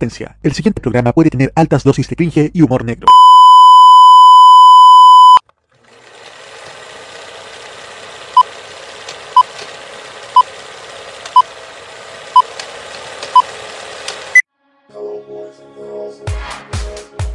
[0.00, 3.06] El siguiente programa puede tener altas dosis de cringe y humor negro.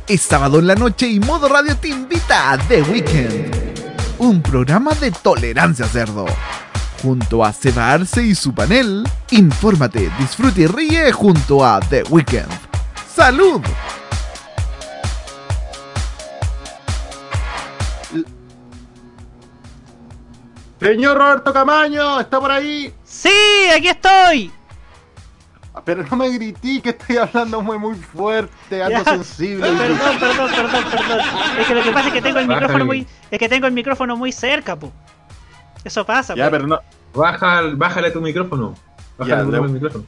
[0.07, 3.54] Es sábado en la noche y Modo Radio te invita a The Weekend,
[4.18, 6.25] un programa de tolerancia cerdo.
[7.05, 12.49] Junto a Seba Arce y su panel, infórmate, disfrute y ríe junto a The Weekend.
[13.15, 13.61] ¡Salud!
[20.79, 22.91] Señor Roberto Camaño, ¿está por ahí?
[23.04, 23.29] ¡Sí!
[23.75, 24.51] ¡Aquí estoy!
[25.83, 29.04] Pero no me grití que estoy hablando muy muy fuerte, ando Ya.
[29.04, 29.68] sensible.
[29.68, 31.19] Perdón, perdón, perdón, perdón.
[31.60, 33.05] Es que lo que pasa es que tengo el micrófono muy.
[33.30, 34.91] Es que tengo el micrófono muy cerca, po.
[35.86, 36.52] Eso pasa, Ya, po.
[36.52, 36.80] pero no.
[37.14, 38.75] Baja, bájale tu micrófono.
[39.17, 40.03] Bájale Ya, le- del micrófono.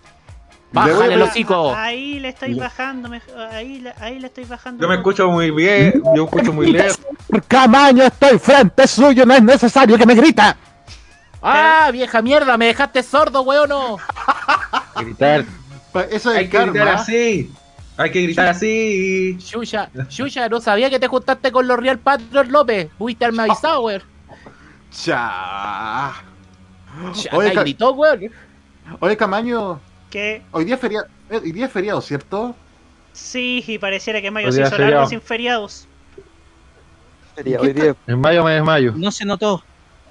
[0.73, 1.73] Bájale el pedir- hocico.
[1.73, 4.81] Ahí le estoy bajando, me- ahí, le- ahí le estoy bajando.
[4.81, 7.00] Yo me escucho muy bien, yo escucho muy lejos.
[7.47, 10.58] Camaño, estoy frente suyo, no es necesario que me grita.
[11.42, 12.58] ¡Ah, vieja mierda!
[12.58, 13.69] ¡Me dejaste sordo, weón!
[13.69, 13.97] no.
[14.97, 15.45] Gritar.
[16.12, 17.52] Eso es Hay que gritar así.
[17.95, 19.38] Hay que gritar así.
[19.39, 22.89] Xuxa, Xuxa, no sabía que te juntaste con los Real Patriot López.
[22.97, 24.03] Pudiste haberme avisado, weón.
[24.91, 26.13] Cha.
[27.33, 28.31] Oye, ca- gritó, weón.
[28.99, 29.79] Oye, Camaño,
[30.09, 32.55] Que hoy día es feriado, hoy día es feriado, ¿cierto?
[33.13, 34.91] sí, y pareciera que mayo Hoy se hizo es feriado.
[34.94, 35.88] largo sin feriados.
[37.59, 37.95] Hoy día.
[38.07, 38.94] En mayo, de mayo.
[38.95, 39.63] No se notó,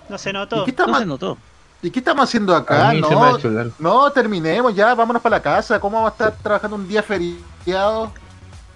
[0.09, 0.65] No se ¿Y notó.
[0.65, 1.39] qué, no estamos, se notó.
[1.83, 2.93] ¿Y qué estamos haciendo A acá?
[2.93, 3.73] mí se me ha No, hecho largo.
[3.79, 5.81] no, terminemos ya, vámonos para la casa.
[5.81, 8.13] ¿Cómo va a estar trabajando un día feriado?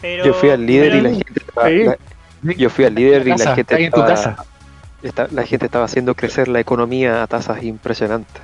[0.00, 1.84] Pero, Yo fui al líder y la gente estaba, Sí.
[1.84, 4.44] la- yo fui al líder y la gente ahí en tu estaba, casa.
[5.02, 8.42] Esta- la gente estaba haciendo crecer la economía a tasas impresionantes.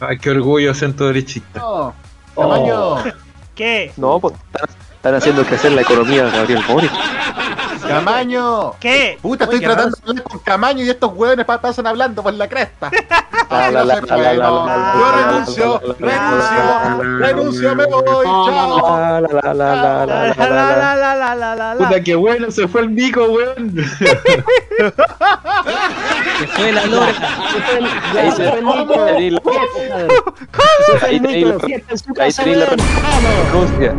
[0.00, 1.58] Ay, qué orgullo, centro derechista.
[1.60, 1.94] No,
[2.34, 2.96] Camaño,
[3.54, 3.92] ¿Qué?
[3.96, 6.90] No, pues están, están haciendo crecer la economía Gabriel Boric.
[7.94, 8.72] ¡Camaño!
[8.80, 9.18] ¿Qué?
[9.20, 12.90] Puta, estoy tratando de hablar con Camaño y estos hueones pasan hablando por la cresta.
[13.50, 13.66] Yo
[15.12, 19.10] renuncio, renuncio, renuncio, me voy, chao.
[21.78, 23.74] Puta, qué bueno, se fue el mico, weón.
[26.38, 27.12] Se fue la lora.
[27.12, 29.50] Se fue el mico.
[30.86, 31.60] Se fue el mico.
[32.28, 32.44] Se
[33.76, 33.92] fue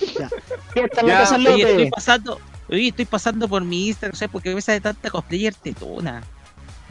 [0.00, 0.30] la renuncia.
[1.06, 4.60] Ya, Oye, estoy pasando, oye, estoy pasando por mi Instagram, no sé por qué me
[4.60, 6.22] sale tanta cosplayer tetona.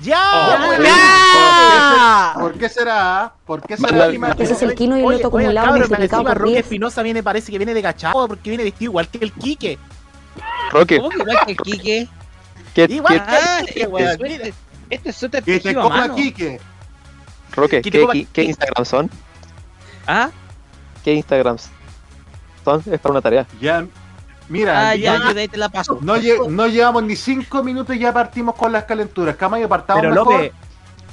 [0.01, 0.59] ¡Ya!
[0.61, 2.33] Oh, ¡Ya!
[2.39, 3.33] ¿Por qué será?
[3.45, 4.07] ¿Por qué será?
[4.37, 6.63] Ese es el Kino y el Oye, Loto acumulado multiplicado por Roque 10.
[6.63, 9.77] Espinosa viene, parece que viene de gachado porque viene vestido igual que el Quique.
[10.71, 12.07] Roque, ¿Cómo que igual que el Quique?
[12.73, 14.53] ¿qué, Igual qué- que Ah, el Quique, este suéter,
[14.89, 16.15] este suéter Que te coma mano.
[16.15, 16.61] Quique.
[17.51, 19.09] Roque, ¿Qué te ¿qué, coma- qué- qué Instagram son?
[20.07, 20.29] Ah,
[21.03, 21.69] ¿Qué Instagrams
[22.63, 22.83] son?
[22.91, 23.45] Es para una tarea.
[23.59, 23.85] Ya,
[24.47, 25.97] mira, ah, ya, ya- yo de ahí te la paso.
[26.01, 29.35] no, lle- no llevamos ni cinco minutos y ya partimos con las calenturas.
[29.35, 30.33] Camayo, partamos Pero mejor.
[30.33, 30.51] López,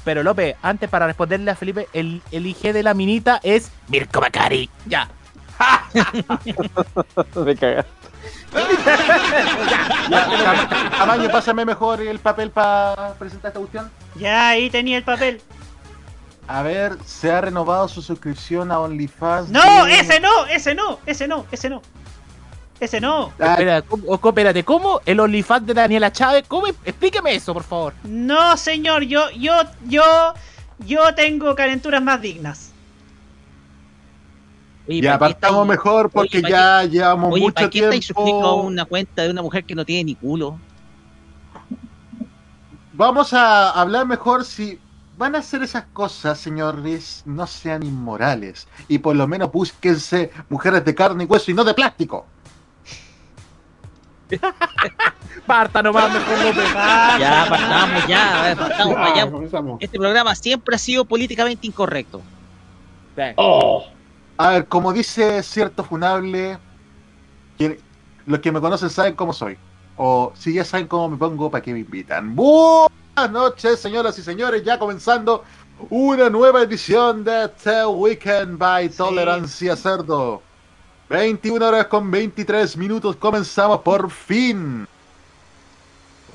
[0.05, 4.21] pero López, antes para responderle a Felipe, el, el IG de la minita es Mirko
[4.21, 4.71] Macari.
[4.87, 5.09] Ya.
[7.45, 7.87] Me cagas.
[10.11, 13.91] Ya, Cam- Camayo, pásame mejor el papel para presentar esta cuestión.
[14.15, 15.41] Ya, ahí tenía el papel.
[16.49, 19.49] A ver, se ha renovado su suscripción a OnlyFans.
[19.51, 19.85] ¡No!
[19.85, 20.47] de- ¡Ese no!
[20.47, 20.99] ¡Ese no!
[21.07, 21.45] ¡Ese no!
[21.51, 21.83] ¡Ese no!
[22.79, 23.33] ¡Ese no!
[23.41, 25.01] Ah, Espera, ¿cómo, o- espérate, ¿cómo?
[25.07, 26.45] ¿El OnlyFans de Daniela Chávez?
[26.47, 26.67] ¿Cómo?
[26.69, 27.95] Explíqueme eso, por favor.
[28.05, 29.55] No, señor, yo, yo,
[29.89, 30.03] yo,
[30.81, 32.71] yo tengo calenturas más dignas.
[34.89, 37.71] Oye, ya, ¿para qué partamos estáis- mejor porque oye, ¿para ya llevamos Oye, mucho ¿para
[37.71, 38.55] qué estáis suscritos a tiempo.
[38.55, 40.59] una cuenta de una mujer que no tiene ni culo?
[42.93, 44.79] Vamos a hablar mejor si
[45.17, 48.69] van a hacer esas cosas, señores, no sean inmorales.
[48.89, 52.27] Y por lo menos búsquense mujeres de carne y hueso y no de plástico.
[55.47, 56.73] Parta nomás, mejor López.
[56.75, 59.31] Ya, partamos, ya, a ver, partamos para allá.
[59.81, 62.21] Este programa siempre ha sido políticamente incorrecto.
[64.39, 66.59] A ver, como dice cierto funable,
[68.27, 69.57] los que me conocen saben cómo soy.
[69.97, 72.35] O si ya saben cómo me pongo, ¿para qué me invitan?
[72.37, 75.45] Buenas noches, señoras y señores, ya comenzando
[75.91, 80.43] una nueva edición de The Weekend by Tolerancia Cerdo.
[81.09, 84.87] 21 horas con 23 minutos, comenzamos por fin.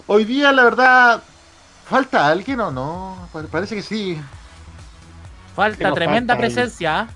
[0.07, 1.23] Hoy día, la verdad,
[1.85, 3.27] ¿falta alguien o no?
[3.31, 4.19] Pa- Parece que sí.
[5.55, 7.09] Falta tremenda falta presencia.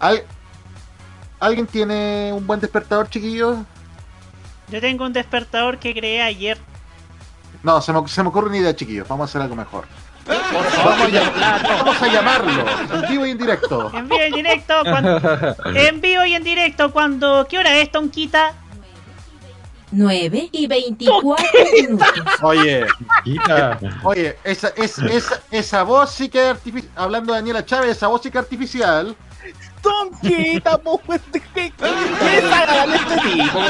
[0.00, 0.24] ¿Al-
[1.40, 3.58] ¿Alguien tiene un buen despertador, chiquillos?
[4.70, 6.58] Yo tengo un despertador que creé ayer.
[7.62, 9.08] No, se me, se me ocurre una idea, chiquillos.
[9.08, 9.84] Vamos a hacer algo mejor.
[10.26, 12.64] Vamos a, llam- vamos a llamarlo.
[12.94, 13.90] En vivo y en directo.
[13.94, 14.74] En vivo y en directo.
[14.82, 16.92] cuando- en vivo y en directo.
[16.92, 17.46] Cuando.
[17.48, 18.52] ¿Qué hora es, Tonquita?
[19.90, 21.46] 9 y 24
[21.82, 22.08] minutos.
[22.42, 22.84] Oye,
[24.02, 26.92] oye, esa, es, esa, esa voz sí que es artificial.
[26.94, 29.16] Hablando de Daniela Chávez, esa voz sí que es artificial.
[29.82, 31.40] Tonquita, po, ¿qué, es este
[33.22, 33.60] tipo?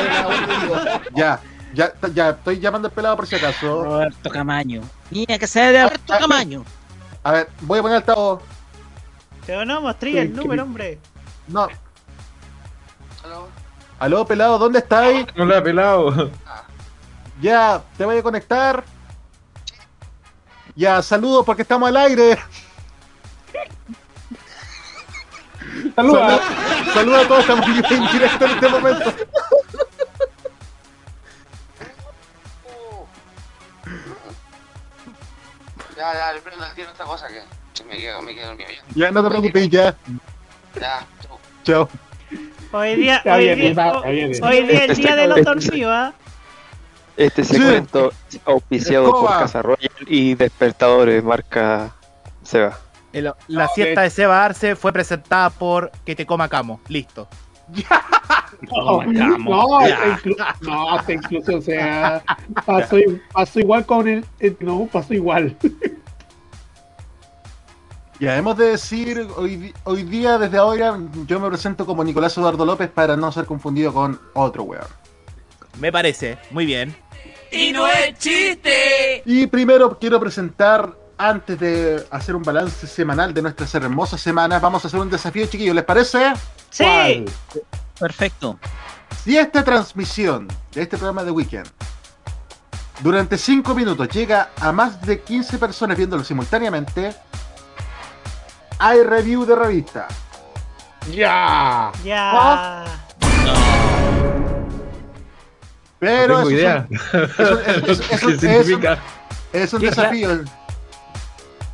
[1.15, 1.41] Ya,
[1.75, 3.85] ya, ya, estoy llamando al pelado por si acaso.
[3.85, 4.83] Roberto Camaño.
[5.11, 6.65] Mira que sea de Roberto Camaño.
[7.23, 8.43] A ver, voy a poner altavoz.
[9.47, 10.99] Pero no mostré el número, hombre.
[11.47, 11.69] No.
[13.99, 15.27] Aló, pelado, ¿dónde estáis?
[15.35, 16.31] No lo ha pelado.
[17.41, 18.85] Ya, ¿te voy a conectar?
[20.75, 22.39] Ya, saludos porque estamos al aire.
[25.95, 26.41] Saludos.
[26.95, 29.15] Saludos a todos, estamos en directo en este momento.
[35.97, 38.83] Ya, ya, le prendo al tiro otra cosa que me queda, me queda dormido ya.
[38.95, 39.97] Ya, no te preocupes, ya.
[40.81, 41.39] Ya, chau.
[41.65, 41.89] Chao.
[42.71, 43.93] Hoy día, hoy bien, día,
[44.43, 46.13] hoy día el día de los dormidos, ¿ah?
[47.17, 48.13] Este segmento
[48.45, 49.29] auspiciado por.
[49.29, 51.93] Casa Royal y Despertadores, marca
[52.45, 52.79] Seba.
[53.13, 56.81] El- la siesta de Seba Arce fue presentada por Que te coma Camo.
[56.89, 57.29] Listo.
[58.73, 59.03] No,
[59.39, 62.25] no, hasta inclu- no, hasta incluso, o sea,
[62.67, 62.97] pasó,
[63.33, 64.25] pasó igual con el,
[64.59, 65.57] no, pasó igual.
[68.19, 72.65] Ya, hemos de decir, hoy, hoy día, desde ahora, yo me presento como Nicolás Eduardo
[72.67, 74.83] López para no ser confundido con otro weón.
[75.81, 76.37] Me parece.
[76.51, 76.97] Muy bien.
[79.25, 84.85] Y primero quiero presentar, antes de hacer un balance semanal de nuestras hermosas semanas, vamos
[84.85, 86.33] a hacer un desafío, chiquillos, ¿les parece?
[86.71, 87.25] Sí.
[87.99, 88.59] Perfecto.
[89.25, 91.67] Si esta transmisión de este programa de Weekend
[93.01, 97.15] durante 5 minutos llega a más de 15 personas viéndolo simultáneamente,
[98.79, 100.07] hay review de revista.
[101.11, 101.91] Ya.
[102.05, 102.85] Ya.
[105.99, 106.87] Pero no tengo eso es idea.
[106.89, 108.99] un- es- es- es- es ¿Qué un- significa?
[109.53, 110.45] es un ¿Qué desafío.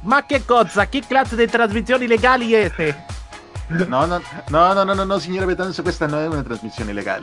[0.05, 2.95] Más que cosa, ¿qué clase de transmisión ilegal y este?
[3.71, 6.91] No, no, no, no, no, no, no señora Betanzo, que esta no es una transmisión
[6.91, 7.23] ilegal.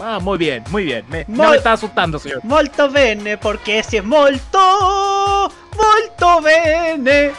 [0.00, 1.04] Ah, muy bien, muy bien.
[1.08, 2.40] Me, Muy- no me está asustando, señor.
[2.44, 7.32] Molto bene, porque si es molto, molto bene.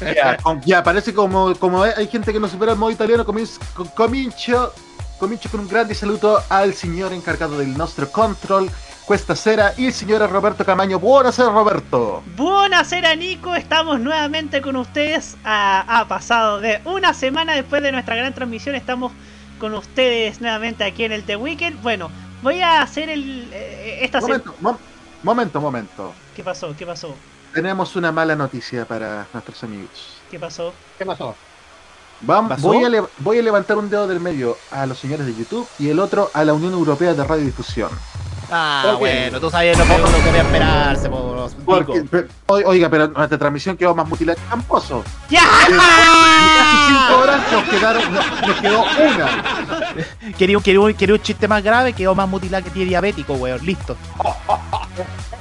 [0.00, 3.88] Ya, ya, parece como, como hay gente que no supera el modo italiano, comienzo, com-
[3.88, 4.72] comincio,
[5.18, 8.70] comincio con un grande saludo al señor encargado del nostro control,
[9.06, 10.98] Cuesta Cera, y el señor Roberto Camaño.
[10.98, 12.22] Buonasera, Roberto.
[12.36, 15.36] Buonasera Nico, estamos nuevamente con ustedes.
[15.44, 19.12] Ha, ha pasado de una semana después de nuestra gran transmisión, estamos
[19.60, 21.80] con ustedes nuevamente aquí en el The Weekend.
[21.82, 22.10] Bueno,
[22.42, 23.48] voy a hacer el...
[23.52, 24.78] eh, esta se- Momento, mom-
[25.22, 26.12] momento, momento.
[26.34, 26.74] ¿Qué pasó?
[26.76, 27.14] ¿Qué pasó?
[27.54, 30.18] Tenemos una mala noticia para nuestros amigos.
[30.30, 30.74] ¿Qué pasó?
[30.98, 31.34] ¿Qué pasó?
[32.24, 32.68] Vam- ¿Pasó?
[32.68, 35.66] voy, a le- voy a levantar un dedo del medio a los señores de YouTube
[35.78, 37.90] y el otro a la Unión Europea de Radiodifusión.
[38.50, 38.98] Ah, ¿Por qué?
[39.00, 43.36] bueno, tú sabías lo que uno quería esperarse, por Porque, pe- o- oiga, pero nuestra
[43.36, 45.02] transmisión quedó más mutilada que camposo.
[45.28, 45.42] ¡Ya!
[45.42, 50.34] Casi cinco horas nos, quedaron, nos, nos quedó una.
[50.38, 53.64] Quería, quería, quería un chiste más grave, quedó más mutilado que tiene diabético, weón.
[53.66, 53.96] Listo.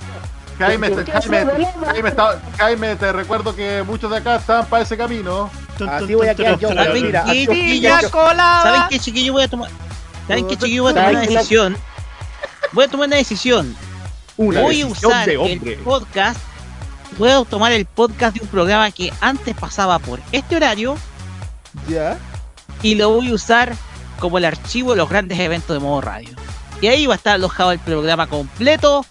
[0.57, 1.45] Jaime, te- Jaime,
[1.85, 5.49] Jaime, está- Jaime, te recuerdo que muchos de acá estaban para ese camino.
[5.89, 6.69] Así voy a quedar yo.
[6.69, 7.39] ¿Saben Mira, qué,
[8.99, 9.33] chiquillo?
[9.33, 9.69] Voy a tomar.
[10.27, 10.83] ¿Saben qué, chiquillo?
[10.83, 11.77] Voy a tomar una decisión.
[12.71, 13.75] Voy a tomar una decisión.
[14.37, 16.39] Una voy a usar de el podcast.
[17.17, 20.97] Voy a tomar el podcast de un programa que antes pasaba por este horario
[21.87, 22.17] Ya.
[22.81, 23.73] y lo voy a usar
[24.19, 26.29] como el archivo de los grandes eventos de modo radio.
[26.81, 29.05] Y ahí va a estar alojado el programa completo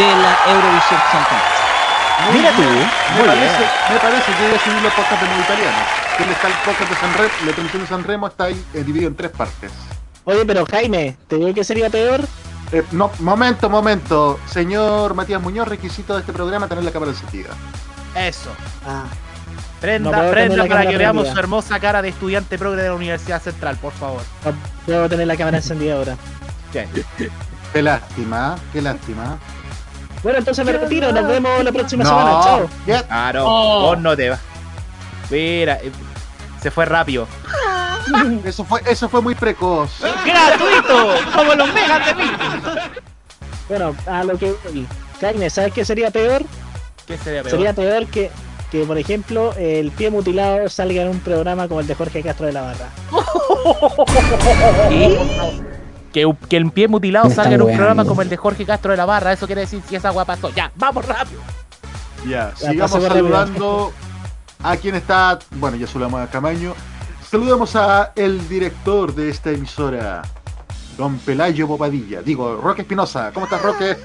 [0.00, 2.32] de la Eurovisión Song.
[2.32, 2.62] Mira tú.
[2.62, 5.78] Me parece, me parece que a subir los podcasts de modo italiano.
[6.18, 8.82] Donde está el podcast de San Remo, la transmisión de San Remo está ahí eh,
[8.84, 9.72] dividido en tres partes.
[10.24, 12.20] Oye, pero Jaime, ¿te digo que sería peor?
[12.72, 14.38] Eh, no, momento, momento.
[14.46, 17.50] Señor Matías Muñoz, requisito de este programa tener la cámara encendida.
[18.14, 18.50] Eso.
[18.86, 19.04] Ah,
[19.80, 23.40] Prenda, No prenda para que veamos su hermosa cara de estudiante progre de la Universidad
[23.40, 24.20] Central, por favor.
[24.44, 24.52] no
[24.86, 26.16] puedo tener la cámara encendida ahora.
[27.72, 29.38] Qué lástima, qué lástima.
[30.22, 32.68] Bueno, entonces me retiro, nos vemos la próxima No, semana, chao.
[32.86, 33.44] ya- Ah, no.
[33.46, 33.80] Oh.
[33.88, 34.40] Vos no te vas.
[35.30, 35.90] Mira, eh,
[36.62, 37.26] se fue rápido.
[38.44, 39.90] eso fue, eso fue muy precoz.
[40.00, 41.14] ¡Gratuito!
[41.34, 42.30] ¡Como los megas de mí!
[43.68, 44.86] Bueno, a lo que voy.
[45.20, 46.42] Jaime, ¿sabes qué sería peor?
[47.06, 47.50] ¿Qué sería peor?
[47.50, 48.30] Sería peor que,
[48.70, 52.46] que, por ejemplo, el pie mutilado salga en un programa como el de Jorge Castro
[52.46, 52.88] de la Barra.
[56.12, 58.90] Que, que el pie mutilado Me salga en un programa como el de Jorge Castro
[58.90, 59.32] de la Barra.
[59.32, 60.50] Eso quiere decir si esa agua pasó.
[60.54, 61.40] Ya, vamos rápido.
[62.26, 63.92] Ya, Ya, sigamos saludando
[64.62, 65.38] a quien está.
[65.52, 66.74] Bueno, ya saludamos a Camaño.
[67.30, 70.22] Saludamos a el director de esta emisora,
[70.98, 72.22] don Pelayo Bobadilla.
[72.22, 73.30] Digo, Roque Espinosa.
[73.32, 73.96] ¿Cómo estás, Roque?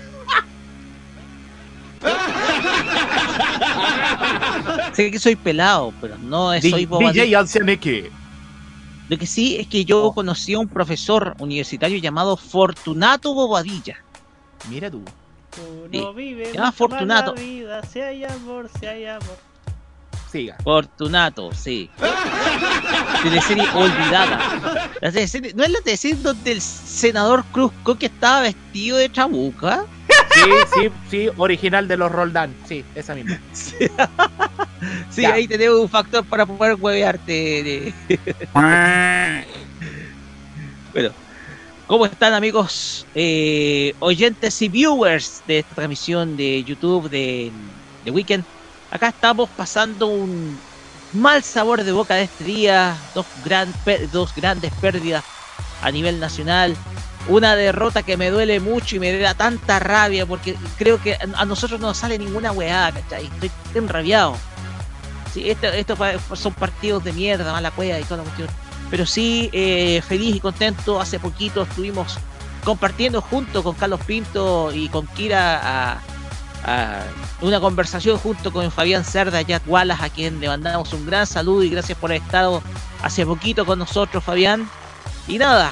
[4.94, 7.24] Sé que soy pelado, pero no soy bobadilla.
[7.24, 8.12] DJ Ancianeque.
[9.10, 13.98] Lo que sí es que yo conocí a un profesor universitario llamado Fortunato Bobadilla.
[14.70, 15.04] Mira tú.
[15.94, 17.34] Uno vive Se llama Fortunato.
[17.36, 19.38] la vida, si hay amor, si hay amor.
[20.32, 20.58] Siga.
[20.64, 21.90] Fortunato, sí.
[23.24, 24.90] Teleserie olvidada.
[25.02, 29.86] La teleserie- ¿No es la teleserie donde el senador Cruzco que estaba vestido de chabuca?
[30.36, 32.54] Sí, sí, sí, original de los Roldán.
[32.68, 33.40] Sí, esa misma.
[35.10, 37.94] Sí, ahí tenemos un factor para poder huevearte.
[40.94, 41.10] bueno,
[41.88, 47.52] ¿cómo están amigos eh, oyentes y viewers de esta transmisión de YouTube de,
[48.04, 48.44] de Weekend?
[48.92, 50.60] Acá estamos pasando un
[51.14, 53.74] mal sabor de boca de este día, dos, gran,
[54.12, 55.24] dos grandes pérdidas
[55.82, 56.76] a nivel nacional,
[57.28, 61.46] una derrota que me duele mucho y me da tanta rabia porque creo que a
[61.46, 63.26] nosotros no sale ninguna weá, ¿cachai?
[63.26, 64.36] Estoy enrabiado.
[65.34, 65.98] Sí, esto, esto
[66.36, 68.48] son partidos de mierda, mala cueva y toda la cuestión.
[68.90, 71.02] Pero sí, eh, feliz y contento.
[71.02, 72.18] Hace poquito estuvimos
[72.64, 76.02] compartiendo junto con Carlos Pinto y con Kira
[77.42, 81.64] una conversación junto con Fabián Cerda Jack Wallace, a quien le mandamos un gran saludo
[81.64, 82.64] y gracias por haber estado
[83.04, 84.68] hace poquito con nosotros, Fabián.
[85.28, 85.72] Y nada,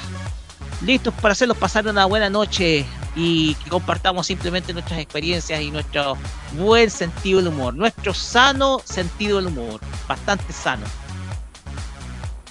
[0.84, 2.86] listos para hacerlos pasar una buena noche
[3.16, 6.18] y que compartamos simplemente nuestras experiencias y nuestro
[6.54, 10.86] buen sentido del humor, nuestro sano sentido del humor, bastante sano.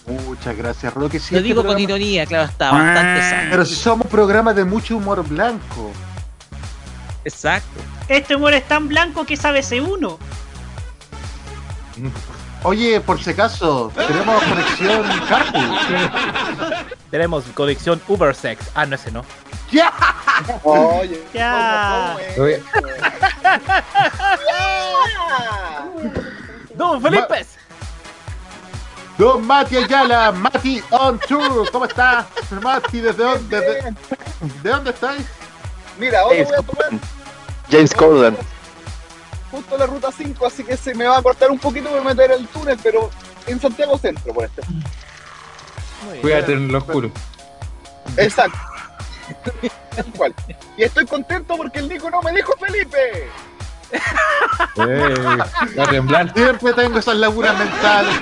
[0.07, 1.21] Muchas gracias, Roque.
[1.21, 3.49] Sí, Lo este digo con ironía, claro está, bastante sano.
[3.51, 5.93] Pero si somos un programa de mucho humor blanco.
[7.25, 7.81] Exacto.
[8.09, 10.19] Este humor es tan blanco que sabe C1.
[12.65, 16.87] Oye, por si acaso, tenemos conexión Carpool.
[17.11, 18.71] Tenemos conexión Ubersex.
[18.75, 19.25] Ah, no, ese no.
[19.71, 19.93] ¡Ya!
[20.63, 22.17] Oye, Ya.
[22.17, 22.63] ¿cómo, cómo es?
[26.75, 27.47] ¡Don Felipe!
[29.19, 31.71] Don Mati Ayala, Mati on tour.
[31.71, 32.25] ¿Cómo estás,
[32.63, 33.01] Mati?
[33.01, 33.95] ¿Desde dónde, desde-
[34.63, 35.27] ¿De dónde estáis?
[35.99, 36.87] Mira, ahora voy a tomar
[37.71, 38.37] James Corden.
[39.53, 42.33] Justo la ruta 5, así que se me va a cortar un poquito por meter
[42.33, 43.11] el túnel, pero
[43.47, 44.63] en Santiago Centro, por este.
[46.21, 47.13] Cuídate en lo oscuro.
[48.17, 48.59] Exacto.
[49.95, 50.35] Tal cual.
[50.77, 53.29] Y estoy contento porque el Nico no me dijo Felipe.
[54.77, 55.15] Eh,
[55.79, 56.33] va a temblar.
[56.33, 58.15] Siempre tengo esas lagunas mentales.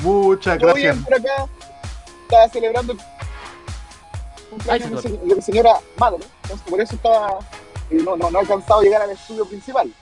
[0.00, 0.94] Muchas gracias.
[0.94, 1.46] bien por acá.
[2.22, 3.00] Estaba celebrando el
[4.56, 6.24] cumpleaños de mi se- de mi señora madre.
[6.42, 7.38] Entonces por eso estaba.
[7.90, 9.92] y no, no, no he alcanzado a llegar al estudio principal.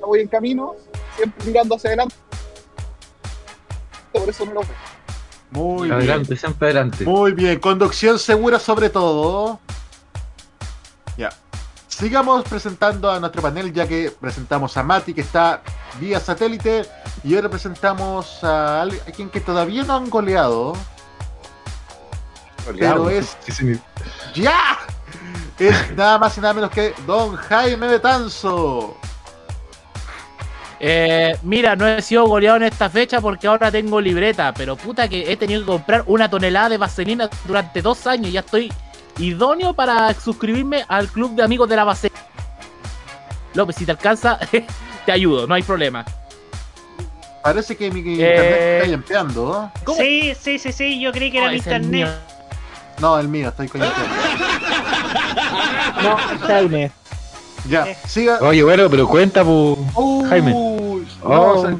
[0.00, 0.74] No voy en camino,
[1.16, 2.14] siempre mirando hacia adelante.
[4.12, 4.70] Por eso no lo veo.
[5.50, 5.92] Muy bien.
[5.98, 7.04] Adelante, siempre adelante.
[7.04, 9.60] Muy bien, conducción segura sobre todo.
[11.16, 11.30] Ya.
[11.88, 15.62] Sigamos presentando a nuestro panel, ya que presentamos a Mati, que está
[15.98, 16.84] vía satélite,
[17.24, 20.74] y ahora presentamos a alguien a quien que todavía no han goleado.
[22.74, 23.36] Pero es.
[24.34, 24.78] ¡Ya!
[25.58, 28.96] Es nada más y nada menos que Don Jaime Betanzo.
[30.78, 35.08] Eh, mira, no he sido goleado en esta fecha porque ahora tengo libreta, pero puta
[35.08, 38.70] que he tenido que comprar una tonelada de vaselina durante dos años y ya estoy
[39.16, 42.20] idóneo para suscribirme al club de amigos de la vaselina.
[43.54, 44.38] López, si te alcanza,
[45.06, 46.04] te ayudo, no hay problema.
[47.42, 49.70] Parece que mi internet Eh, está yampeando.
[49.96, 52.08] Sí, sí, sí, sí, yo creí que era Oh, mi internet.
[53.00, 53.94] No, el mío, estoy yampeando.
[56.02, 56.90] No, Jaime.
[57.68, 58.38] Ya, siga.
[58.42, 60.24] Oye, bueno, pero cuenta, pu.
[60.28, 60.52] Jaime.
[60.54, 61.58] Uy, no, Oh.
[61.58, 61.76] o sea,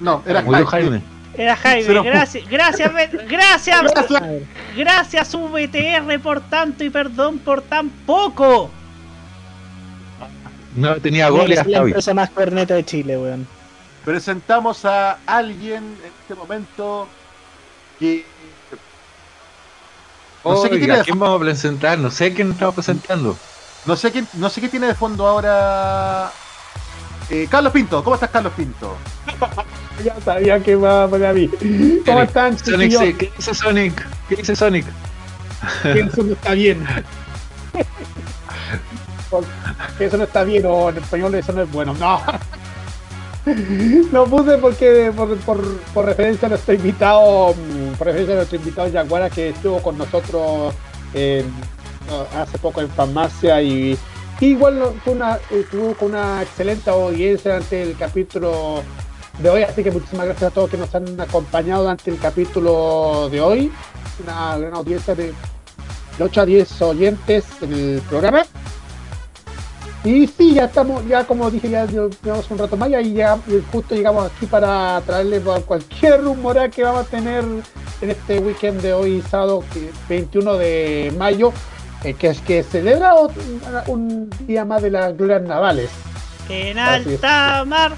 [0.00, 0.66] no, era Jaime.
[0.66, 1.02] Jaime.
[1.36, 2.90] Era Jaime, gracias, gracias,
[3.28, 4.42] gracias, Gracias.
[4.74, 8.70] gracias VTR por tanto y perdón por tan poco.
[10.74, 11.90] No tenía goles ser la hasta hoy.
[11.90, 13.46] empresa más corneta de Chile, weón.
[14.04, 17.06] Presentamos a alguien en este momento
[17.98, 18.24] que
[20.54, 21.98] no sé qué Oiga, tiene de ¿quién vamos a presentar?
[21.98, 23.36] No sé quién estamos presentando.
[23.86, 26.30] no sé quién, no sé qué tiene de fondo ahora.
[27.28, 28.96] Eh, Carlos Pinto, ¿cómo estás Carlos Pinto?
[30.04, 31.48] Ya sabía que iba para mí.
[32.04, 34.06] ¿Cómo están, Sonic, sí, ¿qué dice Sonic?
[34.28, 34.84] ¿Qué dice Sonic?
[35.82, 36.86] Que Eso no está bien.
[39.98, 41.94] Que Eso no está bien, o en español eso no es bueno.
[41.94, 42.20] No.
[44.12, 49.30] Lo puse porque por, referencia a nuestro invitado, mm, por referencia a nuestro invitado Yaguara
[49.30, 50.74] que estuvo con nosotros
[51.14, 53.98] no, hace poco en farmacia y,
[54.40, 58.82] y igual fue una, estuvo con una excelente audiencia ante el capítulo
[59.38, 63.28] de hoy, así que muchísimas gracias a todos que nos han acompañado durante el capítulo
[63.30, 63.72] de hoy.
[64.22, 65.32] Una gran audiencia de
[66.18, 68.44] 8 a 10 oyentes en el programa.
[70.06, 73.60] Y sí, ya estamos, ya como dije, ya llevamos un rato más y ya y
[73.72, 77.42] justo llegamos aquí para traerles cualquier rumor que vamos a tener
[78.00, 81.52] en este weekend de hoy, sábado que- 21 de mayo,
[82.04, 83.42] eh, que es que celebra otro-
[83.88, 85.90] un día más de las glorias navales.
[86.48, 87.24] En Así es.
[87.24, 87.92] alta mar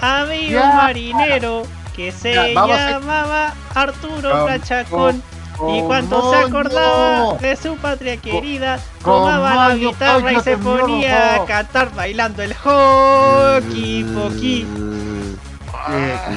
[0.00, 0.70] había Ya.
[0.70, 1.62] un marinero
[1.94, 5.22] que se Ya, vamos a- llamaba Arturo Plachacón.
[5.68, 11.44] Y cuando se acordaba de su patria querida, tomaba la guitarra y se ponía a
[11.44, 14.66] cantar bailando el hockey poqui.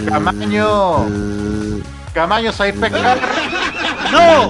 [0.07, 1.05] Camaño.
[2.13, 3.19] Camaño, ¿sabes pescar?
[4.11, 4.47] ¡No!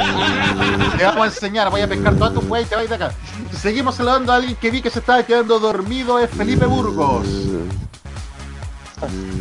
[0.98, 3.12] Te vamos a enseñar, voy a pescar toda tu wey y te vais de acá.
[3.51, 7.25] Seguimos saludando a alguien que vi que se estaba quedando dormido, es Felipe Burgos.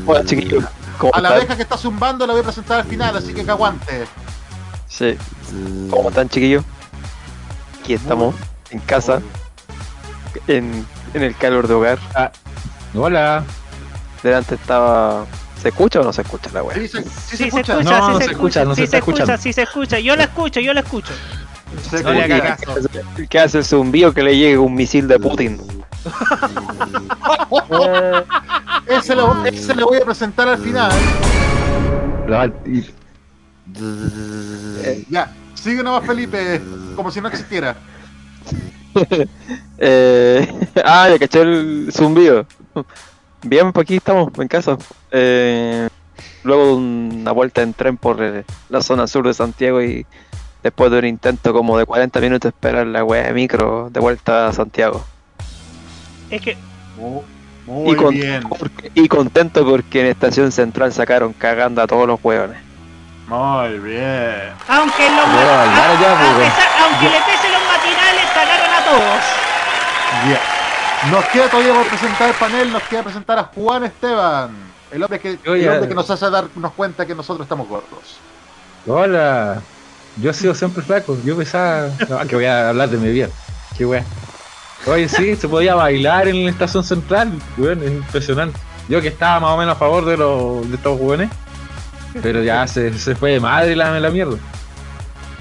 [0.06, 0.64] Hola chiquillos,
[0.98, 3.44] ¿cómo A la abeja que está zumbando la voy a presentar al final, así que
[3.44, 4.06] que aguante.
[4.96, 5.16] Sí.
[5.90, 6.64] ¿Cómo están chiquillos?
[7.80, 8.34] Aquí estamos,
[8.70, 9.20] en casa,
[10.46, 11.98] en, en el calor de hogar.
[12.94, 13.44] Hola.
[14.22, 15.26] Delante estaba...
[15.60, 16.76] ¿Se escucha o no se escucha la wea?
[16.76, 17.82] Sí, se, sí Sí, se escucha.
[17.82, 19.98] No, se escucha, no se sí está se escucha, sí se escucha.
[19.98, 21.12] Yo la escucho, yo la escucho.
[21.90, 22.36] Se No le escucha.
[22.36, 22.88] haga caso.
[23.28, 25.60] ¿Qué hace el zumbido que le llegue un misil de Putin?
[28.86, 30.92] Ese lo, ese lo voy a presentar al final.
[33.80, 36.60] Eh, ya, sigue nomás Felipe,
[36.96, 37.76] como si no existiera.
[39.78, 40.48] Eh,
[40.84, 42.46] ah, ya caché el zumbido.
[43.42, 44.78] Bien, pues aquí estamos, en casa.
[45.10, 45.88] Eh,
[46.44, 50.06] luego de una vuelta en tren por la zona sur de Santiago y
[50.62, 54.46] después de un intento como de 40 minutos esperar la wea de micro de vuelta
[54.46, 55.04] a Santiago.
[56.30, 56.56] Es que
[57.66, 62.06] Muy, y, con- bien, porque- y contento porque en Estación Central sacaron cagando a todos
[62.06, 62.58] los hueones.
[63.26, 64.52] Muy bien.
[64.68, 68.24] aunque los Voy a ma- bailar a- ya, a pesar- aunque le pese los matinales,
[68.34, 69.22] sacaron a todos.
[70.30, 71.10] Ya.
[71.10, 74.50] Nos queda todavía por presentar el panel, nos queda presentar a Juan Esteban,
[74.90, 78.18] el hombre que, el hombre que nos hace darnos cuenta que nosotros estamos gordos.
[78.86, 79.60] Hola.
[80.16, 81.16] Yo he sido siempre flaco.
[81.24, 83.28] Yo pensaba no, que voy a hablar de mi vida.
[83.76, 84.04] Qué wea.
[84.86, 87.32] Oye, sí, se podía bailar en la estación central.
[87.56, 88.58] Bueno, es impresionante.
[88.88, 91.30] Yo que estaba más o menos a favor de, los de estos jóvenes.
[92.22, 94.36] Pero ya se, se fue de madre la, la mierda.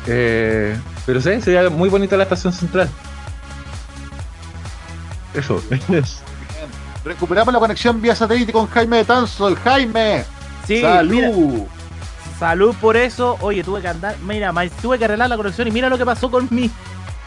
[0.07, 2.89] Eh, pero sí, sería muy bonita la estación central.
[5.33, 5.61] Eso.
[7.05, 9.47] Recuperamos la conexión vía satélite con Jaime de Tanzo.
[9.49, 10.23] El Jaime,
[10.67, 11.11] Sí, salud.
[11.13, 11.65] mira,
[12.39, 13.37] salud por eso.
[13.41, 16.31] Oye, tuve que andar, mira, tuve que arreglar la conexión y mira lo que pasó
[16.31, 16.71] con mi,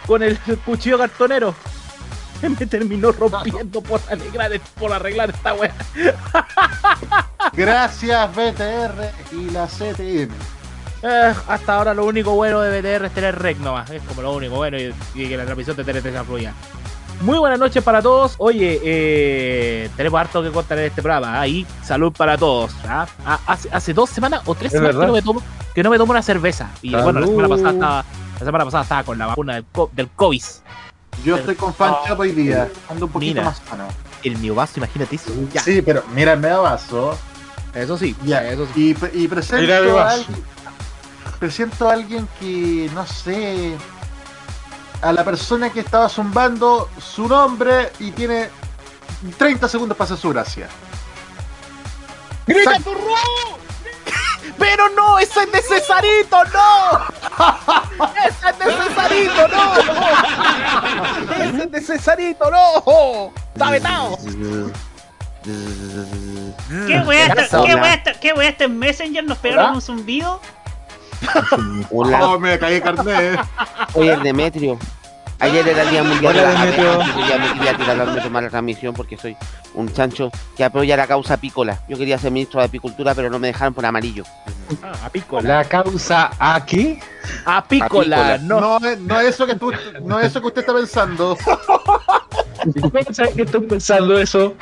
[0.07, 1.55] con el cuchillo cartonero.
[2.59, 5.75] Me terminó rompiendo por arreglar, por arreglar esta wea.
[7.53, 10.31] Gracias BTR y la CTM.
[11.03, 13.91] Eh, hasta ahora lo único bueno de BTR es tener rec nomás.
[13.91, 16.53] Es como lo único bueno y, y que la transmisión de TNT se fluya.
[17.21, 18.35] Muy buenas noches para todos.
[18.39, 21.41] Oye, eh, tenemos harto que contar en este programa.
[21.41, 22.73] Ahí, salud para todos.
[22.87, 23.07] ¿ah?
[23.25, 25.43] Ah, hace, hace dos semanas o tres Es semanas que no, me tomo,
[25.75, 26.71] que no me tomo una cerveza.
[26.83, 27.05] Y Salud.
[27.05, 28.05] bueno, la semana pasada estaba,
[28.39, 30.43] la semana pasada estaba con la vacuna del COVID.
[31.27, 33.45] Yo estoy con Fan Shop hoy día, ando un poquito Mira.
[33.45, 33.89] más sano.
[34.23, 35.31] El mío vaso, imagínate eso.
[35.53, 37.19] Ya, Sí, pero mira el medio vaso.
[37.75, 38.15] eso sí.
[38.25, 38.97] Ya, Eso sí.
[39.13, 40.45] y, y presento, a alguien,
[41.41, 43.75] presento a alguien que, no sé,
[45.03, 48.49] a la persona que estaba zumbando su nombre y tiene
[49.37, 50.69] 30 segundos para hacer su gracia.
[52.47, 53.59] ¡Grita tu robo!
[54.59, 55.19] ¡Pero no!
[55.19, 56.37] ¡Eso es de Cesarito!
[56.55, 58.07] ¡No!
[58.27, 59.49] ¡Eso es de Cesarito!
[59.49, 59.75] ¡No!
[61.35, 62.51] ¡Ese es de Cesarito!
[62.51, 63.33] ¡No!
[63.55, 64.19] ¡Está vetado!
[66.87, 67.69] ¿Qué wea Ya esta- habla.
[67.69, 70.41] qué wea esta- qué wea este Messenger nos pegaron un zumbido?
[71.91, 72.21] Hola.
[72.27, 73.39] Oh, me caí carnet.
[73.95, 74.79] Oye, el Demetrio.
[75.39, 76.63] Ayer era el Día Mundial Hola, de la.
[76.63, 76.83] Abeja.
[76.83, 79.37] Yo ya me quería tirar la de tomar la transmisión porque soy
[79.75, 81.81] un chancho que apoya la causa apícola.
[81.89, 84.25] Yo quería ser ministro de Apicultura, pero no me dejaron por amarillo.
[84.83, 85.57] Ah, apícola.
[85.59, 86.99] La causa aquí.
[87.45, 88.39] Apícola, Apícola.
[88.39, 88.61] no.
[88.81, 89.73] No, es- no es eso que tú,
[90.03, 91.37] no es eso que usted está pensando.
[92.81, 94.55] ¿Cómo sabes que estoy pensando eso?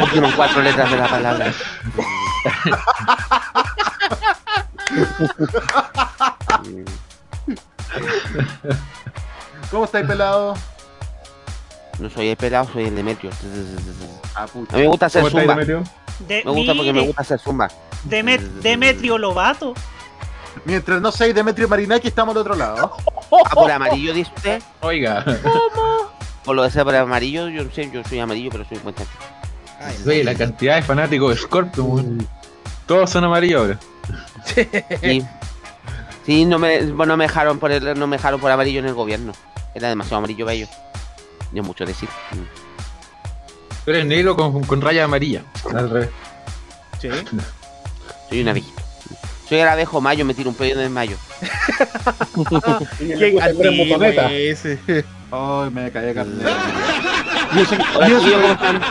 [0.00, 1.52] Pusieron cuatro letras de la palabra.
[9.70, 10.54] ¿Cómo estáis pelado?
[11.98, 13.30] No soy el pelado, soy el Demetrio.
[14.34, 14.74] Ah, puta.
[14.74, 15.84] A mí me gusta hacer ¿Cómo estáis, zumba.
[16.28, 17.68] De- Me gusta porque me gusta hacer zumba.
[18.08, 19.74] Demet- Demetrio Lobato.
[20.64, 22.96] Mientras no seáis Demetrio Marinaki, estamos al otro lado.
[23.44, 24.62] Ah, por amarillo, dice usted.
[24.80, 25.24] Oiga,
[26.44, 28.94] Por lo de ser por amarillo, yo no sé, yo soy amarillo, pero soy buen
[28.94, 29.10] chancho.
[30.06, 32.26] oye, la cantidad de fanáticos de Scorpion.
[32.86, 33.78] Todos son amarillos ahora.
[35.02, 35.24] Sí.
[36.26, 38.86] Sí, no me, bueno, no me dejaron por el, no me dejaron por amarillo en
[38.86, 39.32] el gobierno.
[39.76, 40.68] Era demasiado amarillo ellos.
[41.52, 42.08] No es mucho decir.
[43.84, 45.44] Tú eres negro con, con raya amarilla.
[45.72, 46.10] Al revés.
[47.00, 47.08] Sí.
[48.28, 48.66] Soy un abejo.
[49.48, 51.16] Soy el abejo mayo, me tiro un en el mayo.
[52.98, 54.80] Qué antiguo ese.
[55.30, 56.44] Ay, me caí de carne.
[57.94, 58.82] Hola, chiquillos, ¿cómo están?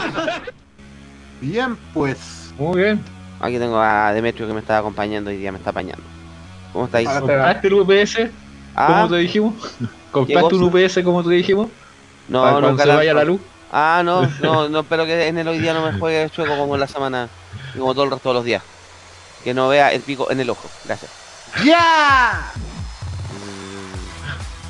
[1.41, 2.53] Bien, pues.
[2.57, 3.03] Muy bien.
[3.41, 6.14] Aquí tengo a Demetrio que me está acompañando hoy día, me está apañando.
[6.75, 7.07] ¿Cómo estáis?
[7.07, 8.17] ¿Compraste el UPS?
[8.75, 8.87] Ah.
[8.87, 9.53] Como te dijimos.
[10.11, 11.69] ¿Compraste un UPS como te dijimos?
[12.27, 12.95] No, Para nunca se tanto.
[12.97, 13.39] vaya la luz.
[13.71, 16.73] Ah, no, no, no, espero que en el hoy día no me juegue chueco como
[16.75, 17.29] en la semana
[17.73, 18.61] y como todo el resto de los días.
[19.45, 20.67] Que no vea el pico en el ojo.
[20.83, 21.09] Gracias.
[21.63, 22.51] ¡Ya!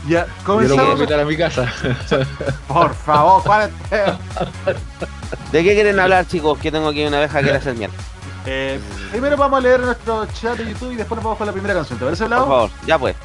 [0.07, 0.99] Ya, Yo lo comenzamos.
[0.99, 1.73] meter a mi casa.
[2.67, 3.73] Por favor, párate.
[5.51, 6.59] ¿De qué quieren hablar, chicos?
[6.59, 7.89] Que tengo aquí una abeja que quiere hacer miel.
[8.45, 8.79] Eh,
[9.11, 11.73] primero vamos a leer nuestro chat de YouTube y después nos vamos con la primera
[11.73, 11.97] canción.
[11.97, 12.45] ¿Te parece, Por Blau?
[12.47, 13.15] favor, ya pues.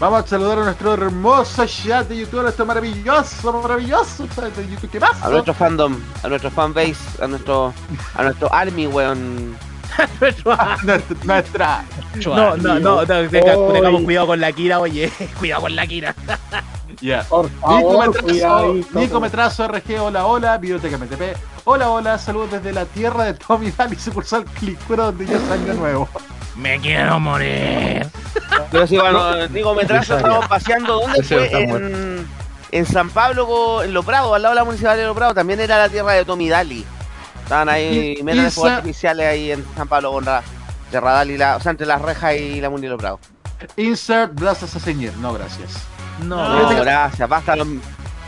[0.00, 4.68] Vamos a saludar a nuestro hermoso chat de YouTube, a nuestro maravilloso, maravilloso chat de
[4.68, 4.90] YouTube.
[4.90, 5.22] ¿Qué más?
[5.22, 7.72] A nuestro fandom, a nuestro fanbase, a nuestro,
[8.14, 9.56] a nuestro army, weón.
[10.20, 10.76] nuestra,
[11.24, 11.84] nuestra.
[12.24, 15.12] No, no, no, no, tenga- tengamos cuidado con la Kira, oye.
[15.38, 16.14] Cuidado con la Kira.
[17.00, 17.26] Ya.
[17.68, 18.74] Nico Metrazo.
[18.92, 21.36] Nico Metrazo, RG, hola, hola, Biblioteca MTP.
[21.64, 26.08] Hola, hola, saludos desde la tierra de Tommy Daly, sucursal Clicura, donde ya año nuevo.
[26.56, 28.06] Me quiero morir.
[28.70, 30.26] Pero sí, bueno, digo, me trazo, Necesario.
[30.26, 31.00] estamos paseando.
[31.00, 31.62] ¿Dónde fue?
[31.62, 32.28] En,
[32.70, 35.34] en San Pablo, en Lo Prado, al lado de la municipalidad de Lo Prado.
[35.34, 36.84] También era la tierra de Tommy Daly.
[37.42, 40.42] Estaban ahí, menos de fuegos artificiales ahí en San Pablo con la,
[40.90, 43.20] de Radal y la, o sea, entre las rejas y la Muni de Lo Prado.
[43.76, 45.82] Insert Brazos a Señor, no, gracias.
[46.22, 46.80] No, No.
[46.80, 47.68] gracias, basta, los-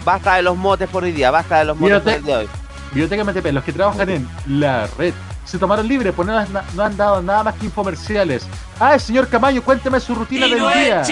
[0.05, 2.37] basta de los motes por hoy día, basta de los motes por Biblioteca- el día
[2.39, 2.51] de hoy.
[2.93, 5.13] Biblioteca MTP, los que trabajan en la red
[5.45, 8.47] se tomaron libre, pues no, han- no han dado nada más que infomerciales.
[8.81, 11.05] Ah, señor Camaño, cuénteme su rutina del día.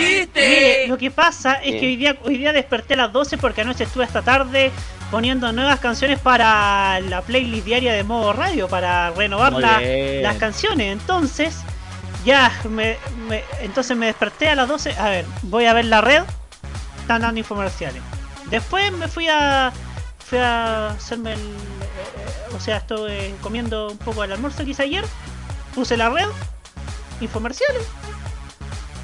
[0.48, 3.60] Mire, lo que pasa es que hoy día, hoy día desperté a las 12 porque
[3.60, 4.72] anoche estuve hasta tarde
[5.10, 9.78] poniendo nuevas canciones para la playlist diaria de modo radio, para renovar la-
[10.22, 10.90] las canciones.
[10.92, 11.58] Entonces,
[12.24, 12.96] ya, me,
[13.28, 14.96] me- entonces me desperté a las 12.
[14.98, 16.22] A ver, voy a ver la red.
[17.04, 18.00] Están dando infomerciales.
[18.50, 19.70] Después me fui a.
[20.26, 21.38] Fui a hacerme el.
[21.40, 25.04] eh, o sea, estuve comiendo un poco del almuerzo que hice ayer.
[25.74, 26.26] Puse la red.
[27.20, 27.82] Infomerciales.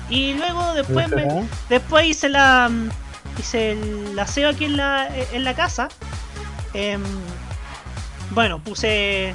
[0.08, 1.22] Y luego después me,
[1.68, 2.88] Después hice la mm,
[3.38, 5.88] hice el aseo aquí en la, en la casa.
[6.72, 7.02] Em,
[8.30, 9.34] bueno, puse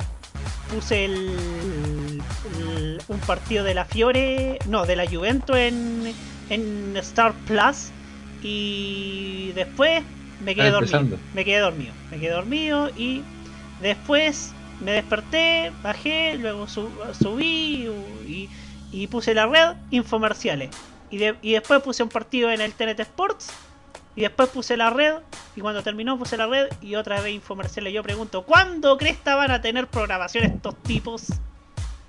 [0.74, 2.22] puse el,
[2.58, 6.14] el- un partido de la Fiore, no, de la Juventus en,
[6.50, 7.90] en Star Plus
[8.50, 10.04] y después
[10.44, 11.18] me quedé Está dormido.
[11.34, 13.22] Me quedé dormido, me quedé dormido y
[13.82, 17.90] después me desperté, bajé, luego su- subí
[18.28, 18.50] y,
[18.92, 20.70] y puse la red infomerciales.
[21.10, 23.50] Y, de- y después puse un partido en el TNT Sports.
[24.18, 25.16] Y después puse la red.
[25.56, 26.68] Y cuando terminó puse la red.
[26.82, 27.94] Y otra vez infomerciales.
[27.94, 31.28] Yo pregunto, ¿cuándo cresta van a tener programación estos tipos?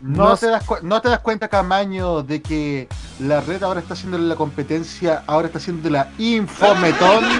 [0.00, 2.86] ¿No, No te das ¿No te das cuenta, Camaño, de que
[3.18, 7.24] la red ahora está haciendo la competencia, ahora está haciendo la Infometón?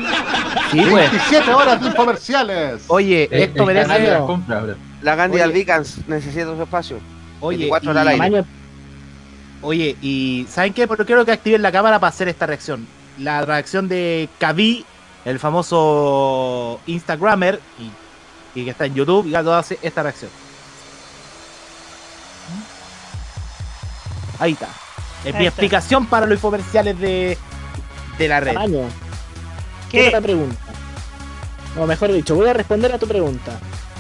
[0.72, 1.10] Sí, pues.
[1.12, 2.84] 27 horas de infomerciales.
[2.88, 4.10] Oye, El- esto el merece.
[4.10, 4.74] las compras ahora.
[5.00, 5.40] La Gandhi.
[5.40, 6.98] Albicans necesita su espacio.
[7.40, 8.44] Oye, 24 y- al aire.
[9.62, 10.88] Oye, y ¿saben qué?
[10.88, 12.84] Porque quiero que activen la cámara para hacer esta reacción.
[13.18, 14.84] La reacción de Kavi,
[15.24, 20.30] el famoso Instagramer, y, y que está en YouTube, y que hace esta reacción.
[24.38, 24.66] Ahí está.
[25.24, 25.48] Es Ahí mi está.
[25.48, 27.38] explicación para los comerciales de,
[28.18, 28.52] de la red.
[28.54, 28.80] Tamaño.
[29.90, 30.00] ¿Qué?
[30.02, 30.56] ¿Qué otra pregunta?
[31.78, 33.52] O mejor dicho, voy a responder a tu pregunta.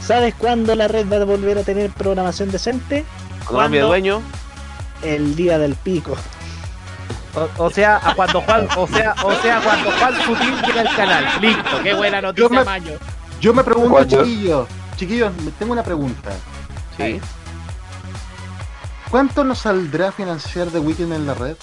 [0.04, 3.04] ¿Sabes cuándo la red va a volver a tener programación decente?
[3.44, 4.22] Cuando cambie de dueño.
[5.02, 6.16] El día del pico.
[7.58, 10.96] O, o sea, a cuando Juan, o sea, o sea, cuando Juan Sutil llega al
[10.96, 11.26] canal.
[11.40, 12.92] Listo, qué buena noticia, Yo me- Maño.
[13.40, 16.30] Yo me pregunto, chiquillos, chiquillos, me- tengo una pregunta.
[16.96, 17.20] Sí.
[19.10, 21.56] ¿Cuánto nos saldrá financiar de Weekend en la red?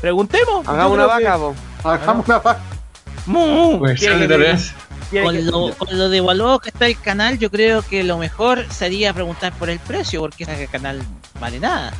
[0.00, 0.66] Preguntemos.
[0.66, 1.54] Hagamos una vaca, po.
[1.84, 2.60] Hagamos una vaca.
[3.26, 4.00] Mu, Pues
[5.22, 9.12] Con lo, con lo devaluado que está el canal, yo creo que lo mejor sería
[9.12, 11.00] preguntar por el precio, porque ese canal
[11.38, 11.92] vale nada.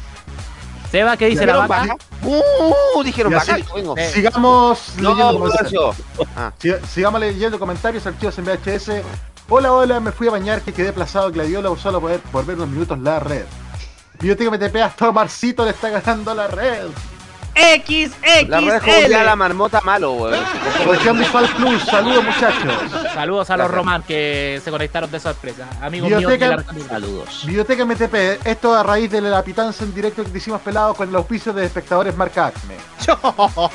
[0.91, 1.95] Seba, ¿qué dice la ¿Dijeron vaca?
[1.95, 2.05] vaca?
[2.97, 3.59] Uh, dijeron vaca.
[3.75, 3.95] vengo.
[4.13, 5.97] Sigamos No, leyendo comentarios.
[6.37, 9.03] Ah, Siga- Sigamos leyendo comentarios, archivos en VHS.
[9.49, 12.69] Hola, hola, me fui a bañar que quedé aplazado Gladiola solo por, por ver unos
[12.69, 13.45] minutos la red.
[14.23, 16.87] Biblioteca MTP hasta Marcito le está ganando la red.
[18.49, 18.91] la red XXL.
[19.13, 20.41] jugó la marmota malo, weón.
[20.87, 22.73] Región Visual Plus, saludos muchachos.
[23.13, 23.71] Saludos a los.
[23.71, 25.67] Román que se conectaron de sorpresa.
[25.83, 26.89] Amigos míos Biblioteca- de la.
[26.89, 27.43] Saludos.
[27.45, 31.09] Biblioteca MTP, esto a raíz de la pitanza en directo que te hicimos pelado con
[31.09, 32.77] el auspicio de espectadores marca Acme.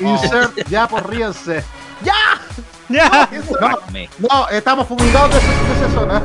[0.00, 1.62] Insert, ya por ríense.
[2.02, 2.14] ¡Ya!
[2.88, 3.78] No,
[4.18, 6.22] no, estamos fumigados de, esa- de esa zona.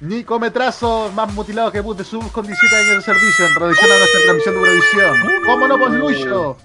[0.00, 3.92] Nico Metrazo, más mutilado que bus de sub con 17 años de servicio en relación
[3.92, 5.16] a nuestra transmisión de Eurovisión.
[5.44, 6.56] ¿Cómo no, pues Lucho?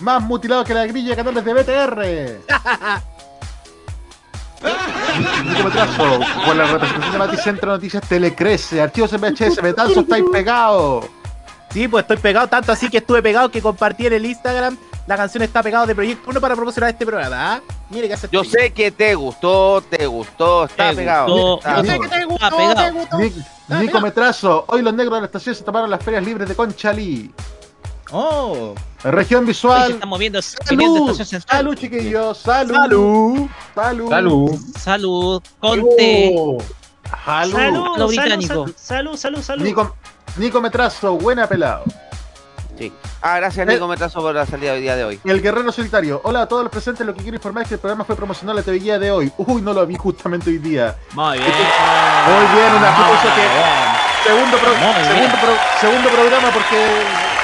[0.00, 2.02] Más mutilado que la grilla de canales de BTR.
[5.44, 10.24] Nico Metrazo, con la representación de Mati Centro Noticias Telecrece, archivos en VHS, Betanzo estáis
[10.30, 11.06] pegados.
[11.70, 14.76] Sí, pues estoy pegado tanto así que estuve pegado que compartí en el Instagram.
[15.06, 17.54] La canción está pegado de Proyecto 1 para promocionar este programa.
[17.56, 17.60] ¿ah?
[17.90, 21.26] Mire que hace Yo sé que te gustó, te gustó, está Te pegado.
[21.26, 22.74] gustó, Está yo sé que te gustó, Está pegado.
[22.84, 23.16] te gustó.
[23.18, 23.46] Nic-
[23.80, 27.32] Nico Metrazo, hoy los negros de la estación se tomaron las ferias libres de Conchalí.
[28.12, 28.74] Oh.
[29.02, 29.90] Región Hoy se visual.
[29.92, 32.74] están moviendo Salud, salud chiquillos, salud.
[32.74, 33.48] Salud.
[33.74, 34.08] Salud.
[34.10, 34.60] Salud.
[34.78, 35.42] Salud.
[35.58, 36.34] Conte.
[36.36, 36.58] Oh,
[37.24, 37.52] salud.
[37.98, 39.64] Lo Salud, salud, salud, salud, salud.
[39.64, 39.96] Nico,
[40.36, 41.84] Nico Metrazo, buena pelado.
[42.82, 42.92] Sí.
[43.20, 45.20] Ah, gracias Nico Metrazo por la salida del día de hoy.
[45.24, 46.20] El guerrero solitario.
[46.24, 48.58] Hola a todos los presentes, lo que quiero informar es que el programa fue promocionado
[48.58, 49.32] en la TV Guía de hoy.
[49.36, 50.96] Uy, no lo vi justamente hoy día.
[51.12, 51.50] Muy bien.
[51.50, 54.28] Muy bien, un aplauso que.
[54.28, 57.02] Segundo, pro- segundo, pro- segundo programa porque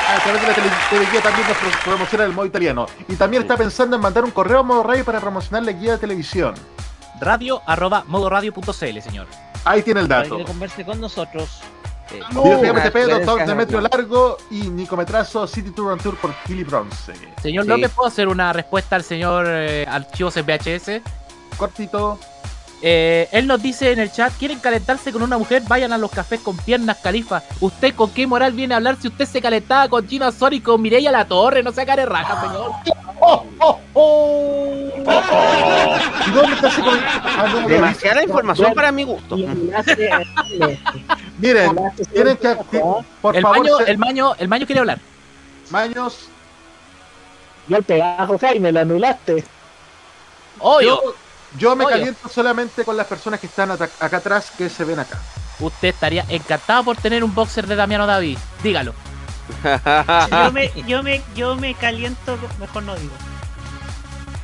[0.08, 2.86] a través de la tele- TV Guía también nos pro- promociona el modo italiano.
[3.08, 5.92] Y también está pensando en mandar un correo a modo radio para promocionar la guía
[5.92, 6.54] de televisión.
[7.20, 9.26] Radio arroba modoradio.cl, señor.
[9.64, 10.38] Ahí tiene el Para dato.
[10.38, 11.60] que converse con nosotros.
[12.10, 13.80] Eh, Biblioteca Una MTP, Doctor Demetrio.
[13.80, 17.12] Largo y Nico Metrazo, City Tour and Tour por Kili Bronze.
[17.42, 17.70] Señor Sí.
[17.70, 21.02] López, ¿puedo hacer una respuesta al señor eh, Archivos en VHS?
[21.56, 22.18] Cortito.
[22.80, 25.62] Eh, él nos dice en el chat, ¿quieren calentarse con una mujer?
[25.66, 27.42] Vayan a los cafés con piernas califa.
[27.60, 30.60] ¿Usted con qué moral viene a hablar si usted se calentaba con Gina Sor y
[30.60, 31.62] con Mireia La Torre?
[31.64, 32.70] No se haga de raja, señor.
[33.20, 34.92] ¡Oh, oh, oh!
[34.96, 39.36] ¿Y dónde está ese comen- no, no, Demasiada información para mi gusto.
[41.38, 41.76] Miren,
[42.12, 42.56] tienen que.
[43.20, 44.98] Por el, favor, maño, se- el, maño, el maño quiere hablar.
[45.70, 46.28] Maños.
[47.66, 49.44] Yo el pegajo, Jaime, lo anulaste.
[50.60, 51.02] Obvio.
[51.02, 51.14] Yo,
[51.56, 51.96] yo me Obvio.
[51.96, 55.18] caliento solamente con las personas que están acá atrás que se ven acá.
[55.60, 58.38] Usted estaría encantado por tener un boxer de Damiano David.
[58.62, 58.92] Dígalo.
[60.30, 63.12] Yo me, yo me, yo me caliento, mejor no digo.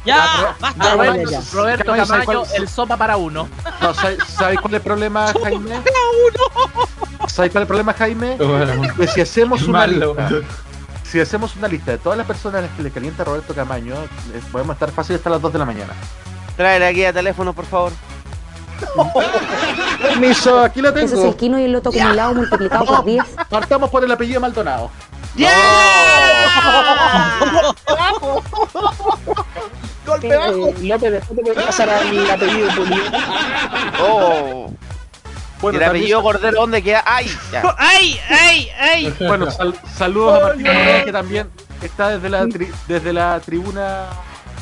[0.06, 0.92] Ya, basta.
[0.94, 1.40] Roberto, ya.
[1.52, 3.48] Roberto Camayo, ¿sabes Camayo, cuál- el sopa para uno.
[3.80, 5.80] No, ¿sabes, sabes cuál es el problema, Jaime?
[7.28, 8.36] ¿Sabes cuál es el problema, Jaime?
[8.96, 10.14] Que si hacemos una Malo.
[10.14, 10.30] lista,
[11.04, 13.94] si hacemos una lista de todas las personas a las que le calienta Roberto Camaño,
[13.94, 15.92] eh, podemos estar fácil hasta las 2 de la mañana.
[16.56, 17.92] Trae la guía de teléfono, por favor.
[20.02, 21.28] Permiso, aquí la Ese es tengo.
[21.28, 23.24] el quino y el loto acumulado multiplicado por 10.
[23.50, 24.90] Partamos por el apellido Maldonado.
[25.36, 25.46] Eh,
[30.82, 33.04] López, después te voy a pasar al apellido pulido.
[34.02, 34.70] Oh.
[35.60, 37.02] Bueno, ¿Y el apellido Cordero dónde queda?
[37.06, 37.30] ¡Ay!
[37.50, 37.62] Ya.
[37.78, 39.14] ¡Ay, ay, ay!
[39.26, 41.50] Bueno, sal- saludos a Martín Morales, que también
[41.82, 44.04] está desde la, tri- desde la tribuna.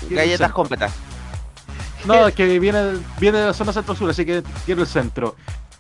[0.08, 0.92] Galletas completas.
[2.04, 5.36] No, es que viene, viene de la zona centro-sur, así que quiero el centro.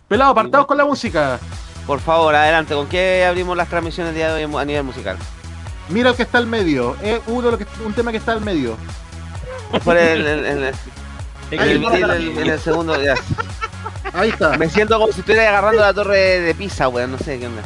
[0.08, 1.38] Pelado, apartados con la música.
[1.86, 2.74] Por favor, adelante.
[2.74, 5.16] ¿Con qué abrimos las transmisiones de hoy a nivel musical?
[5.88, 6.96] Mira el que está al medio.
[7.02, 8.76] Es uno que, un tema que está al medio.
[9.84, 10.74] Por el, el- el- el-
[11.50, 13.02] en el vinil, el- en el segundo.
[13.02, 13.14] ya.
[14.14, 14.56] Ahí está.
[14.58, 17.12] Me siento como si estuviera agarrando la torre de Pisa, weón.
[17.12, 17.62] No sé qué onda.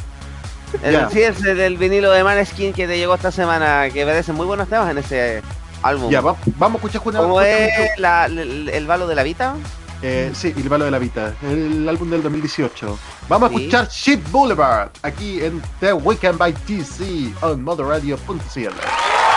[0.82, 4.34] El, sí, es el del vinilo de Maneskin que te llegó esta semana, que parecen
[4.34, 5.42] muy buenos temas en ese
[5.82, 6.10] álbum.
[6.10, 9.54] Ya, va- vamos a escuchar ¿Cómo es la- el, el balo de la Vita?
[10.02, 12.98] Eh, sí, El Palo de la Vita, el álbum del 2018.
[13.30, 17.64] Vamos a escuchar Shit Boulevard aquí en The Weekend by TC on.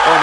[0.06, 0.20] Oh,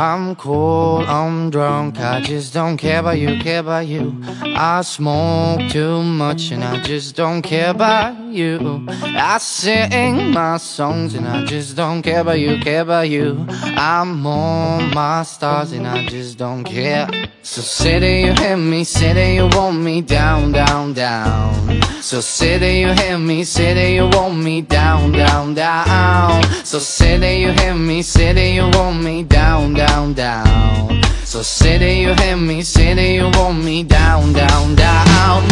[0.00, 4.18] I'm cold, I'm drunk, I just don't care about you, care about you.
[4.56, 8.29] I smoke too much and I just don't care about you.
[8.32, 13.44] I sing my songs and I just don't care about you, care about you.
[13.48, 17.08] I'm on my stars and I just don't care.
[17.42, 21.82] So say that you hear me, say that you want me down, down, down.
[22.02, 26.44] So say that you hear me, say that you want me down, down, down.
[26.64, 31.02] So say that you hear me, say that you want me down, down, down.
[31.24, 35.48] So say that you hear me, say that you want me down, down, down,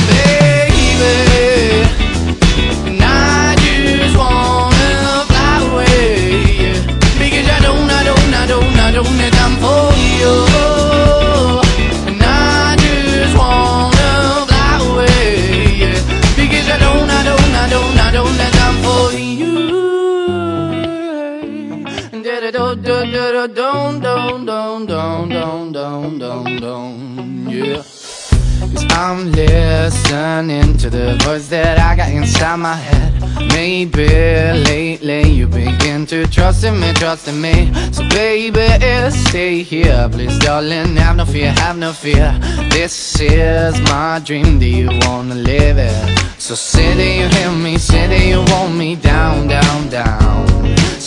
[29.00, 33.12] I'm listening to the voice that I got inside my head.
[33.54, 37.72] Maybe lately you begin to trust in me, trust in me.
[37.92, 38.66] So baby,
[39.12, 40.96] stay here, please, darling.
[40.96, 42.36] Have no fear, have no fear.
[42.70, 44.58] This is my dream.
[44.58, 46.18] Do you wanna live it?
[46.40, 50.57] So say that you hear me, say that you want me down, down, down.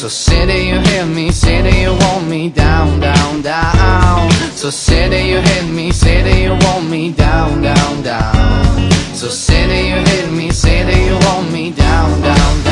[0.02, 4.32] So say that you hate me, say that you want me down, down, down.
[4.58, 8.92] So say that you hit me, say that you want me down, down, down.
[9.14, 12.71] So say that you hit me, say that you want me down, down, down,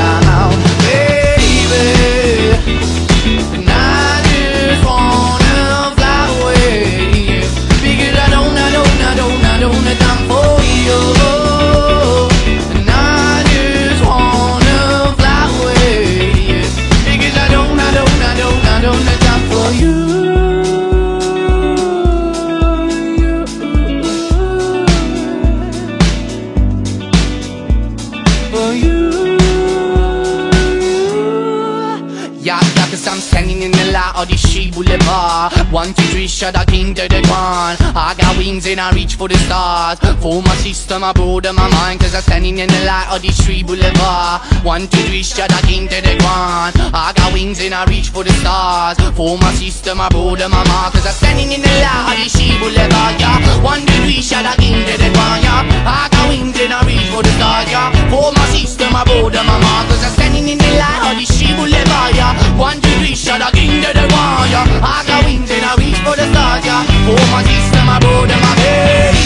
[35.72, 37.78] One, two, three, shut a king to the ground.
[37.94, 40.00] I got wings and I reach for the stars.
[40.18, 42.00] For my sister, I broaden my mind.
[42.00, 44.42] Cause I'm standing in the light of the street boulevard.
[44.66, 46.74] One, two, three, shut a king to the ground.
[46.92, 48.98] I got wings and I reach for the stars.
[49.14, 50.94] For my sister, I broaden my mind.
[50.94, 53.22] Cause I'm standing in the light of the street boulevard.
[53.22, 55.46] Yeah, one, two, three, shut a king to the ground.
[55.46, 57.68] Yeah, I got wings and I reach for the stars.
[57.74, 59.90] Yeah, for my system, I broaden my mind.
[59.90, 61.26] Cause I'm standing in the light of the
[61.58, 62.14] boulevard.
[62.16, 64.06] Yeah, one, two, three, shut a king to the.
[64.54, 66.64] Yeah, I got wings and I reach for the stars.
[66.64, 69.20] Yeah, for my system, I broaden my baby.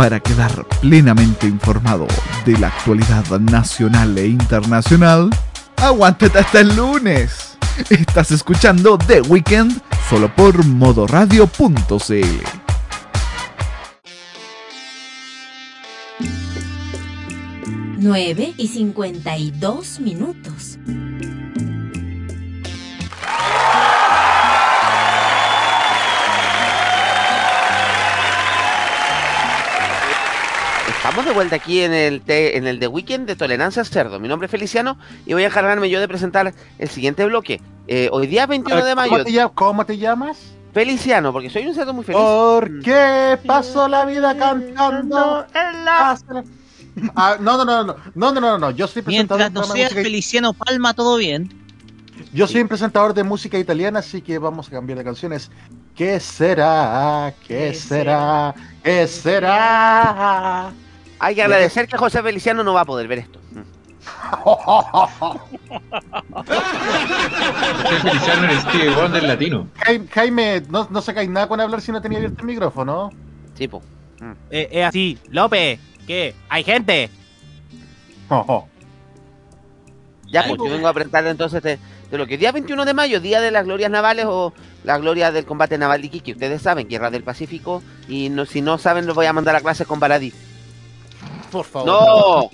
[0.00, 2.06] Para quedar plenamente informado
[2.46, 5.28] de la actualidad nacional e internacional,
[5.76, 7.58] aguántate hasta el lunes.
[7.90, 11.44] Estás escuchando The Weekend solo por modoradio.cl.
[17.98, 20.78] Nueve y 52 minutos.
[31.02, 34.20] Estamos de vuelta aquí en el, te- en el The Weekend de Tolerancia Cerdo.
[34.20, 37.60] Mi nombre es Feliciano y voy a encargarme yo de presentar el siguiente bloque.
[37.88, 39.10] Eh, hoy día 21 de mayo.
[39.10, 39.52] ¿Cómo te, llamas?
[39.54, 40.38] ¿Cómo te llamas?
[40.74, 42.20] Feliciano, porque soy un cerdo muy feliz.
[42.20, 45.46] ¿Por qué paso la vida cantando?
[47.16, 49.74] Ah, no, no, no, no, no, no, no, no, yo soy presentador Mientras de no
[49.74, 51.48] seas música- Feliciano Palma, todo bien.
[52.34, 55.50] Yo soy un presentador de música italiana, así que vamos a cambiar de canciones.
[55.96, 57.32] ¿Qué será?
[57.48, 58.54] ¿Qué será?
[58.84, 60.70] ¿Qué será?
[61.20, 63.38] Hay que agradecer que José Feliciano no va a poder ver esto.
[68.00, 69.68] Feliciano eres Steve Wonder latino.
[69.76, 73.10] Jaime, Jaime, no, no sacáis nada con hablar si no tenía abierto el micrófono.
[73.54, 73.82] Sí, po.
[74.50, 76.34] Eh, es así, López, ¿qué?
[76.48, 77.10] ¿Hay gente?
[80.26, 81.78] Ya, pues yo vengo a presentar entonces de,
[82.10, 84.54] de lo que día 21 de mayo, día de las glorias navales o
[84.84, 86.32] la gloria del combate naval de Iquique.
[86.32, 87.82] Ustedes saben, guerra del Pacífico.
[88.08, 90.32] Y no, si no saben, los voy a mandar a clases con Baradí.
[91.50, 91.86] Por favor.
[91.86, 92.50] ¡No!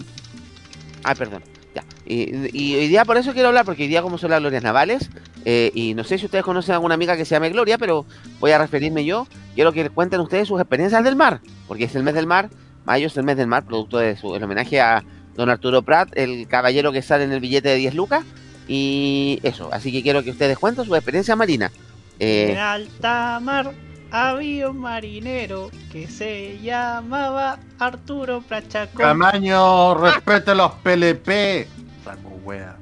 [1.05, 1.43] Ay, perdón.
[1.75, 1.85] Ya.
[2.07, 4.63] Y, y hoy día por eso quiero hablar, porque hoy día como son las glorias
[4.63, 5.11] navales,
[5.45, 8.07] eh, y no sé si ustedes conocen a alguna amiga que se llame Gloria, pero
[8.41, 9.27] voy a referirme yo.
[9.55, 12.51] Quiero que cuenten ustedes sus experiencias del mar, porque es el mes del mar,
[12.85, 15.05] mayo es el mes del mar, producto de su el homenaje a
[15.35, 18.25] don Arturo Prat, el caballero que sale en el billete de 10 lucas,
[18.67, 19.69] y eso.
[19.73, 21.71] Así que quiero que ustedes cuenten su experiencia marina.
[22.19, 23.73] Eh, En alta mar
[24.11, 29.03] había un marinero que se llamaba Arturo Prachacón.
[29.03, 31.69] Camaño, respete los PLP.
[32.05, 32.77] Saco wea.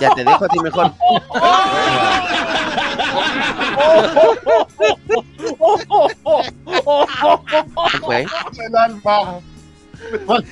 [0.00, 0.92] ya te dejo a ti mejor.
[7.90, 8.26] ¿Qué fue?
[8.58, 9.40] El alma.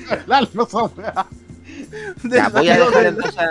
[0.09, 0.67] El alma.
[2.23, 3.49] Ya, voy a dejar entonces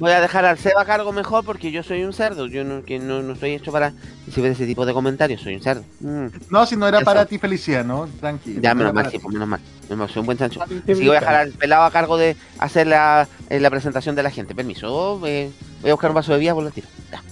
[0.00, 2.46] voy a dejar al Seba a cargo mejor porque yo soy un cerdo.
[2.46, 3.92] Yo no, que no, no estoy hecho para
[4.26, 5.40] recibir ese tipo de comentarios.
[5.42, 5.84] Soy un cerdo.
[6.00, 6.26] Mm.
[6.50, 7.04] No, si no era Eso.
[7.04, 8.08] para ti, Feliciano.
[8.18, 8.60] Tranquilo.
[8.60, 9.60] Ya, no menos mal, sí, pues, menos mal.
[9.84, 10.62] Menos mal, soy un buen chancho.
[10.62, 14.16] Así que voy a dejar al pelado a cargo de hacer la, eh, la presentación
[14.16, 14.54] de la gente.
[14.54, 15.50] Permiso, eh,
[15.82, 16.88] voy a buscar un vaso de vía por la tiro.
[17.12, 17.22] Ya.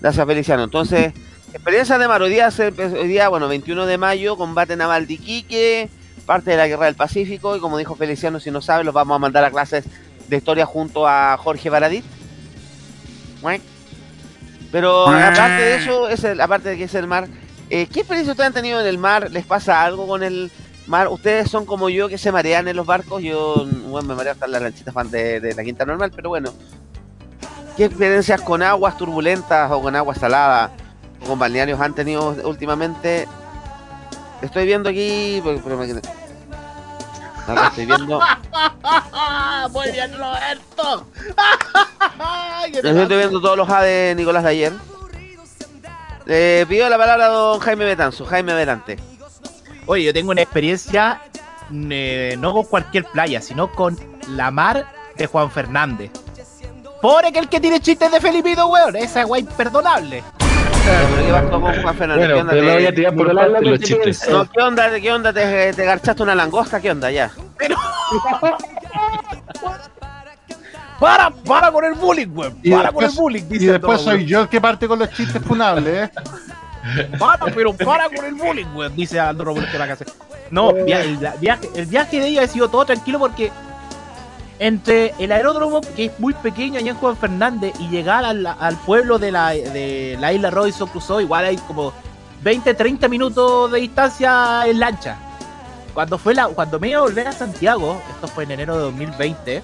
[0.00, 0.64] Gracias, Feliciano.
[0.64, 1.12] Entonces,
[1.52, 2.20] experiencia de mar.
[2.22, 5.88] Hoy día, se- hoy día, bueno, 21 de mayo, combate naval de Iquique,
[6.26, 7.56] parte de la guerra del Pacífico.
[7.56, 9.84] Y como dijo Feliciano, si no sabe, los vamos a mandar a clases
[10.32, 11.70] de historia junto a Jorge.
[13.42, 13.60] Muec.
[14.70, 17.28] Pero aparte de eso, es el- aparte de que es el mar,
[17.68, 19.30] eh, ¿qué experiencia ustedes han tenido en el mar?
[19.30, 20.50] ¿Les pasa algo con el
[20.86, 21.08] mar?
[21.08, 23.22] ¿Ustedes son como yo que se marean en los barcos?
[23.22, 26.30] Yo bueno, me mareo hasta en las lanchitas fan de, de la quinta normal, pero
[26.30, 26.52] bueno.
[27.76, 30.70] ¿Qué experiencias con aguas turbulentas o con agua salada
[31.22, 33.26] o con balnearios han tenido últimamente?
[34.40, 35.40] Estoy viendo aquí.
[35.44, 36.00] pero- pero me-
[37.46, 38.20] Acá estoy viendo.
[39.70, 41.06] Muy bien, Roberto.
[42.72, 44.72] ¿Qué te Estoy viendo todos los A de Nicolás de ayer.
[46.24, 48.24] Le pido la palabra a don Jaime Betanzo.
[48.24, 48.98] Jaime Berante.
[49.86, 51.20] Oye, yo tengo una experiencia
[51.72, 54.86] eh, no con cualquier playa, sino con la mar
[55.16, 56.10] de Juan Fernández.
[57.00, 58.94] Por aquel que tiene chistes de Felipito, weón.
[58.94, 60.22] Esa weá imperdonable.
[64.30, 65.00] No, ¿Qué onda?
[65.00, 65.32] ¿Qué onda?
[65.32, 66.80] ¿Te, te garchaste una langosta?
[66.80, 67.10] ¿Qué onda?
[67.10, 67.30] Ya.
[70.98, 72.56] Para, para con el bullying, weón.
[72.62, 74.86] Y Para con el después, bullying, y dice después todo, soy yo el que parte
[74.86, 76.10] con los chistes funables, ¿eh?
[77.18, 80.06] Para, pero para con el bullying, weón, dice Aldo Robles que va a hacer.
[80.52, 83.50] No, via- el, la- viaje, el viaje de ella ha sido todo tranquilo porque
[84.62, 89.18] entre el aeródromo, que es muy pequeño allá en Juan Fernández, y llegar al, pueblo
[89.18, 91.92] de la, de la isla Robinson Crusoe, igual hay como
[92.44, 95.16] 20, 30 minutos de distancia en lancha.
[95.94, 98.82] Cuando fue la, cuando me iba a volver a Santiago, esto fue en enero de
[98.84, 99.62] 2020,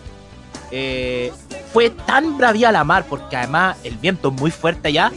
[0.72, 1.32] eh,
[1.72, 5.12] fue tan bravía la mar, porque además el viento es muy fuerte allá,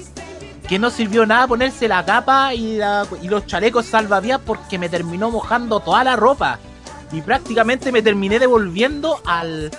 [0.67, 4.89] que no sirvió nada ponerse la capa y, la- y los chalecos salvavidas porque me
[4.89, 6.59] terminó mojando toda la ropa.
[7.11, 9.71] Y prácticamente me terminé devolviendo al.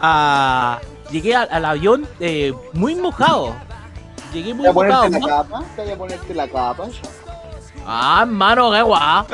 [0.00, 0.78] A,
[1.10, 3.54] llegué al, al avión eh, muy mojado.
[4.32, 5.08] Llegué muy ¿Te voy a mojado.
[5.08, 5.64] la capa?
[5.74, 6.84] ¿Te voy a ponerte la capa?
[7.86, 9.00] Ah, hermano, qué guau.
[9.00, 9.24] Ah.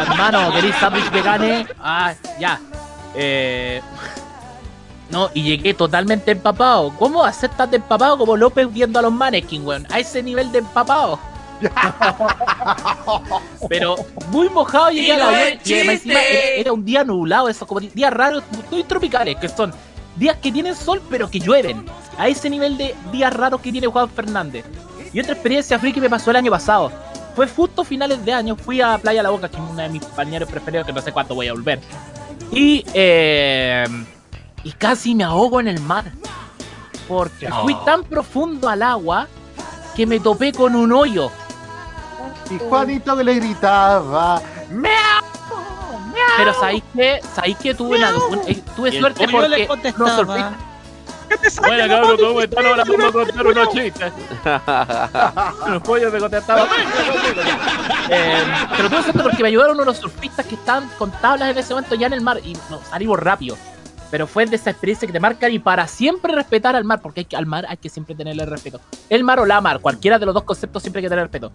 [0.00, 1.66] hermano, ¿queréis sándwich vegane?
[1.80, 2.60] Ah, ya.
[3.14, 3.80] Eh,
[5.10, 6.92] no, y llegué totalmente empapado.
[6.98, 9.86] ¿Cómo hacer tan empapado como López viendo a los mannequin, weón?
[9.90, 11.18] A ese nivel de empapado.
[13.68, 13.96] Pero
[14.28, 16.00] muy mojado llegué ¡Tiro al avión el y además
[16.56, 19.72] era, un día nublado, esos como días raros, muy tropicales, que son
[20.16, 21.84] días que tienen sol pero que llueven.
[22.18, 24.64] A ese nivel de días raros que tiene Juan Fernández.
[25.12, 26.92] Y otra experiencia friki me pasó el año pasado.
[27.34, 30.02] Fue justo finales de año, fui a Playa La Boca, que es una de mis
[30.14, 31.80] balnearios preferidos, que no sé cuándo voy a volver.
[32.50, 33.84] Y, eh,
[34.64, 36.12] y casi me ahogo en el mar.
[37.08, 39.28] Porque fui tan profundo al agua
[39.94, 41.30] que me topé con un hoyo.
[42.50, 44.40] Y Juanito que le gritaba.
[46.36, 50.54] Pero sabéis que, sabéis que tuve, una, un- eh, tuve suerte le porque no sorprendí.
[51.66, 52.66] Bueno, cabrón, ¿cómo están?
[52.66, 54.12] Ahora vamos a contar unos chistes.
[55.68, 56.66] Los pollos me contestaban.
[58.10, 58.42] Eh,
[58.76, 61.94] pero tuve suerte porque me ayudaron unos surfistas que estaban con tablas en ese momento
[61.94, 63.56] ya en el mar y nos salimos rápido.
[64.10, 67.20] Pero fue de esa experiencia que te marcan y para siempre respetar al mar, porque
[67.20, 68.78] hay que, al mar hay que siempre tenerle respeto.
[69.08, 71.50] El mar o la mar, cualquiera de los dos conceptos siempre hay que tener respeto.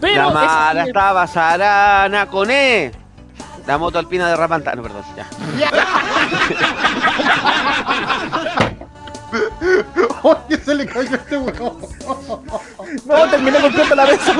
[0.00, 2.92] Pero la mar ese- estaba sarana con E.
[3.66, 4.74] La moto alpina de Rapanta.
[4.74, 5.26] No, perdón, ya.
[10.22, 11.78] Oye, se le cayó este huevo.
[13.04, 14.20] No, terminé completo la vez.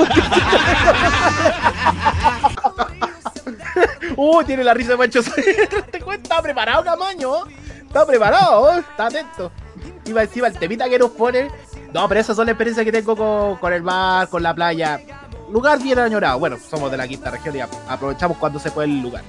[4.15, 5.21] Uh, tiene la risa de Mancho
[5.91, 7.45] Te cuenta, está preparado, Camaño.
[7.87, 9.49] Está preparado, está atento.
[10.05, 11.47] Iba encima el temita que nos pone.
[11.93, 14.99] No, pero esas son las experiencias que tengo con, con el mar, con la playa.
[15.51, 16.39] Lugar bien añorado.
[16.39, 19.23] Bueno, somos de la quinta región y aprovechamos cuando se puede el lugar.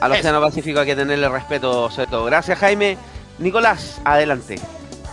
[0.00, 2.24] Al Océano Pacífico hay que tenerle respeto sobre todo.
[2.24, 2.98] Gracias, Jaime.
[3.38, 4.56] Nicolás, adelante.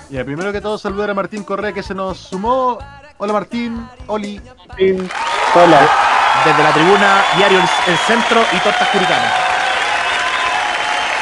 [0.09, 2.77] Y el primero que todo saludar a Martín Correa que se nos sumó.
[3.17, 4.41] Hola Martín, Oli.
[5.55, 5.89] Hola.
[6.43, 9.33] Desde la tribuna, Diario El, Centro y Tortas Curicanas.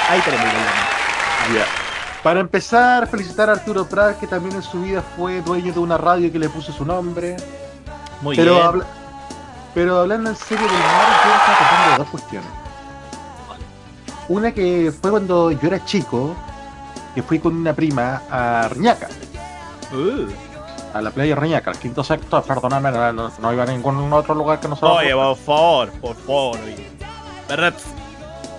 [0.10, 0.82] Ahí tenemos el programa.
[1.54, 1.66] Ya.
[2.24, 5.98] Para empezar, felicitar a Arturo Prat, que también en su vida fue dueño de una
[5.98, 7.38] radio que le puso su nombre.
[8.22, 8.66] Muy pero, bien.
[8.66, 8.86] habla-
[9.74, 12.50] pero hablando en serio del mar, yo estaba contando de dos cuestiones.
[14.28, 16.36] Una que fue cuando yo era chico,
[17.16, 19.08] que fui con una prima a Reñaca.
[20.94, 24.36] A la playa Reñaca, al quinto sector, perdóname, no, no- no iba a ningún otro
[24.36, 24.90] lugar que no sea.
[24.90, 26.88] Oye, por favor, por favor, oye.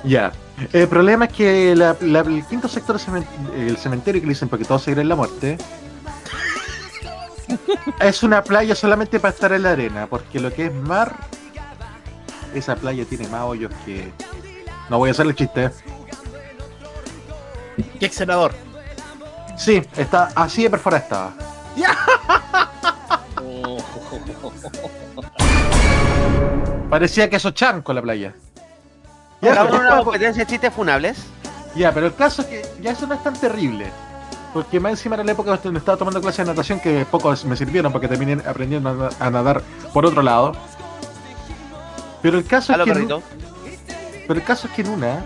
[0.05, 0.33] Ya.
[0.73, 2.99] El problema es que la- la- el quinto sector,
[3.57, 5.57] el cementerio que le dicen porque todos se creen la muerte,
[8.01, 11.17] es una playa solamente para estar en la arena, porque lo que es mar,
[12.55, 14.13] esa playa tiene más hoyos que...
[14.89, 15.71] No voy a hacer el chiste.
[17.99, 18.53] ¿Qué ex senador?
[19.57, 21.33] Sí, está así de perforada estaba.
[26.89, 28.35] Parecía queso chanco la playa.
[29.43, 31.19] Hagamos una competencia de chistes funables.
[31.77, 33.87] Ya, pero el caso es que ya eso no es tan terrible.
[34.53, 37.57] Porque más encima era la época donde estaba tomando clases de natación que pocos me
[37.57, 40.53] sirvieron porque terminé aprendiendo a na- a nadar por otro lado.
[42.23, 42.91] Pero el caso es que.
[42.91, 42.97] en-
[44.27, 45.25] pero el caso es que en una,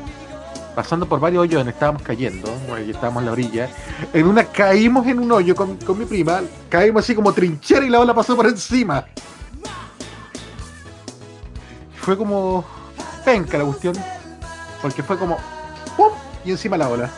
[0.74, 2.48] pasando por varios hoyos donde estábamos cayendo,
[2.86, 3.68] y estábamos en la orilla,
[4.12, 7.88] en una caímos en un hoyo con, con mi prima, caímos así como trinchera y
[7.90, 9.06] la ola pasó por encima.
[11.96, 12.64] Fue como
[13.24, 13.94] penca la cuestión,
[14.82, 15.38] porque fue como
[15.96, 16.10] ¡pum!
[16.44, 17.10] y encima la ola.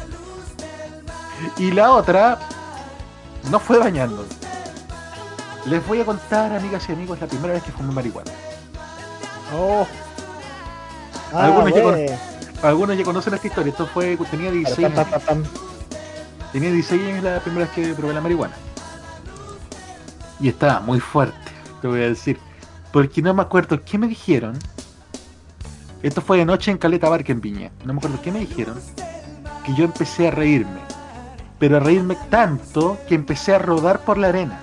[1.58, 2.38] Y la otra
[3.50, 4.24] no fue bañando.
[5.66, 8.30] Les voy a contar, amigas y amigos, la primera vez que fumé marihuana.
[9.54, 9.86] Oh.
[11.32, 11.96] Ah, algunos, ya con-
[12.62, 13.70] algunos ya conocen esta historia.
[13.70, 15.48] Esto fue tenía 16 Pa, pa, años.
[16.52, 18.54] Tenía 16 años la primera vez que probé la marihuana.
[20.38, 21.36] Y estaba muy fuerte,
[21.80, 22.38] te voy a decir.
[22.92, 24.58] Porque no me acuerdo qué me dijeron.
[26.02, 27.70] Esto fue de noche en Caleta Barca en Viña.
[27.84, 28.78] No me acuerdo qué me dijeron.
[29.64, 30.85] Que yo empecé a reírme.
[31.58, 34.60] Pero a reírme tanto que empecé a rodar por la arena.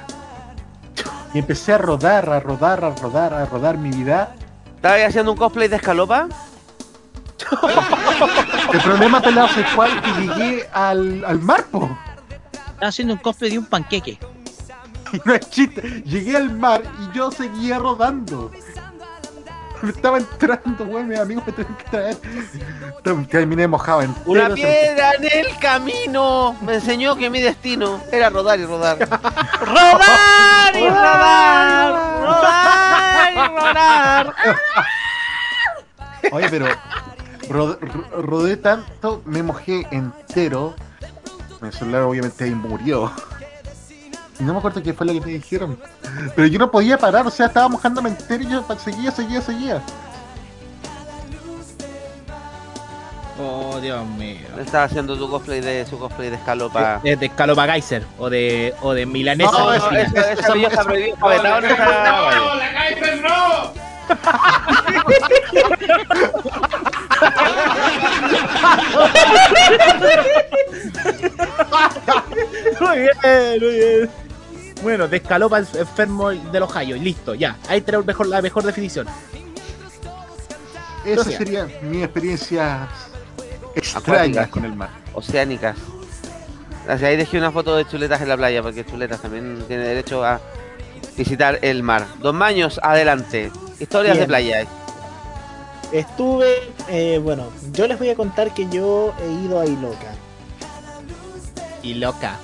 [1.33, 4.35] Y empecé a rodar, a rodar, a rodar, a rodar mi vida.
[4.75, 6.27] ¿Estabas haciendo un cosplay de escalopa?
[8.71, 11.89] El problema pelado es cual que llegué al, al mar, po.
[12.51, 14.19] Estaba haciendo un cosplay de un panqueque.
[15.13, 16.03] Y no es chiste.
[16.05, 18.51] Llegué al mar y yo seguía rodando.
[19.83, 21.07] Me estaba entrando, weón.
[21.09, 22.17] Mis amigos me tenían que traer.
[23.29, 28.59] Terminé mojado en Una piedra en el camino me enseñó que mi destino era rodar
[28.59, 28.97] y rodar.
[29.61, 31.93] ¡Rodar y rodar!
[32.21, 34.33] ¡Rodar y rodar!
[36.31, 36.65] Oye, pero
[37.49, 40.73] ro- ro- rodé tanto, me mojé entero.
[41.61, 43.11] Mi celular obviamente ahí murió.
[44.39, 45.77] No me acuerdo qué fue lo que me dijeron.
[46.35, 49.81] Pero yo no podía parar, o sea, estaba mojándome entero y yo seguía, seguía, seguía.
[53.39, 54.37] Oh, Dios mío.
[54.59, 57.01] Estaba haciendo tu cosplay de su cosplay de escalopa.
[57.03, 59.51] Es de Scalopa Geyser o de, o de Milanesa.
[59.51, 62.41] No, de eso- eso- vieja está prohibida, está vetada en esta radio.
[72.79, 74.09] Muy bien, muy bien.
[74.81, 77.57] Bueno, de Scalopa el enfermo del Ohio, y listo, ya.
[77.69, 79.07] Ahí tenemos mejor, la mejor definición.
[81.05, 82.87] Esa sería mi experiencia
[83.75, 84.89] extraña con el mar.
[85.13, 85.77] Oceánicas.
[86.87, 90.23] Así, ahí dejé una foto de chuletas en la playa, porque chuletas también tiene derecho
[90.23, 90.41] a
[91.17, 92.05] visitar el mar.
[92.19, 93.51] Dos Maños, adelante.
[93.79, 94.67] Historias de playa.
[95.93, 96.55] Estuve,
[96.89, 100.11] eh, bueno, yo les voy a contar que yo he ido a Iloca.
[101.83, 102.39] Y loca.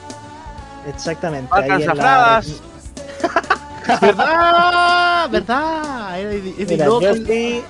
[0.87, 1.49] Exactamente.
[1.51, 2.43] Ahí en la-.
[4.01, 5.29] ¿Verdad?
[5.31, 6.19] ¿Verdad?
[6.19, 6.31] Era
[6.69, 7.63] Mira, yo fui,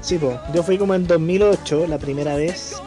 [0.00, 2.80] sí, po, yo fui como en 2008 la primera vez.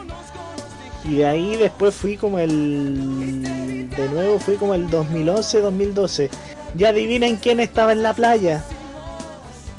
[1.04, 3.90] Y de ahí después fui como el...
[3.90, 6.30] De nuevo fui como el 2011, 2012.
[6.76, 8.64] Ya adivinen quién estaba en la playa.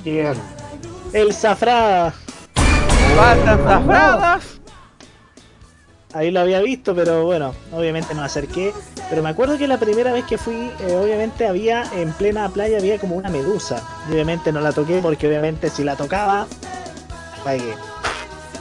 [0.04, 0.36] ¿Quién?
[1.14, 2.14] El Zafrada.
[3.20, 4.44] Faltan zafradas.
[6.14, 8.74] Ahí lo había visto, pero bueno, obviamente no me acerqué.
[9.10, 12.78] Pero me acuerdo que la primera vez que fui, eh, obviamente había en plena playa
[12.78, 13.84] había como una medusa.
[14.10, 16.48] Y obviamente no la toqué porque obviamente si la tocaba,
[17.44, 17.76] pagué.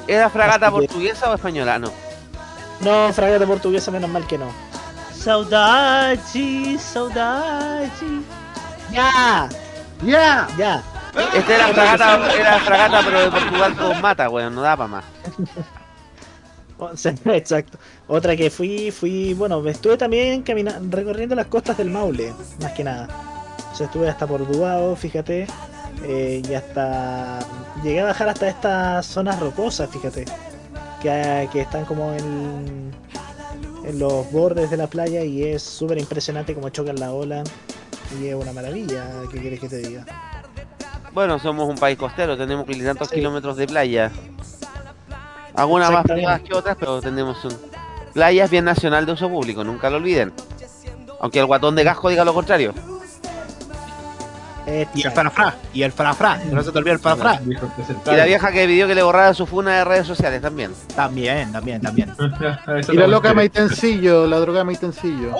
[0.08, 1.78] ¿Era fragata Así que- portuguesa o española?
[1.78, 1.92] No.
[2.80, 4.46] No, fragata portuguesa, menos mal que no.
[5.16, 6.18] Saudade,
[6.78, 7.88] saudade.
[8.92, 9.48] ¡Ya!
[10.02, 10.48] ¡Ya!
[10.58, 10.82] ¡Ya!
[11.34, 15.04] Este era fragata, era fragata pero de Portugal con mata, weón, no da para más.
[17.26, 17.78] Exacto.
[18.06, 22.84] Otra que fui, fui, bueno, estuve también caminando, recorriendo las costas del Maule, más que
[22.84, 23.08] nada.
[23.72, 25.46] O sea, estuve hasta por Dubao, fíjate,
[26.04, 27.40] eh, y hasta
[27.82, 30.24] llegué a bajar hasta estas zonas rocosas, fíjate,
[31.02, 32.92] que, que están como en,
[33.84, 37.42] en los bordes de la playa y es súper impresionante como chocan la ola
[38.20, 40.04] y es una maravilla, ¿qué quieres que te diga?
[41.18, 44.12] Bueno, somos un país costero, tenemos tantos kilómetros de playa.
[45.52, 47.50] Algunas más privadas que otras, pero tenemos un...
[48.14, 50.32] Playa es bien nacional de uso público, nunca lo olviden.
[51.20, 52.72] Aunque el guatón de casco diga lo contrario.
[54.94, 57.40] Y el farafra, y el farafra, no se te olvide el farafra.
[57.46, 60.72] Y la vieja que pidió que le borrara su funa de redes sociales también.
[60.94, 62.14] También, también, también.
[62.92, 65.34] Y la loca Maitencillo, la droga Maitencillo.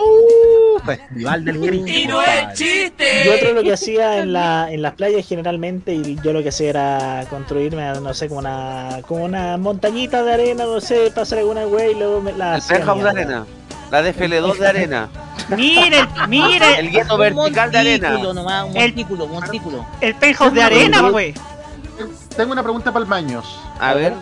[0.85, 3.25] Festival del Y no es chiste.
[3.25, 6.51] Yo otro lo que hacía en, la, en las playas generalmente, y yo lo que
[6.51, 11.41] hacía era construirme, no sé, como una, como una montañita de arena, no sé, pasar
[11.41, 13.47] alguna wey y luego me la El hacía penthouse de arena.
[13.91, 15.09] La DFL2 de arena.
[15.57, 16.79] Mire, mire.
[16.79, 18.09] El gueto vertical de arena.
[18.11, 19.87] Montículo nomás, un El- montículo, montículo.
[20.01, 21.33] El penthouse de arena, güey.
[22.37, 23.59] Tengo una pregunta para el Maños.
[23.81, 24.13] A ver.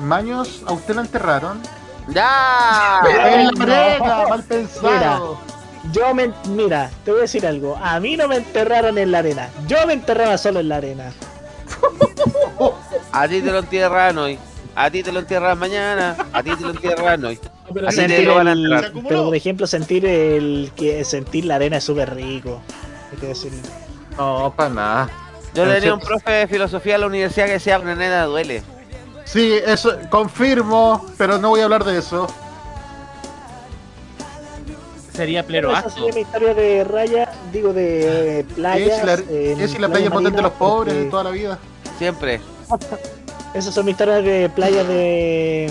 [0.00, 1.60] Maños, ¿a usted la enterraron?
[2.08, 3.00] ¡Ya!
[3.30, 3.62] ¡En la No.
[3.62, 4.26] arena!
[4.28, 5.38] ¡Mal pensado!
[5.92, 7.76] Yo me, mira, te voy a decir algo.
[7.82, 9.48] A mí no me enterraron en la arena.
[9.68, 11.12] Yo me enterraba solo en la arena.
[13.12, 14.38] A ti te lo entierran hoy.
[14.74, 16.16] A ti te lo entierran mañana.
[16.32, 17.38] A ti te lo entierran hoy.
[17.74, 22.14] Pero, A sentir a el- por ejemplo, sentir el que sentir la arena es súper
[22.14, 22.60] rico.
[23.12, 23.58] Hay que decirlo.
[24.16, 25.10] No, para nada.
[25.54, 28.62] Yo tenía un profe de filosofía en la universidad que decía una nena duele.
[29.24, 32.26] Sí, eso, confirmo, pero no voy a hablar de eso.
[35.14, 35.90] Sería Esa pleroacto.
[35.90, 38.98] sería mi historia de raya, digo de eh, playas.
[38.98, 41.58] Es la, en es y la playa potente de los pobres de toda la vida.
[41.98, 42.40] Siempre.
[43.54, 45.70] Esas son mis historias de playas de,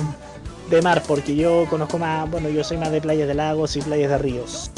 [0.72, 3.82] de mar, porque yo conozco más, bueno, yo soy más de playas de lagos y
[3.82, 4.72] playas de ríos.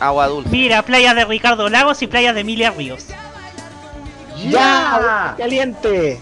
[0.00, 0.50] Agua dulce.
[0.50, 3.06] Mira, playas de Ricardo Lagos y playas de Emilia Ríos.
[4.50, 5.34] ¡Ya!
[5.38, 6.20] ¡Caliente!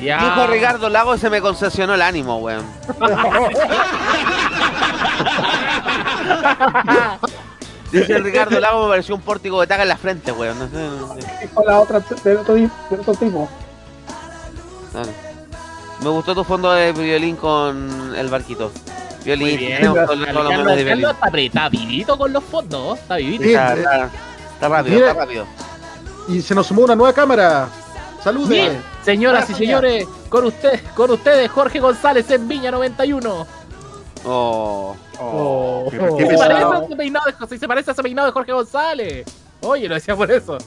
[0.00, 2.66] Dijo Ricardo Lago y se me concesionó el ánimo, weón.
[7.92, 10.58] Dice Ricardo Lago me pareció un pórtico de taca en la frente, weón.
[10.58, 11.48] No sé, no sé.
[11.54, 13.48] Con la otra del otro, del otro tipo.
[14.92, 15.31] Dale.
[16.02, 18.70] Me gustó tu fondo de violín con el barquito.
[19.24, 19.76] Violín, Muy bien.
[19.78, 21.06] tenemos todos los de violín.
[21.08, 22.98] Está, está vivito con los fondos.
[22.98, 23.44] Está vivito.
[23.44, 24.10] Está, está-
[24.54, 25.08] está rápido, Mira.
[25.10, 25.46] está rápido.
[26.28, 27.68] Y se nos sumó una nueva cámara.
[28.22, 28.54] ¡Salude!
[28.54, 33.46] Bien, señoras y señores, con usted, con ustedes Jorge González en Viña 91.
[34.24, 34.94] Oh.
[35.18, 36.16] Oh, qué- Oh.
[36.16, 36.48] qué Se pesado.
[36.50, 39.26] parece, a ese peinado de, José- se parece a ese peinado de Jorge González.
[39.62, 40.58] Oye, lo decía por eso.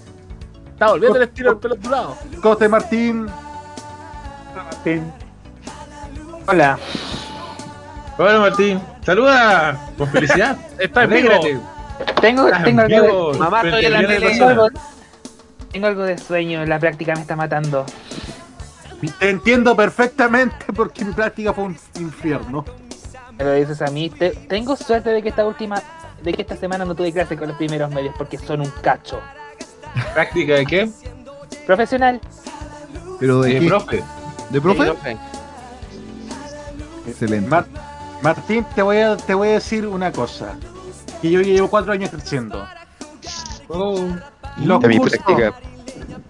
[0.73, 2.17] Está volviendo el estilo del pelo ondulado.
[2.41, 3.27] Coste Martín.
[6.47, 6.77] Hola.
[8.17, 8.81] Hola Martín.
[9.05, 9.79] Saluda.
[9.97, 10.57] Con felicidad.
[10.79, 11.31] Está en vivo.
[12.21, 14.27] Tengo, Estás tengo en algo de, Mamá, estoy en la tengo, algo,
[14.65, 14.71] personas.
[15.71, 17.85] tengo algo de sueño, la práctica me está matando.
[19.19, 22.65] Te entiendo perfectamente porque mi práctica fue un infierno.
[23.37, 24.09] Me lo dices a mí.
[24.09, 25.81] Te- tengo suerte de que esta última,
[26.23, 29.19] de que esta semana no tuve clase con los primeros medios porque son un cacho.
[30.13, 30.89] ¿Práctica de qué?
[31.65, 32.19] Profesional.
[33.19, 33.67] Pero de De qué?
[33.67, 34.03] profe.
[34.49, 34.85] ¿De profe?
[34.85, 35.17] profe.
[37.07, 37.49] Excelente.
[37.49, 37.65] Mar-
[38.21, 40.55] Martín, te voy, a, te voy a decir una cosa.
[41.21, 42.65] Que yo llevo cuatro años ejerciendo.
[43.67, 44.05] Oh.
[44.63, 45.53] Los cursos, práctica.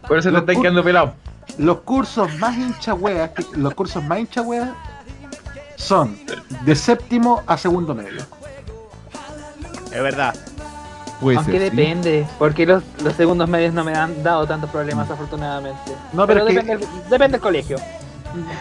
[0.07, 1.13] Por eso te Los estás quedando pelado.
[1.57, 4.69] los cursos más hincha weas, que- los cursos más hincha weas
[5.75, 6.17] son
[6.63, 8.23] de séptimo a segundo medio.
[9.91, 10.35] Es verdad.
[11.21, 11.75] Puede Aunque ser, ¿sí?
[11.77, 15.91] depende, porque los, los segundos medios no me han dado tantos problemas afortunadamente.
[16.11, 17.77] No, pero depende, depende del colegio.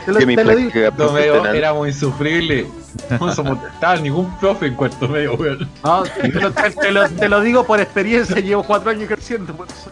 [0.04, 0.70] Te lo, te lo digo.
[0.96, 2.66] Cuarto medio éramos insufribles.
[3.20, 5.68] No soportaba ningún profe en cuarto medio, weón.
[5.82, 9.52] No, te, lo, te- te lo- te lo digo por experiencia, llevo cuatro años ejerciendo.
[9.54, 9.90] por eso.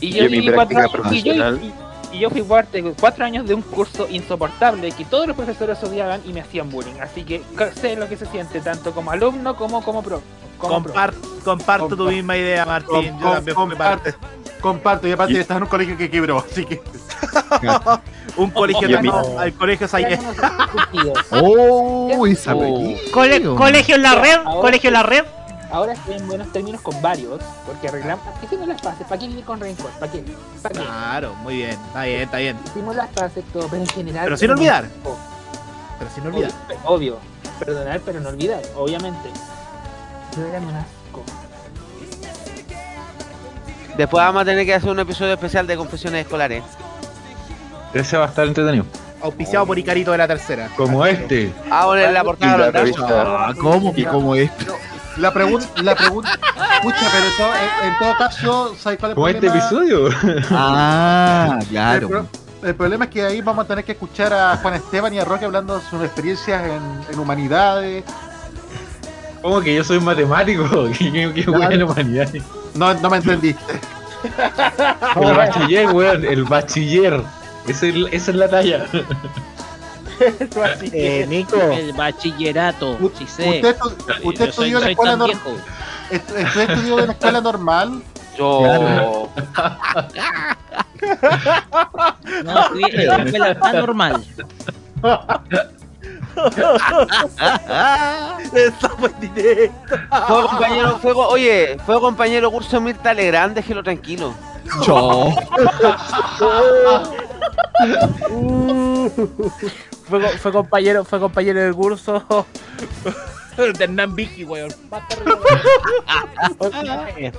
[0.00, 1.60] Y Yo en mi viví cuatro años- y yo- profesional.
[1.62, 5.36] y- y yo fui parte de cuatro años de un curso insoportable que todos los
[5.36, 6.94] profesores odiaban y me hacían bullying.
[7.00, 7.42] Así que
[7.80, 10.20] sé lo que se siente tanto como alumno como como pro.
[10.58, 10.92] Como pro.
[10.92, 11.14] Compar-
[11.44, 12.88] comparto tu misma idea, Martín.
[13.12, 14.14] Com- Yo también com- fui parte.
[14.60, 16.82] Comparto, y aparte estás en un colegio que quebró, así que.
[18.36, 19.82] Un colegio mí- no, al colegio.
[21.32, 22.08] Oh,
[23.12, 25.24] Cole- colegio en la red, Ahora colegio en la red.
[25.72, 29.44] Ahora estoy en buenos términos con varios, porque arreglamos, hicimos las paces, ¿para qué vivir
[29.44, 29.90] con rencor?
[30.00, 30.24] ¿Para qué?
[30.62, 30.80] ¿Para qué?
[30.84, 31.70] Claro, muy bien.
[31.70, 32.58] Está bien, está bien.
[32.66, 34.24] Hicimos las paces, todo, pero en general...
[34.24, 34.86] Pero sin olvidar.
[35.98, 36.50] Pero sin olvidar.
[36.84, 37.18] Obvio, obvio.
[37.60, 39.28] Perdonar, pero no olvidar, obviamente.
[40.36, 40.60] Yo era
[44.00, 46.62] Después vamos a tener que hacer un episodio especial de confesiones escolares.
[47.92, 48.86] Ese va a estar entretenido.
[49.20, 50.70] Auspiciado por Icarito de la tercera.
[50.74, 51.52] Como este.
[51.70, 53.06] Ah, bueno, en la portada Y la revista-
[53.48, 54.74] Ah, ¿cómo que como esto?
[55.18, 56.30] La pregunta, la pregunta.
[56.76, 57.26] Escucha, pero
[57.84, 59.66] en, en todo caso, ¿sabes cuál es el Como este problema?
[59.66, 60.08] episodio.
[60.52, 62.08] Ah, El, claro.
[62.08, 62.26] pro-
[62.62, 65.26] el problema es que ahí vamos a tener que escuchar a Juan Esteban y a
[65.26, 68.02] Roque hablando de sus experiencias en, en humanidades,
[69.42, 70.64] ¿Cómo que yo soy matemático?
[70.98, 72.42] ¿Qué, qué, qué weón en humanidades?
[72.74, 73.80] No, no me entendiste.
[75.16, 77.22] El bachiller, weón, el bachiller.
[77.66, 78.86] Esa es, esa es la talla.
[80.92, 81.56] Eh, Nico.
[81.56, 82.98] El bachillerato.
[83.26, 83.48] sé.
[83.48, 83.76] ¿Usted,
[84.22, 85.40] usted estudió en escuela normal?
[86.10, 88.02] ¿Usted estudió en escuela normal?
[88.36, 89.28] Yo.
[92.44, 94.24] No, estudié en la escuela tan normal.
[98.54, 99.96] Eso fue directo.
[100.26, 104.34] Fue compañero, fue, oye, fue compañero curso Mirta Legrand, déjelo tranquilo.
[104.84, 105.34] Yo.
[110.08, 112.46] Fue, fue compañero, fue compañero del curso
[113.56, 114.72] de Hernán Vicky, weón.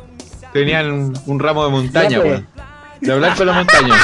[0.53, 2.47] Tenían un, un ramo de montaña, weón.
[3.01, 3.95] De hablar con la montaña.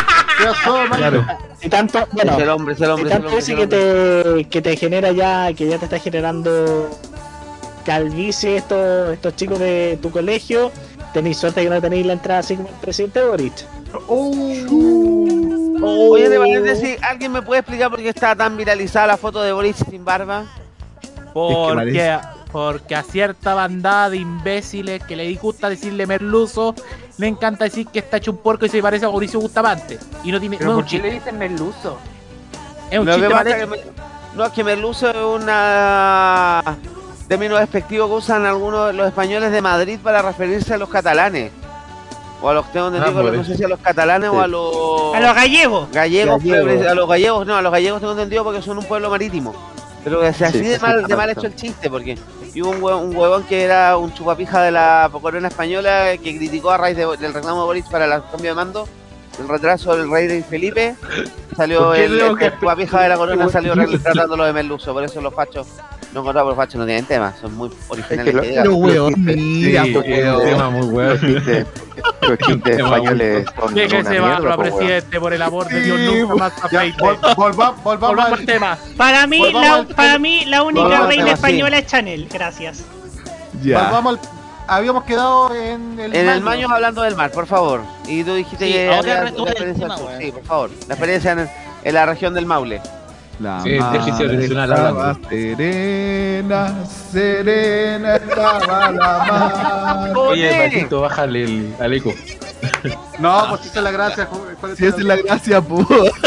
[0.95, 1.25] Claro.
[1.61, 3.53] Y tanto, bueno, Es el hombre, es el hombre, y es el tanto hombre, ese
[3.53, 6.89] es que te, que te genera ya, que ya te está generando
[7.83, 10.71] calvicie estos, estos chicos de tu colegio,
[11.13, 13.65] tenéis suerte que no tenéis la entrada así como el presidente Boric.
[15.81, 19.53] Oye, de paréntesis, ¿alguien me puede explicar por qué está tan viralizada la foto de
[19.53, 20.45] Boris sin barba?
[21.33, 22.17] Porque,
[22.51, 26.75] porque a cierta bandada de imbéciles que le gusta decirle merluzo,
[27.17, 29.97] le encanta decir que está hecho un puerco y se parece a Mauricio Bustamante.
[30.23, 31.97] Y no tiene ¿Pero no es por un qué le dicen merluzo?
[32.91, 33.57] Es un que chiste mal hecho.
[33.57, 33.79] que me-
[34.35, 36.61] no, es que merluzo es una
[37.27, 41.51] término despectivo que usan algunos de los españoles de Madrid para referirse a los catalanes.
[42.41, 44.39] O a los tengo entendido, Ah, que por no sé si a los catalanes o
[44.39, 45.89] a los A los gallegos.
[45.91, 49.55] gallegos, a los gallegos, no, a los gallegos tengo entendido porque son un pueblo marítimo.
[50.03, 52.15] Pero que sea así Sí, de mal, de mal hecho el chiste, porque
[52.57, 56.71] y un huevón, un huevón que era un chupapija de la corona española que criticó
[56.71, 58.87] a raíz de- del reclamo de Boris para el cambio de mando,
[59.39, 60.95] el retraso del rey de Felipe,
[61.55, 65.21] salió ¿Por qué el, el chupapija de la corona salió tratándolo de merluzo, por eso
[65.21, 65.67] los fachos,
[66.13, 68.33] no por fachos no tienen tema, son muy originales.
[68.33, 68.47] lo- que.
[68.55, 69.21] Pero weón, Sí,
[69.65, 70.43] mira, es weón.
[70.49, 71.67] tema muy Los chistes,
[72.21, 74.59] los chistes españoles son Déjese barba, weón.
[74.77, 76.53] presidente, por el amor de Dios, Sí, nunca más
[77.83, 78.77] volvamos al- tema.
[78.95, 82.27] Para mí, la, para mí, la única reina tema, española es Chanel.
[82.31, 82.83] Gracias.
[83.63, 83.83] Ya.
[83.83, 84.29] volvamos al-
[84.69, 86.13] Habíamos quedado en el.
[86.13, 86.41] En el.
[86.41, 87.79] Maños hablando del mar, por favor.
[88.05, 90.17] Y tú dijiste Sí, que ahora la experiencia tema.
[90.19, 90.69] Sí, por favor.
[90.89, 91.49] La experiencia en,
[91.85, 92.81] en la región del Maule.
[93.39, 94.03] La Sí, estaba
[95.29, 96.73] serena,
[97.11, 100.17] serena estaba la mar.
[100.17, 102.13] Oye, Patito, bájale el, al eco.
[103.19, 104.27] No, pues esa es la gracia.
[104.59, 105.85] ¿cuál Si esa es la gracia, po.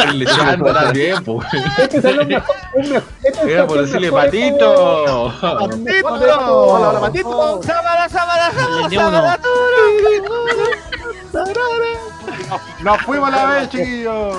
[0.09, 1.43] El echando también, po.
[1.79, 2.55] Este es el mejor.
[2.75, 5.33] un mejor- este es Era por el decirle Patito.
[5.41, 6.07] Patito.
[6.07, 7.61] Hola, hola, Patito.
[7.65, 9.11] ¡Sábala, sábala, sábala, El de uno.
[9.11, 9.39] sábala!
[12.83, 14.37] Nos fuimos a la vez, chiquillos.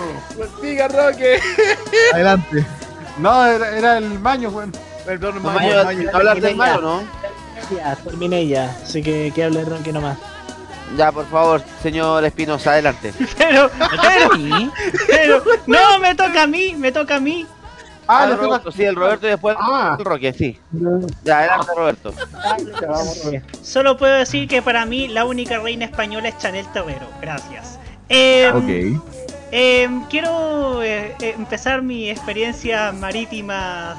[0.62, 1.39] Diga Roque.
[2.14, 2.66] Adelante.
[3.18, 4.72] No, era, era el maño, weón.
[5.06, 5.80] Perdón, No, Maño,
[6.14, 6.82] hablar del Mayo, ya.
[6.82, 7.04] ¿no?
[7.76, 8.76] Ya, terminé ya.
[8.84, 10.18] Así que que hable Roque nomás.
[10.97, 13.14] Ya, por favor, señor Espinosa, adelante.
[13.38, 14.30] Pero, pero,
[15.08, 17.45] pero, no, me toca a mí, me toca a mí.
[18.08, 18.76] Ah, Ah, el Roberto, toca.
[18.76, 19.95] sí, el Roberto y después Ah.
[19.97, 20.60] el Roque, sí.
[21.24, 22.14] Ya, adelante, Roberto.
[23.64, 27.08] Solo puedo decir que para mí la única reina española es Chanel Terrero.
[27.22, 27.71] Gracias.
[28.14, 29.01] Eh, Ok.
[29.53, 33.97] eh, quiero eh, empezar mi experiencia marítimas.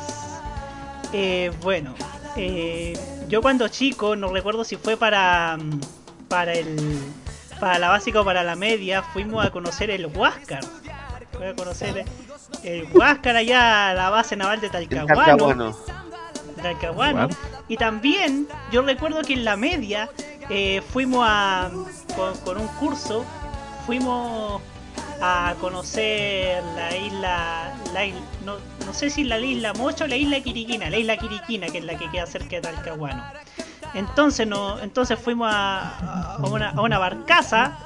[1.14, 1.94] Eh, bueno,
[2.36, 2.92] eh,
[3.28, 5.80] yo cuando chico, no recuerdo si fue para mm,
[6.28, 6.98] para el
[7.58, 10.62] para la básica o para la media, fuimos a conocer el Huáscar.
[11.32, 12.04] Fui a conocer
[12.64, 15.14] el Huáscar allá a la base naval de Talcahuano.
[15.16, 15.76] Talcahuano.
[16.62, 17.28] Talcahuano.
[17.68, 20.10] Y también yo recuerdo que en la media
[20.92, 21.70] fuimos a
[22.14, 23.24] con, con un curso
[23.86, 24.60] fuimos
[25.20, 30.16] a conocer la isla, la isla- no, no sé si la isla Mocho o la
[30.16, 33.22] isla Quiriquina, la isla Quiriquina que es la que queda cerca de Talcahuano.
[33.94, 37.78] Entonces no, entonces fuimos a, una barcaza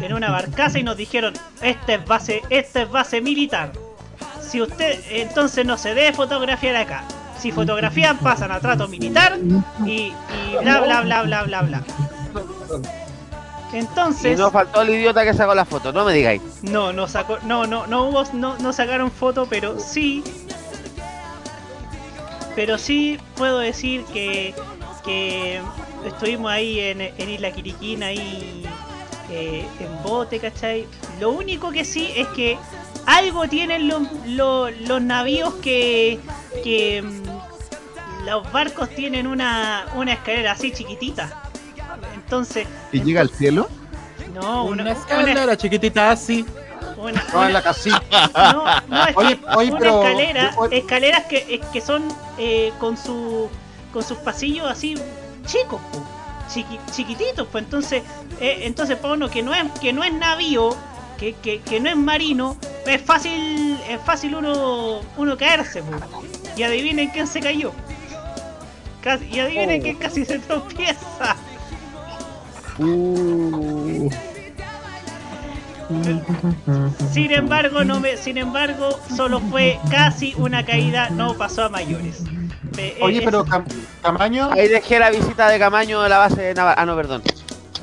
[0.00, 3.72] en una barcaza y nos dijeron esta es base, esta es base militar.
[4.40, 7.04] Si usted entonces no se debe fotografiar acá.
[7.38, 9.38] Si fotografían pasan a trato militar
[9.86, 10.14] y, y
[10.62, 11.82] bla bla bla bla bla bla.
[13.72, 16.42] Y Entonces no faltó el idiota que sacó la foto, no me digáis.
[16.62, 20.22] no, no sacó, no, no, no hubo, no, no sacaron foto, pero sí,
[22.54, 24.54] pero sí puedo decir que,
[25.04, 25.60] que
[26.06, 28.64] estuvimos ahí en, en Isla Quiriquina, ahí
[29.30, 30.86] eh, en bote, ¿cachai?
[31.18, 32.58] Lo único que sí es que
[33.06, 36.20] algo tienen los, los, los navíos que,
[36.62, 41.41] que mm, los barcos tienen una, una escalera así chiquitita.
[42.32, 43.68] Entonces, ¿Y llega al cielo?
[44.32, 46.46] no, una, Una una- escalera chiquitita así.
[46.96, 48.00] una, No, en la casita.
[48.54, 52.02] no, no, es Oye, que oye, una pero- escalera, oye- escaleras que, eh, que son
[52.38, 53.50] eh, con su
[53.92, 54.94] con sus pasillos así
[55.44, 55.78] chicos,
[56.48, 58.02] chiqui- chiquititos, pues entonces,
[58.40, 60.74] eh, entonces para uno que no es que no es navío,
[61.18, 62.56] que, que, que no es marino,
[62.86, 65.98] es fácil es fácil uno uno caerse, po.
[66.56, 67.72] y adivinen quién se cayó.
[69.02, 69.82] Casi- y adivinen Oh.
[69.82, 71.36] quién casi se tropieza.
[72.78, 74.10] Uh.
[77.12, 82.22] Sin embargo, no me, sin embargo, solo fue casi una caída, no pasó a mayores.
[83.00, 83.66] Oye, pero Cam-
[84.00, 86.80] Camaño, Ahí dejé la visita de Camaño de la base de Navarra.
[86.80, 87.22] Ah, no, perdón.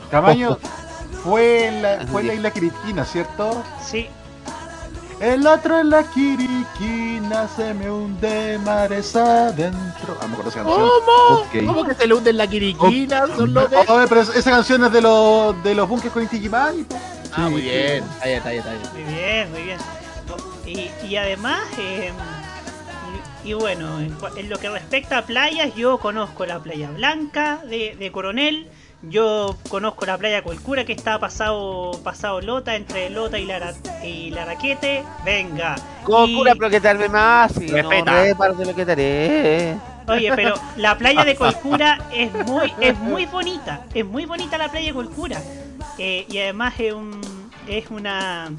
[0.10, 0.58] Camaño
[1.24, 3.64] fue en la, fue en la isla Quiriquina, ¿cierto?
[3.86, 4.08] Sí.
[5.20, 10.18] El otro en la Quiriquina se me hunde mares adentro.
[10.22, 10.90] Ah, me acuerdo esa canción.
[11.06, 11.40] ¿Cómo?
[11.42, 11.66] Ok.
[11.66, 13.28] ¿Cómo que se le hunde en la quiriquina?
[13.36, 16.40] Son los de- Oye, pero esa canción es de los de los bunkers con Inti
[16.40, 16.98] Gimani, po.
[17.34, 18.04] Ah, muy bien.
[18.04, 19.06] Está bien, está bien, está bien.
[19.06, 19.78] Muy bien, muy bien.
[21.04, 22.12] Y, y además, eh,
[23.44, 27.60] y, y bueno, en, en lo que respecta a playas, yo conozco la playa Blanca
[27.68, 28.68] de, de Coronel.
[29.02, 33.74] Yo conozco la playa Colcura que está pasado pasado Lota, entre Lota y la,
[34.04, 35.04] y la Raquete.
[35.24, 35.76] Venga.
[36.04, 37.56] Con Y- pero que arme más.
[37.58, 38.12] Y no, Respeta.
[38.12, 39.76] lo que.
[40.08, 43.86] Oye, pero la playa de Colcura es muy, es muy bonita.
[43.94, 45.40] Es muy bonita la playa de Colcura.
[45.98, 47.22] Eh, y además es, un,
[47.68, 48.52] es una,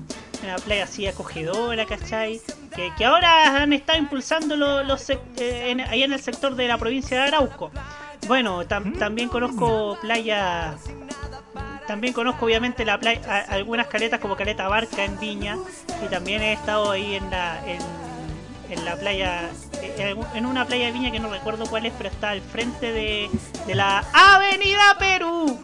[0.42, 2.40] una playa así acogedora, ¿cachai?
[2.74, 6.66] Que, que ahora han estado impulsando lo- los, eh, en- allá en el sector de
[6.68, 7.70] la provincia de Arauco.
[8.26, 10.74] Bueno, tam- también conozco playa.
[11.86, 15.56] También conozco obviamente la playa, a- algunas caletas como Caleta Barca en Viña.
[16.04, 17.80] Y también he estado ahí en la, en,
[18.70, 19.48] en la playa,
[19.82, 22.92] en, en una playa de Viña que no recuerdo cuál es, pero está al frente
[22.92, 23.28] de,
[23.66, 25.58] de la Avenida Perú.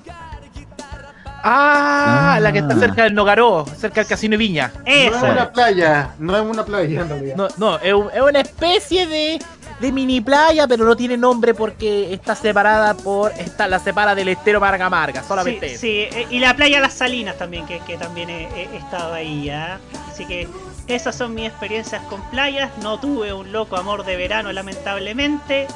[1.49, 4.73] Ah, la que está cerca del Nogaró, cerca del Casino de Viña.
[5.11, 7.37] No es una playa, no es una playa en realidad.
[7.37, 9.39] No, no, es, un- es una especie de,
[9.81, 13.33] de mini playa, pero no tiene nombre porque está separada por.
[13.33, 16.95] Está, la separa del estero Marga Marga, solamente Sí, sí, eh, y la playa Las
[16.95, 19.79] Salinas también, que, que también he, he estado ahí, ¿ya?
[20.11, 20.49] Así que
[20.87, 22.71] esas son mis experiencias con playas.
[22.83, 25.67] No tuve un loco amor de verano, lamentablemente.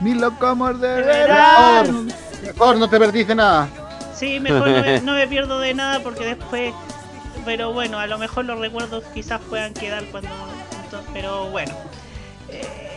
[0.00, 2.02] Mi loco amor de verano.
[2.02, 3.68] Mejor, mejor no te perdiste nada.
[4.14, 6.74] Sí, mejor no me, no me pierdo de nada porque después.
[7.44, 10.30] Pero bueno, a lo mejor los recuerdos quizás puedan quedar cuando.
[11.12, 11.72] Pero bueno.
[12.48, 12.89] Eh,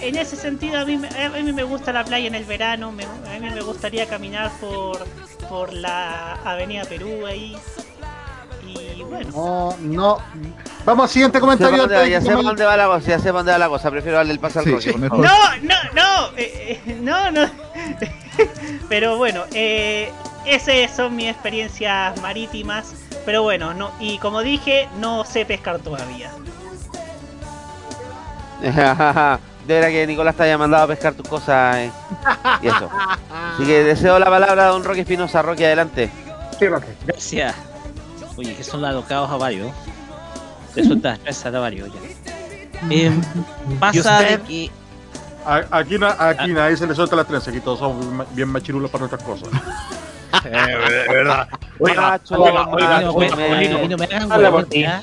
[0.00, 2.92] en ese sentido, a mí, me- a mí me gusta la playa en el verano.
[2.92, 5.04] me- a mí me gustaría caminar por,
[5.48, 7.56] por la Avenida Perú ahí.
[8.66, 9.30] Y bueno.
[9.32, 10.18] No, no.
[10.84, 11.98] Vamos al siguiente Ya sé comentario.
[12.00, 13.90] de ya sé dónde va la cosa, ya sé dónde va la cosa.
[13.90, 14.92] Prefiero darle el paso al Sí, Roque.
[14.92, 15.18] sí, mejor.
[15.20, 17.48] No, no, no, eh, eh, no, no.
[18.88, 20.10] Pero bueno, eh,
[20.44, 22.94] esas son mis experiencias marítimas.
[23.24, 26.30] Pero bueno, no, y como dije, no sé pescar todavía.
[29.66, 31.90] De verdad que Nicolás te haya mandado a pescar tus cosas eh,
[32.62, 32.88] y eso.
[33.54, 35.42] Así que deseo la palabra a don Roque Espinosa.
[35.42, 36.10] Roque, adelante.
[36.58, 36.86] Sí, Roque.
[37.04, 37.54] Gracias.
[38.36, 39.72] Oye, que son alocados a varios.
[40.74, 42.00] Resulta tres a varios ya.
[42.90, 43.10] Eh,
[43.80, 44.70] pasa de que.
[45.70, 48.90] Aquí, aquí nadie se le suelta las trenzas, aquí todos somos bien ma- bien machirulos
[48.90, 49.48] para nuestras cosas.
[51.08, 51.48] verdad.
[51.78, 53.10] Oiga, oiga, oiga,
[54.36, 54.80] oiga, ti.
[54.82, 55.02] ¿ya?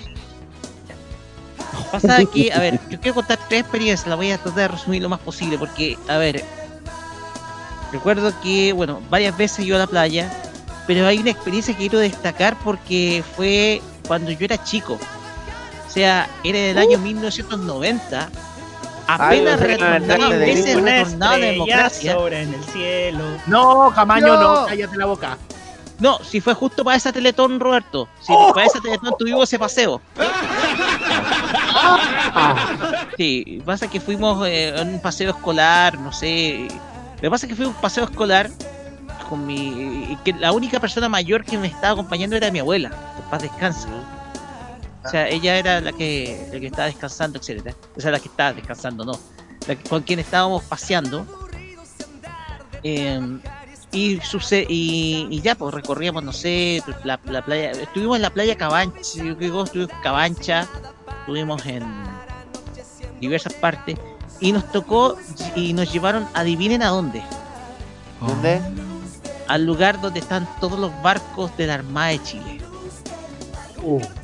[1.94, 4.68] Pasa de que, a ver, yo quiero contar tres experiencias, las voy a tratar de
[4.70, 6.44] resumir lo más posible, porque, a ver,
[7.91, 10.32] recuerdo que, bueno, varias veces yo a la playa,
[10.88, 14.94] pero hay una experiencia que quiero destacar porque fue cuando yo era chico.
[15.88, 18.30] O sea, era del año 1990.
[19.06, 22.14] Apenas Ay, retornaba, no, veces retornaba la democracia.
[22.14, 23.24] sobra en el cielo.
[23.46, 24.66] No, Camaño, no, No.
[24.66, 25.38] cállate la boca.
[26.00, 28.08] No, si fue justo para esa Teletón, Roberto.
[28.22, 30.02] Si para esa Teletón tuvimos ese paseo.
[33.18, 36.68] Sí, pasa que fuimos eh, en un paseo escolar, no sé.
[37.18, 38.50] Lo que pasa es que fue un paseo escolar
[39.30, 40.18] con mi.
[40.26, 42.91] que la única persona mayor que me estaba acompañando era mi abuela.
[43.30, 43.88] Paz descanse.
[45.06, 47.76] O sea, ella era la que, la que estaba descansando, etcétera.
[47.96, 49.14] O sea, la que estaba descansando, no.
[49.68, 51.26] La que- con quien estábamos paseando.
[52.84, 53.20] Eh,
[53.94, 54.20] y,
[54.68, 57.72] y, y ya, pues recorríamos, no sé, la, la playa.
[57.72, 60.68] Estuvimos en la playa Cabancha, yo creo estuvimos en Cabancha,
[61.20, 61.84] estuvimos en
[63.22, 63.98] diversas partes.
[64.39, 65.16] Y nos tocó
[65.56, 67.24] y nos llevaron, adivinen a dónde.
[68.20, 68.62] ¿Dónde?
[69.48, 72.62] Al lugar donde están todos los barcos de la Armada de Chile.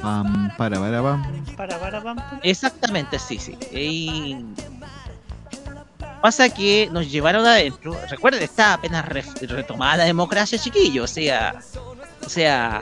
[0.01, 1.21] Pam, para, para.
[1.55, 2.39] Para, para.
[2.43, 3.57] Exactamente, sí, sí.
[3.71, 4.45] Y
[6.21, 7.95] pasa que nos llevaron adentro.
[8.09, 11.03] Recuerden, está apenas re- retomada la democracia, chiquillo.
[11.03, 11.55] O sea,
[12.25, 12.81] o sea,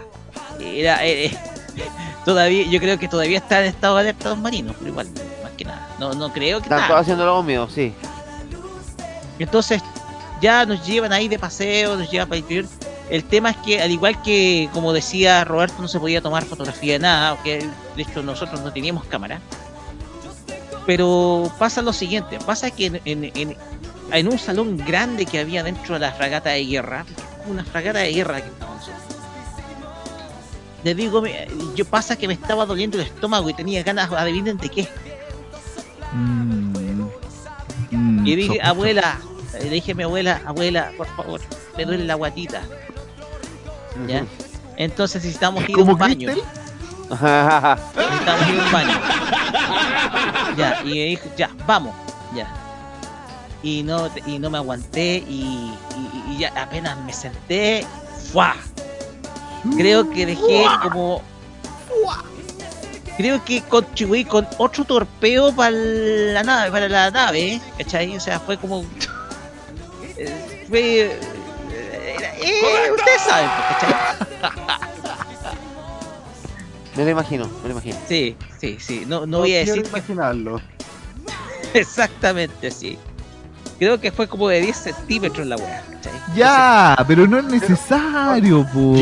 [0.60, 1.36] era, eh,
[2.26, 5.08] Todavía, yo creo que todavía está en estado de alerta los marinos, pero igual,
[5.44, 5.88] más que nada.
[6.00, 7.94] No, no creo que Están todos haciendo lo mío, sí.
[9.40, 9.82] Entonces,
[10.42, 12.66] ya nos llevan ahí de paseo, nos llevan para el interior.
[13.10, 16.94] El tema es que, al igual que, como decía Roberto, no se podía tomar fotografía
[16.94, 17.66] de nada, aunque
[17.96, 19.40] de hecho nosotros no teníamos cámara.
[20.88, 23.58] Pero pasa lo siguiente, pasa que en, en- en-
[24.12, 27.06] en un salón grande que había dentro de la fragata de guerra,
[27.46, 28.50] una fragata de guerra que
[30.84, 31.22] les digo,
[31.76, 34.88] yo pasa que me estaba doliendo el estómago y tenía ganas, adivinen de qué.
[38.26, 39.18] Y dije, abuela,
[39.62, 41.42] le dije a mi abuela, abuela, por favor,
[41.78, 42.62] me duele la guatita.
[44.08, 44.24] ¿Ya?
[44.78, 46.30] Entonces necesitamos ir a un baño.
[47.96, 49.02] Necesitamos ir a un baño.
[50.58, 51.94] Ya, y me dijo, ya, vamos,
[52.36, 52.48] ya.
[53.64, 57.86] Y no, y no me aguanté y, y- y ya apenas me senté,
[58.32, 58.56] ¡fua!
[59.76, 61.22] Creo que dejé como.
[63.18, 68.16] Creo que contribuí con otro torpeo para la nave, para la nave, ¿cachai?
[68.16, 68.86] O sea, fue como.
[70.18, 71.02] eh, Fue.
[71.02, 71.20] eh,
[72.42, 74.77] eh, ustedes saben, ¿cachai?
[76.98, 77.96] Me lo imagino, me lo imagino.
[78.08, 79.04] Sí, sí, sí.
[79.08, 79.86] No, no voy a decir.
[79.88, 80.60] imaginarlo.
[81.74, 82.98] Exactamente, sí.
[83.78, 86.14] Creo que fue como de 10 centímetros la weá, ¿cachai?
[86.36, 88.96] Ya, pero no es necesario, po.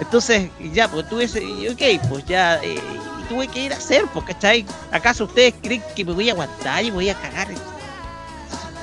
[0.00, 1.40] Entonces, ya, pues tuve ese.
[1.70, 2.56] Ok, pues ya.
[2.62, 2.80] eh,
[3.28, 4.66] tuve que ir a hacer, pues, ¿cachai?
[4.90, 7.48] ¿Acaso ustedes creen que me voy a aguantar y me voy a cagar?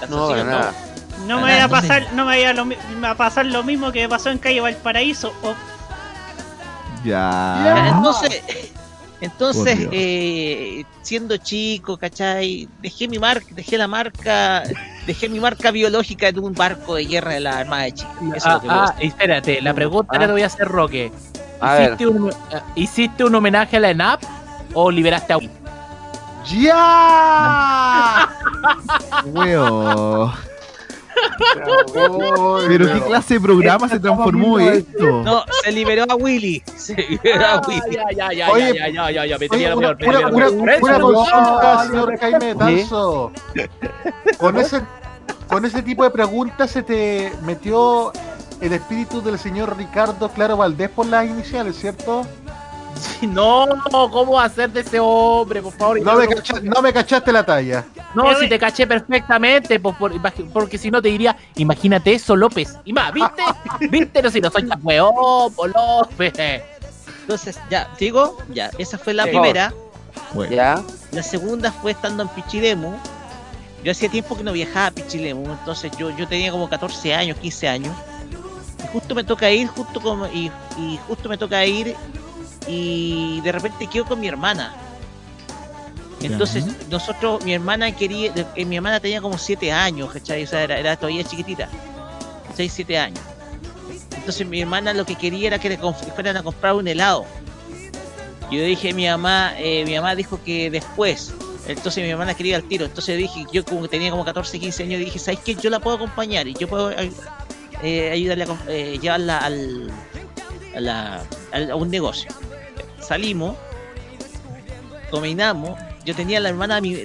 [0.09, 0.73] No, para nada.
[1.27, 3.91] No me vaya a pasar, no me vaya a, lo mi- a pasar lo mismo
[3.91, 5.33] que pasó en calle Valparaíso.
[5.43, 5.53] o-
[7.03, 7.87] Ya.
[7.95, 8.41] Entonces,
[9.21, 12.67] entonces eh, siendo chico, ¿cachai?
[12.79, 14.63] Dejé mi marca, dejé la marca,
[15.05, 18.09] dejé mi marca biológica en un barco de guerra de la Armada de Chile.
[18.35, 19.05] Eso es Ah, lo que ah, hacer.
[19.05, 21.11] espérate, la pregunta que te voy a hacer, Roque.
[21.59, 21.83] A ver.
[21.93, 22.33] ¿Hiciste un, eh,
[22.75, 24.21] ¿Hiciste un homenaje a la ENAP
[24.73, 25.49] o liberaste a Wii?
[26.59, 28.29] ¡Ya!
[31.93, 32.59] Weo.
[32.67, 35.23] Pero qué clase de programa se transformó esto.
[35.23, 36.63] No, se liberó a Willy.
[36.75, 37.81] Se liberó a Willy.
[37.91, 40.49] Ya, ya, ya, Oye, ya, ya, ya, ya, me Oye, tenía lo una, una, una,
[40.49, 43.31] una consulta, señor Jaime Tanzo.
[44.37, 44.81] Con ese,
[45.47, 48.11] con ese tipo de preguntas se te metió
[48.61, 52.25] el espíritu del señor Ricardo Claro Valdés por las iniciales, ¿cierto?
[53.21, 53.67] No,
[54.11, 56.01] ¿cómo hacer de ese hombre, por favor?
[56.01, 57.85] No me, cacha- no me cachaste la talla.
[58.15, 60.13] No, si te caché perfectamente, pues, por-
[60.51, 62.75] porque si no te diría, imagínate eso, López.
[62.83, 63.43] Y más, ¿viste?
[63.89, 64.21] ¿Viste?
[64.21, 65.13] No, si no soy tan weón,
[65.55, 66.33] López.
[67.21, 69.29] Entonces, ya, digo, ya, esa fue la Sí.
[69.29, 69.73] primera.
[70.33, 70.53] Bueno.
[70.55, 70.81] Ya.
[71.11, 72.93] La segunda fue estando en Pichilemu.
[73.83, 77.37] Yo hacía tiempo que no viajaba a Pichilemu, entonces yo, yo tenía como 14 años,
[77.37, 77.95] 15 años.
[78.83, 81.95] Y justo me toca ir, justo como, y, y justo me toca ir
[82.67, 84.73] y de repente quedo con mi hermana.
[86.21, 90.43] Entonces, nosotros, mi hermana quería, eh, mi hermana tenía como 7 años, ¿cachai?
[90.43, 91.67] O sea, era, era todavía chiquitita,
[92.55, 93.19] 6, 7 años.
[94.15, 97.25] Entonces mi hermana lo que quería era que le fueran a comprar un helado.
[98.51, 101.33] Yo dije, mi mamá, eh, mi mamá dijo que después.
[101.67, 102.85] Entonces mi hermana quería ir al tiro.
[102.85, 105.55] Entonces dije, yo como que tenía como 14, 15 años, dije, ¿sabes qué?
[105.55, 109.89] Yo la puedo acompañar y yo puedo eh, ayudarle a eh, llevarla al,
[110.75, 112.29] a, la- al- a un negocio.
[113.15, 113.57] Salimos,
[115.11, 115.77] caminamos.
[116.05, 117.03] Yo tenía a la hermana, a, mi-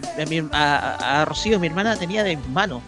[0.53, 2.81] a, Rocío, mi hermana tenía de mis manos.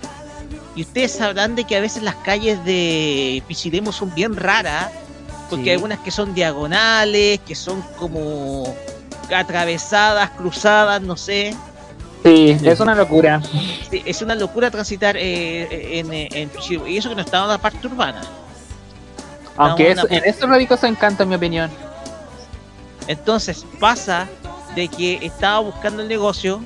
[0.76, 4.90] Y ustedes sabrán de que a veces las calles de Pichilemu son bien raras,
[5.50, 5.70] porque Sí.
[5.70, 8.72] hay algunas que son diagonales, que son como
[9.34, 11.56] atravesadas, cruzadas, no sé.
[12.22, 13.42] Sí, es una locura.
[13.90, 16.86] Sí, es una locura transitar eh, en, en Pichilemu.
[16.86, 18.20] Y eso que no estaba en la parte urbana.
[19.56, 21.68] Aunque eso, en en eso radica su encanto, en mi opinión.
[23.08, 24.28] Entonces pasa
[24.76, 26.60] de que estaba buscando el negocio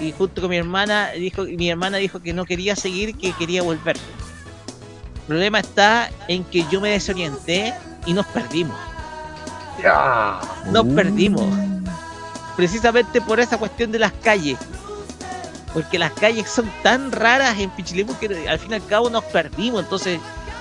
[0.00, 3.62] y junto con mi hermana dijo, mi hermana dijo que no quería seguir, que quería
[3.62, 3.96] volver.
[3.96, 7.74] El problema está en que yo me desorienté
[8.06, 8.76] y nos perdimos.
[10.72, 11.44] Nos perdimos.
[12.56, 14.58] Precisamente por esa cuestión de las calles.
[15.74, 19.24] Porque las calles son tan raras en Pichilemu que al fin y al cabo nos
[19.24, 19.82] perdimos.
[19.82, 20.18] Entonces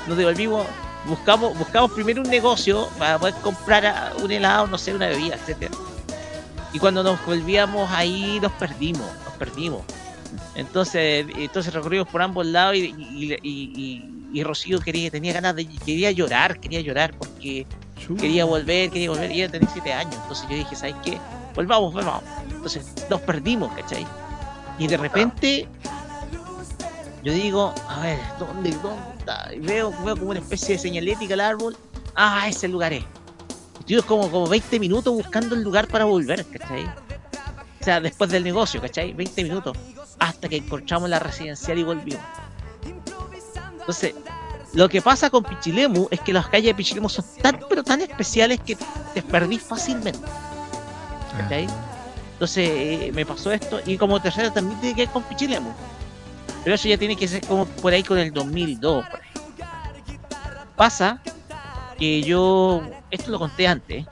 [0.07, 0.65] nos devolvimos.
[1.07, 5.71] Buscamos, buscamos primero un negocio para poder comprar un helado, no sé, una bebida, etcétera.
[6.73, 9.81] Y cuando nos volvíamos ahí nos perdimos, nos perdimos.
[10.55, 15.65] Entonces, entonces recorrimos por ambos lados y, y, y- y- Rocío quería, tenía ganas de,
[15.67, 17.65] quería llorar, quería llorar porque
[18.19, 20.15] quería volver, quería volver, y ella tenía 7 años.
[20.21, 21.17] Entonces yo dije, ¿sabes qué?
[21.55, 22.23] Volvamos, volvamos.
[22.51, 24.05] Entonces nos perdimos, ¿cachai?
[24.77, 25.67] Y de repente
[27.23, 29.53] yo digo, a ver, ¿dónde, dónde está?
[29.53, 31.77] Y veo, veo como una especie de señalética al árbol.
[32.15, 33.03] Ah, ese lugar es.
[33.79, 36.85] Estuvimos como, como 20 minutos buscando el lugar para volver, ¿cachai?
[36.85, 39.13] O sea, después del negocio, ¿cachai?
[39.13, 39.77] 20 minutos.
[40.19, 42.21] Hasta que encontramos la residencial y volvimos.
[43.79, 44.15] Entonces,
[44.73, 48.01] lo que pasa con Pichilemu es que las calles de Pichilemu son tan, pero tan
[48.01, 48.77] especiales que
[49.13, 50.19] te perdís fácilmente.
[51.37, 51.67] ¿Cachai?
[52.33, 53.79] Entonces, eh, me pasó esto.
[53.85, 55.71] Y como tercero también tiene que ver con Pichilemu.
[56.67, 59.05] Pero eso ya tiene que ser como por ahí con el 2002.
[59.07, 60.19] por ahí.
[60.75, 61.21] Pasa
[61.97, 64.05] que yo, esto lo conté antes,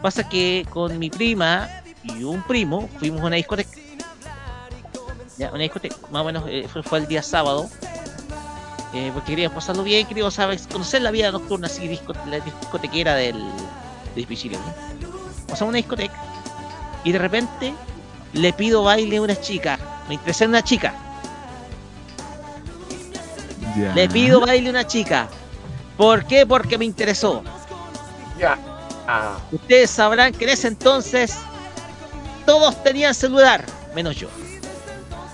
[0.00, 1.68] pasa que con mi prima
[2.04, 3.76] y un primo fuimos a una discoteca.
[5.36, 7.68] Ya, una discoteca, más o menos eh, fue, el día sábado,
[8.94, 13.16] eh, porque queríamos pasarlo bien, queríamos saber, conocer la vida nocturna, así, disco- la discotequera
[13.16, 13.50] del,
[14.14, 14.62] de Pichilemu.
[15.48, 16.14] Pasamos a una discoteca
[17.02, 17.74] y de repente
[18.32, 20.94] le pido baile a una chica, me interesé en una chica,
[23.76, 23.92] Ya.
[23.94, 25.28] le pido baile a una chica.
[25.96, 26.46] ¿Por qué?
[26.46, 27.42] Porque me interesó.
[28.38, 28.58] Ya.
[29.06, 29.36] Ah.
[29.52, 31.36] Ustedes sabrán que en ese entonces
[32.46, 33.64] todos tenían celular,
[33.94, 34.28] menos yo.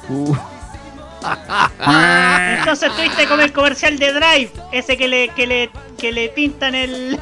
[0.09, 0.35] Uh,
[2.59, 6.75] Entonces fuiste como el comercial de Drive, ese que le, que le, que le pintan
[6.75, 7.19] el,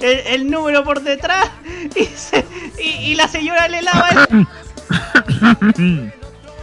[0.00, 1.48] el, el número por detrás
[1.94, 2.44] y, se-
[2.78, 4.46] y, y la señora le lava el...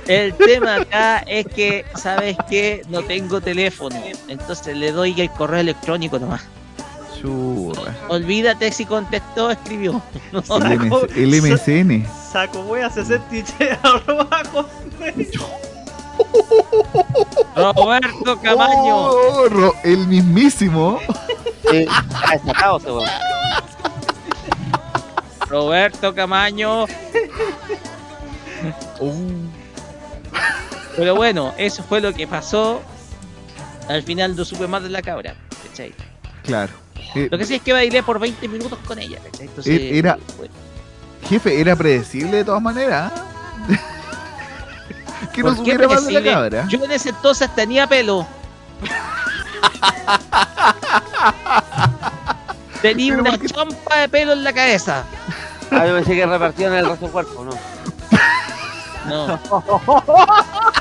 [0.07, 2.81] El tema acá es que, ¿sabes qué?
[2.89, 3.95] No tengo teléfono.
[4.27, 6.41] Entonces le doy el correo electrónico nomás.
[7.19, 7.93] churra.
[8.07, 10.01] Olvídate si contestó, escribió.
[10.31, 12.05] No, El, MC el MSN.
[12.31, 14.43] Saco wea 63 arroba.
[17.55, 18.97] Roberto Camaño.
[18.97, 20.99] Oh, Ro- el mismísimo.
[21.71, 23.07] ese weón.
[25.49, 26.85] Roberto Camaño.
[30.97, 32.81] Pero bueno, eso fue lo que pasó.
[33.87, 35.35] Al final no supe más de la cabra.
[35.69, 35.93] ¿cachai?
[36.43, 36.73] Claro.
[37.15, 39.19] Eh, Lo que sí es que bailé por 20 minutos con ella.
[39.23, 39.45] ¿cachai?
[39.47, 40.53] Entonces, Eh, era- bueno,
[41.29, 43.11] jefe, era predecible de todas maneras.
[45.33, 46.65] que no ¿por qué supiera más de la cabra.
[46.67, 48.25] Yo en ese entonces tenía pelo.
[52.81, 55.03] tenía una champa de pelo en la cabeza.
[55.71, 57.51] Ah, yo pensé que repartían el resto del cuerpo, ¿no?
[59.07, 59.39] No.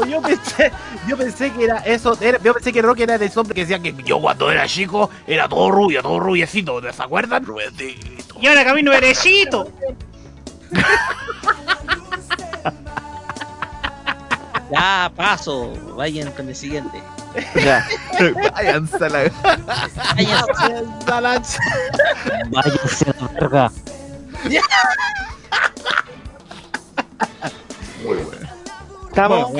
[0.00, 0.72] O yo pensé,
[1.06, 3.60] yo pensé que era eso, era- yo pensé que Rocky era de esos hombres que
[3.62, 7.44] decían que yo cuando era chico era todo rubio, todo rubiecito, ¿se acuerdan?
[7.44, 8.36] Rubiecito.
[8.40, 9.68] Y ahora camino derechito.
[14.70, 15.72] Ya, paso.
[15.96, 17.02] Vayan con el siguiente.
[17.56, 17.84] Ya.
[18.54, 19.30] Váyanse a la.
[21.06, 21.58] Váyanse.
[22.50, 23.72] Váyanse a la verga.
[28.04, 28.39] Muy bueno.
[29.10, 29.52] ¿Estamos?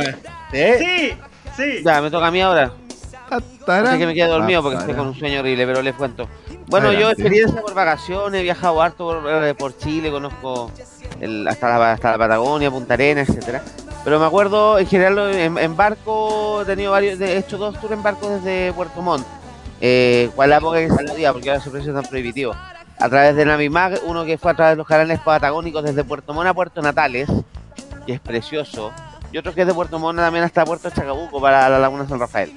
[0.79, 1.13] Sí,
[1.57, 1.83] sí.
[1.85, 2.73] Ya, me toca a mí ahora.
[3.91, 6.29] Así que me quedé dormido porque estoy con un sueño horrible, pero les cuento.
[6.67, 10.71] Bueno, yo experiencia por vacaciones, he viajado harto por, eh, por Chile, conozco
[11.21, 13.63] el- hasta, la, hasta la Patagonia, Punta Arenas, etcétera.
[14.03, 17.93] Pero me acuerdo, en general, en, en barco, he tenido varios, he hecho dos tours
[17.93, 19.27] en barco desde Puerto Montt.
[19.81, 21.33] Eh, ¿Cuál es la época que podía?
[21.33, 22.55] Porque ahora su precio es tan prohibitivo.
[22.99, 26.35] A través de Navimag, uno que fue a través de los canales patagónicos desde Puerto
[26.35, 27.29] Montt a Puerto Natales,
[28.07, 28.91] que es precioso.
[29.33, 32.19] Y otro que es de Puerto Montt también hasta Puerto Chacabuco para la Laguna San
[32.19, 32.53] Rafael.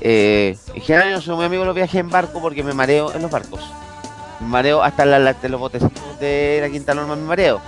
[0.00, 3.12] Eh, en general yo soy muy amigo de los viajes en barco porque me mareo
[3.12, 3.60] en los barcos.
[4.40, 7.60] Me mareo hasta en, la- los botecitos de la Quinta Norma me mareo.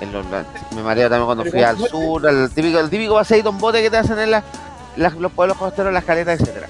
[0.00, 3.50] En los- la- me mareo también cuando fui al sur, al típico, el típico paseíto
[3.50, 4.42] en bote que te hacen en la-
[4.96, 6.66] las- los pueblos costeros, las caletas, etcétera.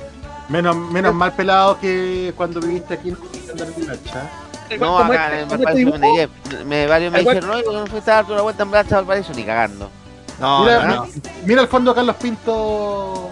[0.50, 4.30] Menos, menos mal pelado que cuando viviste aquí en Lancha.
[4.78, 6.28] No, acá en Valparaíso me negué.
[6.66, 8.96] Me, varios me dijeron, oye, ¿por qué no fuiste a darte una vuelta en Blancha
[8.96, 9.32] Valparaíso?
[9.34, 9.90] Ni cagando.
[10.38, 11.06] No, Mira, no.
[11.44, 13.30] mira el fondo de Carlos Pinto.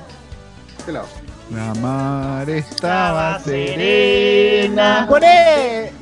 [0.87, 1.07] Pelado.
[1.51, 5.07] La mar estaba serena.
[5.09, 5.93] ¡Poné!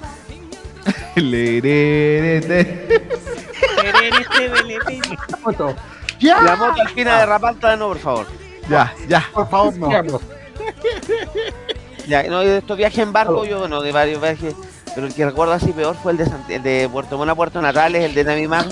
[1.17, 2.89] Lererete.
[6.21, 8.27] La moto alpina de Rapalta de nuevo, por favor.
[8.69, 9.29] Ya, ya.
[9.35, 9.91] Por favor, no.
[12.07, 14.55] Ya, no, de estos viajes en barco, yo, bueno, de varios viajes,
[14.95, 17.35] pero el que recuerdo así peor fue el de, Sant- el de Puerto Montt a
[17.35, 18.69] Puerto Natales, el de Navimán,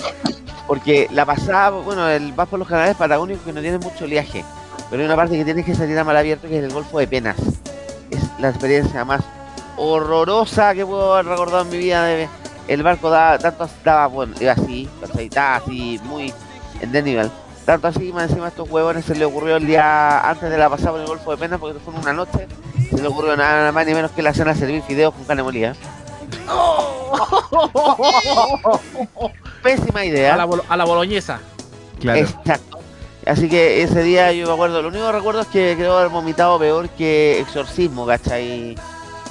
[0.67, 4.43] porque la pasada, bueno, el, vas por los canales patagónicos que no tienen mucho oleaje,
[4.89, 6.99] pero hay una parte que tienes que salir a mar abierto que es el Golfo
[6.99, 7.35] de Penas.
[8.09, 9.21] Es la experiencia más
[9.77, 12.03] horrorosa que puedo haber recordado en mi vida.
[12.05, 12.29] de-
[12.67, 16.33] el barco daba, tanto daba, bueno, iba así, estaba así, muy
[16.79, 17.29] en desnivel.
[17.65, 20.69] Tanto así, más encima a estos huevones se le ocurrió el día antes de la
[20.69, 22.47] pasada por el Golfo de Penas, porque fue una noche,
[22.89, 25.75] se le ocurrió nada más ni menos que la cena servir fideos con carne molida.
[29.63, 30.33] Pésima idea.
[30.33, 31.39] A la, a la boloñesa.
[31.99, 32.19] Claro.
[32.19, 32.79] Exacto.
[33.25, 36.09] Así que ese día yo me acuerdo, lo único que recuerdo es que creo haber
[36.09, 38.75] vomitado peor que exorcismo, ¿cachai?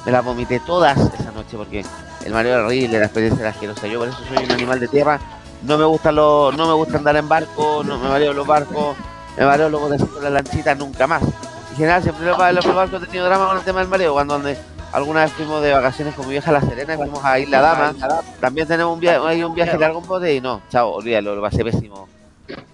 [0.06, 1.84] Me las vomité todas esa noche porque
[2.24, 3.86] el mareo era horrible, la experiencia era asquerosa.
[3.88, 5.18] Yo por eso soy un animal de tierra.
[5.62, 8.96] No me gusta lo, no me gusta andar en barco, no me mareo los barcos,
[9.36, 11.22] me mareo los botecitos la lanchita nunca más.
[11.22, 14.12] En general siempre los, los barcos he tenido drama con el tema del mareo.
[14.12, 14.56] Cuando donde
[14.92, 17.60] alguna vez fuimos de vacaciones con mi vieja a La Serena y fuimos a Isla
[17.60, 17.94] Dama,
[18.40, 21.42] también tenemos un viaje, hay un viaje largo en bote y no, chao, olvídalo, lo
[21.42, 22.08] pasé pésimo.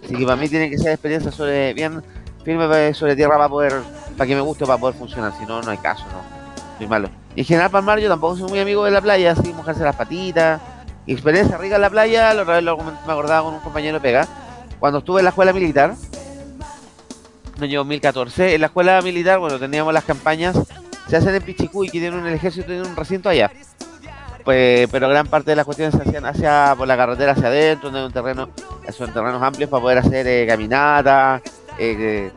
[0.04, 2.02] Así que para mí tiene que ser experiencia sobre bien
[2.46, 3.82] firme sobre tierra para poder,
[4.16, 6.22] para que me guste, para poder funcionar, si no, no hay caso, no.
[6.78, 7.10] Soy malo.
[7.34, 9.52] Y en general para el mar yo tampoco soy muy amigo de la playa, así
[9.52, 10.60] mojarse las patitas.
[11.06, 14.00] Y experiencia rica en la playa, la otra vez lo me acordaba con un compañero
[14.00, 14.26] pega.
[14.78, 15.94] Cuando estuve en la escuela militar,
[17.56, 20.56] en el año 2014, en la escuela militar, bueno, teníamos las campañas,
[21.08, 23.50] se hacen en Pichicuy, que tienen un ejército tiene un recinto allá.
[24.44, 27.90] Pues, pero gran parte de las cuestiones se hacían hacia por la carretera hacia adentro,
[27.90, 28.48] donde un terreno,
[28.96, 31.42] son terrenos amplios para poder hacer eh, caminatas,
[31.78, 32.30] eh,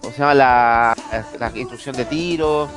[0.00, 0.34] ¿cómo se llama?
[0.34, 0.94] La,
[1.54, 2.68] instrucción de tiro,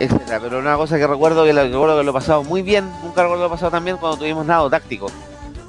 [0.00, 0.40] etcétera.
[0.40, 3.22] Pero una cosa que recuerdo que lo, recuerdo que lo he pasado muy bien, nunca
[3.22, 5.06] recuerdo lo pasado tan bien cuando tuvimos nado táctico.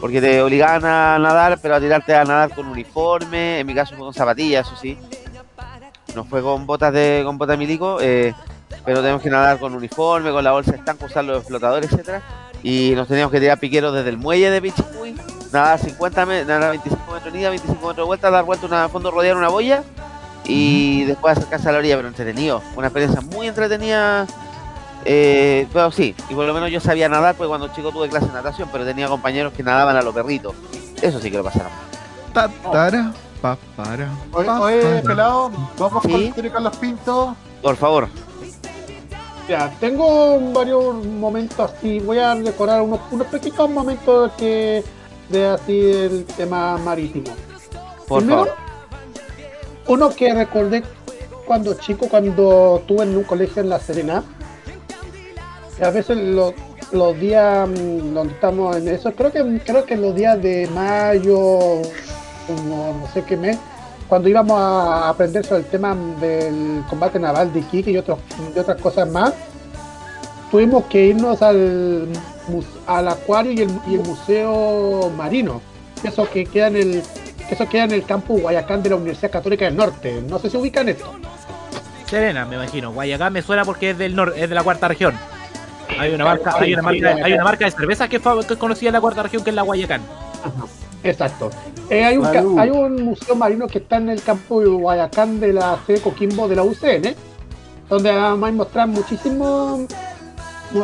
[0.02, 3.96] Porque te obligaban a nadar, pero a tirarte a nadar con uniforme, en mi caso
[3.96, 4.98] con zapatillas, eso sí.
[6.16, 8.34] No fue con botas de con botas milico, eh,
[8.86, 12.22] pero tenemos que nadar con uniforme, con la bolsa estanco, usar los flotadores, etcétera.
[12.64, 15.16] Y nos teníamos que tirar piqueros desde el muelle de Pichicuy,
[15.52, 18.86] nadar 50 metros, nadar 25 metros de ida, 25 metros de vuelta, dar vuelta una,
[18.86, 19.84] a fondo, rodear una boya
[20.46, 22.62] y después acercarse a la orilla, pero entretenido.
[22.76, 24.26] Una experiencia muy entretenida.
[25.08, 28.26] Eh, pero sí, y por lo menos yo sabía nadar, porque cuando chico tuve clase
[28.28, 30.56] de natación, pero tenía compañeros que nadaban a los perritos.
[31.02, 31.72] Eso sí que lo pasaron.
[32.34, 33.14] Tatara,
[34.32, 37.36] Oye, oye, pelado, vamos con el tío Carlos Pinto.
[37.62, 38.08] Por favor.
[39.48, 44.84] Ya, tengo varios momentos así, voy a decorar unos, unos pequeños momentos que
[45.30, 47.32] de así del tema marítimo.
[48.08, 48.66] Por Primero, favor.
[49.88, 50.84] Uno que recordé
[51.46, 54.24] cuando chico, cuando estuve en un colegio en La Serena,
[55.78, 56.54] que a veces los,
[56.92, 61.82] los días mm, donde estamos en eso, creo que creo que los días de mayo,
[62.48, 63.58] como no sé qué mes,
[64.08, 68.20] cuando íbamos a aprender sobre el tema del combate naval de Iquique y, otros,
[68.56, 69.34] y otras cosas más,
[70.52, 72.08] tuvimos que irnos al,
[72.88, 75.62] al acuario y el, y el museo marino,
[76.04, 77.04] eso que queda en el
[77.50, 80.22] eso queda en el campus Guayacán de la Universidad Católica del Norte.
[80.28, 81.14] No sé si ubican esto.
[82.08, 82.92] Serena, me imagino.
[82.92, 85.16] Guayacán me suena porque es del norte, es de la cuarta región.
[86.00, 88.94] Hay una marca, hay una marca, hay una marca de cerveza que es conocida en
[88.94, 90.02] la cuarta región que es la Guayacán.
[91.04, 91.52] Exacto.
[91.90, 92.26] Eh, hay, un,
[92.60, 92.72] hay
[93.04, 96.64] museo marino que está en el campo de Guayacán de la sede Coquimbo de la
[96.64, 97.16] UCN,
[97.90, 99.86] donde además mostrar muchísimo.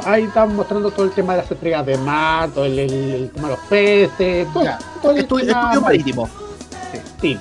[0.06, 3.32] Ahí están mostrando todo el tema de las estrellas de mar, todo el, el- el
[3.32, 4.64] tema de los peces, todo,
[5.02, 6.30] todo el tema estudio marítimo.
[7.20, 7.38] Sí.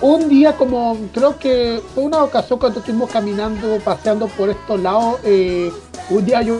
[0.00, 5.16] Un día como, creo que fue una ocasión cuando estuvimos caminando, paseando por estos lados,
[5.24, 5.72] eh,
[6.10, 6.56] un día yo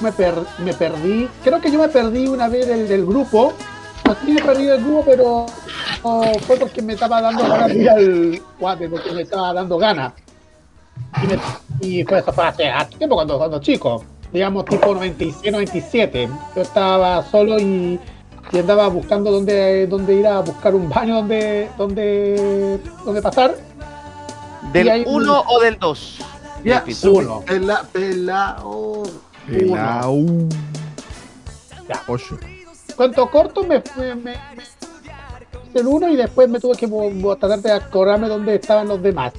[0.00, 3.52] me, per- me perdí, creo que yo me perdí una vez del, del grupo,
[4.12, 5.46] así me perdí del grupo, pero
[6.04, 9.78] no, fue porque me estaba dando ganas de ir al guate, porque me estaba dando
[9.78, 10.12] ganas.
[11.22, 11.38] Y, me-
[12.00, 16.28] y fue eso fue hace, hace tiempo cuando, cuando chico, digamos tipo 96, 97.
[16.56, 17.98] Yo estaba solo y,
[18.52, 23.54] y andaba buscando dónde, dónde ir a buscar un baño donde, donde, donde pasar.
[24.72, 26.18] ¿Del hay 1 o del 2?
[26.64, 27.40] Ya, uno.
[27.44, 29.02] Pela, pelao.
[29.46, 30.16] Pelao.
[31.88, 32.00] Ya.
[32.96, 33.82] Cuento corto, me,
[34.14, 34.34] me,
[35.74, 36.86] el uno y después me tuve que
[37.38, 39.32] tratar de acordarme dónde estaban los demás.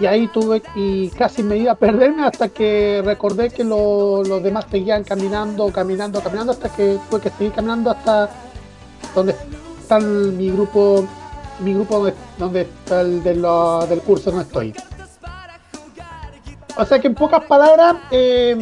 [0.00, 4.40] Y ahí tuve y casi me iba a perderme hasta que recordé que lo- los
[4.42, 8.30] demás seguían caminando, caminando, caminando hasta que tuve que seguir caminando hasta
[9.14, 9.34] donde
[9.80, 11.04] está mi grupo,
[11.60, 13.34] mi grupo donde, donde está el de
[13.88, 14.72] del curso no estoy.
[16.76, 18.54] O sea que en pocas palabras, eh,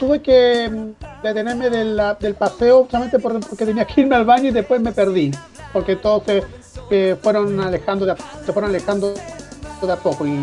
[0.00, 4.24] tuve que mm, detenerme de la- del paseo solamente por- porque tenía que irme al
[4.24, 5.30] baño y después me perdí.
[5.72, 6.42] Porque todos se,
[6.88, 9.12] se fueron alejando de se fueron alejando
[9.82, 10.36] de a poco y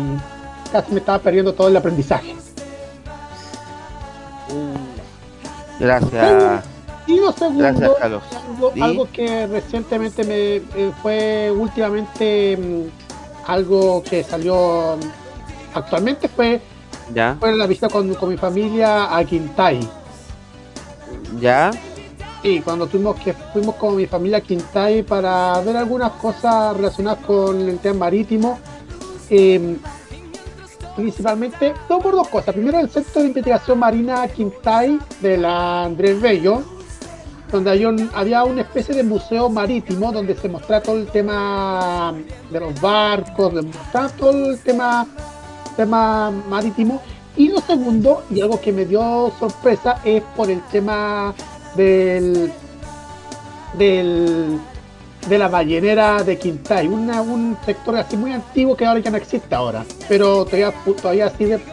[0.72, 2.34] casi me estaba perdiendo todo el aprendizaje.
[5.78, 6.64] Gracias.
[7.06, 8.22] Y lo segundo, Gracias, Carlos.
[8.32, 8.80] algo, ¿Sí?
[8.82, 16.60] algo que recientemente me eh, fue últimamente mm, algo que salió mm, actualmente fue,
[17.14, 17.36] ¿Ya?
[17.40, 19.80] fue la visita con, con mi familia a Quintay.
[21.40, 21.70] ¿Ya?
[22.42, 27.24] Sí, cuando tuvimos que fuimos con mi familia a Quintay para ver algunas cosas relacionadas
[27.24, 28.58] con el tema marítimo.
[29.30, 29.76] eh,
[30.96, 32.52] principalmente, todo por dos cosas.
[32.54, 36.62] Primero, el Centro de Investigación Marina Quintay de la Andrés Bello,
[37.52, 42.14] donde había, un- había una especie de museo marítimo donde se mostraba todo el tema
[42.50, 45.06] de los barcos, de mostrar todo el tema,
[45.78, 47.00] tema marítimo.
[47.36, 51.32] Y lo segundo, y algo que me dio sorpresa, es por el tema
[51.76, 52.52] del.
[53.78, 54.58] del
[55.28, 59.18] de la ballenera de Quintay, una, un sector así muy antiguo que ahora ya no
[59.18, 60.72] existe ahora, pero todavía,
[61.02, 61.30] todavía,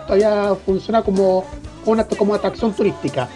[0.07, 1.45] todavía funciona como
[1.85, 3.29] una como atracción turística.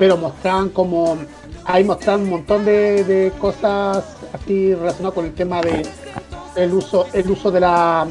[0.00, 1.16] Pero mostraban como,
[1.64, 5.86] ahí mostraban un montón de, de cosas así relacionadas con el tema de
[6.56, 8.08] el uso, el uso de la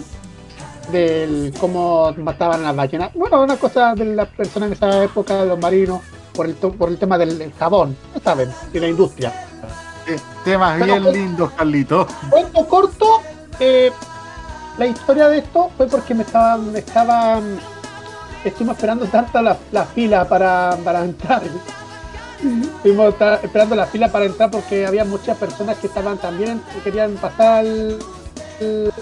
[0.91, 3.11] del cómo mataban a las ballenas.
[3.13, 6.01] Bueno, una cosa de las personas en esa época, de los marinos,
[6.33, 9.31] por el, to- por el tema del jabón, no saben, de la industria.
[10.07, 12.07] Eh, Temas Pero- bien lindos, Carlito.
[12.29, 13.05] Cuento corto,
[13.59, 13.91] eh,
[14.77, 17.39] la historia de esto fue porque me estaba, me estaba,
[18.43, 21.43] estuvimos esperando tanta la, la fila para, para entrar.
[22.77, 23.13] Estuvimos
[23.43, 27.59] esperando la fila para entrar porque había muchas personas que estaban también, que querían pasar
[27.59, 27.99] al,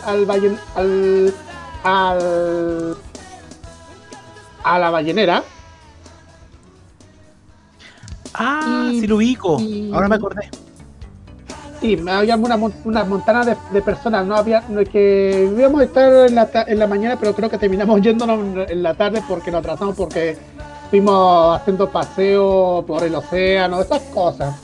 [0.05, 1.33] al, al, al,
[1.83, 2.95] al-
[4.63, 5.43] a la ballenera.
[8.33, 9.57] Ah, sí lo ubico.
[9.93, 10.49] Ahora me acordé.
[11.81, 15.83] Sí, había una, mon- una montana de, de personas, no había no, que íbamos a
[15.85, 19.23] estar en la, en la mañana, pero creo que terminamos yéndonos en- en la tarde
[19.27, 20.37] porque nos atrasamos porque
[20.89, 24.55] fuimos haciendo paseo por el océano, esas cosas.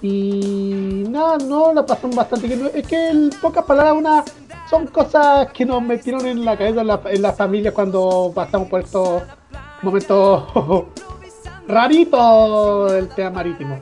[0.00, 2.70] Y nada, no, la pasamos bastante bien.
[2.72, 4.24] Es que en pocas palabras, una,
[4.68, 8.68] son cosas que nos metieron en la cabeza en la, en la familia cuando pasamos
[8.68, 9.22] por estos
[9.82, 10.44] momentos
[11.68, 13.80] raritos del tema marítimo.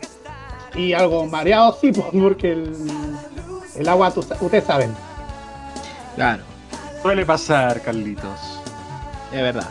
[0.74, 2.72] Y algo mareado, sí, pues, porque el,
[3.76, 4.94] el agua, ustedes saben.
[6.14, 6.42] Claro.
[7.02, 8.60] Suele pasar, Carlitos.
[9.32, 9.68] Es verdad.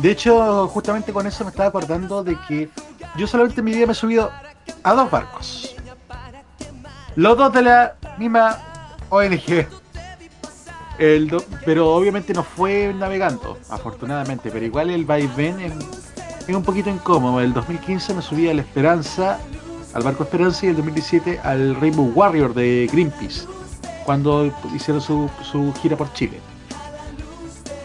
[0.00, 2.70] De hecho, justamente con eso me estaba acordando de que
[3.16, 4.30] yo solamente en mi vida me he subido
[4.82, 5.74] a dos barcos.
[7.16, 8.58] Los dos de la misma
[9.10, 9.79] ONG.
[11.64, 14.50] Pero obviamente no fue navegando, afortunadamente.
[14.50, 15.72] Pero igual el vaivén es,
[16.46, 17.40] es un poquito incómodo.
[17.40, 19.38] El 2015 me subí a la Esperanza,
[19.94, 23.46] al barco Esperanza, y el 2017 al Rainbow Warrior de Greenpeace,
[24.04, 25.28] cuando hicieron su,
[25.80, 26.38] gira por Chile.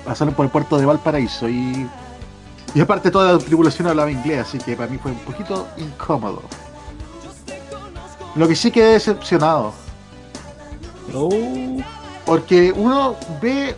[0.03, 1.87] Pasaron por el puerto de Valparaíso y
[2.75, 6.41] y aparte toda la tripulación hablaba inglés, así que para mí fue un poquito incómodo.
[8.35, 9.73] Lo que sí quedé decepcionado.
[12.25, 13.75] Porque uno ve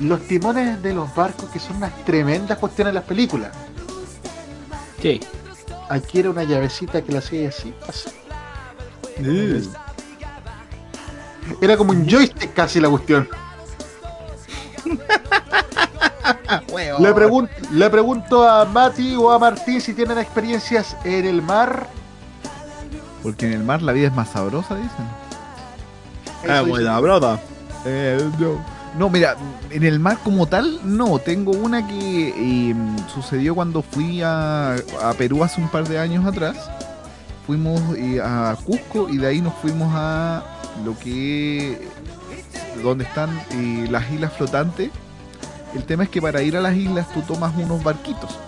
[0.00, 3.52] los timones de los barcos que son unas tremendas cuestiones en las películas.
[5.00, 5.20] Sí.
[5.88, 7.72] Aquí era una llavecita que la hacía así.
[7.88, 8.10] así.
[11.60, 13.28] Era como un joystick casi la cuestión.
[16.98, 21.86] Le, pregun- le pregunto a Mati o a Martín si tienen experiencias en el mar.
[23.22, 25.06] Porque en el mar la vida es más sabrosa, dicen.
[26.48, 27.40] Ah, buena brota.
[28.38, 28.74] no.
[28.98, 29.36] No, mira,
[29.70, 31.18] en el mar como tal, no.
[31.18, 32.74] Tengo una que eh,
[33.12, 36.56] sucedió cuando fui a, a Perú hace un par de años atrás.
[37.44, 40.44] Fuimos eh, a Cusco y de ahí nos fuimos a
[40.84, 41.88] lo que.
[42.84, 44.90] donde están eh, las islas flotantes.
[45.74, 48.38] El tema es que para ir a las islas tú tomas unos barquitos.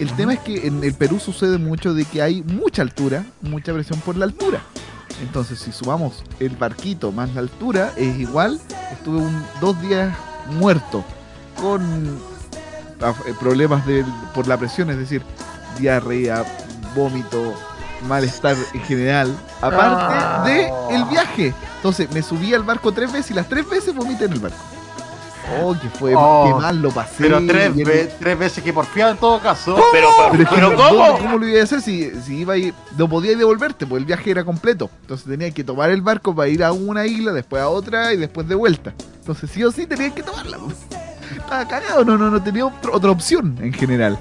[0.00, 3.72] El tema es que en el Perú sucede mucho de que hay mucha altura, mucha
[3.72, 4.60] presión por la altura.
[5.22, 8.60] Entonces, si sumamos el barquito más la altura, es igual.
[8.92, 10.14] Estuve un, dos días
[10.58, 11.04] muerto
[11.60, 12.18] con
[13.02, 14.04] ah, eh, problemas de-
[14.34, 15.22] por la presión, es decir,
[15.78, 16.44] diarrea,
[16.94, 17.54] vómito,
[18.08, 20.42] malestar en general, aparte Ah.
[20.44, 21.52] de el viaje.
[21.76, 24.56] Entonces, me subí al barco tres veces y las tres veces vomité en el barco.
[25.62, 27.14] Oh, que fue, Oh, qué mal lo pasé.
[27.18, 29.76] Pero tres, y el- ve- tres veces que porfiado en todo caso.
[29.92, 31.38] pero, que no- ¿dónde- ¿cómo?
[31.38, 33.86] lo iba a hacer si, si iba a ir, no podía ir devolverte?
[33.86, 34.90] Porque el viaje era completo.
[35.02, 38.16] Entonces tenía que tomar el barco para ir a una isla, después a otra y
[38.16, 38.92] después de vuelta.
[39.20, 40.58] Entonces sí o sí tenía que tomarla.
[40.58, 40.76] pues.
[41.36, 44.18] Estaba cagado, no, no, no tenía otro- otra opción en general.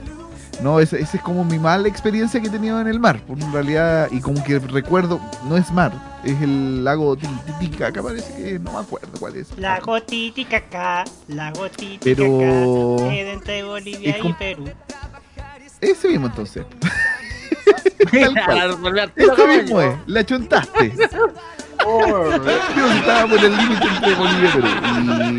[0.62, 3.20] No, esa esa es como mi mala experiencia que he tenido en el mar.
[3.22, 5.92] Por en realidad, y como que recuerdo, no es mar,
[6.24, 9.56] es el lago Titicaca, parece que no me acuerdo cuál es.
[9.58, 14.66] Lago Titicaca, Lago Titicaca, Pero- es entre Bolivia es y Perú.
[15.80, 16.66] Ese mismo entonces.
[18.12, 18.80] Tal La cual.
[19.36, 19.62] caballo.
[19.64, 20.94] mismo es, la chuntaste.
[21.88, 24.68] Yo estaba por el límite entre Bolivia y Perú.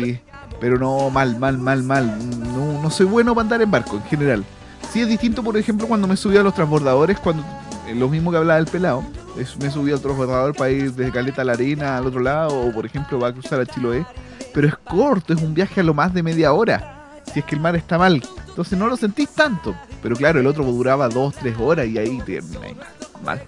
[0.07, 0.19] Y-
[0.61, 2.17] Pero no, mal, mal, mal, mal.
[2.53, 4.45] No, no soy bueno para andar en barco en general.
[4.91, 7.43] Sí es distinto, por ejemplo, cuando me subí a los transbordadores, cuando
[7.87, 9.03] eh, lo mismo que hablaba del pelado.
[9.37, 12.59] es- me subí al transbordador para ir desde Caleta a la Arena al otro lado,
[12.59, 14.05] o por ejemplo va a cruzar a Chiloé.
[14.53, 17.21] Pero es corto, es un viaje a lo más de media hora.
[17.31, 18.21] Si es que el mar está mal.
[18.47, 19.75] Entonces no lo sentís tanto.
[20.01, 22.87] Pero claro, el otro duraba dos, tres horas y ahí termina
[23.23, 23.41] mal.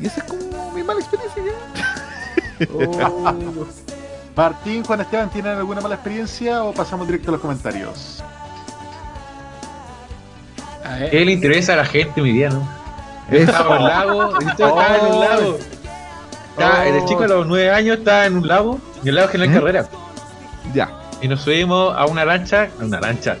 [0.00, 1.42] Y esa es como mi mala experiencia.
[4.36, 8.22] Martín, Juan Esteban, ¿tienen alguna mala experiencia o pasamos directo a los comentarios?
[11.10, 12.68] ¿Qué le interesa a la gente mi día, no?
[13.30, 15.58] Yo estaba en un lago, yo estaba en un lago.
[16.50, 19.54] Estaba- el chico de los nueve años estaba en un lago, en el lago General
[19.54, 19.88] Carrera.
[20.74, 20.90] Ya.
[21.22, 23.36] Y nos subimos a una lancha, a una lancha.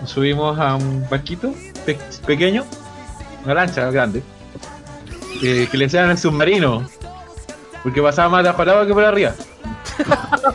[0.00, 1.52] Nos subimos a un barquito
[1.86, 2.64] pe- pequeño,
[3.44, 4.22] una lancha grande,
[5.42, 6.88] eh, que le decían el submarino,
[7.82, 9.32] porque pasaba más de abajo que por arriba.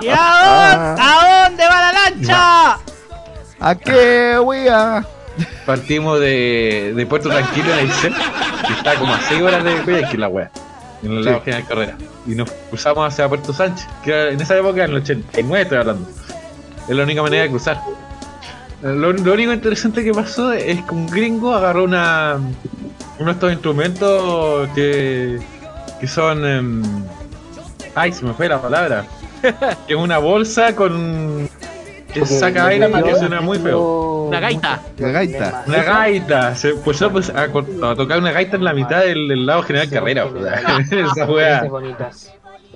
[0.00, 2.78] ¿Y a dónde, a dónde va la lancha?
[3.66, 5.04] ¿A qué, wea?
[5.64, 8.12] Partimos de, de Puerto Tranquilo en Aysén,
[8.66, 10.50] que está como a 6 horas de Guayaquil la wea,
[11.02, 11.96] en el lado General Carrera.
[12.26, 15.78] Y nos cruzamos hacia Puerto Sánchez, que era- en esa época, en el 89 estoy
[15.78, 16.06] hablando.
[16.88, 17.80] Es la única manera de cruzar.
[18.82, 22.36] Lo, lo único interesante que pasó es que un gringo agarró una
[23.18, 25.38] uno de estos instrumentos que,
[26.00, 26.44] que son...
[26.44, 26.82] em,
[27.94, 29.06] ay, se me fue la palabra.
[29.86, 31.48] que es una bolsa con...
[32.14, 34.24] que saca aire y que suena muy feo.
[34.28, 34.80] Una gaita.
[34.98, 35.64] La gaita.
[35.66, 39.44] Una gaita, se puso pues, a, a tocar una gaita en la mitad del, del
[39.46, 40.26] lado general carrera.
[40.90, 41.64] Esa wea.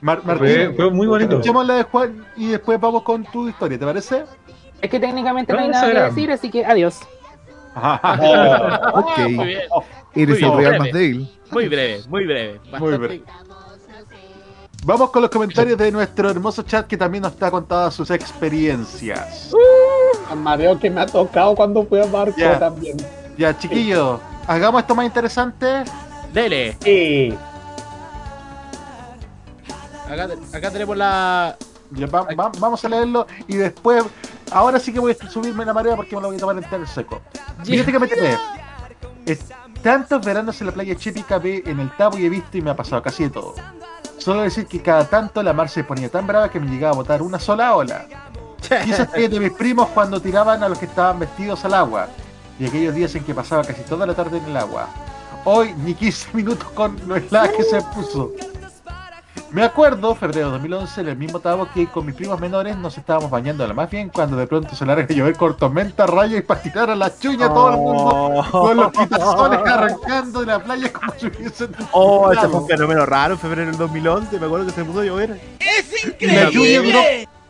[0.01, 1.33] Mar- Fue, Martín, fue muy bonito.
[1.33, 4.25] escuchemos la de Juan y después vamos con tu historia, ¿te parece?
[4.81, 7.01] Es que técnicamente no hay No, nada eso que decir, así que adiós.
[7.75, 9.19] ok.
[9.31, 9.61] Muy bien.
[10.15, 10.73] Eres Muy el bien.
[10.73, 11.31] real débil.
[11.51, 12.61] Muy breve, muy breve.
[12.65, 13.23] Muy Bastante- breve.
[14.85, 19.51] Vamos con los comentarios de nuestro hermoso chat que también nos está contando sus experiencias.
[20.31, 22.59] El mareo que me ha tocado cuando fui a barco Ya.
[22.59, 22.97] también.
[23.37, 25.85] Ya, chiquillos, hagamos esto más interesante.
[26.33, 26.77] Dele.
[26.83, 27.37] Sí.
[30.11, 31.57] Acá, acá tenemos la.
[31.91, 34.05] Ya, va- va- vamos a leerlo y después,
[34.51, 36.87] ahora sí que voy a subirme la marea porque me lo voy a tomar entero
[36.87, 37.21] seco.
[37.65, 38.09] Fíjate que me
[39.83, 42.71] Tantos veranos en la playa Chepica ve en el Tabo y he visto y me
[42.71, 43.55] ha pasado casi de todo.
[44.19, 46.97] Solo decir que cada tanto la mar se ponía tan brava que me llegaba a
[46.97, 48.07] botar una sola ola.
[48.87, 52.09] Y esas de mis primos cuando tiraban a los que estaban vestidos al agua.
[52.59, 54.89] Y aquellos días en que pasaba casi toda la tarde en el agua.
[55.45, 58.33] Hoy ni 15 minutos con lo helada que se puso.
[59.51, 62.99] Me acuerdo, febrero de 2011, en el mismo Tabo que con mis primos menores nos
[62.99, 66.07] estábamos bañando a la más bien cuando de pronto se larga a llover con tormenta,
[66.07, 70.41] rayos y para tirar a la chuña a todo el mundo con los quitazones arrancando
[70.41, 73.79] de la playa como si hubiesen Oh, ese fue un fenómeno raro en febrero del
[73.79, 74.39] 2011.
[74.39, 75.41] Me acuerdo que se puso a llover.
[76.21, 77.01] y la lluvia duró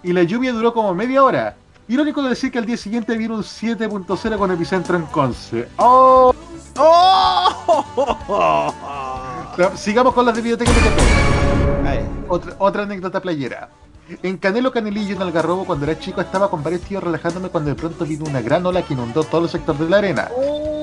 [0.05, 1.57] y la lluvia duró como media hora.
[1.89, 5.69] Irónico de decir que al día siguiente vino un 7.0 con epicentro en Conce.
[5.79, 6.33] ¡Oh!
[9.57, 11.48] Ya, Sigamos con las de Videoteca MTP.
[12.29, 13.69] Otra, otra anécdota playera.
[14.23, 17.77] En Canelo Canelillo, en Algarrobo, cuando era chico, estaba con varios tíos relajándome cuando de
[17.77, 20.29] pronto vino una gran ola que inundó todo el sector de la arena.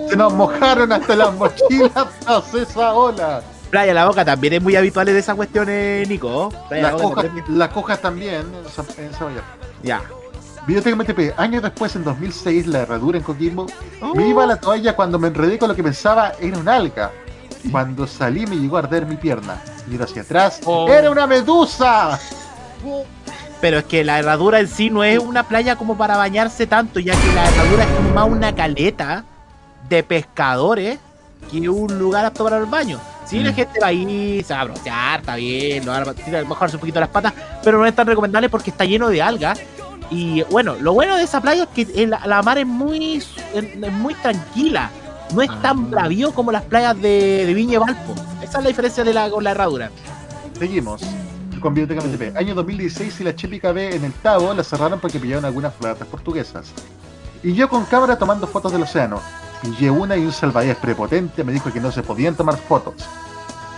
[0.09, 3.41] Se nos mojaron hasta las mochilas tras esa ola.
[3.71, 6.53] Playa La Boca también es muy habitual en esas cuestiones, Nico.
[6.69, 8.45] Playa Las cojas, también- las cojas también en.
[9.83, 10.01] Ya.
[10.67, 13.65] Videoteca MTP, años después, en 2006, la herradura en Coquimbo,
[14.15, 17.11] me iba a la toalla cuando me enredé con lo que pensaba era un alga.
[17.71, 19.61] Cuando salí me llegó a arder mi pierna.
[19.87, 22.19] Miro hacia atrás, ¡era una medusa!
[23.61, 26.99] Pero es que la herradura en sí no es una playa como para bañarse tanto,
[26.99, 29.23] ya que la herradura es más una caleta
[29.89, 30.99] de pescadores
[31.51, 32.99] que un lugar apto para el baño.
[33.25, 36.75] Sí, la gente va ahí, se va a broncear, está bien, lo va a mojarse
[36.75, 37.33] un poquito las patas,
[37.63, 39.59] pero no es tan recomendable porque está lleno de algas.
[40.11, 43.15] Y bueno, lo bueno de esa playa es que el- la mar es muy,
[43.53, 44.91] es muy tranquila,
[45.33, 48.13] no es tan bravío como las playas de, de Viña y Valpo.
[48.41, 49.89] Esa es la diferencia de la, con la herradura.
[50.57, 51.01] Seguimos
[51.61, 52.37] con Videoteca MTP.
[52.37, 56.07] Año 2016 y la Chepica B en el Tabo la cerraron porque pillaron algunas flautas
[56.07, 56.67] portuguesas.
[57.43, 59.19] Y yo con cámara tomando fotos del océano.
[59.61, 62.93] Pillé una y un salvavidas prepotente me dijo que no se podían tomar fotos.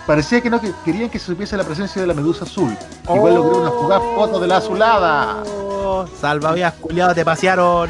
[0.06, 2.76] Parecía que no que- querían que se supiese la presencia de la medusa azul.
[3.14, 5.42] Igual logré una fugaz foto de la azulada.
[5.46, 7.88] Oh, salvavidas culiados te pasearon.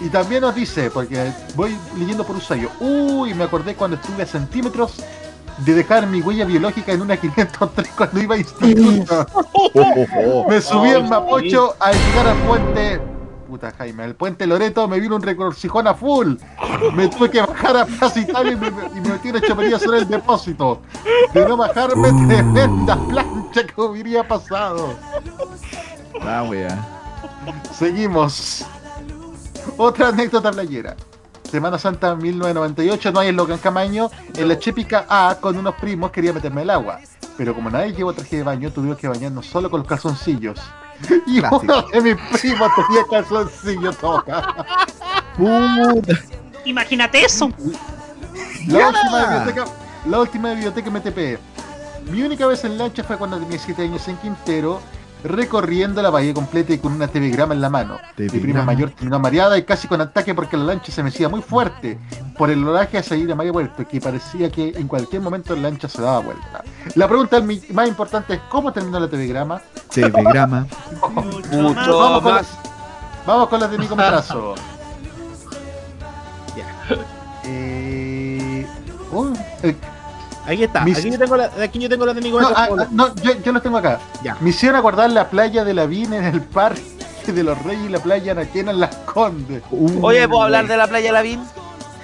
[0.00, 4.26] Y también nos dice, porque voy leyendo por usuario, uy, me acordé cuando estuve a
[4.26, 5.02] centímetros
[5.58, 9.26] de dejar mi huella biológica en una 503 cuando iba a instituto.
[10.48, 13.00] me subí en Mapocho al llegar al puente.
[13.46, 16.36] Puta Jaime, al puente Loreto me vino un recorcijón a full.
[16.94, 19.98] Me tuve que bajar a Plaza Italia y me, y me metí una chopería sobre
[19.98, 20.80] el depósito.
[21.34, 24.94] De no bajarme, tremenda plancha que hubiera pasado.
[26.22, 26.78] Ah, wea.
[27.72, 28.64] Seguimos.
[29.82, 30.94] Otra anécdota playera.
[31.50, 34.10] Semana Santa 1998, no hay en Logan Camaño.
[34.36, 37.00] En la Chepica A, con unos primos, quería meterme al agua.
[37.38, 40.60] Pero como nadie llevó traje de baño, tuvimos que bañarnos solo con los calzoncillos.
[41.26, 44.54] Y uno de mis primos tenía calzoncillos toca.
[46.66, 47.50] Imagínate eso.
[48.66, 49.64] La última, biblioteca,
[50.04, 51.40] la última biblioteca MTP.
[52.10, 54.78] Mi única vez en lancha fue cuando tenía 7 años en Quintero
[55.24, 57.98] recorriendo la bahía completa y con una telegrama en la mano.
[58.16, 61.42] Mi prima mayor terminó mareada y casi con ataque porque la lancha se mecía muy
[61.42, 61.98] fuerte
[62.36, 65.62] por el oraje a salir a Mario Puerto, que parecía que en cualquier momento la
[65.62, 66.64] lancha se daba vuelta.
[66.94, 67.40] La pregunta
[67.72, 69.60] más importante es ¿cómo terminó la telegrama?
[69.92, 70.66] Telegrama.
[71.52, 72.42] Mucho vamos, con más.
[72.42, 72.58] las,
[73.26, 74.54] vamos con las de Nicometrazo.
[77.42, 78.66] Eh,
[79.12, 79.32] oh,
[79.62, 79.74] eh,
[80.46, 80.80] Aquí está.
[80.84, 83.32] Mis- Aquí yo tengo la, aquí yo tengo la de mi no, ah, no, yo,
[83.44, 84.00] yo los tengo acá.
[84.22, 84.36] Ya.
[84.40, 86.82] Me hicieron acordar la playa de la Vina en el parque
[87.26, 89.62] de los Reyes y la playa Anaquena en Las Condes.
[90.02, 91.40] Oye, ¿puedo hablar de la playa Lavín?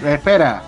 [0.05, 0.63] Eh, Espera.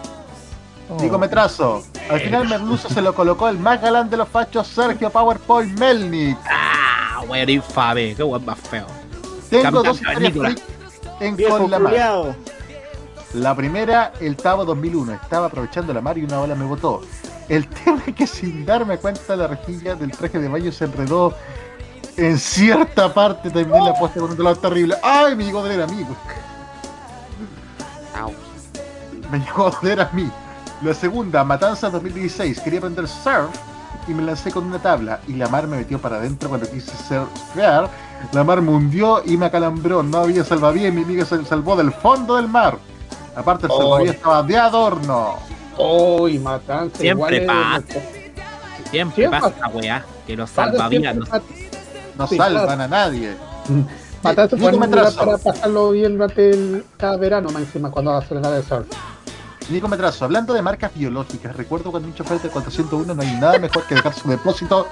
[1.00, 1.82] Nicometrazo.
[2.10, 6.36] Al final Merluzo se lo colocó el más galán de los fachos, Sergio PowerPoint Melnik.
[6.48, 8.14] Ah, weón, infame.
[8.14, 8.86] Qué weón más feo.
[9.50, 10.56] Tengo dos historias
[11.20, 11.94] en Con la Mar.
[13.34, 15.12] La primera, el Tavo 2001.
[15.12, 17.02] Estaba aprovechando la mar y una ola me botó.
[17.48, 21.34] El tema es que sin darme cuenta la rejilla del traje de baño se enredó
[22.16, 23.50] en cierta parte.
[23.50, 24.96] Terminé la posta con un dolor terrible.
[25.02, 26.04] ¡Ay, me llegó a doler a mí!
[29.30, 30.30] Me llegó a doler a mí.
[30.82, 32.60] La segunda, Matanza 2016.
[32.60, 33.50] Quería aprender surf
[34.06, 35.20] y me lancé con una tabla.
[35.26, 37.90] Y la mar me metió para adentro cuando quise surfear.
[38.32, 40.02] La mar me hundió y me acalambró.
[40.02, 40.92] No había salvavidas.
[40.92, 42.78] Mi amiga se salvó del fondo del mar.
[43.34, 43.78] Aparte, el Oh.
[43.78, 45.36] salvavidas estaba de adorno.
[45.78, 46.98] Uy, matanza.
[46.98, 47.46] Siempre igual
[47.82, 48.00] pasa.
[48.90, 50.04] Siempre Siempre pasa weá.
[50.26, 51.16] Que los salvavidas.
[51.16, 51.24] no-
[52.16, 52.82] No Sí, salvan claro.
[52.82, 53.36] a nadie.
[54.22, 58.10] Matanza Nico fue un lugar para pasarlo bien durante el, cada verano, más encima, cuando
[58.16, 58.86] hace la de surf.
[59.70, 63.58] Nico Metrazo, hablando de marcas biológicas, recuerdo cuando un chofer del 401 no hay nada
[63.58, 64.88] mejor que dejar su depósito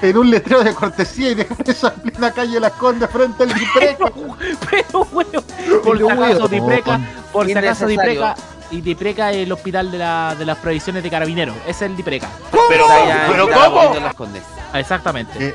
[0.00, 3.48] en un letrero de cortesía y dejar eso en plena calle Las Condes frente al
[3.54, 4.36] Dipreco.
[4.70, 5.44] Pero weón.
[5.82, 7.00] Por si acaso Dipreca.
[7.32, 7.86] Por si acaso.
[7.86, 8.36] Dipreca.
[8.70, 11.56] Y Dipreca es el hospital de, la, de las provisiones de carabineros.
[11.66, 12.28] Ese es el Dipreca.
[12.68, 12.84] Pero,
[13.28, 13.76] ¿Pero estaba cómo?
[13.76, 14.42] poniendo las Condes.
[14.72, 15.48] Ah, Exactamente.
[15.48, 15.54] Eh,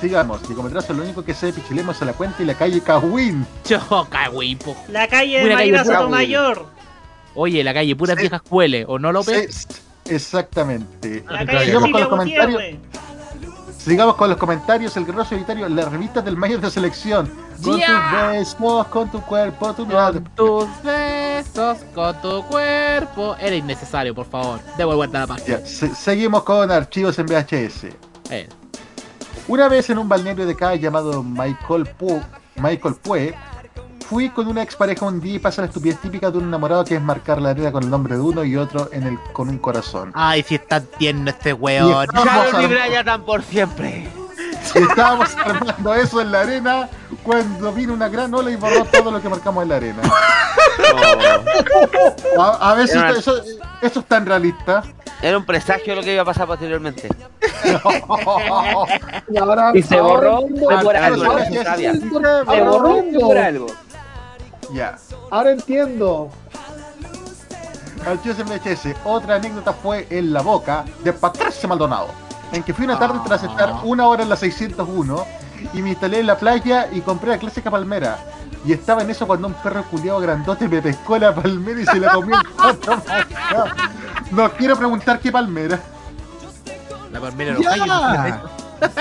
[0.00, 2.54] sigamos, Nico Metrazo, lo único que sé de Pichilemo es a la cuenta y la
[2.54, 3.46] calle Cahuín.
[3.68, 4.76] Yo, cagüipo.
[4.88, 6.66] La calle de calle pura Sotomayor.
[7.34, 8.20] Oye, la calle puras Sí.
[8.22, 9.66] viejas cuele, ¿o no, López?
[10.04, 11.24] Sí, exactamente.
[11.30, 12.52] La calle de Sigamos con Chile los comentarios.
[12.62, 12.80] Gutiérrez.
[13.84, 14.96] Sigamos con los comentarios.
[14.96, 17.26] El guerrero solitario, las revistas del mayor de selección.
[17.62, 20.12] Con tus besos, con tu cuerpo, tu mirada.
[20.12, 23.36] Con tus besos, con tu cuerpo.
[23.40, 24.60] Era innecesario, por favor.
[24.76, 25.58] Debo guardar la página.
[25.66, 27.88] Se- seguimos con archivos en VHS.
[28.30, 28.48] Eh,
[29.48, 32.20] Una vez en un balneario de acá llamado Michael Pue,
[32.56, 33.34] Michael Pue,
[34.02, 36.96] fui con una expareja un día y pasa la estupidez típica de un enamorado que
[36.96, 39.58] es marcar la arena con el nombre de uno y otro en el, con un
[39.58, 40.10] corazón.
[40.14, 42.04] Ay, si está tierno este Y weón.
[42.04, 44.08] estamos, Carlos y Brian tan por siempre.
[44.74, 46.88] y estábamos armando eso en la arena
[47.22, 50.02] cuando vino una gran ola y borró todo lo que marcamos en la arena.
[52.38, 53.34] A, a esto- eso,
[53.80, 54.82] eso es tan realista.
[55.20, 57.08] Era un presagio lo que iba a pasar posteriormente.
[59.28, 60.40] Y, ahora, Y se borró
[60.82, 61.38] por algo.
[61.38, 63.66] Se borró por algo.
[64.72, 64.98] Ya.
[65.30, 66.30] Ahora entiendo.
[68.06, 68.96] Archivos en VHS.
[69.04, 72.08] Otra anécdota fue en la boca de Patricio Maldonado,
[72.52, 75.24] en que fui una tarde tras estar una hora en la 601
[75.72, 78.18] y me instalé en la playa y compré la clásica palmera.
[78.64, 81.98] Y estaba en eso cuando un perro culiado grandote me pescó la palmera y se
[81.98, 83.02] la comió en cuatro.
[84.30, 85.78] No quiero preguntar qué palmera.
[87.12, 87.86] La palmera de los gallos.
[87.86, 88.42] ¡Ya!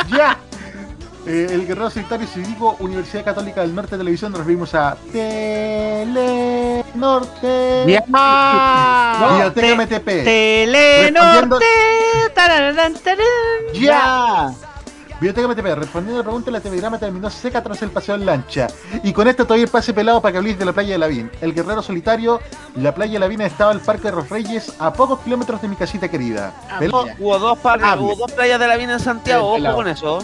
[0.09, 0.37] ¡Ya!
[1.25, 6.81] Eh, el Guerrero Solitario Cívico, Universidad Católica del Norte Televisión, nos vimos a Telenorte.
[7.87, 8.03] Ya.
[9.29, 10.05] Biblioteca MTP.
[10.23, 11.65] Telenorte.
[13.73, 14.51] ¡Ya!
[15.19, 18.67] Biblioteca MTP, respondiendo a la pregunta, la telegrama terminó seca tras el paseo en lancha.
[19.03, 21.29] Y con esto todavía el pase pelado para que habléis de la playa de Lavín.
[21.41, 22.39] El guerrero solitario,
[22.75, 25.75] la playa de Lavín estaba el Parque de los Reyes, a pocos kilómetros de mi
[25.75, 26.51] casita querida.
[26.79, 28.03] Pelado, Hubo dos, par- Hable.
[28.05, 30.23] hubo dos playas de la Vina en Santiago, ojo con eso.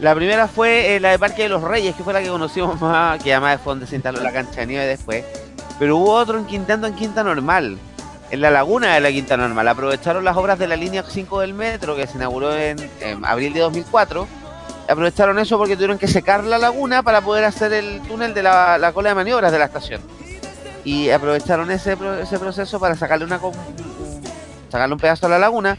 [0.00, 2.80] La primera fue eh, la de Parque de los Reyes, que fue la que conocimos
[2.80, 5.24] más, que además donde se instaló la cancha de nieve después.
[5.78, 7.78] Pero hubo otro en Quintando en Quinta Normal,
[8.30, 9.66] en la laguna de la Quinta Normal.
[9.66, 12.78] Aprovecharon las obras de la línea 5 del metro que se inauguró en,
[13.24, 14.26] abril de 2004.
[14.88, 18.78] Aprovecharon eso porque tuvieron que secar la laguna para poder hacer el túnel de la,
[18.78, 20.00] la cola de maniobras de la estación.
[20.84, 23.40] Y aprovecharon ese, ese proceso para sacarle una
[24.70, 25.78] sacarle un pedazo a la laguna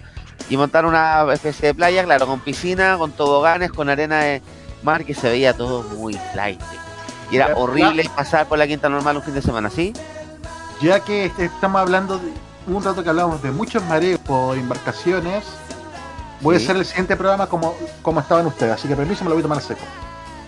[0.50, 4.42] y montar una especie de playa, claro, con piscina, con toboganes, con arena de
[4.84, 6.62] mar que se veía todo muy flight.
[7.32, 9.94] Y era Ya, horrible pasar por la quinta normal un fin de semana, ¿sí?
[10.82, 12.32] ya que este- estamos hablando de
[12.68, 15.44] un rato que hablamos de muchos mareos por embarcaciones,
[16.42, 16.62] voy Sí.
[16.62, 18.74] a hacer el siguiente programa como, como estaban ustedes.
[18.74, 19.82] Así que permiso, me lo voy a tomar a seco.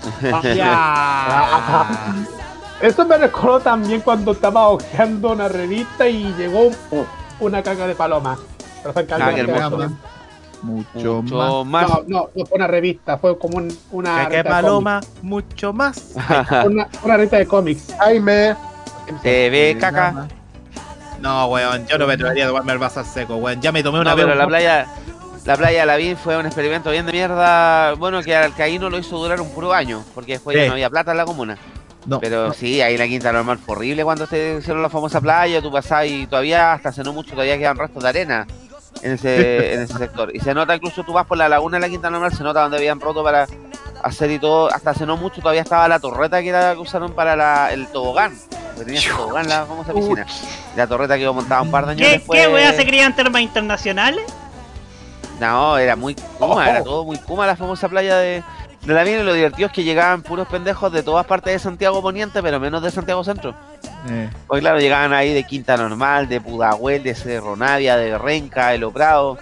[2.81, 7.05] Eso me recordó también cuando estaba hojeando una revista y llegó un-
[7.39, 8.37] una caca de paloma.
[8.81, 9.69] Pero fue qué hermoso.
[9.69, 9.97] también.
[10.63, 11.87] Mucho, Mucho más.
[11.87, 11.89] más.
[11.89, 16.13] No, no, no fue una revista, fue como un- una Que paloma, mucho más.
[16.65, 17.95] Una, una revista de cómics.
[17.97, 18.55] Jaime.
[19.23, 20.27] Te ve caca.
[21.19, 23.59] No, weón, yo no me atrevería a tomarme el vaso al seco, weón.
[23.61, 24.25] Ya me tomé una No, vez.
[24.25, 24.87] pero un la playa,
[25.45, 27.93] la playa de Lavín fue un experimento bien de mierda.
[27.95, 30.67] Bueno, que al Caíno lo hizo durar un puro año, porque después ya Sí.
[30.67, 31.57] no había plata en la comuna.
[32.05, 35.61] No, Pero sí, ahí la quinta normal fue horrible cuando se hicieron la famosa playa,
[35.61, 38.47] tú pasabas y todavía, hasta hace no mucho, todavía quedan restos de arena
[39.03, 40.35] en ese, en ese sector.
[40.35, 42.61] Y se nota incluso, tú vas por la laguna de la quinta normal, se nota
[42.61, 43.47] donde habían roto para
[44.03, 47.13] hacer y todo, hasta hace no mucho todavía estaba la torreta que era que usaron
[47.13, 48.33] para la- el tobogán.
[48.77, 50.25] Tenía ese tobogán la famosa piscina.
[50.75, 52.39] La torreta que montada un par de años ¿Qué, después.
[52.41, 54.23] ¿Qué weá se creían termas internacionales?
[55.39, 56.61] No, era muy Kuma, Oh.
[56.61, 58.43] era todo muy Kuma la famosa playa de,
[58.83, 61.59] de la mina y lo divertido es que llegaban puros pendejos de todas partes de
[61.59, 63.53] Santiago Poniente, pero menos de Santiago Centro.
[64.09, 68.69] Eh, Pues claro, llegaban ahí de Quinta Normal, de Pudahuel, de Cerro Navia, de Renca,
[68.69, 69.37] de Lo Prado.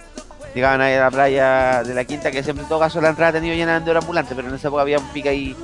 [0.54, 3.30] Llegaban ahí a la playa de la Quinta, que siempre en todo caso la entrada
[3.30, 5.54] ha tenido llena de ambulantes, pero en esa época había un pica ahí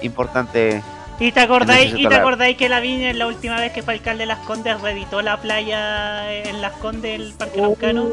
[0.00, 0.82] importante.
[1.20, 4.20] ¿Y te acordáis, y te acordáis que la viña la última vez que fue alcalde
[4.22, 8.06] de Las Condes reeditó la playa en Las Condes del Parque Araucano?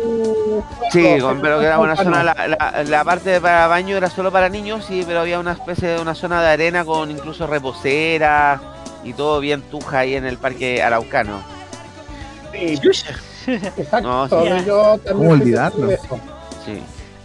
[0.92, 4.10] Sí, con- pero que era una zona, la, la, la parte de para baño era
[4.10, 7.48] solo para niños, sí, pero había una especie de una zona de arena con incluso
[7.48, 8.60] reposera
[9.04, 11.42] y todo bien tuja ahí en el Parque Araucano.
[12.52, 12.80] Sí,
[13.78, 14.02] exacto.
[14.02, 14.36] No, sí.
[14.66, 15.90] yo también ¿Cómo estoy olvidarlo?
[16.66, 16.82] Sí.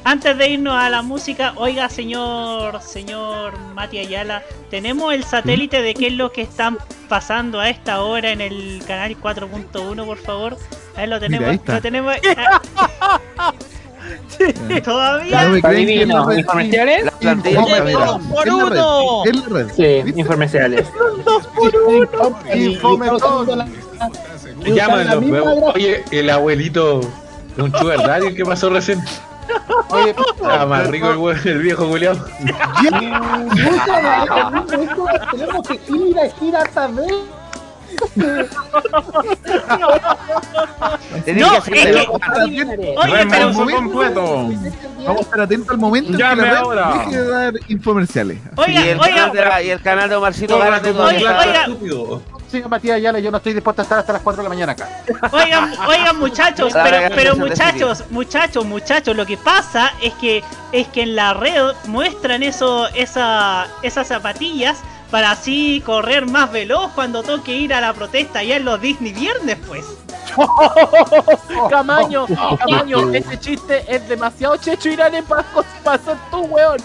[0.06, 5.94] Antes de irnos a la música, oiga señor, señor Mati Ayala, tenemos el satélite de
[5.94, 6.76] qué es lo que están
[7.08, 10.58] pasando a esta hora en el canal 4.1, por favor.
[10.94, 12.16] Ahí lo tenemos, Mira, ahí lo tenemos.
[14.84, 15.48] Todavía.
[15.48, 16.38] No Adivino, es la red.
[16.38, 17.04] ¿Informerciales?
[17.04, 17.98] Las plantillas Infome- también.
[17.98, 19.24] ¡Dos por uno!
[19.24, 19.66] Es la red.
[19.74, 19.84] Sí,
[20.20, 20.46] Infome
[23.06, 23.42] estamos todo.
[23.42, 23.68] haciendo la-
[24.74, 27.00] Llámalo, Oye, el abuelito
[27.56, 29.02] de un sugar daddy que pasó recién.
[29.90, 32.16] Oye, Ah, más rico el, weón, el viejo culiao.
[35.30, 37.14] Tenemos que ir a gira también.
[41.24, 42.06] Tenés No, que es que-
[42.96, 44.48] Oye, pero completo.
[45.04, 47.04] Vamos a estar atentos al momento en que la ahora.
[47.06, 48.38] deje de dar infomerciales.
[48.56, 52.22] Oiga, y, el oiga, canal de la- y el canal de Omarcito Oiga, oiga, estúpido.
[52.50, 54.72] siga Matías Ayala, yo no estoy dispuesto a estar hasta las 4 de la mañana
[54.72, 54.88] acá.
[55.32, 60.42] Oigan, oigan muchachos, pero, pero muchachos, muchachos, muchachos, lo que pasa es que
[60.72, 64.78] es que en la red muestran eso, esa, esas zapatillas
[65.14, 69.12] para así correr más veloz cuando toque ir a la protesta ya en los Disney
[69.12, 69.84] viernes, pues.
[71.70, 72.26] Camaño,
[72.58, 76.80] Camaño, ese chiste es demasiado checho irane para ser tú, weón.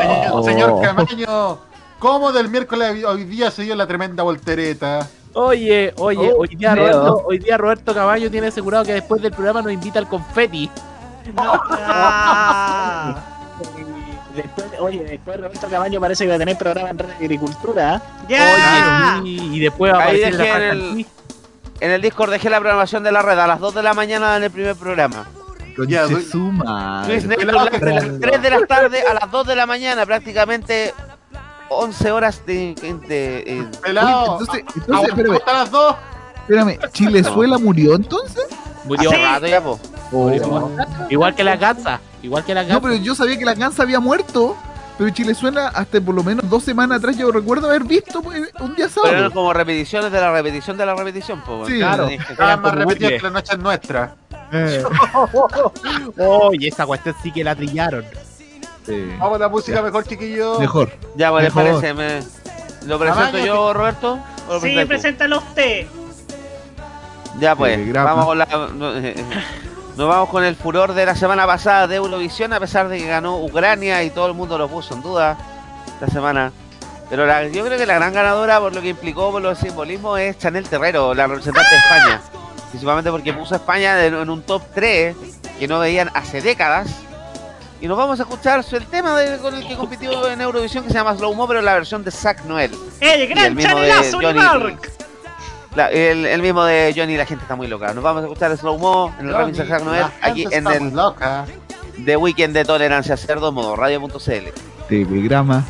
[0.00, 1.58] Señor, señor Camaño,
[1.98, 5.06] ¿cómo del miércoles hoy día se dio la tremenda voltereta?
[5.34, 6.74] Oye, oye, Oh, hoy día.
[6.74, 10.70] Roberto, hoy día Roberto Camaño tiene asegurado que después del programa nos invita al confeti.
[11.36, 13.22] Ah.
[14.36, 18.02] Después, oye, después Roberto Camaño parece que va a tener programa en Red de Agricultura.
[18.28, 19.18] ¡Ya!
[19.20, 21.06] Oye, y, y después va a aparecer en la en el,
[21.80, 24.36] en el Discord dejé la programación de la red a las 2 de la mañana
[24.36, 25.26] en el primer programa.
[25.88, 27.12] Ya, Conche doy- su madre.
[27.12, 30.94] Luis Néstor, desde las 3 de la tarde a las 2 de la mañana, prácticamente
[31.68, 32.74] 11 horas de...
[33.08, 35.36] de- eh, Pelado, Oye, entonces- entonces, a- espérame.
[35.36, 35.96] hasta las 2.
[36.48, 38.46] Espérame, ¿Chilezuela murió entonces?
[38.86, 39.10] Murió.
[39.12, 39.78] rato ya, po.
[41.10, 42.80] Igual que la Gatsa, igual que la No, Gatsa.
[42.82, 44.56] pero yo sabía que la Gansa había muerto.
[44.98, 48.74] Pero Chilezuela, hasta por lo menos dos semanas atrás, yo recuerdo haber visto pues, un
[48.74, 49.30] día Pero eran sábado.
[49.34, 51.66] como repeticiones de la repetición de la repetición, po.
[51.66, 51.76] Sí.
[51.76, 52.06] Claro.
[52.06, 53.08] Dije, Estaba más bucle.
[53.18, 54.14] que la noche es nuestra.
[54.52, 54.82] Eh,
[56.16, 58.04] Oye, esa cuestión sí que la trillaron.
[58.86, 59.12] sí.
[59.18, 60.58] Vamos a la música mejor, chiquillo.
[60.60, 60.90] Mejor.
[61.14, 61.80] Ya, pues, ¿les Mejor.
[61.80, 61.92] parece?
[61.94, 64.18] Me- ¿Lo presento yo, Roberto?
[64.48, 65.86] ¿O lo Sí, preséntalo usted.
[67.40, 68.10] Ya pues, Telegrama.
[68.10, 69.24] vamos con la, no, eh, eh,
[69.96, 73.06] nos vamos con el furor de la semana pasada de Eurovisión, a pesar de que
[73.06, 75.36] ganó Ucrania y todo el mundo lo puso en duda
[75.86, 76.52] esta semana.
[77.08, 80.18] Pero la- yo creo que la gran ganadora, por lo que implicó, por los simbolismos,
[80.18, 82.20] es Chanel Terrero, la representante de España.
[82.70, 85.14] Principalmente porque puso a España en, en un top 3
[85.58, 86.88] que no veían hace décadas.
[87.80, 90.90] Y nos vamos a escuchar el tema de- con el que compitió en Eurovisión, que
[90.90, 92.72] se llama Slow Mo, pero la versión de Zack Noel.
[93.00, 94.76] El el gran de chanelazo Johnny-.
[95.76, 97.92] La- el, el mismo de Johnny, la gente está muy loca.
[97.92, 101.44] Nos vamos a escuchar Slow Mo en el remix de Noel, aquí en el loca.
[102.04, 104.48] The Weekend de Tolerancia Cerdo, modo radio.cl.
[104.88, 105.64] Telegrama.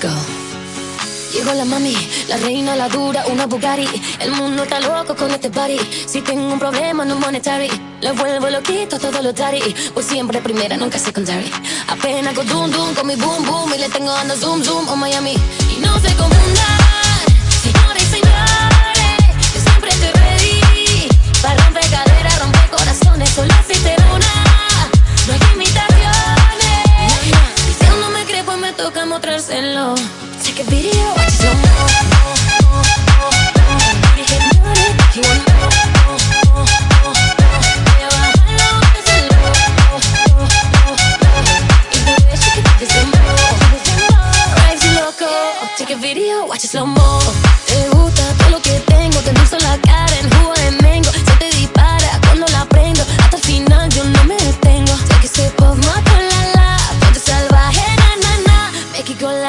[0.00, 0.40] Let's go.
[1.32, 1.94] Llegó la mami,
[2.28, 3.86] la reina, la dura, una Bugatti.
[4.18, 5.78] El mundo está loco con este party.
[6.06, 7.70] Si tengo un problema no monetary,
[8.00, 9.62] le vuelvo loquito todo lo tari.
[9.94, 11.50] Pues siempre primera, nunca secondary.
[11.88, 13.72] Apenas con dum dum, con mi boom boom.
[13.74, 15.36] Y le tengo dando zoom zoom a Miami.
[15.76, 16.08] Y no se
[20.20, 21.08] ready.
[21.42, 23.30] Para romper caderas, romper corazones.
[23.30, 23.96] Solo una.
[23.96, 24.09] No
[28.82, 29.94] toca mostrárselo.
[30.42, 31.68] Take a video, watch it slow mo.
[45.76, 47.49] Take a video, watch it slow mo.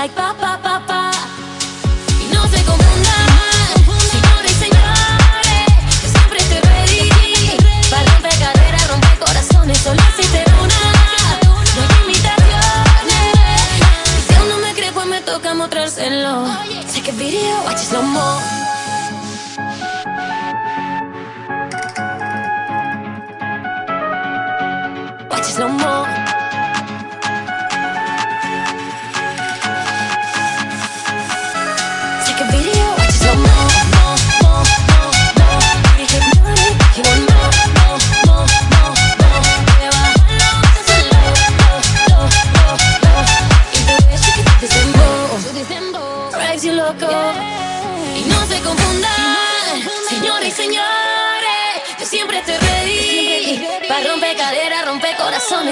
[0.02, 1.02] Like pa pa pa pa.
[2.24, 3.30] Y no se confundan.
[9.84, 10.82] Solo existe una,
[11.76, 13.62] no hay imitaciones.
[14.18, 16.46] Y si aún no me cree, pues me toca mostrárselo.
[16.94, 18.40] Take a video, watch it slow mo.
[25.30, 26.11] Watch it slow mo.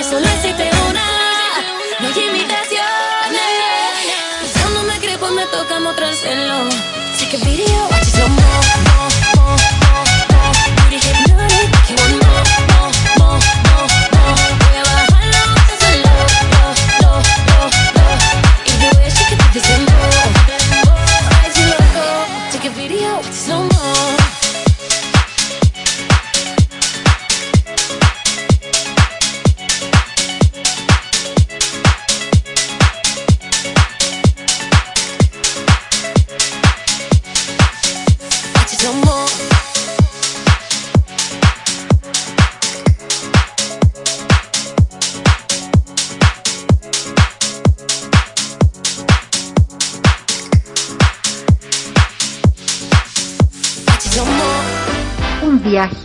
[0.10, 0.38] Corazones.
[0.38, 0.38] Solo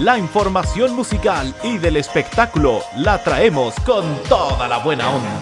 [0.00, 5.40] La información musical y del espectáculo la traemos con toda la buena onda.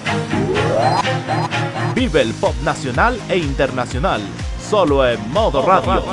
[1.93, 4.23] Vive el pop nacional e internacional,
[4.71, 6.05] solo en modo radio,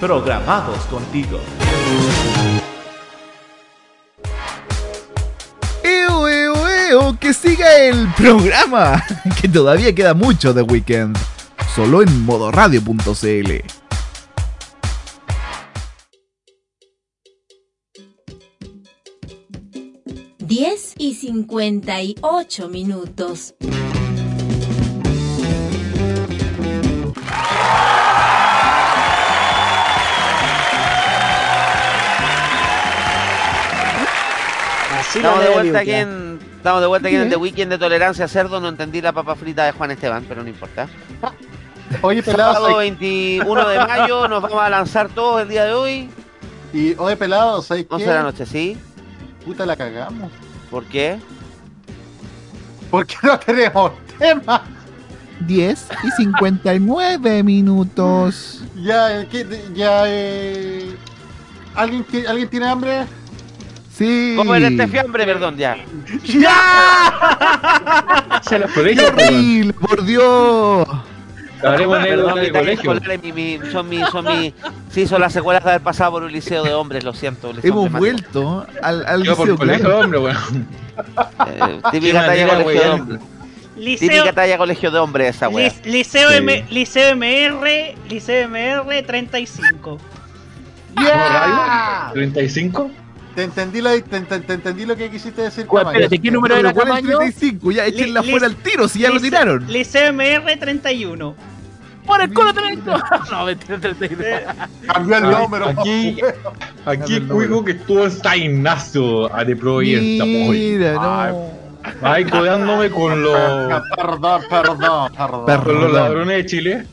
[0.00, 1.40] programados contigo.
[5.82, 7.18] ¡Eo, eo, eo!
[7.20, 9.04] ¡Que siga el programa!
[9.42, 11.18] Que todavía queda mucho de Weekend.
[11.74, 13.79] Solo en modoradio.cl.
[20.54, 23.54] 10 y 58 minutos.
[35.14, 36.38] Estamos de vuelta aquí en.
[36.56, 37.30] Estamos de vuelta aquí en.
[37.30, 38.60] The Weekend de Tolerancia a Cerdo.
[38.60, 40.88] No entendí la papa frita de Juan Esteban, pero no importa.
[42.02, 45.72] Oye, pelado, Sábado ¿sabes- 21 de mayo nos vamos a lanzar todos el día de
[45.72, 46.08] hoy.
[46.72, 47.94] Y oye, pelado, ¿sabes qué?
[47.94, 48.78] 11 de la noche, ¿sí?
[49.44, 50.30] Puta, la cagamos.
[50.70, 51.18] ¿Por qué?
[52.90, 54.62] Porque no tenemos tema.
[55.40, 58.62] 10 y 59 minutos.
[58.76, 60.94] Ya, eh, ¿qué- ya, eh...
[61.74, 63.06] ¿Alguien, ¿Alguien tiene hambre?
[63.96, 64.34] Sí.
[64.36, 65.24] ¿Cómo era este fiambre?
[65.24, 65.76] Perdón, ya.
[68.42, 70.88] Se los ¡Qué colegios, pues, horrible, por Dios!
[71.62, 73.18] Hablemos Perdón, anécdotas mi de talla colegio.
[73.22, 74.54] mi- mi- son mi, son mi,
[74.90, 77.52] sí, son las secuelas de haber pasado por un liceo de hombres, lo siento.
[77.52, 80.00] liceo Hemos vuelto al, al Yo por liceo, colegio, claro.
[80.00, 80.40] hombre, bueno.
[81.46, 83.00] Eh, típica talla manera, colegio de weón.
[83.00, 83.20] hombres.
[83.76, 85.48] Liceo, Típica talla colegio de hombres esa.
[85.48, 86.36] Lic- Liceo, Sí.
[86.36, 89.98] M, Liceo MR, Liceo MR 35.
[90.96, 92.14] ¿Radio?
[92.14, 92.90] ¿35?
[93.34, 96.00] Te entendí, lo, te, te- te entendí lo que quisiste decir, ¿Cuál- Camayo.
[96.04, 97.18] espérate, ¿qué número Pero era ¿cuál es el Camaño?
[97.18, 97.72] 35?
[97.72, 99.66] Ya, échenla fuera al tiro, si ya lo Lice- tiraron.
[99.68, 101.34] Liceo MR 31.
[102.06, 103.04] ¡Por el culo 30!
[103.30, 104.26] No, mentira, 32.
[104.92, 105.66] Cambió el número.
[105.68, 106.16] aquí-
[106.84, 110.24] Aquí Cuico que estuvo en San Ignacio a de Providencia.
[110.24, 111.60] Mira, no.
[112.02, 113.32] Ay, codeándome con los,
[113.96, 115.62] Perdón, perdón, perdón.
[115.64, 116.86] Con los ladrones de Chile.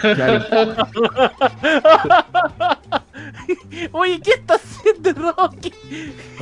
[0.00, 0.44] Claro.
[3.92, 5.72] Oye, ¿qué está haciendo Rocky?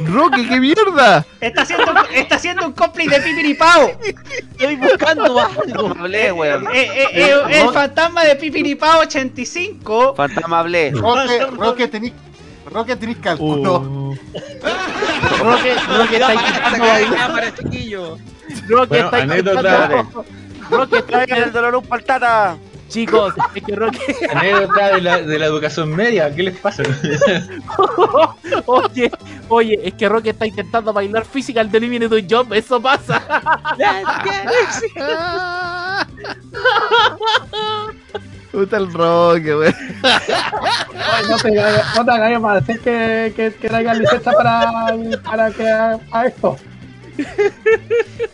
[0.07, 1.25] Roque, qué mierda.
[1.41, 3.93] Está haciendo, está haciendo un cosplay de Pipiripao.
[4.59, 5.89] Estoy buscando algo.
[5.99, 6.67] Hablé, weón.
[6.69, 10.15] Eh, eh, eh, el fantasma de Pipiripao 85.
[10.15, 10.91] Fantasma hablé.
[10.93, 12.13] Roque, Roque, tenís,
[12.67, 13.75] Roque, tenís cálculo.
[13.75, 14.15] Oh.
[15.43, 18.19] Roque, Roque está chiquillo.
[18.69, 20.25] Roque Bueno, está intentando.
[20.71, 22.57] Roque está Traigan el dolor un paltata.
[22.91, 24.17] Chicos, es que Roque.
[24.35, 26.35] anécdota de la, de la educación media.
[26.35, 26.83] ¿Qué les pasa?
[28.67, 29.11] Oye,
[29.49, 33.23] oye, es que Roque está intentando bailar Physical Delivery to Job, eso pasa.
[38.51, 39.75] Puta el Roque, wey.
[41.29, 41.51] No te
[41.97, 46.57] no te hagas más decir que, que, que traigan licencia para, para que haga esto.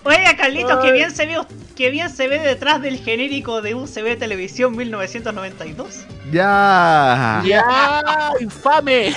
[0.05, 1.39] Oiga, Carlitos, que bien se ve
[1.77, 6.05] que bien se ve detrás del genérico de UCB Televisión 1992.
[6.33, 7.43] Ya.
[7.45, 8.03] ¡Ya!
[8.41, 9.15] ¡Infame!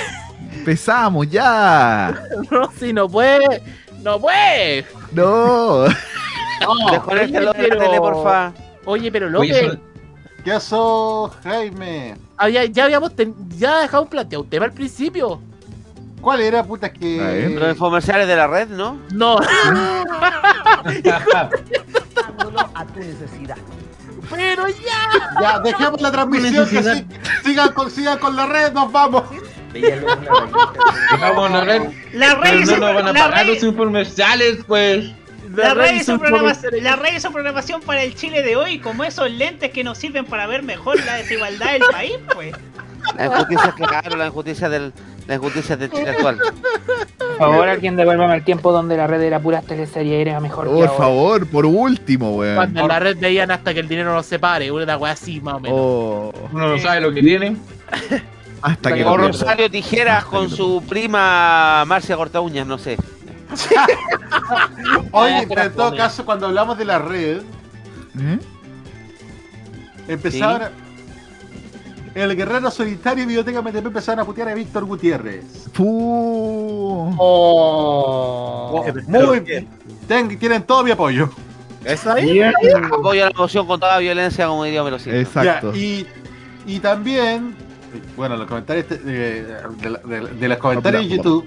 [0.54, 2.22] Empezamos, ya.
[2.52, 3.62] No, si no puede.
[4.04, 4.86] ¡No puede!
[5.12, 5.86] No.
[5.88, 8.54] No, la pero- tele, porfa.
[8.86, 9.82] Oye, pero Oye, son-
[10.44, 12.16] ¿Qué pasó, Jaime?
[12.38, 15.42] había- ya habíamos ten- ya dejado un planteado un tema al principio.
[16.22, 17.50] ¿Cuál era, puta, es que...
[17.58, 19.00] Los infomerciales de la red, ¿no?
[19.12, 19.38] No,
[22.74, 23.58] a tu necesidad.
[24.30, 25.42] pero ya.
[25.42, 27.06] Ya, dejemos la transmisión, que Necesidad.
[27.44, 29.24] si- sigan, con, sigan con la red, nos vamos.
[29.74, 31.82] Dejamos la red.
[32.14, 35.12] La red no nos van a la pagar los infomerciales, pues.
[35.56, 39.04] la red hizo hizo programación, la red hizo programación para el Chile de hoy, como
[39.04, 42.54] esos lentes que nos sirven para ver mejor la desigualdad del país, pues.
[43.16, 44.94] La injusticia, claro, la injusticia del,
[45.30, 46.40] la injusticia del Chile actual.
[47.20, 50.72] Por favor, alguien devuélvame el tiempo donde la red era pura teleserie era mejor que
[50.74, 50.98] Por ahora.
[50.98, 52.56] favor, por último, weón.
[52.56, 55.54] Cuando en la red veían hasta que el dinero nos separe, una weá así más
[55.54, 55.78] o menos.
[55.80, 57.56] Oh, Uno no sabe lo que tiene.
[58.64, 59.16] hasta que O.
[59.18, 62.98] Rosario Tijeras con su prima Marcia Cortauñas, no sé.
[65.12, 67.42] Oye, pero en todo caso, cuando hablamos de la red,
[68.20, 68.40] ¿Eh?
[70.08, 70.64] empezaron...
[70.64, 70.72] a-
[72.20, 75.70] El guerrero solitario y Biblioteca MTP empezaron a putear a Víctor Gutiérrez.
[75.74, 77.14] Puh.
[77.18, 79.68] Oh, muy bien.
[80.08, 81.30] Ten- tienen todo mi apoyo.
[81.86, 82.34] ¿Eso ahí?
[82.34, 82.54] Bien.
[82.92, 85.16] Apoyo a la moción con toda violencia, como diría Melocito.
[85.16, 85.72] Exacto.
[85.74, 86.06] Ya, y,
[86.68, 87.56] y también,
[88.18, 91.46] bueno, los comentarios de, de- de la- de- de los comentarios en YouTube,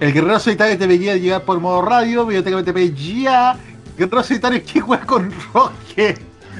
[0.00, 3.56] el guerrero solitario debería llegar por modo radio, biblioteca MTP ya,
[3.96, 6.16] guerrero solitario que juega con Roque.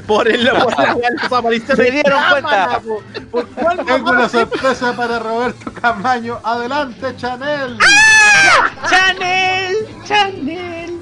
[0.06, 2.80] Por el por la weá de las apariciones Se dieron cuenta.
[2.80, 3.02] po.
[3.30, 6.38] ¿Por cuál Tengo una sorpresa para Roberto Camaño.
[6.44, 7.78] Adelante, Chanel.
[8.88, 9.76] ¡Chanel!
[10.06, 10.98] ¡Chanel!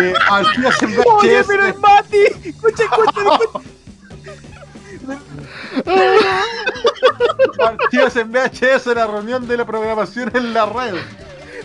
[0.00, 2.24] Eh, Artías en Oye, pero el Mati.
[2.44, 3.60] Escucha, escucha,
[7.58, 10.94] Partidos en VHS, la reunión de la programación en la red.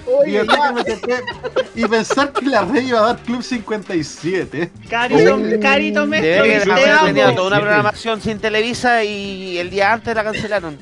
[0.05, 0.45] Oye.
[1.75, 4.71] Y pensar que la red iba a dar Club 57.
[4.89, 5.59] Carito, Oh.
[5.61, 10.15] Carito me Debe que te tenido toda una programación sin Televisa y el día antes
[10.15, 10.77] la cancelaron.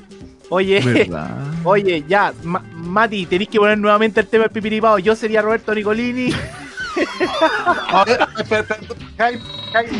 [0.49, 1.29] Oye, ¿Verdad?
[1.63, 4.97] oye, ya, ma- Mati, tenéis que poner nuevamente el tema del pipiripao.
[4.97, 6.33] Yo sería Roberto Nicolini.
[7.91, 8.79] A ver, espera, espera,
[9.17, 9.41] Jaime,
[9.71, 9.99] Jaime.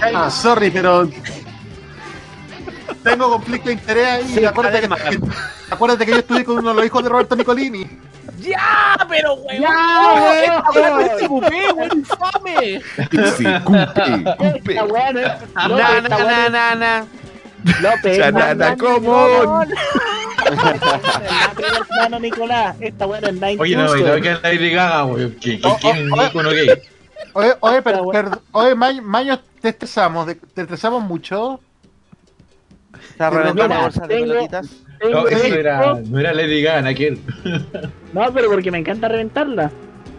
[0.00, 1.08] Jaime, sorry, pero
[3.02, 4.28] tengo conflicto de interés ahí.
[4.34, 5.20] Sí, acuérdate, que,
[5.70, 7.86] acuérdate que yo estuve con uno de los hijos de Roberto Nicolini.
[8.38, 8.96] ¡Ya!
[9.08, 9.62] ¡Pero, weón!
[9.62, 11.90] Ya, ¡Esta parece cupé, weón!
[11.94, 12.80] ¡Infame!
[13.36, 14.72] Sí, cupé, cupé.
[14.72, 15.20] Está bueno.
[15.54, 17.06] Na, na, na, na, na.
[17.82, 19.68] López, Chanana común.
[21.90, 25.32] hermano Nicolás, esta buena es Nine Oye, no, y no que Lady Gaga, weón.
[25.32, 26.68] Que, que, Oh, que es oh, ícono gay.
[27.34, 28.10] Oye, oye, pero,
[28.52, 31.60] oye, Maño, te estresamos, te estresamos mucho.
[33.18, 34.66] Reventando mira, la bolsa de tengo- pelotitas.
[35.00, 35.54] tengo No, eso esto.
[35.58, 37.18] era, no era Lady Gaga, aquel.
[38.12, 39.70] No, pero porque me encanta reventarla.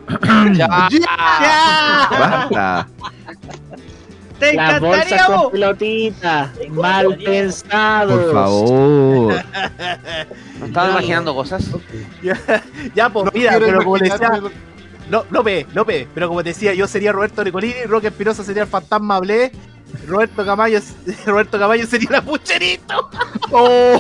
[0.54, 0.68] Ya.
[2.10, 2.88] Basta.
[4.40, 5.52] ¡Te Las bolsas encantaría con vos!
[5.52, 8.24] pelotitas, mal pensados.
[8.24, 9.34] Por favor.
[10.60, 11.70] ¿No estaba imaginando cosas?
[12.24, 12.38] Ya,
[12.96, 14.42] ya, pues No mira, pero como decía.
[15.12, 18.70] No, López, López, pero como te decía, yo sería Roberto Nicolini, Roque Espinosa sería el
[18.70, 19.52] fantasma Blé,
[20.08, 20.80] Roberto Camayo,
[21.26, 23.10] Roberto Camayo sería la pucherito.
[23.54, 24.00] Oh.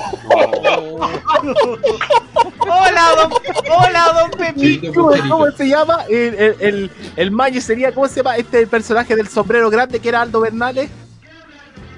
[2.59, 3.31] ¡Hola, don,
[3.69, 4.93] hola, don Pepito!
[4.93, 6.03] ¿Cómo, se llama?
[6.09, 8.37] El, el, el, el Mayo sería, ¿cómo se llama?
[8.37, 10.89] Este el personaje del sombrero grande que era Aldo Bernales.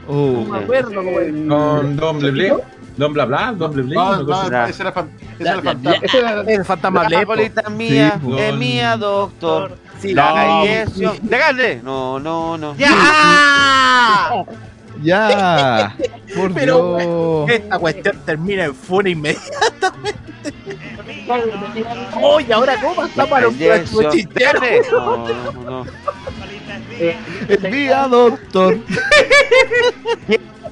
[0.07, 0.43] Oh.
[0.47, 1.31] No me acuerdo cómo era.
[1.31, 2.55] Con Don Bleble.
[2.97, 3.95] Don Bla Bla, Don Bleble.
[3.95, 4.71] No, no, así.
[4.71, 5.97] ese era, fan- ese era el fantasma.
[6.01, 7.51] Ese era el fantasma Blé.
[7.63, 9.77] La mía, Sí, es don- mía, doctor.
[9.99, 11.15] Sí, La no, falleció.
[11.29, 11.81] ¡Legalde!
[11.83, 12.75] No, no, no.
[12.75, 14.45] ¡Ya!
[15.01, 15.95] Ya.
[16.35, 17.49] Por Pero, Dios.
[17.49, 20.19] Esta cuestión termina en funa inmediatamente.
[22.21, 24.59] Oye, ahora cómo está para un chinchero.
[24.59, 24.81] Legalde.
[24.91, 25.85] No, no, no.
[27.49, 28.77] Envía, doctor.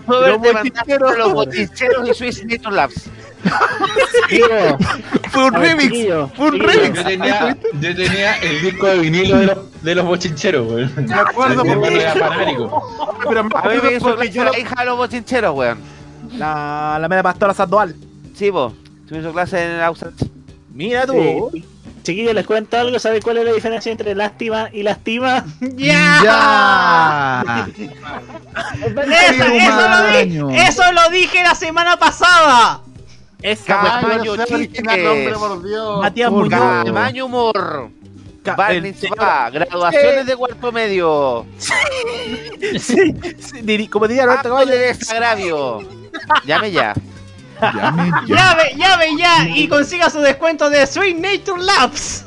[0.07, 3.09] Los bochincheros y Swiss Nature Labs.
[5.31, 5.97] Fue un remix.
[6.35, 6.97] Fue un remix.
[6.97, 10.91] Yo tenía, yo tenía el disco de vinilo de los, de los bochincheros, weón.
[11.07, 13.17] Me acuerdo Mi hermano porque, era fanático.
[13.27, 15.79] pero A mí me hizo clase la hija de los bochincheros, weón.
[16.37, 17.95] La, la mera pastora Sandoval.
[18.35, 18.73] Sí, vos.
[19.07, 20.13] Tú me hizo clase en el Ausat.
[20.73, 21.49] Mira tú.
[21.53, 21.65] Sí.
[22.03, 22.97] Chiquillos, les cuento algo.
[22.97, 25.45] ¿Saben cuál es la diferencia entre lástima y lastima?
[25.75, 26.21] ¡Ya!
[26.23, 27.67] Ya.
[29.29, 32.81] Eso, eso lo dije la semana pasada.
[33.41, 35.99] Esa Camaño, Dios.
[36.01, 36.85] Matías Muñoz.
[36.85, 37.89] Camaño humor.
[38.69, 41.45] El mitzvah, graduaciones de cuarto medio.
[41.57, 41.73] Sí,
[43.39, 44.71] sí, como diría Roberto Caballo.
[44.71, 45.79] de desagravio.
[46.45, 46.93] Llame ya.
[47.61, 48.55] Llame ya.
[48.75, 52.25] Llave ya y consiga su descuento de Sweet Nature Labs.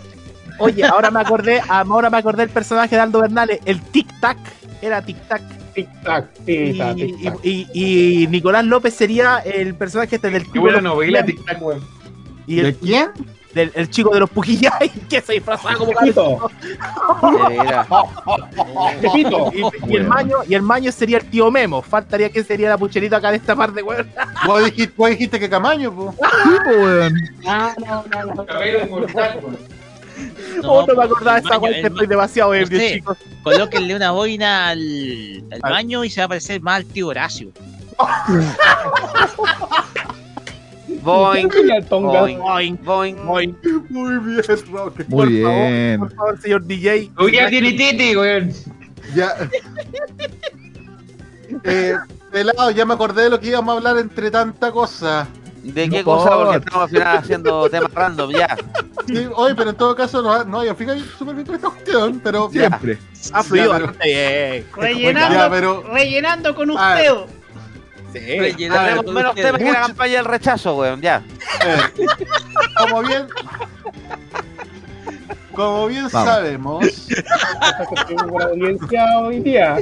[0.59, 4.39] Oye, ahora me acordé, ahora me acordé del personaje de Aldo Bernales, el Tic Tac.
[4.81, 5.43] Era Tic Tac.
[5.75, 7.39] Tic tac, Y, tic tac, tic tac.
[7.43, 11.37] y- y- y Nicolás López sería el personaje este del chico de los novela, Pujillay.
[11.37, 11.81] Tic Tac, weón.
[12.47, 13.11] Y el, ¿De quién?
[13.55, 16.51] del, el chico de los Pujillay que se disfrazaba como Pepito.
[19.01, 19.53] Pepito.
[19.55, 21.83] y, y el maño y el maño sería el tío Memo.
[21.83, 24.09] Faltaría que sería la pucherita acá de esta parte, weón.
[24.47, 26.13] Vos dijiste, vos dijiste que Camaño, po.
[26.13, 27.15] Sí, po, weón.
[27.47, 28.47] Ah, no, no, no.
[28.47, 29.74] Cabello inmortal, weón.
[30.63, 33.19] Oh, no me acordaba de esa que estoy demasiado ebrio, chicos.
[33.43, 37.51] Colóquenle una boina al, baño y se va a parecer más al tío Horacio.
[41.03, 41.51] Boing,
[41.89, 42.23] tonga.
[42.23, 43.19] boing, boing.
[43.91, 44.43] Muy, bien,
[44.73, 45.05] Roque.
[45.05, 45.99] Muy por bien.
[45.99, 47.11] Favor, por favor, señor DJ.
[47.15, 48.53] Tú ya tienes titi, weón.
[49.15, 49.51] Ya.
[51.63, 51.95] Eh,
[52.33, 55.29] pelado, ya me acordé de lo que íbamos a hablar entre tanta cosa.
[55.65, 56.31] ¿De qué No cosa?
[56.31, 56.57] Porque por.
[56.57, 58.57] estamos al final haciendo temas random, ya.
[59.07, 62.21] Sí, oye, pero en todo caso no, no hay fija súper bien con esta cuestión,
[62.23, 62.69] pero ya.
[62.69, 62.99] Siempre.
[63.33, 64.67] Ha fluido bastante.
[64.77, 67.13] Rellenando, Ya, pero- rellenando con usted.
[68.13, 68.39] Sí.
[68.39, 69.47] Rellenado Tenemos con menos ustedes.
[69.53, 71.23] temas que la campaña del rechazo, weón, ya.
[71.65, 72.07] Eh,
[72.79, 73.27] como bien
[75.55, 76.29] como bien Vamos.
[76.29, 76.85] sabemos
[78.11, 79.77] una audiencia hoy día.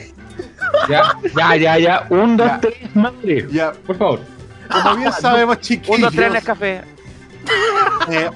[0.88, 2.06] Ya, ya, ya, ya.
[2.10, 2.60] Un, dos, Ya.
[2.60, 3.46] tres, madre.
[3.50, 4.20] ya Por favor.
[4.72, 6.82] Como bien sabemos chiquillos dos, tres en el café.
[8.10, 8.30] eh,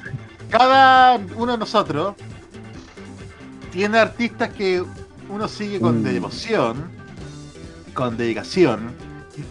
[0.51, 2.15] cada uno de nosotros
[3.73, 4.85] tiene artistas que
[5.29, 6.91] uno sigue con devoción
[7.95, 8.95] con dedicación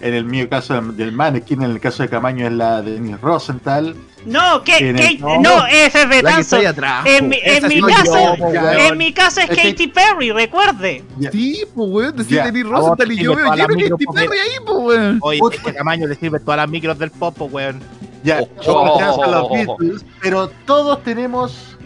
[0.01, 3.19] en el mío caso del, Maneskin, en el caso de Camaño es la de Denis
[3.21, 3.95] Rosenthal
[4.25, 6.57] No, que, En que- el- no, no, ese es Betanzo.
[7.05, 8.79] En mi, en mi caso, yo, po, weón.
[8.79, 11.03] en mi caso es Es que- Katy Perry, recuerde.
[11.31, 12.15] Sí, pues, weón.
[12.15, 12.45] Decía.
[12.45, 15.19] Denis Rosenthal y yo veo micro, Katy Perry ahí, pues, weón.
[15.21, 17.79] Oye, este tamaño le sirve todas las micros del popo, weón.
[18.23, 19.21] ya Oh.
[19.23, 21.77] a los Beatles, pero todos tenemos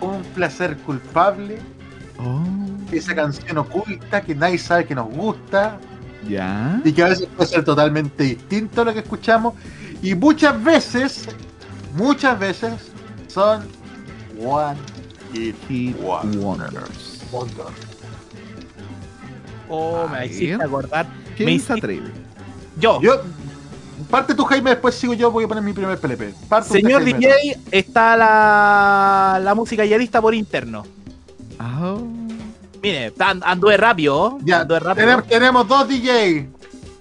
[0.00, 1.58] un placer culpable
[2.18, 2.44] Oh,
[2.92, 5.78] esa canción oculta que nadie sabe que nos gusta
[6.28, 6.80] ya.
[6.84, 9.54] y que a veces puede ser totalmente distinto a lo que escuchamos
[10.02, 11.28] Y muchas veces,
[11.94, 12.74] muchas veces
[13.28, 13.62] son
[14.40, 14.78] One
[15.32, 17.20] Hit Wonders.
[19.68, 21.06] Oh, me hiciste acordar.
[21.36, 22.10] ¿Quién me se atreve?
[22.78, 23.00] Yo.
[23.00, 23.22] Yo,
[24.10, 26.34] parte tu Jaime, después sigo yo, voy a poner mi primer PLP.
[26.48, 27.18] Parte usted, Señor Jaime.
[27.18, 30.84] DJ, está la, la música ya lista por interno.
[31.58, 31.96] Ah,
[32.84, 33.12] Mire,
[33.42, 34.38] anduve rápido.
[34.42, 35.06] Ya, anduve rápido.
[35.06, 36.48] tenemos, tenemos dos DJ.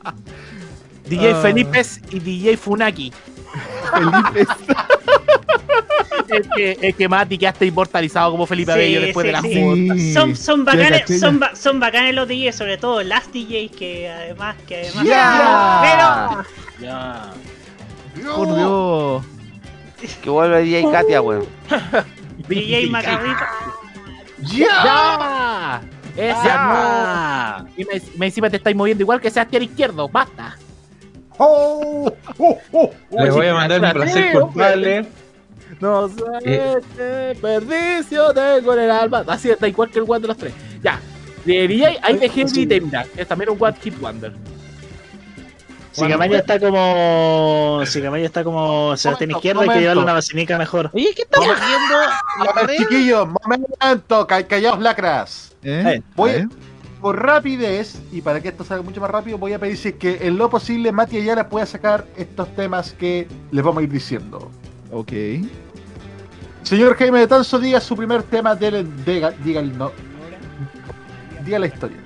[1.10, 1.42] DJ Ah.
[1.42, 1.82] Felipe
[2.12, 3.12] y DJ Funaki.
[3.92, 4.48] Felipe.
[6.30, 9.32] el, que, el que Mati que hasta inmortalizado como Felipe Sí, Abello después sí, de
[9.34, 9.60] la sí.
[9.62, 9.96] junta.
[10.20, 14.56] Son, son bacanes, son, ba- son bacanes los DJs, sobre todo las DJs que además,
[14.68, 15.04] que además.
[15.06, 16.46] Ya.
[16.82, 17.34] Ya.
[18.36, 19.24] Por Dios.
[20.22, 21.46] Que vuelve DJ Katia, weón.
[22.50, 23.38] DJ Macarrito.
[24.46, 25.82] ¡Ya!
[26.16, 27.70] ¡Esa no!
[27.76, 30.08] Y me, me encima te estáis moviendo igual que Sebastián Izquierdo.
[30.08, 30.58] ¡Basta!
[31.38, 32.92] Oh, oh, oh.
[33.12, 35.08] Les voy a mandar mi placer culpable.
[35.80, 39.24] No sé qué perdicio tengo en el alma.
[39.28, 40.54] Así está igual que el One de los tres.
[40.82, 41.00] Ya.
[41.46, 44.34] De DJ hay de Heavy Temda, que es también un One Hit Wonder.
[45.94, 47.82] Sicamayo está como.
[47.86, 49.82] Sicamayo está como Sebastián Momento, Izquierdo, hay que momento.
[49.82, 50.90] llevarle una vacinica mejor.
[50.94, 51.96] Oye, ¿qué estamos haciendo?
[52.60, 55.54] A ver, chiquillos, momento, ca- callaos lacras.
[55.64, 56.02] ¿Eh?
[56.16, 56.48] Voy A ver.
[57.00, 59.96] por rapidez, y para que esto salga mucho más rápido, voy a pedir si es
[59.96, 63.90] que en lo posible Mati Ayala pueda sacar estos temas que les vamos a ir
[63.92, 64.50] diciendo.
[64.92, 65.12] Ok.
[66.64, 69.92] Señor Jaime de Tanzo, diga su primer tema, dele, diga, diga el no.
[71.46, 71.98] Diga la historia.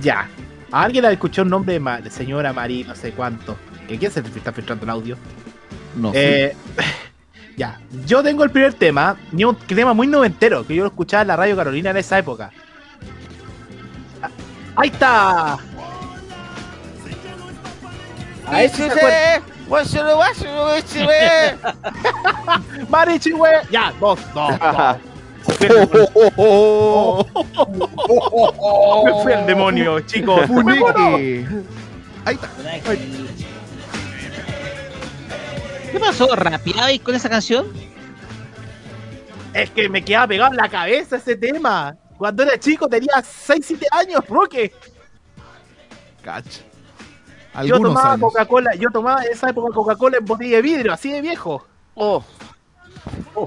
[0.00, 0.28] Ya.
[0.72, 3.56] ¿A alguien le escuchó un nombre de, ma- de señora Marí, no sé cuánto?
[3.86, 5.16] ¿Que ¿Quién se está filtrando el audio?
[5.96, 6.44] No sé.
[6.46, 6.56] Eh,
[7.56, 7.78] ya.
[8.06, 11.36] Yo tengo el primer tema, un tema muy noventero, que yo lo escuchaba en la
[11.36, 12.50] radio Carolina en esa época.
[14.22, 14.28] Ah,
[14.76, 15.58] Ahí está.
[18.46, 19.42] A ese se acuerda.
[22.88, 23.52] Marichi, güey.
[23.70, 24.96] Ya, dos, dos, dos.
[29.04, 30.42] Me fui al demonio, chicos.
[32.24, 32.50] Ahí está.
[35.90, 36.34] ¿Qué pasó?
[36.34, 37.66] ¿Rapeabais con esa canción?
[39.52, 41.96] Es que me quedaba pegado en la cabeza ese tema.
[42.16, 44.72] Cuando era chico tenía 6, 7 años, Roque.
[46.22, 46.46] Cach.
[46.46, 48.20] Yo Algunos tomaba años.
[48.20, 51.66] Coca-Cola, yo tomaba en esa época Coca-Cola en botella de vidrio, así de viejo.
[51.94, 52.24] Oh,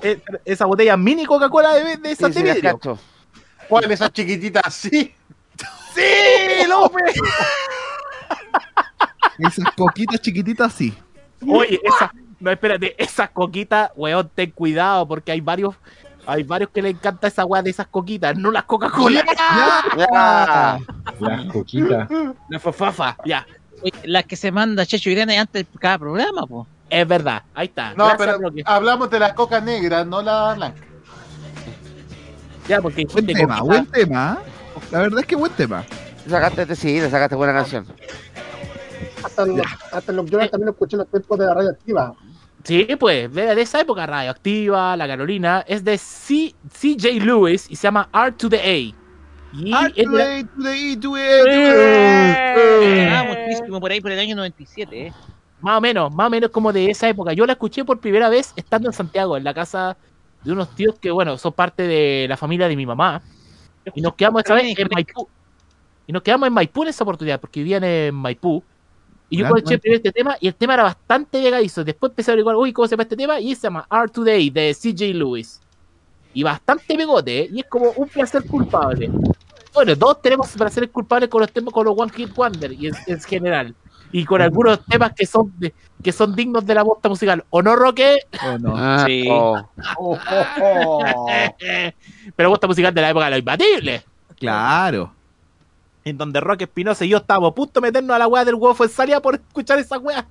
[0.01, 2.77] Eh, esa botella mini Coca-Cola de, de esas sí, de sí, vidrio.
[2.77, 2.99] cacho.
[3.69, 5.13] ¿Cuál esas chiquititas así?
[5.95, 7.15] ¡Sí, López!
[9.39, 10.93] Esas coquitas chiquititas, sí.
[11.47, 15.75] Oye, esa, no, espérate, esas coquitas, weón, ten cuidado, porque hay varios,
[16.25, 19.23] hay varios que le encanta esa weá de esas coquitas, no las Coca-Cola.
[21.19, 22.09] Las coquitas.
[22.49, 23.45] La fafafa, ya.
[23.81, 26.67] Oye, La que se manda Checho Irene antes de cada programa, po.
[26.95, 27.93] Es verdad, ahí está.
[27.93, 30.81] No, Gracias, pero hablamos de la coca negra, no la blanca.
[32.69, 34.37] Ya, porque Buen tema, coquita- buen tema.
[34.91, 35.83] La verdad es que buen tema.
[36.27, 37.85] Sacaste, sí, le sacaste buena canción.
[39.23, 39.61] Hasta, lo-
[39.91, 42.13] hasta los yo también lo escuché en los tiempos de la radio activa.
[42.63, 47.75] Sí, pues, de, de esa época radioactiva, la Carolina, es de C, CJ Lewis y
[47.75, 48.95] se llama R to the A.
[49.53, 54.19] Y es de la- to the E, to the Ah, muchísimo por ahí por el
[54.19, 55.13] año 97, eh.
[55.65, 57.33] Más o menos, más o menos como de esa época.
[57.33, 59.97] Yo la escuché por primera vez estando en Santiago, en la casa
[60.43, 63.23] de unos tíos que, bueno, son parte de la familia de mi mamá.
[63.95, 65.27] Y nos quedamos esa vez en Maipú.
[66.05, 68.63] Y nos quedamos en Maipú en esa oportunidad, porque vivían en Maipú.
[69.27, 71.83] Y yo escuché primero este tema y el tema era bastante pegadizo.
[71.83, 73.39] Después empecé a averiguar, uy, ¿cómo se llama este tema?
[73.39, 75.59] Y se llama R Today de CJ Lewis.
[76.35, 77.49] Y bastante pegote, ¿eh?
[77.51, 79.09] y es como un placer culpable.
[79.73, 82.95] Bueno, todos tenemos placeres culpables con los temas, con los One Hit Wonder y en,
[83.07, 83.75] en general.
[84.11, 87.43] Y con algunos temas que son de- que son dignos de la bosta musical.
[87.49, 88.19] ¿O no, Roque?
[88.45, 88.73] ¿O no?
[88.77, 89.27] Ah, Sí.
[89.29, 89.57] oh.
[89.97, 90.17] Oh,
[90.61, 91.27] oh, oh.
[92.35, 94.03] Pero bosta musical de la época de lo imbatible.
[94.39, 95.11] Claro.
[96.03, 98.55] En donde Roque Espinosa y yo estábamos a punto de meternos a la weá del
[98.55, 100.25] huevo en salida por escuchar esa weá.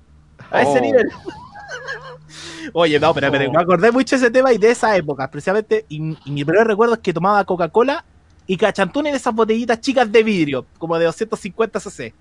[0.51, 0.81] A ese Oh.
[0.81, 1.09] nivel.
[2.73, 5.85] Oye, no, pero, pero me acordé mucho de ese tema y de esa época, precisamente.
[5.89, 8.03] Y, y mi primer recuerdo es que tomaba Coca-Cola
[8.47, 12.13] y cachantún en esas botellitas chicas de vidrio, como de 250 cc.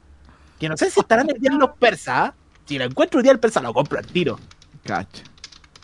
[0.58, 2.32] Que no sé si estarán el día en los persas.
[2.66, 4.38] Si lo encuentro un día el persa, lo compro al tiro.
[4.84, 5.22] Cacha.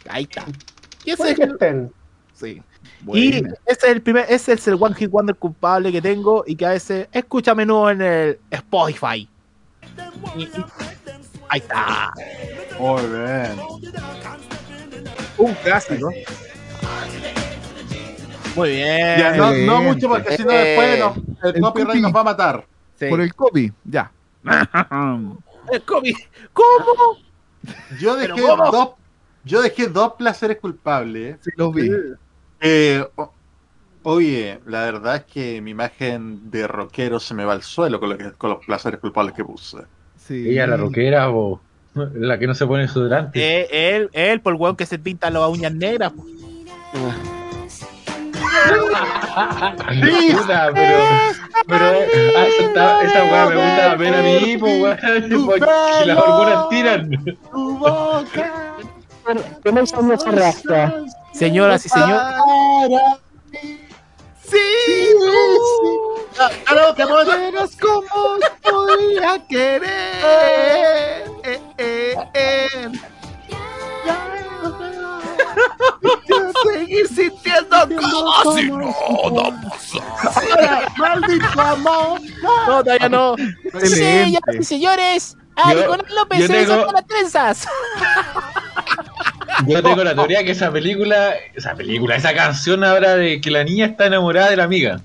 [0.09, 0.45] Ahí está.
[1.05, 1.93] Y ese es que el- estén.
[2.35, 2.63] Sí.
[3.13, 6.57] Y ese es el primer, ese es el One Hit Wonder culpable que tengo y
[6.57, 9.29] que a veces escucha a menudo en el Spotify.
[10.37, 10.51] Y- y-
[11.49, 12.13] ahí está.
[12.79, 13.61] Muy bien.
[15.39, 16.11] Un clásico.
[18.57, 19.19] Muy bien.
[19.19, 22.01] Ya, no, mucho porque si no después nos- el, el copyright copy.
[22.01, 22.67] nos va a matar.
[22.99, 23.07] Sí.
[23.09, 24.11] Por el copy, ya.
[25.87, 26.15] Copy.
[26.53, 27.19] ¿Cómo?
[28.01, 28.71] Yo ¿Pero dejé cómo?
[28.71, 28.89] dos,
[29.45, 31.37] yo dejé dos placeres culpables.
[31.43, 31.91] Sí, los vi.
[32.61, 33.33] Eh, o-
[34.03, 38.11] oye, la verdad es que mi imagen de rockero se me va al suelo con,
[38.11, 39.79] lo que- con los placeres culpables que puse.
[40.17, 40.49] Sí.
[40.51, 41.61] Ella, la rockera, o
[41.95, 43.41] la que no se pone desodorante.
[43.63, 46.13] Eh, él, él, por el weón que se pinta las uñas negras.
[46.13, 46.25] po.
[50.37, 50.99] Puta, pero,
[51.67, 51.87] pero
[52.37, 54.99] ah, esa, esa weá me gusta ver a mí, po, weón,
[55.47, 55.67] porque
[56.07, 57.11] las hormonas tiran.
[61.33, 62.23] Señoras y señores.
[64.43, 64.59] Sí,
[66.65, 68.03] Claro, que vos- Verás cómo
[68.63, 69.83] podía querer.
[71.45, 72.91] Eh, eh, eh.
[76.73, 78.71] Seguir sintiendo como si
[80.01, 82.21] Ahora, maldito amor.
[82.67, 83.35] No, todavía no.
[83.83, 85.37] Señoras y señores,
[85.69, 87.67] Yo- Nicolás López se desató las trenzas.
[89.67, 93.65] Yo tengo la teoría que esa película, esa película, esa canción habla de que la
[93.65, 95.01] niña está enamorada de la amiga.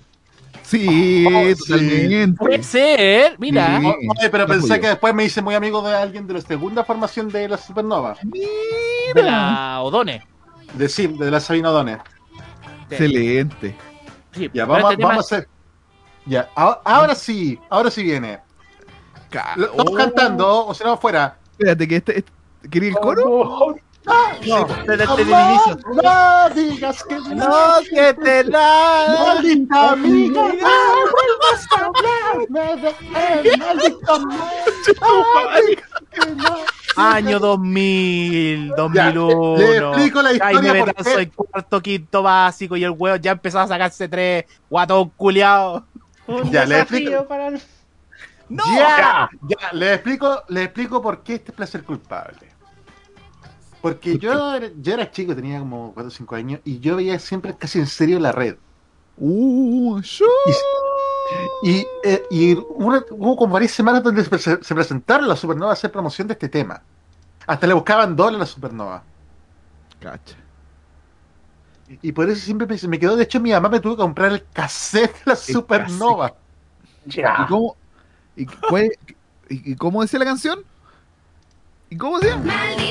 [0.63, 1.55] Sí, Oh, sí.
[1.55, 2.37] totalmente.
[2.37, 3.79] Puede ser, mira.
[3.79, 3.85] Sí.
[3.87, 6.83] Oye, pero No pensé que después me hice muy amigo de alguien de la segunda
[6.83, 8.15] formación de la Supernova.
[9.13, 10.23] De la Odone.
[10.75, 11.99] De sí, de la Sabina O'Donnell.
[12.89, 13.75] Excelente.
[14.33, 15.47] Sí, Ya, vamos, este tema- vamos a hacer.
[16.25, 18.41] Ya, ahora, ahora sí, ahora sí viene.
[19.31, 21.37] Estamos Oh, cantando, o si no, afuera.
[21.51, 22.17] Espérate, que este.
[22.19, 22.31] este-
[22.69, 23.75] ¿Quería el coro?
[24.05, 25.77] No, desde el Amor, inicio.
[25.93, 27.55] No digas que No,
[27.89, 29.05] que te la.
[29.35, 32.95] Maldita amiga, no vuelvas a hablarme de él,
[36.11, 36.55] que no.
[36.97, 39.57] Año 2000, Ya, 2001.
[39.57, 41.21] le explico la historia Jaime Betanzo qué.
[41.23, 45.85] en cuarto, quinto básico y el huevo ya empezaba a sacarse tres guatón culiao.
[46.27, 47.27] Un Ya, le explico.
[47.27, 47.61] para el...
[48.49, 52.53] Ya, ya, le explico, le explico por qué este es placer culpable.
[53.81, 57.19] Porque yo, era- yo era chico, tenía como 4 o 5 años, y yo veía
[57.19, 58.55] siempre casi en serio la red.
[59.17, 60.01] Uh.
[61.63, 65.71] Y, eh, y una- hubo como varias semanas donde se, se- se presentaron la Supernova
[65.71, 66.81] a hacer promoción de este tema.
[67.47, 69.03] Hasta le buscaban doble a la Supernova.
[69.99, 70.35] Cacha.
[72.01, 73.15] Y por eso siempre me, quedó.
[73.15, 76.33] De hecho, mi mamá me tuvo que comprar el cassette de la Supernova.
[77.43, 77.77] ¿Y cómo,
[78.35, 78.91] y, cuál-
[79.49, 80.59] y- y cómo decía la canción?
[81.89, 82.41] ¿Y cómo decía?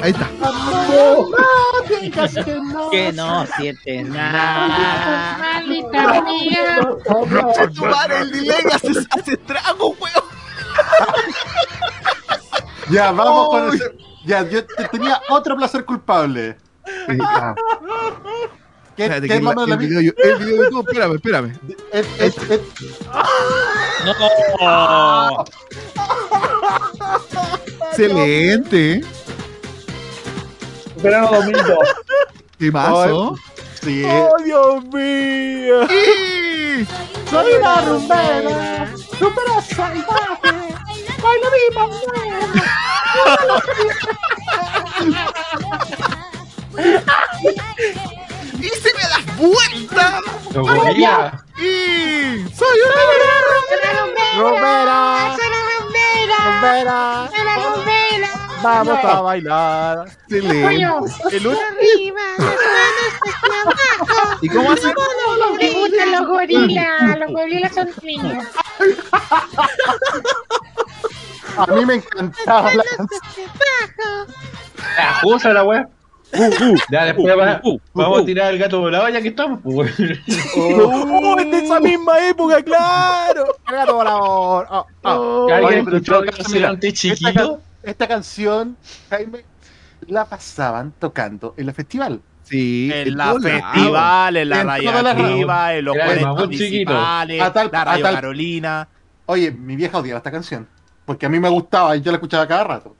[0.02, 0.28] Ahí está.
[0.40, 2.90] No, no digas que no.
[2.90, 5.36] Que no sientes nada.
[5.38, 6.80] Maldita amiga.
[7.74, 10.24] Tu madre, el delay hace, hace trago, weón.
[12.90, 13.96] Ya, vamos con ese.
[14.26, 16.56] Ya, yo te- tenía otro placer culpable.
[18.96, 21.14] ¿Qué, Espérate, qué que la- mano de la el, video, el video de YouTube, espérame,
[21.16, 21.52] espérame.
[21.92, 22.60] Es- es- es-
[24.60, 25.44] No.
[27.90, 29.00] Excelente.
[31.02, 31.78] Verano 2002.
[32.60, 32.70] ¿Qué?
[33.82, 34.02] Sí.
[34.06, 35.82] ¡Oh, Dios mío!
[35.84, 36.86] ¡Y!
[37.30, 39.44] Soy la rumbera, súper
[39.74, 40.74] salvaje.
[41.22, 41.74] Baila mi
[48.58, 50.20] ¡Y se me das vuelta!
[50.54, 51.34] Los gorilas.
[51.58, 52.44] ¡Y!
[52.54, 52.94] ¡Soy una
[54.36, 55.36] ¡Romera!
[55.36, 55.36] ¡Rumbera!
[56.44, 57.30] ¡Romera!
[57.56, 58.30] ¡Rumbera!
[58.62, 60.06] Vamos a bailar.
[60.28, 61.36] Excelente.
[61.36, 61.68] El último.
[61.68, 62.22] arriba,
[63.62, 64.38] abajo.
[64.40, 64.94] ¿Y cómo hace?
[65.58, 68.44] Me gustan los gorilas, los gorilas son niños.
[71.58, 73.50] A mí me encantaba la canción.
[75.22, 75.88] Justa la weá.
[76.90, 77.60] Ya después va-
[77.92, 79.60] vamos a tirar el gato volado ya que estamos.
[79.62, 79.92] pues.
[80.56, 83.46] ¡Oh, es de esa misma época, claro!
[83.68, 84.66] ¡El gato volador!
[84.70, 85.48] Oh, oh.
[85.52, 87.32] ¿Alguien escuchó mira, Delante Esta, chiquito?
[87.32, 88.76] can- esta canción,
[89.10, 89.44] Jaime,
[90.06, 92.20] la pasaban tocando en el festival.
[92.44, 94.60] Sí, En la festival, en la En
[95.78, 96.92] en los Era el 40 mamut chiquito.
[96.92, 98.88] municipales, A tal- la a radio tal- Carolina.
[99.26, 100.68] Oye, mi vieja odiaba esta canción.
[101.06, 102.94] Porque a mí me gustaba y yo la escuchaba cada rato.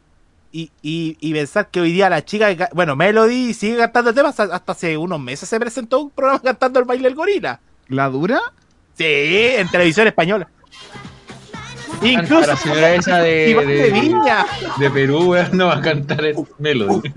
[0.57, 4.29] Y, y, y pensar que hoy día la chica, bueno, Melody sigue cantando el tema,
[4.29, 7.59] hasta, hasta hace unos meses se presentó un programa cantando el baile del gorila.
[7.89, 8.41] ¿La dura?
[8.97, 10.49] Sí, en televisión española.
[12.03, 14.47] Incluso la señora esa de, de de, Viña.
[14.79, 17.13] de Perú, weón, no va a cantar el Melody.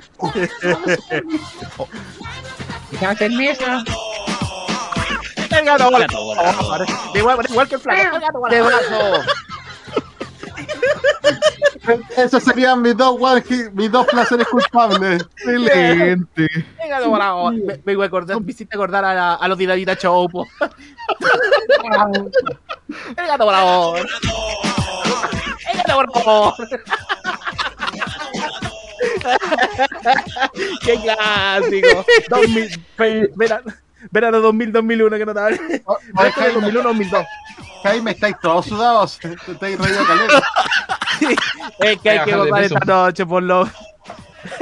[12.18, 13.18] Esos serían mis dos,
[13.74, 15.24] mis dos placeres culpables.
[15.38, 16.48] Excelente.
[16.84, 17.54] El gato volador.
[17.86, 20.46] Me, acordar, me hiciste acordar a, la- a los Dinamita Show, po.
[23.18, 24.08] El gato volador.
[25.72, 26.54] El gato volador.
[30.84, 32.06] ¡Qué clásico!
[32.30, 33.72] 2000, pe- verano,
[34.12, 35.50] verano 2000, 2001, que no estaba.
[35.50, 37.26] Resto de 2001, 2002.
[37.84, 39.20] Jaime, estáis todos sudados.
[39.24, 40.42] Estáis reído caleta.
[41.80, 43.68] Es que hay que votar esta noche, por lo.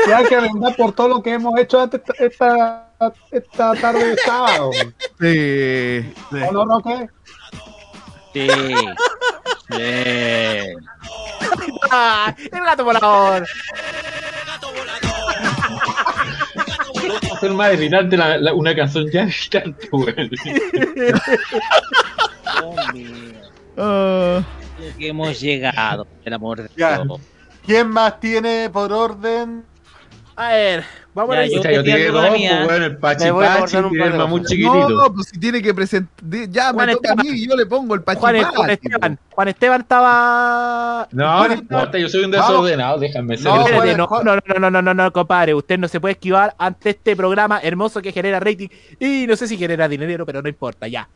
[0.07, 2.87] Y hay que brindar por todo lo que hemos hecho antes esta,
[3.31, 4.71] esta tarde de sábado.
[5.19, 6.13] Sí.
[6.47, 7.09] ¿O no, Roque?
[8.33, 8.47] Sí.
[9.71, 9.77] Sí.
[11.91, 13.45] Ah, el gato volador.
[17.33, 19.77] Hacer más evitarte la, la- una canción ya tanto,
[22.63, 23.33] weón.
[23.77, 24.41] Ah.
[24.97, 26.99] Que hemos llegado, el amor de Ya.
[27.03, 27.19] Dios.
[27.65, 29.63] ¿Quién más tiene por orden?
[30.37, 30.83] A ver,
[31.13, 34.07] vamos Ya, a yo yo tiré dos, pues, weón, el Pachi Pachi un y par
[34.11, 34.47] el cosas.
[34.49, 34.89] chiquitito.
[34.89, 36.13] No, pues si tiene que presentar.
[36.49, 38.55] Ya, Juan me toca a mí y yo le pongo el Juan, pachipachi.
[38.55, 39.19] Juan Esteban.
[39.31, 41.07] Juan Esteban estaba.
[41.11, 42.47] No, Juan no importa, yo soy un Vamos.
[42.49, 43.45] desordenado, déjame ser.
[43.45, 45.53] No, Juan- no, no, no, no, no, no, no, compadre.
[45.53, 48.67] Usted no se puede esquivar ante este programa hermoso que genera rating.
[48.99, 51.07] Y no sé si genera dinero, pero no importa, ya.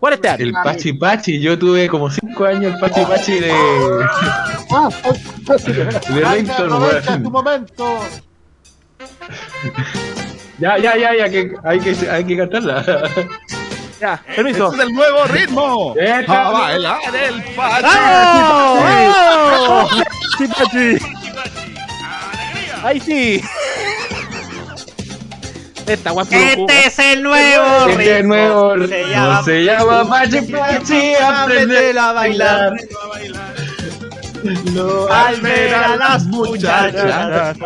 [0.00, 0.40] Juan Esteban.
[0.40, 3.52] El Pachi Pachi, yo tuve como 5 años el Pachi Pachi de,
[4.70, 4.88] Ah,
[6.08, 7.22] de aprovecha weón.
[7.22, 7.98] tu momento.
[10.60, 12.84] Ya, ya, ya, ya, que hay que, hay que cantarla.
[14.00, 14.66] Ya, permiso.
[14.70, 15.94] Este es el nuevo ritmo.
[15.98, 17.82] Esta- A bailar el pachi.
[18.78, 19.90] ¡Vamos!
[20.38, 20.98] ¡Sí, Pachi!
[22.84, 23.42] ¡Ahí sí!
[25.88, 26.36] Esta guapa.
[26.36, 28.28] Este es el nuevo Este es ritmo.
[28.34, 32.76] nuevo Se ritmo, llama se llama Pachi Pachi, aprender a bailar.
[34.72, 37.56] No, Al ver a las muchachas,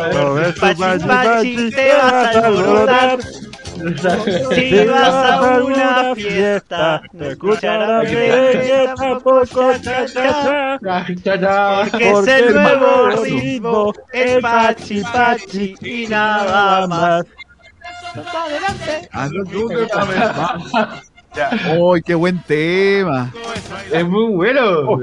[0.59, 3.19] pachi pachi te vas a alborotar.
[4.55, 10.79] Si vas a una fiesta, no escucharás reggae, tampoco cha-cha.
[10.81, 17.25] Porque es el nuevo ritmo, el pachi pachi y nada más.
[18.15, 19.09] Adelante.
[19.91, 21.77] Sabes.
[21.77, 23.31] ¡Uy, qué buen tema!
[23.91, 24.99] Es muy bueno.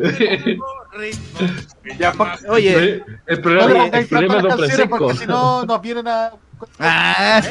[1.98, 2.12] Ya,
[2.48, 4.98] Oye, el problema, le el problema es Don Francisco.
[4.98, 6.32] porque si no nos vienen a.
[6.78, 7.42] Ah,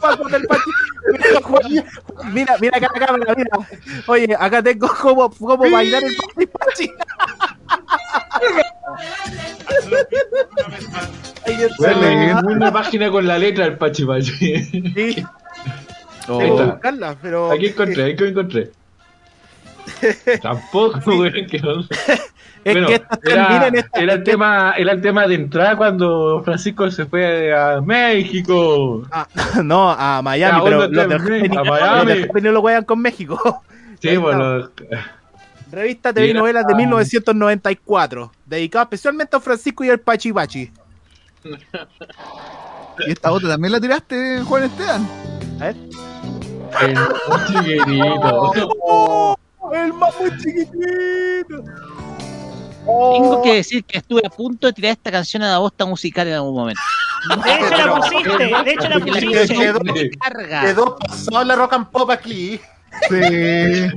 [0.00, 0.70] pasos del Pachi.
[1.12, 1.40] Mira,
[2.32, 3.50] Mira, mira acá la cámara, mira.
[4.06, 6.92] Oye, acá tengo cómo, cómo bailar el Pachi Pachi.
[11.78, 14.32] Bueno, una página con la letra del Pachi Pachi.
[14.94, 15.24] Sí.
[16.28, 16.38] oh.
[16.38, 17.52] Que buscarla, pero.
[17.52, 18.72] Aquí encontré, aquí encontré.
[20.42, 21.00] Tampoco,
[21.48, 21.80] que no.
[22.64, 25.76] Es Bueno, que estas era, terminan esta- era el tema, era el tema de entrada
[25.76, 29.02] cuando Francisco se fue a México.
[29.12, 29.28] Ah,
[29.62, 32.26] no, a Miami, Ya, pero ¿dónde los te- Happy a Miami?
[32.40, 33.62] los lo juegan con México.
[34.00, 34.70] Sí, bueno,
[35.70, 40.70] Revista TV y novelas de 1994, dedicado especialmente a Francisco y al Pachi Pachi.
[43.06, 45.06] ¿Y esta otra también la tiraste, Juan Esteban?
[45.60, 45.76] A ver.
[46.80, 46.98] el
[47.46, 48.52] chiquitito.
[48.82, 49.36] ¡Oh!
[49.72, 51.64] El más muy chiquitito.
[52.84, 56.28] Tengo que decir que estuve a punto de tirar esta canción a la bosta musical
[56.28, 56.80] en algún momento.
[57.42, 59.54] De hecho la pusiste, de hecho la pusiste.
[59.54, 59.80] Quedó,
[60.20, 60.60] Carga.
[60.60, 62.60] quedó pasado la rock and pop aquí.
[63.08, 63.90] Sí.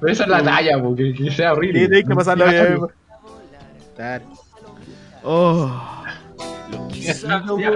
[0.00, 1.88] Pero esa es la talla, porque que sea horrible.
[1.88, 2.78] Sí, que pasarlo bien.
[3.96, 4.24] Claro.
[5.24, 6.04] Oh.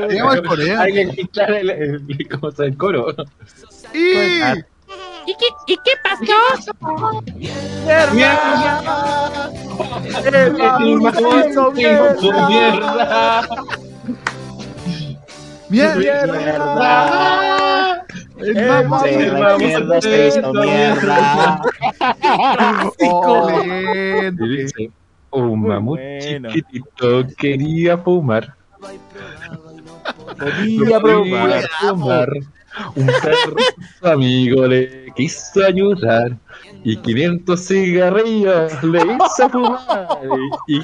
[0.09, 0.83] Digamos el coreano.
[0.83, 2.69] Hay que el, el, ¿cómo se llama?
[2.69, 3.15] el coro.
[3.95, 4.41] Y...
[5.27, 6.33] ¿Y qué, ¿Y qué pasó?
[11.73, 13.43] Mierda.
[15.69, 18.07] ¡Mierda!
[18.39, 19.99] Mierda, mierda,
[25.31, 28.55] un mamut chiquitito quería fumar.
[30.39, 31.63] Quería probar.
[31.81, 32.29] Fumar.
[32.95, 33.57] Un perro
[34.03, 36.37] amigo le quiso ayudar
[36.85, 40.09] y 500 cigarrillos le hizo fumar.
[40.69, 40.81] Y.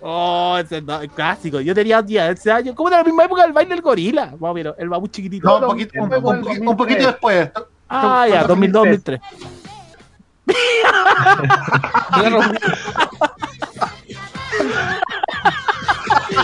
[0.00, 1.60] Oh, ese no, el clásico.
[1.60, 2.74] Yo tenía 10 años.
[2.74, 4.26] ¿Cómo de la misma época del baile del gorila?
[4.38, 5.46] Más o menos, el mamut chiquitito.
[5.46, 7.50] No, un poquito, un, un un poquito después.
[7.88, 9.20] Ah, ya, 2002, 2003.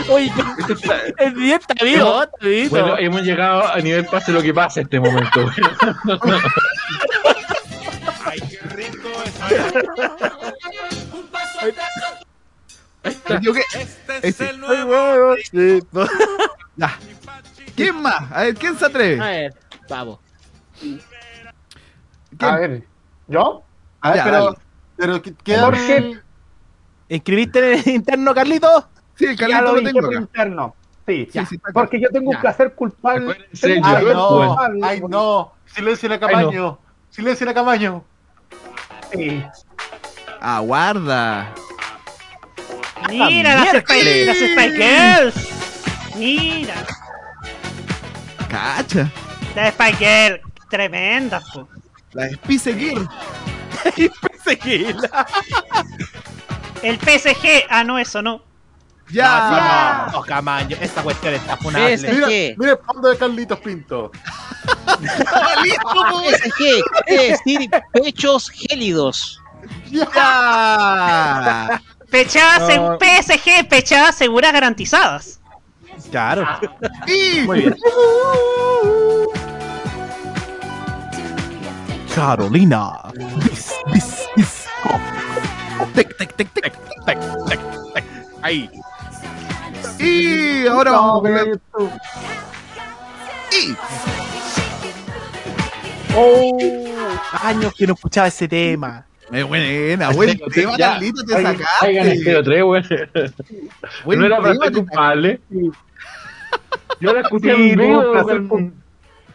[0.08, 0.32] Oye,
[1.18, 2.70] el día está vivo, está vivo.
[2.70, 5.50] bueno, hemos llegado a nivel pase lo que pase este momento.
[13.28, 13.62] Me equivoqué.
[14.22, 14.50] Ese.
[14.66, 15.34] Ay, huevo.
[15.50, 16.06] Sí, no.
[16.76, 16.98] Ya.
[17.76, 18.32] ¿Quién más?
[18.32, 19.20] A ver, ¿quién se atreve?
[19.20, 19.54] A ver,
[19.88, 20.18] vamos.
[22.40, 22.84] A ver,
[23.28, 23.62] ¿yo?
[24.00, 24.56] A ver, Ya, pero, dale.
[24.96, 26.20] pero ¿qué- queda ¿Por el- qué?
[27.16, 28.88] ¿Inscribiste en el interno, Carlito?
[29.16, 30.20] Sí, el Ya Carlito lo tengo por acá.
[30.20, 30.74] interno.
[31.06, 31.72] Sí, Sí, sí, está acá.
[31.80, 32.40] porque yo tengo un Ya.
[32.40, 33.26] placer culpable.
[33.26, 33.34] Un
[33.84, 35.52] Ay, no, culpable ay, no.
[35.66, 36.78] Silencio en el camaño.
[37.10, 38.04] Silencio en el camaño.
[39.12, 39.44] Sí.
[40.40, 41.52] Aguarda.
[43.10, 44.26] Mira las miércoles.
[44.26, 46.14] las Spy Girls.
[46.16, 46.74] Mira,
[48.48, 49.10] Cacha.
[49.54, 50.40] las Spy Girls.
[50.70, 51.68] Tremendas, po.
[52.14, 52.72] La Spice.
[54.44, 55.26] Seguila.
[56.82, 57.64] El PSG.
[57.70, 58.42] Ah, no, eso no.
[59.10, 60.08] Ya.
[60.12, 61.96] No, Camaño, esta cuestión está funable.
[61.98, 62.26] Mira,
[62.58, 64.10] mira el fondo de Carlitos Pinto.
[64.94, 69.40] PSG quiere decir pechos gélidos.
[69.90, 71.80] Ya.
[72.10, 72.92] Pechadas, No.
[72.94, 75.40] en PSG, pechadas seguras garantizadas.
[76.10, 76.46] Claro.
[77.06, 77.76] Y Muy bien.
[82.14, 82.92] Carolina.
[83.42, 84.66] Bis, bis, bis.
[85.94, 86.74] Tec, tec, tec, tec,
[87.06, 87.18] tec,
[87.48, 87.60] tec,
[87.94, 88.04] tec.
[88.42, 88.70] Ahí.
[89.98, 91.90] Y ahora vamos con la- YouTube.
[93.52, 93.76] Y
[96.16, 96.56] Oh,
[97.42, 99.04] años que no escuchaba ese tema.
[99.32, 101.44] Es buena, buen tema, Ya, Carlito, te Hay
[101.80, 102.34] hay ganas sacaste.
[102.34, 102.84] de tres, weón.
[104.04, 105.40] Buen No era para ser culpable.
[107.00, 108.74] Yo la escuché Sí, en vivo con,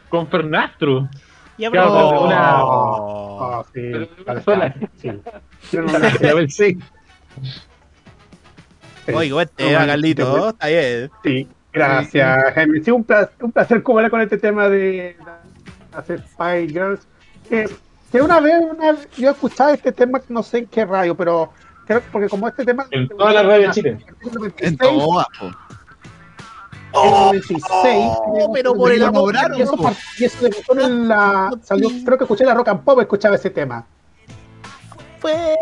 [0.08, 1.10] con Fernastro.
[1.60, 3.40] Y a Claro, pero una- Oh.
[3.42, 3.82] Ah, sí,
[4.26, 4.74] Pero sola.
[4.98, 5.12] sí.
[5.72, 6.78] Yo no la- La vez sí.
[9.14, 10.50] Oye, buen tema, Carlito.
[10.50, 11.12] Está bien.
[11.24, 12.84] Sí, gracias, Jaime.
[12.84, 15.16] Sí, un placer, un placer cubrir con este tema de
[15.94, 17.02] hacer Spy Girls.
[17.50, 17.70] Que,
[18.12, 21.52] que una vez, una vez yo escuchaba este tema, no sé en qué radio, pero
[21.88, 22.86] creo porque como este tema.
[22.92, 23.98] En toda la radio de Chile.
[24.60, 25.28] En todas,
[26.92, 27.04] po.
[27.04, 29.76] En el 96, Oh, pero por el amor, y eso,
[30.18, 33.50] y eso debutó en la, salió, creo que escuché la Rock and Pop, escuchaba ese
[33.50, 33.86] tema.
[35.20, 35.56] Fue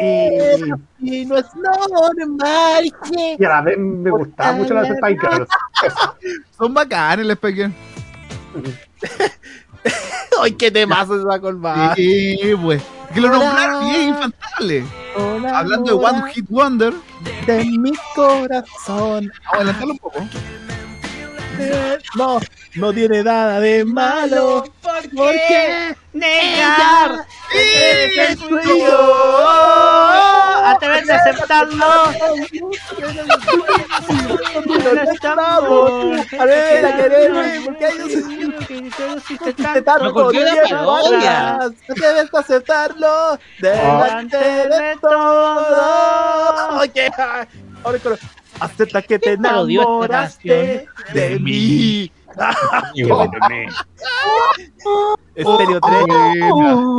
[0.99, 2.85] Y, no es normal
[3.39, 5.49] y a la vez me gustaba mucho las Spy Girls.
[6.57, 7.71] Son bacanes el Spice Gear.
[10.41, 11.95] Ay, qué temazo se va a colmar.
[11.95, 12.83] Sí, pues.
[13.13, 14.85] Que lo nombraron y es infantable.
[15.51, 16.93] Hablando de One Hit Wonder,
[17.45, 19.31] de mi corazón.
[19.51, 20.19] adelantarlo un poco.
[21.59, 22.39] Eh, No,
[22.75, 24.63] no tiene nada de malo.
[24.81, 29.47] ¿Por Porque qué negar es el tuyo?
[30.65, 31.87] Atreverse a aceptarlo.
[34.65, 36.19] No estamos.
[36.39, 37.59] A ver, a quererme, hay
[38.67, 41.55] tiempo parodia.
[41.55, 41.71] atrás.
[41.87, 46.79] No debes aceptarlo delante de todo.
[46.79, 47.11] Oye,
[47.83, 47.99] ahora
[48.59, 52.11] acepta que te enamoraste de mí.
[55.35, 56.03] Estéreo 3.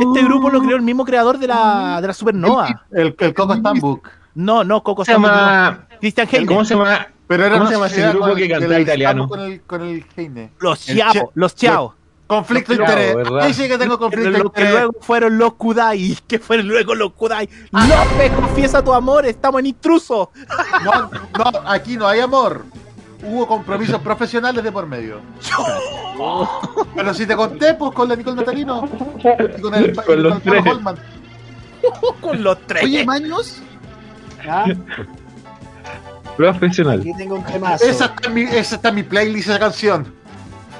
[0.01, 2.85] Este grupo lo creó el mismo creador de la, de la Supernova.
[2.91, 4.09] El, el Coco Stambuk.
[4.35, 5.85] No, no, Coco Se llama.
[5.99, 6.45] Cristian Heine.
[6.45, 7.07] ¿Cómo se llama?
[7.27, 9.27] Pero era ¿Cómo se llama ese grupo que el- cantaba italiano?
[9.27, 10.51] Con el, con el Heine.
[10.59, 11.01] Los Che-
[11.33, 11.95] los Chiao.
[12.29, 13.15] Conflicto de interés.
[13.15, 13.39] ¿verdad?
[13.41, 14.71] Ahí sí que tengo conflicto de Lo que interés.
[14.71, 16.15] luego fueron los Kudai.
[16.27, 17.49] Que fueron luego los Kudai.
[17.71, 20.31] López, confiesa tu amor, estamos en intruso.
[20.85, 22.65] No, no, aquí no hay amor.
[23.23, 25.19] Hubo compromisos profesionales de por medio.
[26.95, 28.87] Pero si te conté, pues con la Nicole Natalino.
[29.57, 30.63] Y con el, y Con los Pablo tres.
[30.67, 30.95] Holman.
[32.21, 32.83] Con los tres.
[32.83, 33.61] Oye, Maños,
[34.47, 34.65] Ah,
[36.37, 37.01] Profesional.
[37.01, 37.83] aquí tengo un temazo.
[37.85, 40.13] Esa está, en mi, esa está en mi playlist, esa canción.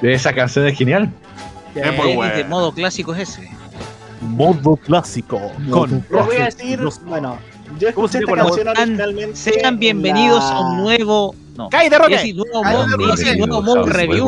[0.01, 1.09] Esa canción es genial.
[1.75, 2.47] Es muy ¿Qué buena.
[2.47, 3.49] modo clásico es ese?
[4.21, 5.39] Modo clásico.
[5.69, 7.37] Con Les voy a decir, bueno,
[7.79, 9.35] yo ¿Cómo escuché esta canción Sean- originalmente.
[9.35, 11.35] Sean en bienvenidos la- a un nuevo.
[11.59, 11.69] No.
[11.69, 12.15] ¡Cállate, Roque!
[12.15, 14.27] Es nuevo al review.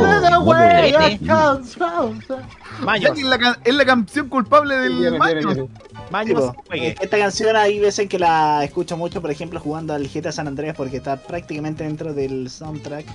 [3.20, 5.58] es la, can- es la canción culpable del Maños.
[6.12, 6.52] Maños.
[7.02, 10.76] Esta canción hay veces que la escucho mucho, por ejemplo, jugando al GTA San Andreas
[10.76, 13.06] porque está prácticamente dentro del soundtrack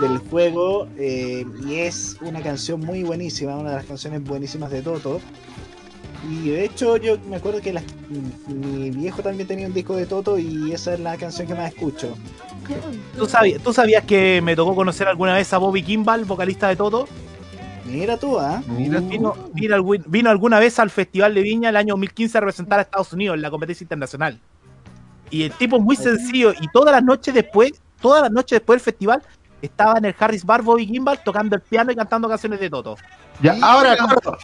[0.00, 4.80] del juego eh, y es una canción muy buenísima, una de las canciones buenísimas de
[4.82, 5.20] Toto.
[6.28, 7.82] Y de hecho yo me acuerdo que la-
[8.48, 11.72] mi viejo también tenía un disco de Toto y esa es la canción que más
[11.72, 12.14] escucho.
[13.16, 16.76] ¿Tú sabías, ¿Tú sabías que me tocó conocer alguna vez a Bobby Kimball, vocalista de
[16.76, 17.08] Toto?
[17.86, 18.62] Mira tú, ¿ah?
[18.68, 22.78] Mira, Vino, vino, vino alguna vez al Festival de Viña el año 2015 a representar
[22.78, 24.38] a Estados Unidos en la competencia internacional.
[25.30, 28.76] Y el tipo es muy sencillo y todas las noches después, todas las noches después
[28.76, 29.22] del festival,
[29.62, 32.96] estaba en el Harris Bar Bobby Kimball tocando el piano y cantando canciones de Toto.
[33.40, 34.36] Ya, ahora, corto.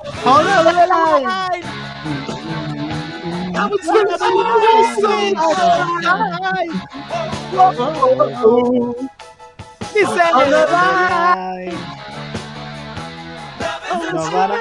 [14.13, 14.57] No van a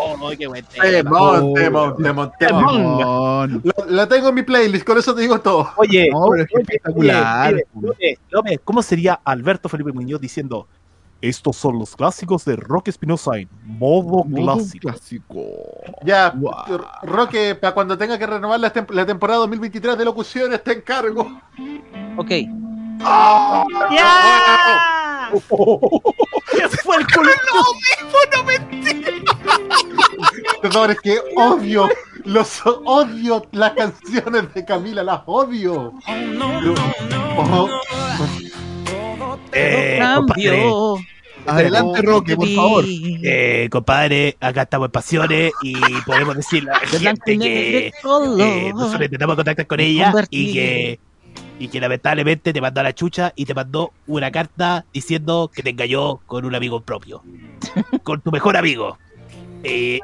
[0.00, 3.62] Oh, qué buen Temón, temón, temón, temón.
[3.64, 5.68] Lo- La tengo en mi playlist, con eso te digo todo.
[5.76, 7.54] Oye, No, pero es oye, espectacular.
[7.54, 10.68] oye, López, López, ¿cómo sería Alberto Felipe Muñoz diciendo
[11.20, 14.24] estos son los clásicos de Rock Espinosa en modo,
[14.80, 15.44] clásico?
[16.04, 16.32] Ya,
[17.02, 21.26] Roque, para cuando tenga que renovar la, tem- la temporada 2023 de locuciones, te encargo.
[22.16, 22.30] Ok.
[23.90, 25.04] ¡Ya!
[25.30, 27.06] ¿Qué fue el
[28.34, 29.10] no mentira!
[30.62, 31.88] Perdón, es que odio,
[32.24, 35.92] los odio las canciones de Camila, las odio.
[37.36, 37.68] Oh,
[39.52, 40.52] Eh, Cambio.
[40.52, 41.08] compadre.
[41.46, 42.84] Adelante, Roque, por favor.
[42.86, 45.74] Eh, compadre, acá estamos en pasiones y
[46.04, 47.92] podemos decirle a la gente que eh,
[48.74, 51.00] nosotros intentamos contactar con ella y que,
[51.58, 55.62] y que lamentablemente te mandó a la chucha y te mandó una carta diciendo que
[55.62, 57.22] te engañó con un amigo propio.
[58.02, 58.98] con tu mejor amigo.
[59.64, 59.98] Eh,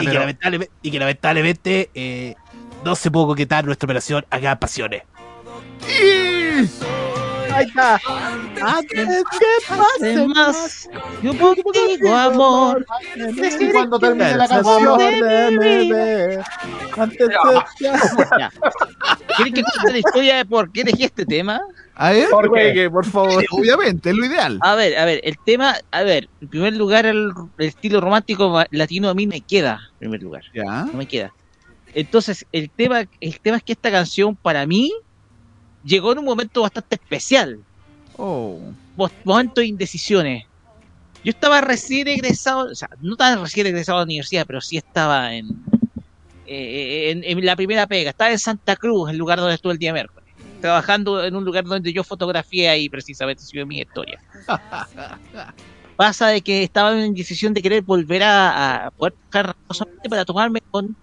[0.00, 2.34] y, que pero- y que lamentablemente eh,
[2.84, 5.02] no se pudo concretar nuestra operación acá en Pasiones.
[7.54, 8.00] Ahí está.
[8.60, 10.88] Antes que pase más,
[11.22, 12.84] yo contigo, amor.
[13.72, 15.00] Cuando termine la canción,
[16.96, 17.28] Antes
[17.80, 18.50] Ya.
[19.36, 21.60] ¿Quieren que cuente la historia de por qué elegí este tema?
[21.96, 22.90] A ver, ¿Por qué?
[22.90, 23.44] por favor.
[23.50, 24.58] Obviamente, es lo ideal.
[24.62, 28.64] A ver, a ver, el tema, a ver, en primer lugar, el, el estilo romántico
[28.70, 30.42] latino a mí me queda, en primer lugar.
[30.52, 30.84] Ya.
[30.84, 31.32] No me queda.
[31.94, 34.92] Entonces, el tema, el tema es que esta canción, para mí,
[35.84, 37.58] llegó en un momento bastante especial.
[38.16, 38.58] Oh.
[38.96, 40.44] Mo- Momento de indecisiones.
[41.24, 44.76] Yo estaba recién egresado, o sea, no tan recién egresado a la universidad, pero sí
[44.76, 45.46] estaba en,
[46.46, 48.10] eh, en, en la primera pega.
[48.10, 50.28] Estaba en Santa Cruz, el lugar donde estuve el día miércoles.
[50.60, 54.20] Trabajando en un lugar donde yo fotografié ahí precisamente subió mi historia.
[55.96, 59.54] Pasa de que estaba en indecisión de querer volver a, a poder buscar
[60.10, 60.96] para tomarme con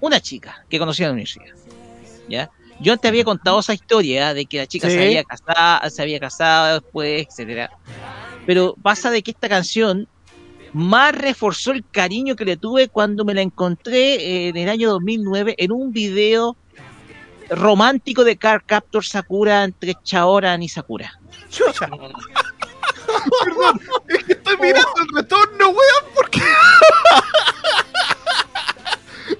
[0.00, 1.54] una chica que conocí en la universidad.
[2.28, 2.50] ¿Ya?
[2.80, 4.94] Yo antes había contado esa historia de que la chica Sí.
[4.96, 7.70] se había casado, se había casado después, etcétera.
[8.46, 10.08] Pero pasa de que esta canción
[10.72, 14.90] más reforzó el cariño que le tuve cuando me la encontré eh, en el año
[14.90, 16.56] 2009 en un video
[17.48, 21.18] romántico de Car Captor Sakura entre Chaoran y Sakura.
[23.44, 26.40] Perdón, es que estoy mirando el retorno, weón, porque.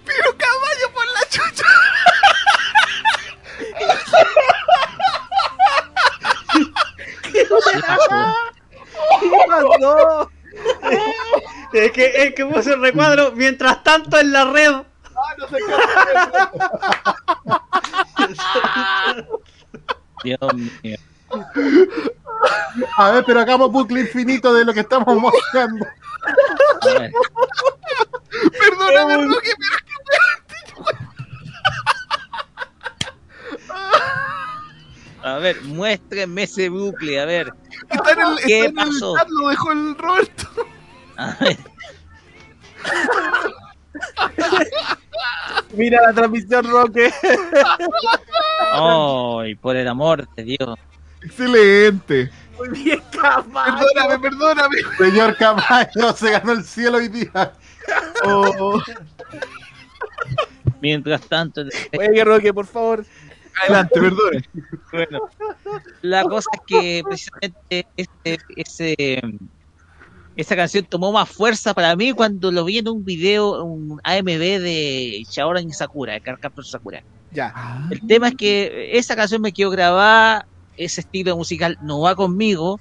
[0.05, 1.66] Pero caballo por la chucha.
[7.32, 7.47] ¿Qué
[9.49, 10.31] pasó?
[11.73, 14.74] Es que, es que puse el recuadro mientras tanto en la red.
[20.23, 20.97] Dios mío.
[22.97, 25.86] A ver, pero hagamos bucle infinito de lo que estamos mostrando.
[28.59, 29.93] Perdóname, Roque, pero es que
[35.23, 37.51] A ver, muéstrenme ese bucle, a ver.
[37.91, 39.16] está en el, ¿Qué está en el pasó?
[39.16, 40.49] chat, lo dejó el Roberto.
[41.16, 41.57] A ver.
[45.73, 47.11] Mira la transmisión, Roque.
[48.73, 50.79] Ay, por el amor de Dios.
[51.23, 52.31] Excelente.
[52.59, 53.87] Muy bien, caballo.
[53.95, 54.77] Perdóname, perdóname.
[54.99, 57.53] Señor Camayo se ganó el cielo hoy día.
[58.25, 58.81] Oh.
[60.81, 61.62] Mientras tanto,
[61.99, 63.05] Oye, Roque, por favor.
[63.62, 64.44] Adelante, perdone.
[64.93, 65.18] bueno,
[66.02, 69.22] la cosa es que precisamente este, ese,
[70.36, 74.26] esa canción tomó más fuerza para mí cuando lo vi en un video, un AMB
[74.26, 77.02] de Shaoran y Sakura, de Carcaptor Sakura.
[77.31, 77.86] Ya.
[77.90, 82.81] El tema es que esa canción me quedó grabada, ese estilo musical no va conmigo.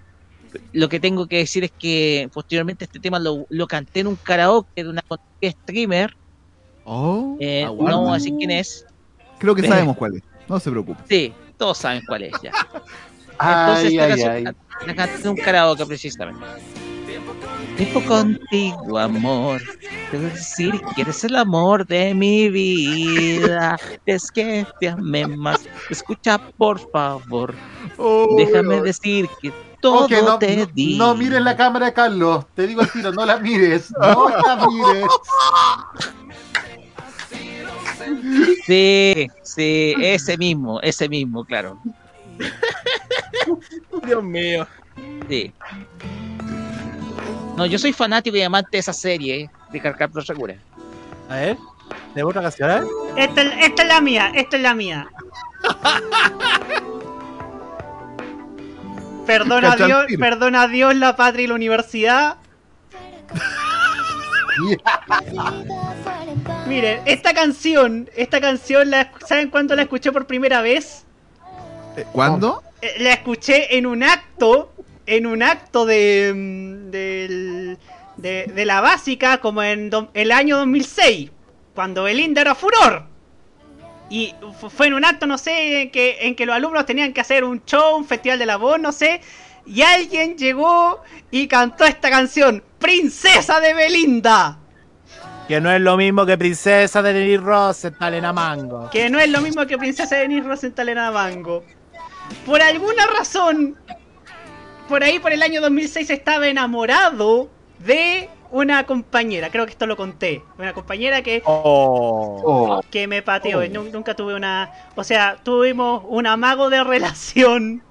[0.72, 4.16] Lo que tengo que decir es que posteriormente este tema lo, lo canté en un
[4.16, 5.04] karaoke de una
[5.44, 6.16] streamer.
[6.86, 7.92] Oh, eh, aguarda.
[7.92, 8.86] no vamos a decir quién es.
[9.40, 10.24] Creo que Eh, sabemos cuál es.
[10.48, 11.02] No se preocupe.
[11.10, 12.52] Sí, todos saben cuál es ya.
[13.34, 14.44] Entonces Ay, ay, ay.
[14.44, 16.46] la- un karaoke precisamente.
[17.78, 19.60] Tiempo contigo, amor.
[20.12, 23.78] Debo decir que eres el amor de mi vida.
[24.06, 25.62] Es que te amé más.
[25.90, 27.56] Escucha, por favor.
[27.98, 29.52] Oh, Déjame decir que
[29.82, 30.98] todo Ok, no, te no- di.
[30.98, 32.46] no mires la cámara Carlos.
[32.54, 33.92] Te digo al tiro, no la mires.
[34.00, 35.08] No la mires.
[38.66, 41.78] Sí, sí, ese mismo, ese mismo, claro.
[44.06, 44.68] Dios mío.
[45.30, 45.54] Sí.
[47.58, 50.56] No, yo soy fanático y amante de esa serie de Carcaptor Segura.
[51.30, 51.58] A ver,
[52.16, 52.88] ¿de otra canción?
[53.16, 55.08] Esta, es- esta es la mía, esta es la mía.
[59.26, 62.36] Perdona a Dios, perdona a Dios, la patria y la universidad.
[66.68, 71.04] Miren, esta canción, esta canción, la, ¿saben cuándo la escuché por primera vez?
[71.98, 72.64] Eh, ¿Cuándo?
[72.82, 74.72] Eh, La escuché en un acto,
[75.06, 77.78] en un acto de, mm, de,
[78.48, 81.32] de la básica, como en do- el año 2006,
[81.76, 83.04] cuando Belinda era furor.
[84.10, 87.14] Y fu- fue en un acto, no sé, en que, en que los alumnos tenían
[87.14, 89.22] que hacer un show, un festival de la voz, no sé.
[89.66, 91.02] Y alguien llegó
[91.32, 94.60] y cantó esta canción, Princesa de Belinda.
[95.48, 98.90] Que no es lo mismo que Princesa de Nelly Rosenthal en Amango.
[98.90, 101.64] Que no es lo mismo que Princesa Denise Rosenthal en Mango.
[102.46, 103.78] Por alguna razón,
[104.90, 107.50] por ahí por el año 2006 estaba enamorado
[107.80, 109.50] de una compañera.
[109.50, 110.44] Creo que esto lo conté.
[110.58, 112.82] Una compañera que, Oh.
[112.92, 113.66] que me pateó.
[113.70, 114.72] Nu- Nunca tuve una...
[114.96, 117.82] O sea, tuvimos un amago de relación,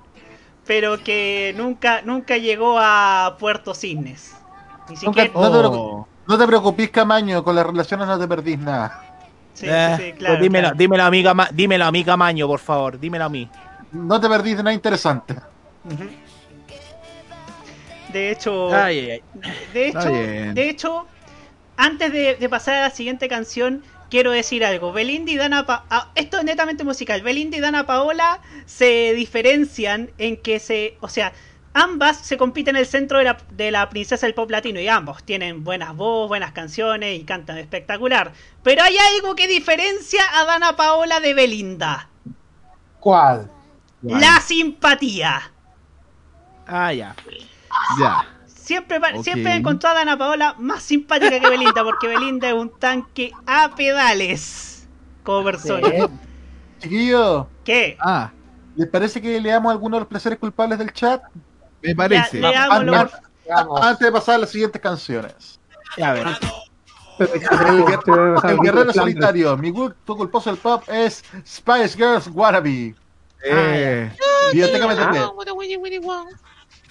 [0.66, 4.36] pero que nunca, nunca llegó a Puerto Cisnes.
[4.92, 5.50] Ni Nunca- siquiera...
[5.50, 9.02] no, te no te preocupes, Camaño, con las relaciones no te perdís nada.
[9.54, 10.76] Sí, Eh, sí, sí, claro, pues dímelo, claro.
[10.78, 12.98] dímelo a mí, dímelo a mí, Camaño, por favor.
[12.98, 13.48] Dímelo a mí.
[13.92, 15.34] No te perdís de nada interesante.
[18.12, 19.22] De hecho, Ay, ay, ay.
[19.72, 20.08] de hecho,
[20.54, 21.06] de hecho,
[21.76, 24.92] antes de, de pasar a la siguiente canción, quiero decir algo.
[24.92, 27.22] Belinda y Dana Pa- ah, esto es netamente musical.
[27.22, 31.32] Belinda y Dana Paola se diferencian en que se, o sea,
[31.74, 34.88] ambas se compiten en el centro de la, de la princesa del pop latino y
[34.88, 38.32] ambos tienen buenas voz, buenas canciones y cantan espectacular.
[38.62, 42.08] Pero hay algo que diferencia a Dana Paola de Belinda.
[43.00, 43.50] ¿Cuál?
[44.02, 45.52] La simpatía.
[46.66, 47.14] Ah, ya.
[47.98, 48.28] Ya.
[48.46, 52.70] Siempre, siempre he encontrado a Ana Paola más simpática que Belinda, porque Belinda es un
[52.78, 54.88] tanque a pedales
[55.24, 55.88] como persona.
[56.78, 57.96] Chiquillo, ¿Qué?
[58.00, 58.32] Ah,
[58.76, 61.22] ¿les parece que leamos algunos de los placeres culpables del chat?
[61.82, 62.40] Me parece.
[62.40, 63.16] Leámoslo, Antes,
[63.66, 65.60] por- antes de pasar a las siguientes canciones.
[66.02, 66.26] A ver.
[67.18, 69.56] El, guer- el guerrero solitario.
[69.56, 72.94] Mi gusto culposo del pop es Spice Girls Wannabe.
[73.44, 74.10] Eh,
[74.52, 75.32] Biblioteca MTP.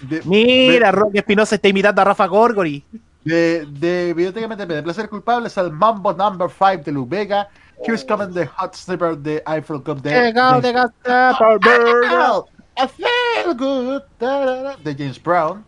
[0.01, 2.83] De, Mira, Roque Espinosa está imitando a Rafa Gorgori.
[3.23, 4.67] de, de Biblioteca MTP.
[4.69, 7.47] De placer culpable es el Mambo Number 5 de Lu Vega.
[7.83, 12.43] Here's coming the hot snipper de Eiffel Cup de, Llegado de de, Gasta por Bird.
[12.83, 15.63] I feel good da, da, da, de James Brown.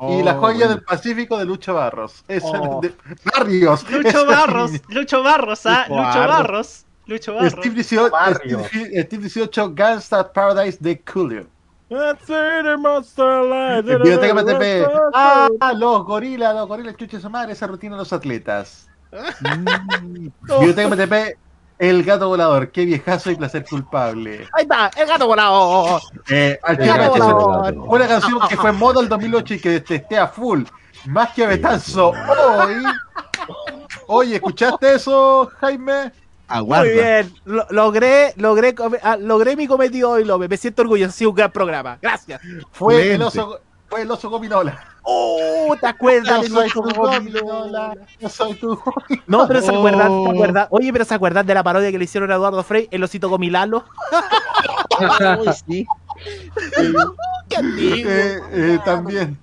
[0.00, 0.68] y la Oh, joya bueno.
[0.74, 2.24] del Pacífico de Lucho Barros.
[2.28, 2.80] Es Oh.
[2.82, 2.94] de
[3.34, 3.88] Barrios.
[3.90, 4.70] Lucho Barros.
[4.88, 5.86] Lucho Barros, ¿ah?
[5.88, 6.84] Lucho Lucho Barros.
[7.06, 7.52] Lucho Barros.
[7.52, 8.64] Steve 18, Barrio.
[8.64, 11.46] Steve, Steve 18 Gangsta Paradise de Coolio.
[11.90, 13.82] Let's see the monster life.
[13.82, 14.90] Biblioteca.
[15.14, 18.88] Ah, los gorilas, los gorilas, chuches su madre, esa rutina de los atletas.
[20.60, 21.38] Biblioteca MTP.
[21.78, 24.48] El gato volador, qué viejazo y placer culpable.
[24.52, 26.00] Ahí está, el gato volado.
[26.28, 27.74] Eh, al El Chico gato volador.
[27.88, 30.64] una canción que fue en moda el 2008 y que detesté a full.
[31.06, 32.82] Más que a Betanzo hoy.
[34.08, 36.12] Oye, ¿escuchaste eso, Jaime?
[36.50, 36.84] aguarda.
[36.84, 40.48] Muy bien, lo- logré, logré, ah, logré mi cometido hoy, López.
[40.48, 41.98] Me siento orgulloso, ha sido un gran programa.
[42.00, 42.40] Gracias.
[42.72, 44.78] Fue el oso, fue el oso gominola.
[45.02, 47.94] Oh, ¿te acuerdas del oso gominola?
[48.20, 48.78] Yo soy tu
[49.26, 50.24] No, pero se acuerdan, Oh.
[50.26, 50.66] ¿se acuerdan?
[50.70, 53.28] Oye, pero ¿se acuerdan de la parodia que le hicieron a Eduardo Frey, el osito
[53.28, 53.84] gomilalo?
[55.40, 55.86] Uy, sí.
[57.48, 58.10] Qué antiguo.
[58.10, 59.38] Eh, eh, también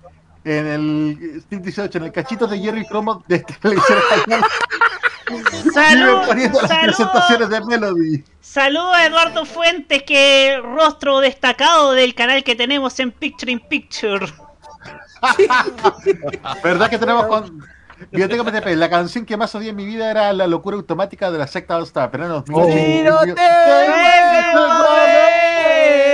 [0.45, 3.99] en el Steve 18, en el cachito de Jerry Cromo de televisión.
[5.73, 6.83] Salud, las salud.
[6.83, 8.23] presentaciones de Melody.
[8.41, 14.27] Saludo a Eduardo Fuentes, que rostro destacado del canal que tenemos en Picture in Picture.
[16.63, 17.65] ¿Verdad que tenemos con
[18.11, 18.77] Biblioteca MTP?
[18.77, 21.75] La canción que más odié en mi vida era La locura automática de la secta
[21.77, 22.75] All Star, pero en 2008.
[22.75, 23.41] Tiro te
[24.53, 26.05] mover.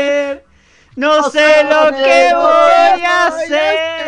[0.95, 4.01] No sé lo que voy a hacer.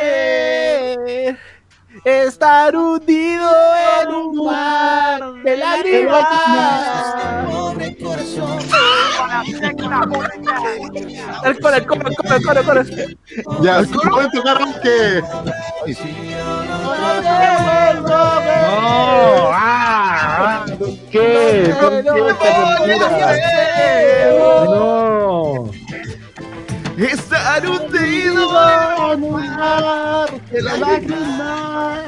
[2.03, 3.49] Estar hundido
[4.01, 6.23] en un mar de lágrimas.
[11.45, 12.83] El coro, el coro, el coro, el coro, el coro.
[13.61, 15.23] Ya, es momento karaoke.
[18.01, 20.65] No, ah,
[21.09, 21.73] ¿Qué?
[21.79, 23.13] ¿Por qué no
[26.97, 31.99] Estar hundido en un mar de lágrimas.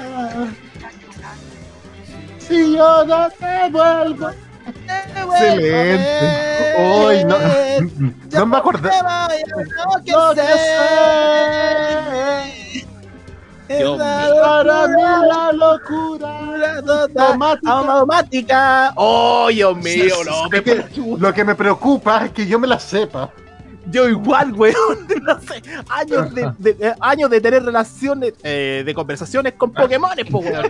[2.39, 4.29] Si yo no te vuelvo.
[4.87, 6.73] Excelente.
[6.77, 7.37] Hoy no,
[8.31, 8.61] no me.
[13.67, 13.97] Dios.
[13.97, 16.29] Para mí la locura.
[17.65, 18.93] automática.
[18.95, 20.49] Oh, Dios mío, no.
[20.49, 20.85] Que
[21.17, 23.31] lo que me preocupa es que yo me la sepa.
[23.91, 24.75] Yo igual, weón.
[25.25, 30.11] No sé, años de, de- eh, años de tener relaciones, eh, de conversaciones con Pokémon,
[30.29, 30.65] po, weón.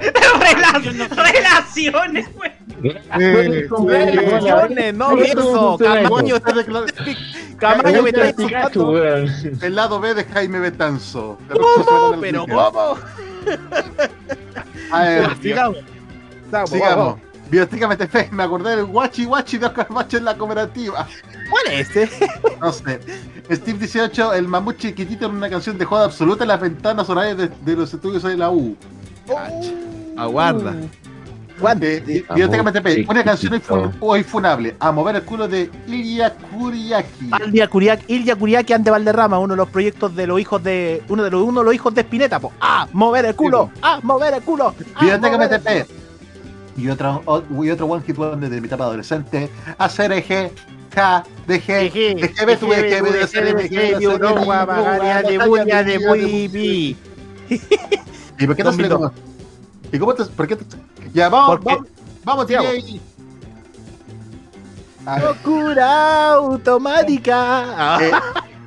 [1.34, 2.52] Relaciones, güey.
[3.20, 5.78] Eh, Relaciones, no, eso.
[5.78, 6.54] Camaño está
[7.58, 8.98] Camaño me está insultando.
[9.62, 11.38] El lado B de Jaime Betanzo.
[11.52, 12.18] ¿Cómo?
[12.22, 12.98] Pero ¿cómo?
[14.92, 15.78] A ver, sigamos.
[16.68, 17.16] Sigamos.
[17.50, 21.08] Biológicamente fe, me acordé del Guachi Guachi de Oscar Macho en la cooperativa.
[21.50, 22.28] ¿Cuál es ese?
[22.60, 23.00] No sé.
[23.52, 27.38] Steve 18, el mamut chiquitito en una canción de joda absoluta en las ventanas horarias
[27.38, 28.76] de, de los estudios de la U.
[30.18, 30.74] Aguarda.
[31.88, 34.76] Eh, bi- Biológicamente fe, una canción hoy, fu- hoy funable.
[34.80, 37.30] A mover el culo de Ilya Kuriaki.
[37.48, 41.02] Ilya Kuriak, Ilya Kuriakian de Valderrama, uno de los proyectos de los hijos de.
[41.08, 42.52] Uno de los, uno de los hijos de Spinetta, po.
[42.60, 42.88] ¡Ah!
[42.92, 43.70] ¡Mover el culo!
[43.82, 44.00] ¡Ah!
[44.04, 44.76] ¡Mover el culo!
[45.02, 45.22] El
[45.60, 46.05] MTP.
[46.78, 47.24] Y otro,
[47.64, 49.50] y otro One Hit Wonder de mi etapa adolescente.
[49.78, 50.52] Hacer eje,
[50.90, 51.90] K, DG,
[52.20, 53.02] DGB, tuve que
[53.98, 56.98] de Uruguay, Magaria, de Buña, de Buibi.
[58.38, 59.12] ¿Y por qué no se le 2002.
[59.94, 60.26] ¿Y cómo te.?
[60.26, 60.66] ¿Por qué te-
[61.14, 62.84] Ya, vamos, vamos, ver,
[65.22, 67.98] Locura automática.
[68.02, 68.12] eh,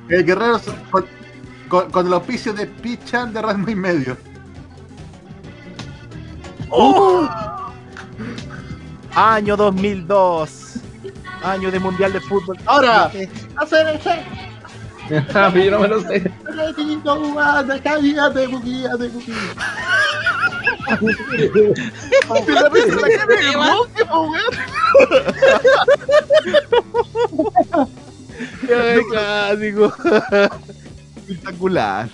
[0.09, 1.05] el guerrero con,
[1.67, 4.17] con, con el auspicio de Pichan de Rasmo y Medio.
[6.71, 7.27] ¡Oh!
[9.15, 10.75] Año 2002.
[11.43, 12.57] Año de Mundial de Fútbol.
[12.65, 13.27] Ahora, hacer.
[15.33, 16.31] Ah, yo no me lo sé.
[29.09, 29.93] Clásico.
[31.27, 32.09] Espectacular.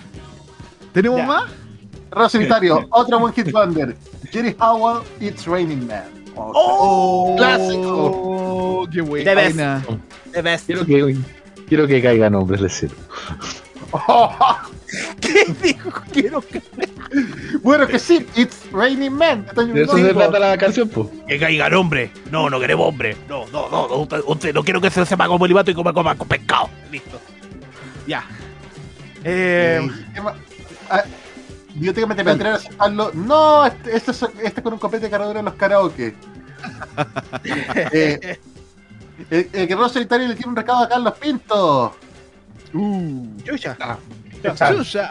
[0.92, 1.26] ¿Tenemos Ya.
[1.26, 2.32] más?
[2.32, 3.96] Solitario, otro One Hit Wonder.
[4.30, 6.15] Jerry Howell, It's Raining Man.
[6.36, 7.34] ¡Oh!
[7.36, 8.12] ¡Clásico!
[8.82, 9.54] ¡Oh, qué The best.
[9.56, 9.84] buena!
[10.32, 10.66] The best.
[10.66, 11.16] Quiero que,
[11.68, 12.94] quiero que caigan hombres de cero.
[15.20, 15.90] ¿Qué dijo?
[16.12, 16.60] Quiero que.
[17.62, 19.46] Bueno, que sí, It's Raining Man.
[19.72, 21.08] De eso se trata la canción, pues.
[21.26, 22.10] Que caigan hombre.
[22.30, 23.16] No, no queremos hombre.
[23.28, 23.88] No, no, no.
[23.88, 26.68] no, usted, usted- no quiero que se sepa como libato y coma, coma con pescado.
[26.90, 27.20] Listo.
[28.06, 28.24] Ya.
[29.24, 30.34] Eh, ¿Qué más?
[31.76, 33.10] Ah, Yo tengo que meterme a aceptarlo.
[33.14, 36.14] No, este, este, es- este con un copete de cargadura en los karaoke.
[37.92, 38.38] eh,
[39.30, 41.94] el, el guerrero solitario le tiene un recado a Carlos Pinto.
[42.74, 43.76] Uh, chucha.
[44.76, 45.10] chucha.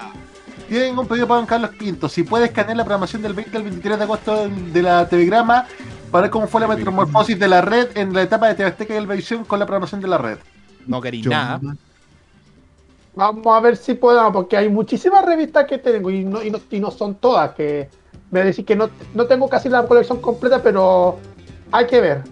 [0.68, 2.10] Tienen un pedido para don Carlos Pinto.
[2.10, 5.68] Si puede escanear la programación del 20 al 23 de agosto de la Telegrama
[6.11, 8.94] para ver cómo fue la metamorfosis de la red en la etapa de TV Azteca
[8.94, 10.38] y Televisión con la programación de la red.
[10.88, 11.60] No Yo- nada.
[13.16, 16.60] Vamos a ver si puedo, porque hay muchísimas revistas que tengo y no, y no,
[16.69, 17.52] y no son todas.
[17.53, 17.90] que
[18.32, 21.18] Me decir que no, no tengo casi la colección completa, pero
[21.72, 22.24] hay que ver.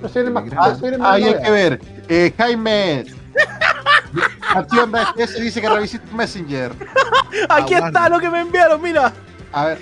[0.00, 1.80] No más, Ah, más hay que ver.
[2.08, 3.04] Eh, Jaime.
[4.54, 4.92] Acción
[5.26, 6.72] se dice que revisé tu Messenger.
[7.48, 9.12] Aquí está lo que me enviaron, mira.
[9.52, 9.78] A ver.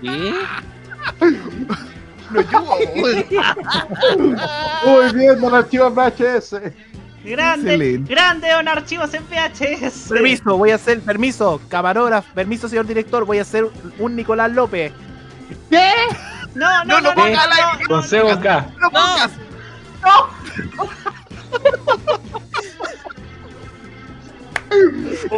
[0.00, 0.34] ¿Qué?
[4.86, 6.56] Muy bien, don Archivo VHS.
[7.24, 8.12] Grande, Excelente.
[8.12, 10.08] grande don archivos en VHS.
[10.08, 13.66] Permiso, voy a hacer, permiso, camarógrafo, permiso, señor director, voy a hacer
[13.98, 14.92] un Nicolás López.
[15.70, 15.90] ¿Qué?
[16.54, 17.32] No, no, no, no, no, ¿Qué?
[17.32, 18.66] no, Con C o K.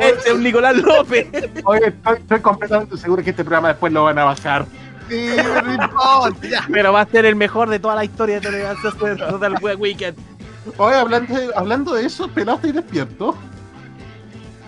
[0.00, 1.26] Este es un Nicolás López.
[1.64, 4.66] Oye, estoy, estoy completamente seguro que este programa después lo van a bajar.
[6.73, 10.16] Pero va a ser el mejor de toda la historia de televisión Total Weekend.
[10.78, 13.36] Oye, hablando de, hablando de eso, pelado, ¿estáis despierto?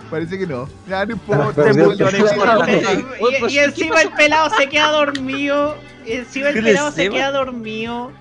[0.09, 0.69] Parece que no.
[0.87, 1.71] Ya no importa.
[1.71, 5.75] Y, y encima el pelado se queda dormido.
[6.05, 8.11] y Encima el ¿Qué pelado se queda dormido.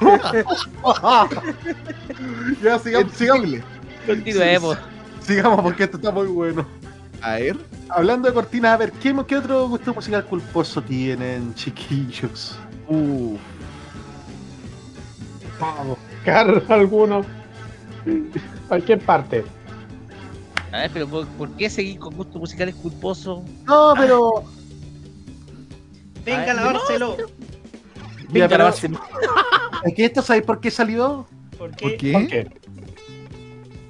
[2.62, 3.50] ya, sigamos, sigamos.
[4.06, 4.78] Continuemos.
[5.22, 6.66] Sigamos porque esto está muy bueno.
[7.22, 7.56] A ver.
[7.90, 12.56] Hablando de cortinas, a ver, ¿qué, qué otro gusto musical culposo tienen, chiquillos?
[12.88, 13.36] Uh,
[15.60, 17.24] Vamos, buscar alguno.
[18.68, 19.44] Cualquier parte.
[20.72, 23.40] A ver, pero ¿por, por qué seguir con gustos musicales culposos?
[23.64, 24.44] No, pero.
[26.24, 27.16] Venga a lavárselo.
[27.16, 28.90] Mira, Venga, pero- lavarse.
[29.84, 31.26] ¿Es que esto sabéis por qué salió?
[31.58, 31.96] ¿Por ¿Por qué?
[31.96, 32.12] qué?
[32.12, 32.50] ¿Por qué?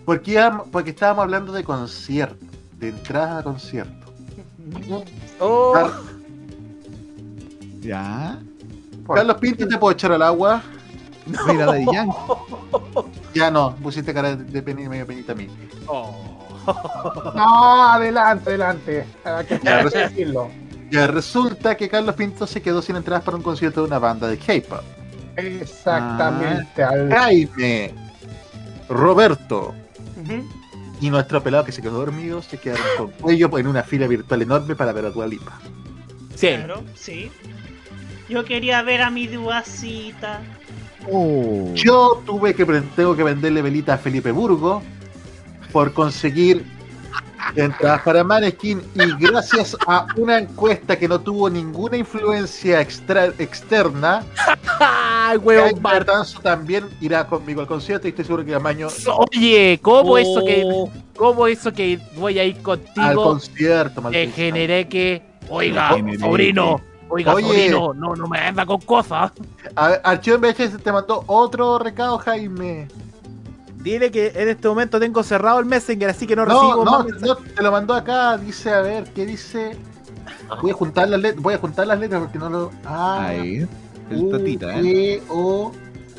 [0.05, 2.45] Porque, íbamos- porque estábamos hablando de concierto,
[2.85, 4.13] de entrada a concierto.
[5.41, 5.91] Oh, Car-
[7.81, 8.39] Ya.
[9.13, 10.63] Carlos Pinto, ¿te puedo echar al agua?
[11.47, 12.17] Mira, Daddy Yankee.
[13.35, 15.49] Ya no, pusiste cara de, de peni- medio penita a mí.
[15.89, 16.15] oh.
[17.35, 19.05] No, adelante, adelante.
[19.25, 20.49] Hay que Ya, decirlo.
[20.91, 24.29] Ya resulta que Carlos Pinto se quedó sin entradas para un concierto de una banda
[24.29, 24.81] de K-pop.
[25.37, 26.83] Exactamente.
[26.83, 27.93] al- Jaime,
[28.89, 29.75] Roberto
[31.05, 34.41] y nuestro pelado que se quedó dormido se quedaron con cuello en una fila virtual
[34.41, 35.61] enorme para ver a Dua Lipa.
[36.35, 36.49] Sí.
[36.49, 37.31] Claro, sí.
[38.31, 40.41] Yo quería ver a mi duacita.
[41.75, 42.65] Yo tuve que
[42.97, 44.83] tengo que venderle velita a Felipe Burgo
[45.73, 46.65] por conseguir
[47.57, 54.25] entradas para Maneskin y gracias a una encuesta que no tuvo ninguna influencia extra- externa,
[56.43, 58.89] también irá conmigo al concierto y estoy seguro que Amaño
[59.33, 60.91] Oye, ¿cómo eso que Oh.
[61.17, 63.23] cómo eso que voy a ir al contigo?
[63.23, 64.33] concierto, Te maldito.
[64.35, 67.47] generé que, oiga, Generé sobrino, que- oiga, Oye.
[67.47, 69.33] sobrino, no, no me anda con cosas.
[69.77, 72.89] A- Archivo en VHS te mandó otro recado, Jaime.
[73.85, 76.91] Dile que en este momento tengo cerrado el Messenger, así que no, No, recibo no,
[76.91, 78.39] más no, te lo mandó acá.
[78.39, 79.77] Dice, a ver, ¿qué dice?
[80.63, 82.71] Voy a juntar las letras, voy a juntar las letras porque no lo.
[82.87, 83.67] Ah, Ahí,
[84.11, 85.17] el U, tatita, ¿eh?
[85.17, 85.71] E, O,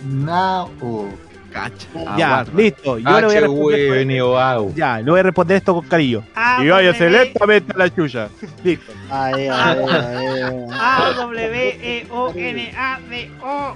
[0.04, 1.08] Na, O.
[1.52, 1.88] Cacha.
[2.18, 3.00] Ya, listo.
[3.00, 4.20] Yo le voy a responder.
[4.22, 4.74] au.
[4.76, 6.24] Ya, le voy a responder esto con cariño.
[6.36, 8.30] Ah, y váyase lentamente a la chucha.
[8.64, 8.92] Listo.
[9.10, 9.32] A
[11.18, 13.74] W E O N A D O.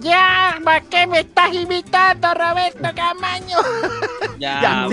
[0.00, 3.56] Ya, ¿para qué me estás imitando, Roberto Camaño?
[4.38, 4.86] Ya, Ya,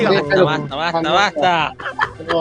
[0.44, 1.74] basta, basta, basta, basta.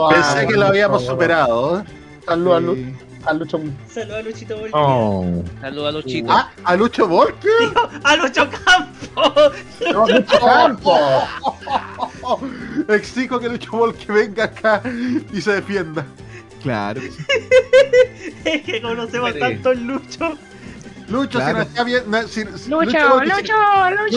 [0.09, 1.83] Pensé que lo habíamos superado.
[2.25, 2.93] Saludos a, Lu-
[3.25, 3.59] a Lucho.
[3.89, 4.71] Saludos a Luchito Volpi.
[4.73, 5.43] Oh.
[5.61, 6.31] Saludos a Luchito.
[6.31, 7.47] Ah, a Lucho Volpi.
[8.03, 8.91] A Lucho Campo.
[9.91, 10.97] No, Lucho Campo.
[12.89, 14.81] Exijo que Lucho Volpi venga acá
[15.33, 16.05] y se defienda.
[16.61, 17.01] Claro.
[18.43, 20.37] Es que conocemos tanto el Lucho.
[21.09, 21.53] Lucho, Claro.
[21.53, 22.27] si nos está viendo.
[22.27, 23.53] Si, Lucho, si- Lucho, Lucho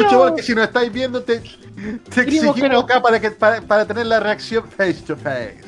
[0.02, 0.18] Lucho.
[0.18, 2.80] Volpi, si nos estáis viendo, te, te exigimos que no.
[2.80, 5.58] acá para, que, para, para tener la reacción face to face.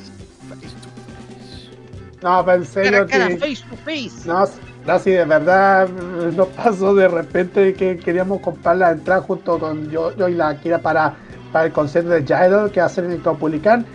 [2.21, 3.37] No, pensé Cara a lo cara, que.
[3.37, 4.25] face to face.
[4.27, 4.45] No,
[4.85, 9.89] no, si de verdad nos pasó de repente que queríamos comprar la entrada junto con
[9.89, 11.15] yo, yo y la Kira para,
[11.51, 13.85] para el concierto de Jaidol que va a ser en el Copulicán.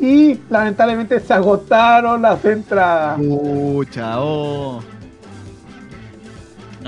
[0.00, 3.18] Y lamentablemente se agotaron las entradas.
[3.18, 4.80] Pucha, oh.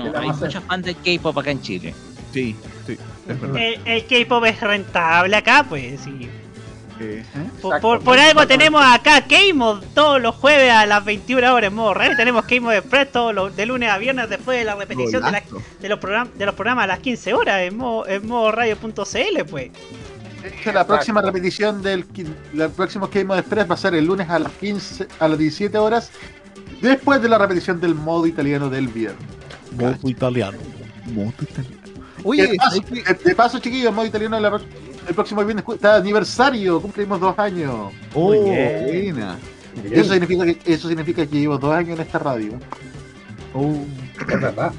[0.09, 1.93] No, hay muchos fans de K-pop acá en Chile.
[2.33, 2.55] Sí,
[2.87, 2.97] sí,
[3.27, 3.57] es verdad.
[3.57, 6.29] El, el K-pop es rentable acá, pues sí.
[6.99, 7.23] Eh,
[7.63, 11.73] Por, por- por algo tenemos acá K-Mod todos los jueves a las 21 horas en
[11.75, 12.15] modo real.
[12.15, 15.39] Tenemos K-Mod Express todos los, de lunes a viernes después de la repetición de, la-
[15.41, 15.61] Golazo.
[15.79, 19.43] de los, program- de los programas a las 15 horas en modo, en modo radio.cl,
[19.49, 19.71] pues.
[20.73, 22.05] La próxima repetición del
[22.75, 26.11] próximo of Express va a ser el lunes a las 15 a las 17 horas
[26.81, 29.21] después de la repetición del modo italiano del viernes.
[29.77, 30.57] Modo italiano.
[31.13, 31.77] Modo italiano.
[31.85, 33.13] de, Oye, paso, ¿sabes qué?
[33.13, 34.61] de- de paso, chiquillos, modo italiano la
[35.07, 37.91] el próximo viernes está aniversario, cumplimos dos años.
[38.13, 39.15] Oh, Muy bien.
[39.15, 39.37] buena.
[39.89, 42.53] Eso significa que eso significa que llevo dos años en esta radio.
[43.53, 43.73] Oh.
[44.27, 44.71] Verdad.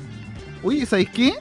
[0.62, 1.34] Oye, ¿sabes qué?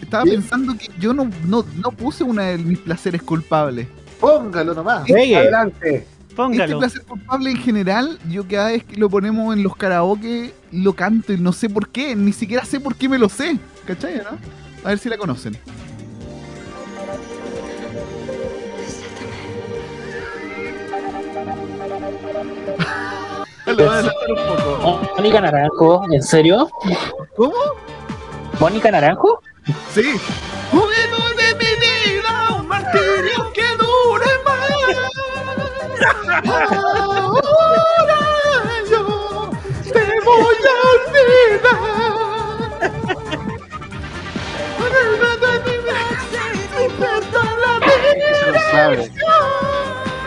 [0.00, 3.86] Estaba pensando que yo no, no, no puse una de mis placeres culpables.
[4.18, 5.04] Póngalo nomás.
[5.06, 5.36] Pegue.
[5.36, 6.06] Adelante.
[6.32, 6.78] Este Póngalo.
[6.78, 11.34] placer culpable en general, yo cada vez que lo ponemos en los karaoke, lo canto
[11.34, 13.58] y no sé por qué, ni siquiera sé por qué me lo sé.
[13.86, 14.38] ¿Cachai, no?
[14.82, 15.58] A ver si la conocen.
[23.66, 25.00] Lo voy a adelantar un poco.
[25.16, 26.68] Mónica Naranjo, ¿en serio?
[27.36, 27.54] ¿Cómo?
[28.58, 29.40] ¿Mónica Naranjo?
[29.94, 30.02] Sí.
[30.70, 33.41] Juguemos de mi vida, un martirio que dure más.
[36.02, 39.50] Ahora yo
[39.92, 40.56] te voy
[48.16, 48.70] a Se lo olvidar.
[48.70, 48.96] sabe.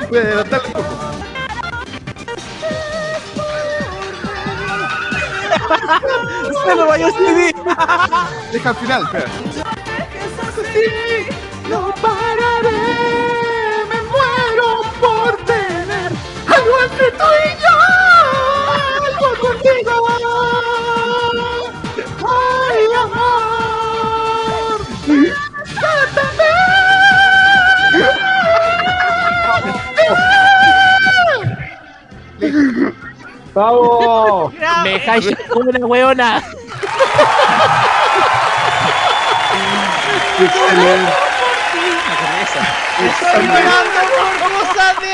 [0.09, 0.85] Puede adelantarle un poco.
[6.65, 7.53] Se me vaya CD.
[8.51, 9.25] Deja al final, espera.
[11.69, 11.93] No
[16.85, 17.75] entre tú y yo,
[19.05, 19.93] algo contigo.
[22.27, 24.79] Ay, amor,
[33.53, 34.53] ¡Vamos!
[34.83, 36.43] Me dejáis como una weona.
[40.39, 41.13] Excelente.
[42.97, 45.11] Estoy llorando por cosas de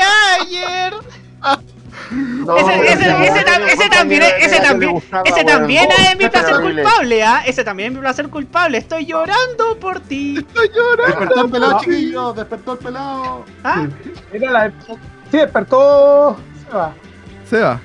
[2.58, 7.22] ese, ese, ese, tam- ese también, es- ese también, ese también es mi placer culpable,
[7.22, 7.42] ¿ah?
[7.46, 8.78] Ese también es mi placer culpable.
[8.78, 10.36] Estoy llorando por ti.
[10.38, 10.70] Estoy
[11.06, 12.32] Despertó el pelado, chiquillo.
[12.32, 13.44] Despertó el pelado.
[13.64, 13.86] ¿Ah?
[14.32, 14.72] Era la...
[15.30, 16.36] Sí, despertó.
[16.68, 16.92] Se va.
[17.48, 17.80] Se va.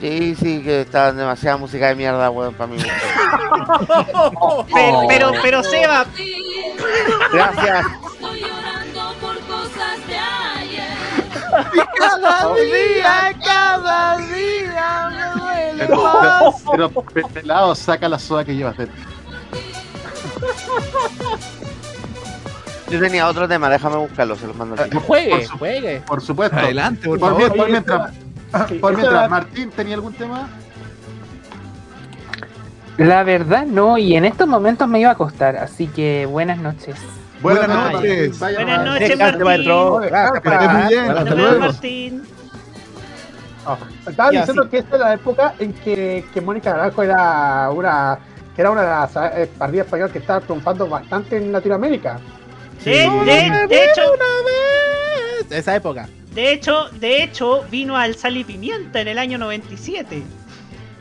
[0.00, 2.76] Sí, sí, que está demasiada música de mierda, weón, para mí.
[4.74, 6.04] Pero, pero, pero Seba,
[7.32, 7.86] Gracias.
[11.98, 16.54] Cada día, cada día me duele Pero, más.
[16.70, 19.02] pero, pero, pelado, saca la soda que llevas dentro.
[22.90, 25.00] Yo tenía otro tema, déjame buscarlo, se los mando al tiro.
[25.02, 26.00] Juegue, juegue.
[26.06, 26.56] Por supuesto.
[26.58, 27.56] Adelante, por Por, favor.
[27.56, 28.12] por mientras,
[28.68, 30.48] Sí, por mientras, era- Martín, ¿tenía algún tema?
[32.98, 36.96] La verdad no, y en estos momentos me iba a acostar, así que buenas noches.
[37.42, 38.38] Buenas Buenas noches.
[38.38, 40.00] Vaya, buenas noches, maestro.
[40.00, 40.10] Martín.
[40.42, 41.04] Gracias bien.
[41.04, 41.60] Buenas Hasta luego.
[41.60, 42.22] Martín.
[43.66, 43.76] Ah,
[44.08, 44.68] Estaba Ya, diciendo sí.
[44.70, 48.18] que esta era la época en que, que Mónica Naranjo era una,
[48.54, 52.18] que era una de las eh, partidas españolas que estaba triunfando bastante en Latinoamérica.
[52.84, 54.02] De, de, de hecho,
[55.50, 56.08] Esa época.
[56.34, 60.22] de hecho, de hecho, vino al Sal y Pimienta en el año 97.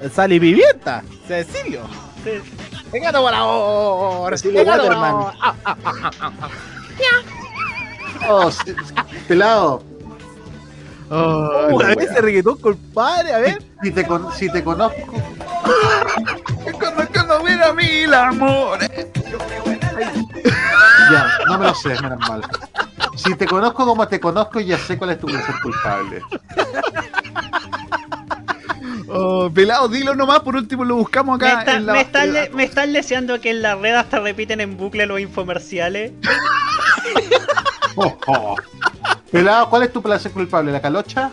[0.02, 1.04] El Sal y Pimienta.
[1.28, 1.82] Cecilio.
[2.24, 2.32] Sí.
[2.92, 4.38] Venga, no, ahora.
[4.38, 5.16] Cecilio Venga, no, Waterman.
[5.16, 6.50] ah, ah, ah, ah, ah, ah.
[8.30, 8.50] Oh,
[9.28, 9.84] pelado.
[11.10, 13.62] Ay, Uh, a ver ese reggaetón, compadre, a ver.
[13.84, 15.12] Si te, con- si te conozco,
[16.80, 18.90] Cuando, cuando mira mil amores.
[21.12, 22.42] ya, no me lo sé, menos mal.
[23.18, 26.22] Si te conozco como te conozco, ya sé cuál es tu placer culpable.
[29.08, 32.34] Oh, pelado, dilo nomás, por último lo buscamos Me, acá está- en la me están,
[32.34, 36.12] la- le- me están deseando que en la red hasta repiten en bucle los infomerciales.
[37.96, 38.56] Oh, oh.
[39.32, 40.72] Pelado, ¿cuál es tu placer culpable?
[40.72, 41.32] ¿La calocha?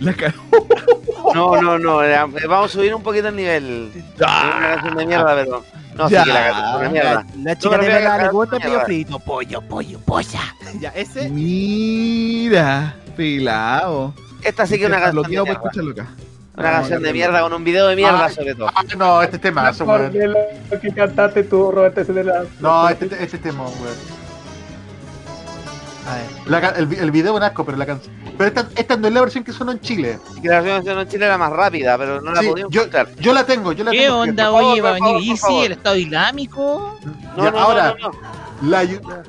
[0.00, 0.14] la
[1.34, 3.92] No, no, no, era- vamos a subir un poquito el nivel.
[3.94, 5.64] Es una canción de mierda, pero.
[5.94, 6.20] No, Ya.
[6.24, 7.14] sí que la una mierda.
[7.14, 9.18] La, la No chica me de voy a verdad le gusta pollo frito.
[9.20, 10.40] Pollo, pollo, polla.
[10.80, 11.28] Ya, ese.
[11.28, 14.14] Mira, pelado.
[14.42, 15.52] Esta sí que es una canción para mierda.
[15.52, 16.08] escucharlo acá.
[16.60, 18.68] Una No, canción no, de mierda con un video de mierda Ah, sobre todo.
[18.74, 20.12] Ah, no, este tema, weón.
[20.70, 22.44] lo que cantaste tú, Roberto, ese de la...
[22.60, 24.20] No, este, este tema, weón.
[26.46, 28.12] La el, el video es un asco, pero la canción.
[28.36, 30.18] Pero esta, esta no es la versión que sonó en Chile.
[30.36, 32.82] Y que la versión en Chile era más rápida, pero no la Sí, podía yo,
[33.20, 34.18] yo la tengo, yo la ¿Qué tengo.
[34.18, 34.64] onda, fíjate.
[34.66, 34.80] oye?
[34.80, 35.56] ¿Va a venir favor.
[35.56, 36.98] Easy, el Estado Islámico?
[37.36, 38.18] No, Ya, no, ahora, no, no,
[38.62, 38.68] no.
[38.70, 39.22] la ayuda.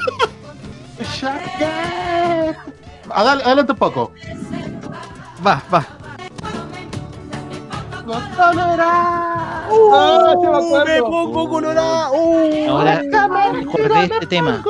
[3.15, 4.13] Adelante un poco.
[5.47, 5.85] Va, va.
[8.07, 8.89] No tolerar.
[8.91, 10.35] ¡Ah,
[10.87, 12.11] me Uh, pongo colorada.
[12.11, 12.69] Uh.
[12.69, 13.03] Ahora,
[13.53, 14.63] recordé este tema.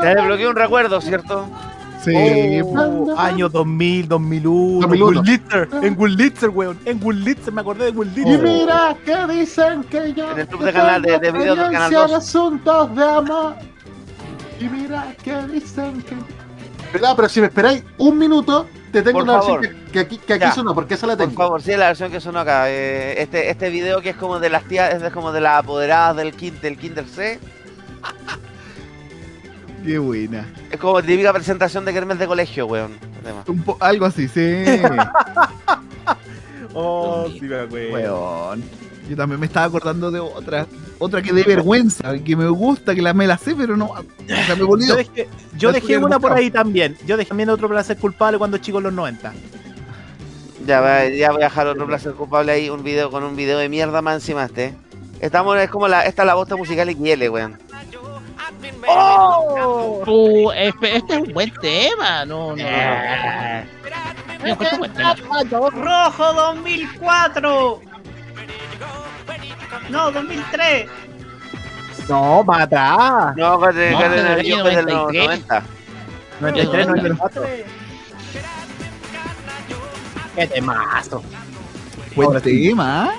[0.00, 1.46] Te desbloqueé un recuerdo, ¿cierto?
[2.02, 2.60] Sí.
[2.64, 4.80] Oh, año 2000, 2001.
[4.88, 4.90] 2001.
[4.92, 6.78] En Wurlitzer, en Wurlitzer, weón.
[6.84, 8.42] En Wurlitzer, me acordé de Y Wurlitzer.
[8.42, 11.92] mira que dicen que yo En el club de canal de- de videos del canal
[11.92, 12.10] experiencia 2.
[12.10, 13.54] de asuntos de amor.
[14.60, 16.14] Y mira que dicen que.
[16.94, 20.18] Pero, pero si me esperáis un minuto, te tengo Por una versión que, que aquí,
[20.18, 21.36] que aquí sonó, porque esa la Por tengo.
[21.42, 22.70] favor, sí, la versión que sonó acá.
[22.70, 26.16] eh, este, este video que es como de las tías, es como de las apoderadas
[26.16, 27.40] del, kin- del Kinder C.
[29.84, 30.46] Qué buena.
[30.70, 32.96] Es como típica presentación de Kermes de colegio, weón.
[33.48, 34.64] Un algo así, sí.
[36.76, 37.92] Oh, sí acuerdo.
[37.92, 38.64] Weón.
[39.08, 40.66] Yo también me estaba acordando de otra.
[40.98, 43.86] Otra que de vergüenza, que me gusta, que la me la sé, pero no.
[43.86, 46.96] O sea, me he Yo dejé, yo dejé una por ahí también.
[47.06, 49.32] Yo dejé también otro placer culpable cuando chico en los 90.
[50.66, 53.58] Ya, va- ya voy a dejar otro placer culpable ahí, un video con un video
[53.58, 54.74] de mierda más encima este.
[55.20, 57.58] Estamos, es como la, esta es la bosta musical y Kiele, weón.
[60.06, 62.62] Uh, este, este es un buen tema, no, no.
[62.62, 63.64] Eh.
[64.40, 65.14] Yo encuentro un buen tema.
[65.70, 67.80] Rojo 2004.
[69.90, 70.86] No, 2003.
[72.08, 73.36] No, para atrás.
[73.36, 75.24] No, que No, que del el año yo del 93.
[75.26, 75.62] 90.
[76.40, 77.42] 93, 94.
[80.34, 81.22] Qué temazo.
[82.16, 83.14] Buen tema.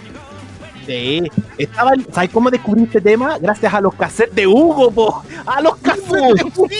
[0.86, 1.24] Sí.
[1.58, 3.40] Estaba, ¿Sabes cómo descubrí este tema?
[3.40, 5.24] Gracias a los cassettes de Hugo, po.
[5.46, 6.68] A los cassettes de Hugo.
[6.70, 6.78] Sí,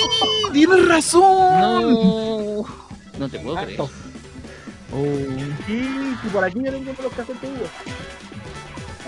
[0.54, 1.24] tienes razón.
[1.24, 2.66] No,
[3.18, 3.82] no te puedo creer.
[3.82, 3.90] Oh.
[5.66, 5.90] Sí,
[6.22, 7.66] sí, por aquí yo tengo los cassettes de Hugo.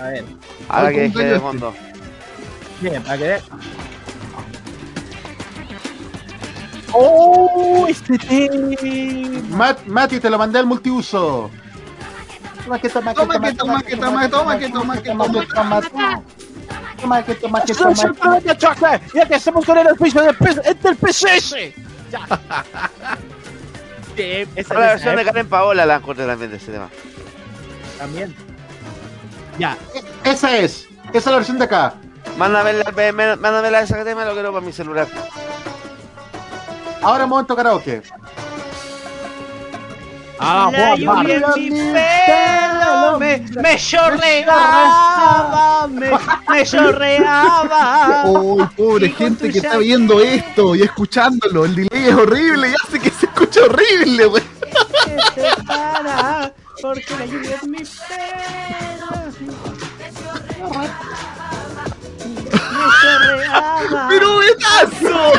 [0.00, 0.24] A ver.
[0.68, 1.40] Ahora que ¿cómo dejé de este?
[1.40, 1.74] fondo.
[2.80, 3.40] Bien, para que vean.
[6.92, 7.86] ¡Oh!
[7.88, 8.76] Este tema.
[9.56, 11.50] Mat- Mati, te lo mandé al multiuso.
[12.64, 15.10] Toma que toma que Toma que toma que toma, toma que toma que
[15.46, 15.80] toma.
[17.00, 19.00] Toma que toma que ¡Eso es el programa de choque!
[19.14, 20.36] ¡Ya que estamos con el auspicio del
[20.82, 21.54] del PCS!
[24.16, 26.88] Sí, esa la versión de Karen Paola la encontré también de ese tema.
[27.98, 28.34] También.
[29.58, 29.76] Ya.
[30.24, 30.86] Esa es.
[31.08, 31.94] Esa es la versión de acá.
[32.36, 35.06] Mándame la, me- mándame la de ese tema, lo quiero para mi celular.
[37.02, 38.02] Ahora momento karaoke.
[40.40, 46.10] Ah, La lluvia en mi pelo me, me chorreaba, me,
[46.48, 48.22] me chorreaba.
[48.26, 51.64] Uy, pobre gente que está viendo esto y escuchándolo.
[51.64, 54.44] El delay es horrible y hace que se escuche horrible, güey.
[55.04, 59.08] Que se para, porque la lluvia en mi pelo
[60.70, 60.86] me
[63.00, 64.08] chorreaba.
[64.08, 65.32] ¡Pero betazo!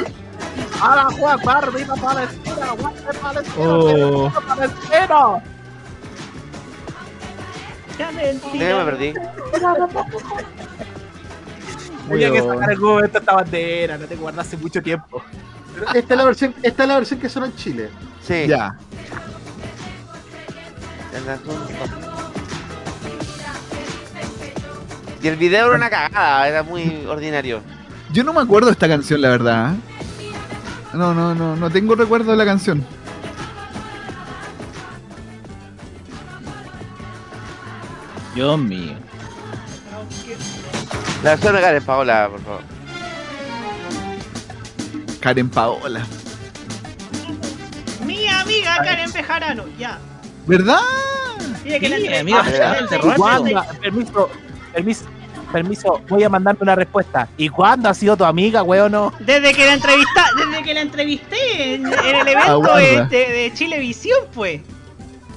[0.80, 2.70] ¡Ahora Juan Mar, viva Palestina!
[2.70, 3.68] ¡Aguante Palestina!
[3.68, 4.28] Oh.
[4.28, 5.42] ¡Viva Palestina!
[7.98, 9.12] Ya ¿De qué me perdí?
[12.08, 15.22] Tenía que sacar en momento esta bandera, no te guardas hace mucho tiempo.
[15.94, 17.90] Esta es la versión, esta es la versión que sonó en Chile.
[18.22, 18.46] Sí.
[18.48, 18.76] Ya.
[25.22, 27.62] Y el video era una cagada, era muy ordinario.
[28.12, 29.74] Yo no me acuerdo de esta canción, la verdad.
[30.94, 32.84] No, no, no, no tengo recuerdo de la canción.
[38.34, 38.94] Dios mío.
[41.22, 42.62] La de Karen Paola, por favor.
[45.20, 46.06] Karen Paola.
[48.06, 49.98] Mi amiga Karen Bejarano, ya.
[50.46, 50.78] ¿Verdad?
[51.64, 52.04] Mira que la Sí,
[53.54, 53.66] Ah.
[53.80, 54.30] Permiso,
[54.72, 55.04] permiso,
[55.52, 57.28] permiso, voy a mandarme una respuesta.
[57.36, 58.92] ¿Y cuándo ha sido tu amiga, weón?
[58.92, 59.12] No?
[59.20, 62.76] Desde que la entrevista, desde que la entrevisté en, en el evento Aguarda.
[62.78, 64.60] de, de, de Chilevisión, pues.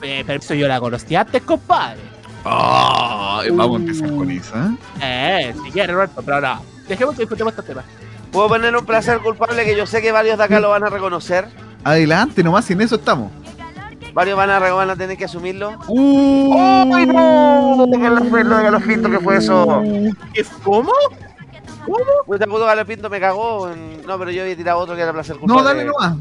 [0.02, 2.00] Eh, permiso, yo la conocí antes, compadre.
[2.46, 4.76] Ay, vamos a empezar con eso, ¿eh?
[5.02, 6.62] Eh, si quieres, Roberto, pero no.
[6.88, 7.84] Dejemos que disfrutemos este tema.
[8.32, 10.90] ¿Puedo poner un placer culpable que yo sé que varios de acá lo van a
[10.90, 11.48] reconocer?
[11.86, 13.32] Adelante, nomás, sin eso estamos.
[14.14, 15.72] Varios van a, van a tener que asumirlo.
[15.88, 16.54] ¡Uh!
[16.94, 17.76] ¡Ay, no!
[17.78, 19.66] Lo de ¿qué fue eso?
[20.64, 20.92] ¿Cómo?
[21.86, 21.98] ¿Cómo?
[22.26, 23.70] Puta, puto Galopinto me cagó.
[23.70, 25.62] en- No, pero yo había tirado otro que era placer culpable.
[25.64, 26.16] No, dale nomás.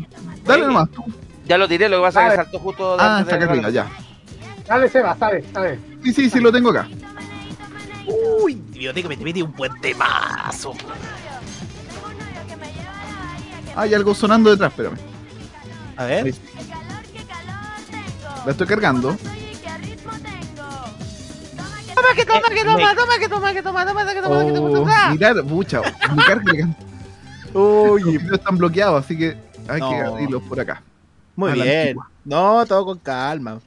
[0.45, 0.89] Dale nomás.
[1.45, 3.71] Ya lo tiré, lo que pasa es que saltó justo Ah, está de acá arriba,
[3.71, 3.87] ya.
[4.67, 5.79] Dale, Seba, dale, dale.
[6.03, 6.89] Sí, sí, sí, lo tengo acá.
[8.43, 10.73] Uy, Dios mío, que me te metí un buen temazo.
[13.77, 14.97] Hay algo sonando detrás, espérame.
[15.97, 16.35] A ver.
[18.45, 19.17] La estoy cargando.
[21.95, 24.53] Toma, que toma, que toma, toma, que toma, que toma, toma, que toma, que toma,
[24.53, 25.11] que Oh, toma.
[25.11, 25.81] mirar, pucha,
[26.15, 26.53] me carga
[27.55, 29.37] Los videos están bloqueados, así que
[29.69, 29.91] hay No.
[29.91, 30.83] que abrirlos por acá.
[31.37, 31.97] Muy bien.
[32.25, 33.61] No, todo con calma.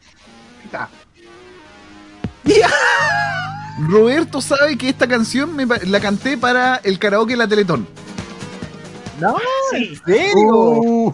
[3.80, 7.88] Roberto sabe que esta canción me la canté para el karaoke de la Teletón.
[9.20, 9.38] No,
[9.72, 10.00] Sí.
[10.06, 10.48] ¿en serio?
[10.48, 11.14] Uh,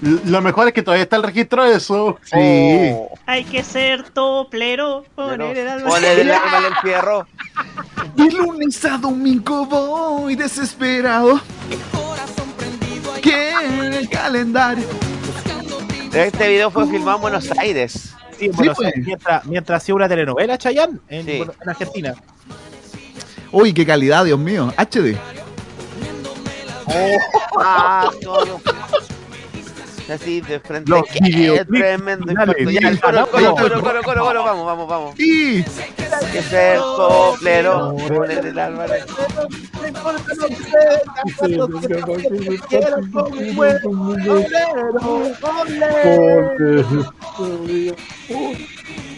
[0.00, 2.18] Lo mejor es que todavía está el registro de eso.
[2.24, 2.92] Sí.
[3.26, 5.88] Hay que ser toplero, poner el alma.
[5.90, 7.26] Poner el alma en fierro.
[8.16, 11.40] De lunes a domingo voy desesperado.
[13.22, 14.86] Que en el calendario.
[16.14, 18.14] Este video fue filmado en Buenos Aires.
[18.38, 18.92] Sí, bueno, pues.
[18.96, 21.42] mientras, mientras hacía una telenovela, Chayanne, en, Sí.
[21.62, 22.14] en Argentina.
[23.52, 24.72] Uy, qué calidad, Dios mío.
[24.78, 25.16] HD.
[27.62, 28.60] Ah, todo.
[30.10, 30.90] Así de frente.
[30.90, 32.54] Los ¡Qué videoclips tremendo coro, no,
[32.96, 33.82] coro, no, coro, no.
[33.82, 35.14] coro, coro, coro, vamos, vamos, vamos.
[35.16, 35.64] Sí.
[36.32, 39.04] Que ser soplero, poner el alma en el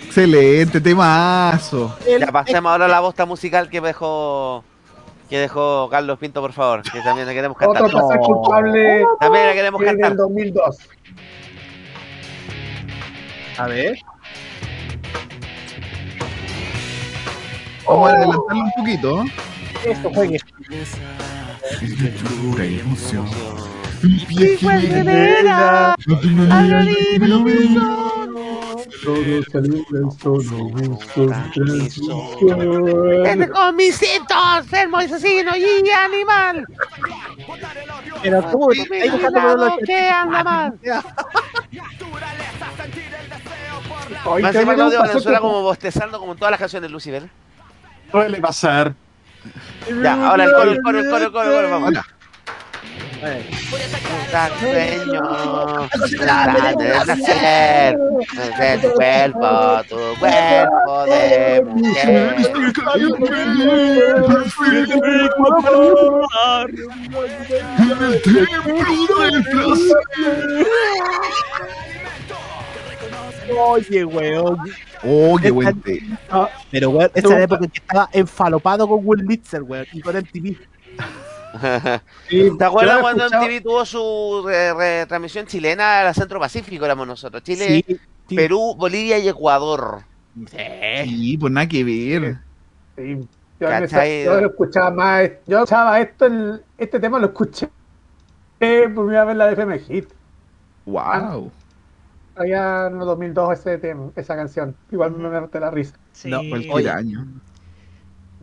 [0.07, 1.97] Excelente, temazo.
[2.21, 4.63] Ya pasemos ahora a la bosta musical que dejó
[5.33, 7.85] que dejó Carlos Pinto, por favor, que también la queremos cantar.
[7.85, 10.11] Otro placer culpable También la queremos en cantar.
[10.11, 10.79] el 2002.
[13.57, 13.99] A ver.
[17.89, 19.25] Vamos a adelantarlo un poquito.
[19.87, 20.39] Esto juegue.
[22.43, 23.27] Pura emoción.
[32.13, 36.67] ¡Vete con misitos, enfermo, asesino y animal!
[38.23, 40.75] Pero tú, ahí buscando que anda mal.
[44.25, 47.29] Hoy Más encima Claudio pasó Valenzuela como- bostezando como en todas las canciones de Lucifer.
[48.11, 48.95] Suele pasar.
[50.03, 51.93] Ya, ahora el coro, el coro, el coro, el coro, el coro, vamos.
[54.59, 55.23] Sueño,
[56.27, 57.97] la de nacer,
[58.59, 62.37] de tu cuerpo, tu cuerpo de mujer.
[67.79, 69.97] En el templo del placer.
[73.57, 74.59] Oye, weón.
[75.05, 75.73] Oh, tema.
[76.29, 80.57] Ah, Pero, weón, esa época que estaba enfalopado con Will Litzer, weón, y con MTV.
[82.59, 86.85] ¿Te acuerdas cuando MTV tuvo su re- retransmisión chilena a la Centro Pacífico?
[86.85, 87.43] Éramos nosotros.
[87.43, 87.99] Chile, Sí,
[88.29, 88.37] sí.
[88.37, 90.03] Perú, Bolivia y Ecuador.
[91.05, 92.39] Sí, pues nada que ver.
[92.97, 93.29] Sí,
[93.61, 93.69] yo,
[94.25, 95.31] yo lo escuchaba más.
[95.47, 97.69] Yo escuchaba esto, en- este tema lo escuché
[98.61, 100.09] eh, por primera vez en la FM Hit.
[100.87, 101.51] Wow.
[102.35, 104.75] Allá en el 2002 ese tema, esa canción.
[104.91, 105.95] Igual me mete la risa.
[106.25, 106.91] No, cualquier Oye.
[106.91, 107.27] año.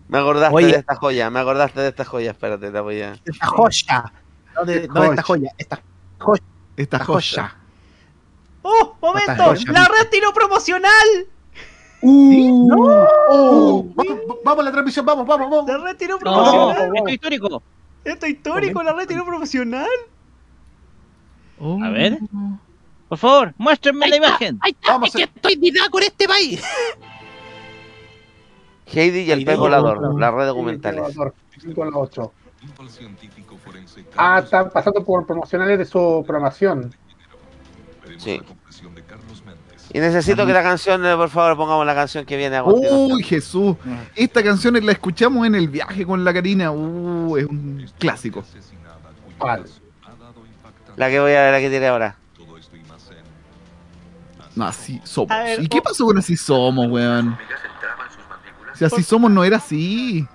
[0.09, 0.67] Me acordaste Oye.
[0.67, 2.31] de esta joya, me acordaste de esta joya.
[2.31, 3.13] Espérate, la voy a.
[3.23, 4.11] Esta joya.
[4.55, 5.81] No, de, no esta joya, esta
[6.17, 6.43] joya.
[6.75, 7.55] Esta joya.
[8.63, 8.95] ¡Oh!
[9.01, 9.43] ¡Momento!
[9.45, 9.71] Joya.
[9.71, 11.27] ¡La red tiro promocional!
[12.01, 12.71] Uh,
[13.29, 15.67] oh, vamos, vamos a la transmisión, vamos, vamos, vamos.
[15.69, 16.91] ¡La red tiro No, promocional!
[16.95, 17.63] esto es histórico.
[18.03, 19.87] Esto es histórico, la red tiro promocional.
[21.61, 22.17] A ver.
[23.09, 24.59] Por favor, muéstrenme la imagen.
[24.87, 26.63] Vamos a- estoy indignado con este país.
[28.93, 31.15] Heidi y el pez volador, la red documentales.
[34.17, 36.93] Ah, están pasando por promocionales de su programación.
[38.17, 38.41] Sí.
[39.91, 43.11] Y necesito que la canción, eh, por favor, pongamos la canción que viene a continuación.
[43.11, 43.75] Uy, Jesús.
[44.15, 46.71] Esta canción la escuchamos en el viaje con la Karina.
[46.71, 48.43] Uh, es un clásico.
[50.95, 52.15] La que voy a la que tiene ahora.
[54.55, 55.29] No, así somos.
[55.29, 57.37] Ver, ¿Y qué pasó con así somos, weón?
[58.79, 60.25] Si así somos no era así.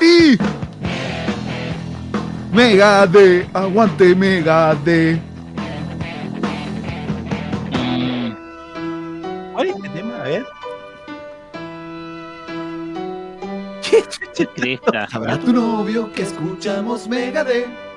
[0.00, 0.38] Y
[2.52, 5.20] Mega D, aguante Mega D.
[9.52, 10.20] ¿Cuál es este tema?
[10.20, 10.46] A ver.
[14.54, 15.08] Crista.
[15.08, 17.89] Sabrá tu novio que escuchamos Mega D.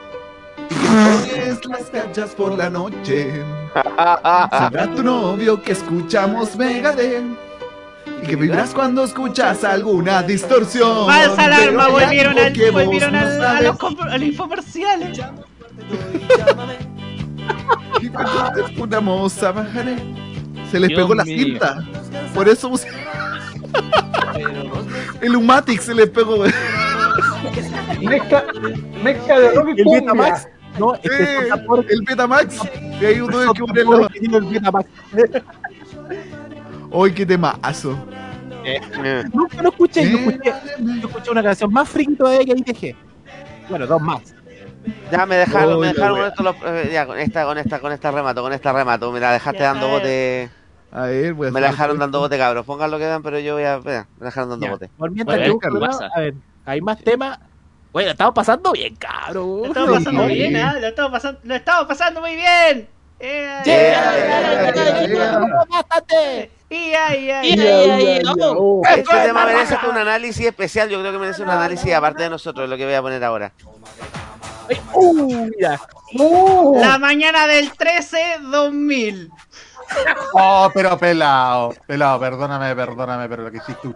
[1.38, 3.42] Las cachas por la noche.
[3.74, 7.22] Sabrá tu novio que escuchamos Mega D.
[8.22, 11.08] Y que vibras cuando escuchas alguna distorsión.
[11.08, 15.20] Falsa alarma, volvieron, al, volvieron al- a los a los infomerciales.
[18.02, 19.54] Y cuando te escuchamos a
[20.72, 21.38] Se les Dios pegó la mío.
[21.38, 21.84] cinta.
[22.34, 22.70] Por eso
[25.22, 26.44] El Humatic se les pegó.
[28.02, 28.44] Mezcla,
[29.04, 30.48] mezcla de rock y cumbia.
[30.80, 31.48] No, este
[31.90, 32.60] el Betamax.
[33.02, 34.08] Y ahí uno que ponerlo.
[34.14, 34.90] el Betamax.
[36.92, 37.98] Hoy qué temazo.
[39.34, 40.54] Nunca lo escuché, yo escuché,
[41.02, 42.96] yo escuché una canción más friki todavía que ahí dejé.
[43.70, 44.22] Bueno, dos más.
[45.12, 47.92] Ya me dejaron, me dejaron con esto, los- eh, ya, con esta, con esta, con
[47.92, 49.12] esta remato, con esta remato.
[49.12, 49.92] Me la dejaste Ya, dando eh.
[49.92, 50.50] bote.
[50.92, 52.66] A ver, a Me la dejaron dando bote, cabros.
[52.66, 53.80] Pongan lo que dan, pero yo voy a.
[53.80, 54.72] Mira, me dejaron dando Ya.
[54.74, 54.90] bote.
[54.98, 55.80] Por mientras A que ver, busco, ¿qué ¿no?
[55.86, 56.10] pasa?
[56.16, 56.34] a ver,
[56.66, 57.40] hay más temas.
[57.94, 59.62] Bueno, estamos pasando bien, cabrón.
[59.62, 60.34] Lo estamos pasando Sí.
[60.34, 60.74] bien, ¿ah?
[60.80, 62.88] Lo estamos pasando, lo estamos pasando muy bien.
[63.20, 63.62] Eh.
[68.86, 70.90] Este tema merece un análisis especial.
[70.90, 73.52] Yo creo que merece un análisis aparte de nosotros, lo que voy a poner ahora.
[74.94, 75.80] Uh, mira.
[76.80, 79.32] La mañana del 13 2000.
[80.34, 83.94] Oh, pero pelado, pelado, perdóname, perdóname, pero lo que hiciste tú.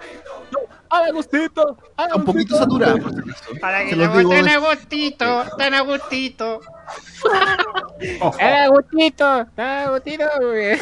[0.90, 1.78] ¡Ay, Agustito!
[1.98, 3.52] ¡Ay, Un poquito saturada, por acaso.
[3.60, 6.62] Para que le gusten a gustito, tan a gustito.
[8.40, 9.42] ¡Eh, Agustito!
[9.58, 10.26] ¡Eh, Agustito!
[10.40, 10.78] güey!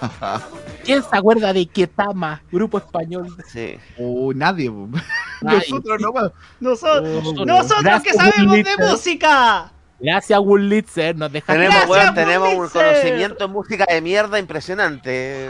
[0.84, 3.28] ¿Quién se acuerda de Ketama, grupo español?
[3.46, 3.78] Sí.
[3.98, 4.70] Oh, nadie.
[5.40, 6.30] Nosotros no más.
[6.58, 9.72] Nosotros, Oh, nosotros que sabemos de música.
[10.00, 11.14] Gracias, Wurlitzer.
[11.16, 11.52] Nos dejaste.
[11.52, 15.48] Tenemos, Gracias, weón, tenemos un conocimiento en música de mierda impresionante.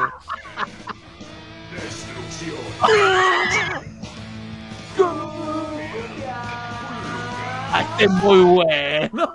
[7.73, 9.35] Ah, Este es muy bueno.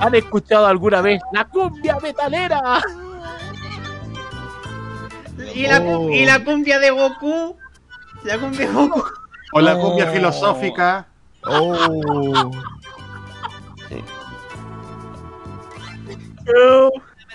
[0.00, 2.80] ¿Han escuchado alguna vez la cumbia metalera?
[5.54, 6.10] Y la, Oh.
[6.10, 7.56] y la cumbia de Goku.
[8.24, 9.02] La cumbia de Goku.
[9.54, 10.12] O la cumbia Oh.
[10.12, 11.06] filosófica.
[11.44, 12.50] Oh.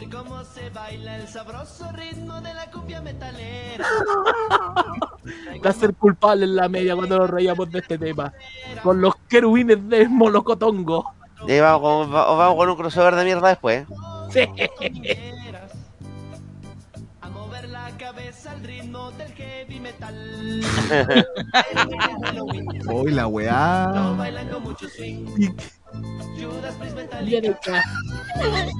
[0.06, 3.85] Cómo se baila el sabroso ritmo de la cumbia metalera.
[5.66, 8.32] Va a ser culpable en la media cuando nos reíamos de este tema.
[8.84, 11.11] Con los querubines de Molocotongo.
[11.48, 13.88] Y vamos vamos con un crossover de mierda después.
[14.30, 14.42] Sí.
[17.22, 20.64] A mover la cabeza al ritmo del heavy metal.
[22.90, 24.14] Hoy la weá.
[24.17, 25.26] Bailan con mucho swing.
[26.40, 27.84] Judas Priest Metallica.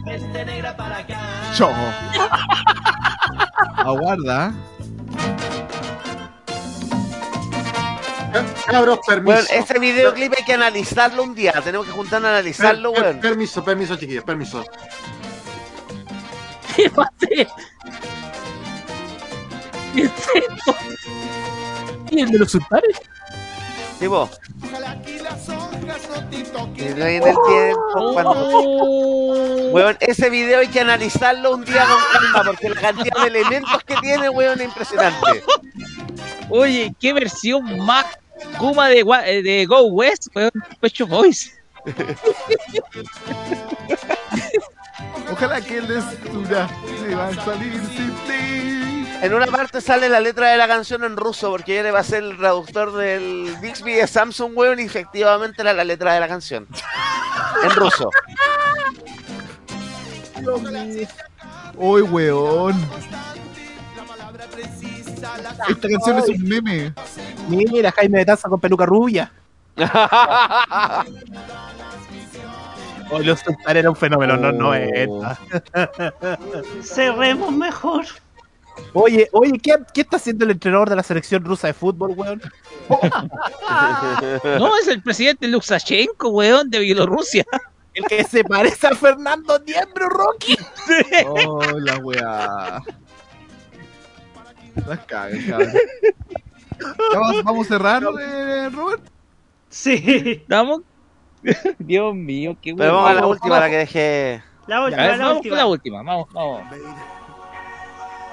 [0.06, 1.20] Mente negra para acá.
[1.56, 1.72] Cho.
[3.78, 4.54] Aguarda.
[8.68, 9.34] Cabros, permiso.
[9.38, 11.54] Weón, ese videoclip hay que analizarlo un día.
[11.64, 13.22] Tenemos que juntarnos a analizarlo, Per- per- weón.
[13.22, 14.66] permiso, permiso, chiquillos, permiso.
[16.76, 17.48] ¿Qué va a hacer?
[19.96, 20.76] ¿Qué es esto?
[22.12, 23.02] ¿Y el de los sultanes?
[24.00, 24.30] Sí, vos.
[26.76, 31.98] Y no en el tiempo cuando- Weón, ese video hay que analizarlo un día con
[32.34, 35.44] calma porque la cantidad de elementos que tiene, weón, es impresionante.
[36.50, 38.06] Oye, qué versión más
[38.60, 41.52] Kuma de, Gua- eh, de Go West, weón, Pecho Boys.
[45.32, 46.70] Ojalá que el lectura
[47.00, 48.77] se va a salir sin ti.
[49.22, 52.04] En una parte sale la letra de la canción en ruso porque él va a
[52.04, 56.28] ser el traductor del Bixby de Samsung, weón, y efectivamente era la letra de la
[56.28, 56.68] canción.
[57.64, 58.12] En ruso.
[61.76, 62.88] Uy, weón.
[65.68, 66.94] Esta canción es un meme.
[67.48, 69.32] Mira, Jaime de Taza con peluca rubia.
[73.12, 75.10] Hoy los sultanes era un fenómeno, no, no es.
[76.84, 78.06] Cerremos mejor.
[78.94, 82.42] Oye, oye, ¿qué, ¿qué está haciendo el entrenador de la selección rusa de fútbol, weón?
[84.60, 87.46] No, es el presidente Luxashenko, weón, de Bielorrusia.
[87.94, 90.56] El que se parece a Fernando Niembro, Rocky.
[91.26, 92.82] Oh, la weá.
[94.88, 95.74] Las cagas, cabrón.
[97.14, 99.02] Vamos, vamos a cerrar, eh, Robert.
[99.70, 100.44] Sí.
[100.48, 100.82] ¿Vamos?
[101.80, 103.66] Dios mío, qué Pero vamos a la última, vamos.
[103.66, 104.44] la que dejé.
[104.68, 105.52] La última, la vamos última.
[105.52, 106.62] con la última, vamos, vamos.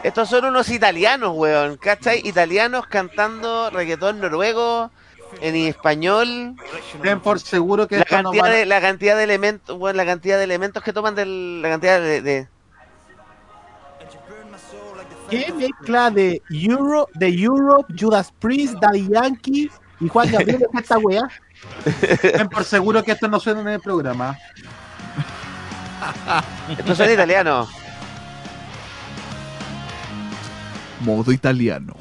[0.05, 2.20] Estos son unos italianos, weón, ¿cachai?
[2.24, 4.91] Italianos cantando reggaetón noruego
[5.41, 6.55] en español.
[7.02, 9.97] Ten por seguro que La esto no cantidad, a- de, la cantidad de elementos, weón,
[9.97, 12.49] la cantidad de elementos que toman del, la cantidad de, de-
[15.31, 20.99] ¿Qué mezcla de Euro, de Europe, Judas Priest, Daddy Yankee y Juan Gabriel es esta
[20.99, 21.23] weá?
[22.20, 24.36] ten por seguro que esto no suena en el programa.
[26.78, 27.70] Estos son italianos.
[31.00, 31.94] Modo italiano.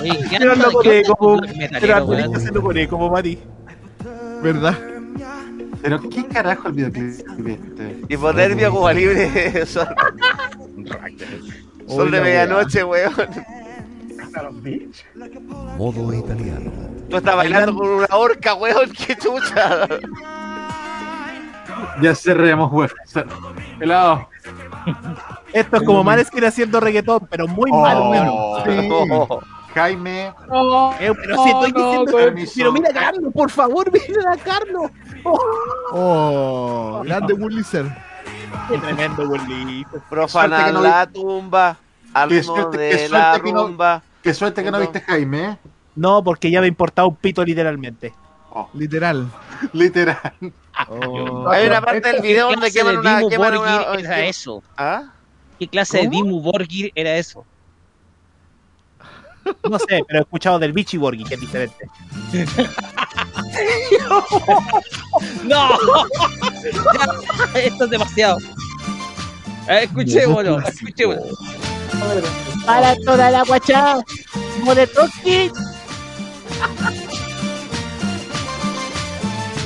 [0.00, 0.64] Oye, ¿qué Pero anda-
[1.16, 1.40] como,
[1.80, 3.38] pero se lo pone como Mati.
[4.42, 4.78] ¿Verdad?
[5.82, 8.00] Pero qué carajo el videoclip este.
[8.08, 9.86] Hipotermia, Cuba Libre, son,
[11.86, 13.12] son de medianoche, weón.
[15.78, 16.70] Modo italiano.
[17.08, 19.86] Tú estás bailando con una horca, weón, qué chucha.
[22.00, 22.90] Ya cerremos, weón.
[23.78, 24.28] Pelado.
[25.52, 28.64] Esto es como Maneskin haciendo reggaetón, pero muy Oh, malo, weón.
[28.64, 29.44] sí.
[29.74, 30.26] Jaime,
[31.00, 32.12] Eh, pero si estoy diciendo.
[32.12, 32.52] permiso.
[32.56, 34.90] pero mira a Carlos, por favor, mira a Carlos.
[35.24, 35.38] Oh,
[35.92, 37.86] Oh, grande Wurlitzer.
[38.68, 40.00] qué tremendo bolito.
[40.08, 41.76] Profanar Suerte que no la tumba,
[42.12, 44.02] al ritmo suerte- de qué la suerte que no- rumba.
[44.22, 45.58] qué suerte que no viste Jaime.
[45.96, 48.12] No, porque ya me importaba un pito literalmente.
[48.74, 49.28] Literal.
[49.72, 50.32] Literal.
[50.88, 51.48] Oh.
[51.48, 53.16] Hay una parte del video ¿Qué donde queman de una...
[53.18, 54.62] Dimmu Queman Borgir una era eso?
[54.76, 55.12] ¿Ah?
[55.58, 56.08] ¿Qué clase de.
[56.08, 57.44] Dimmu Borgir era eso?
[59.70, 61.86] No sé, pero he escuchado del Bichi Borghi, que es diferente.
[65.44, 65.68] ¡No!
[66.62, 68.38] Ya, esto es demasiado.
[69.68, 71.36] Eh, escuchémoslo, escuchémoslo.
[72.64, 73.98] Para toda la guachá,
[74.74, 75.50] de Toki.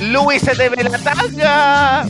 [0.01, 2.07] ¡Luis se te ve la tanga!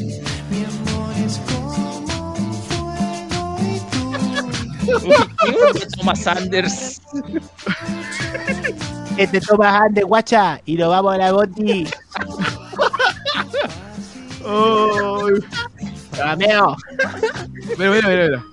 [5.98, 7.02] Thomas Sanders.
[9.18, 11.88] Este toma de guacha y nos vamos a la Bondi.
[14.46, 15.30] Oh.
[16.18, 16.76] Rameo.
[17.78, 18.44] Mira, mira, mira, mira.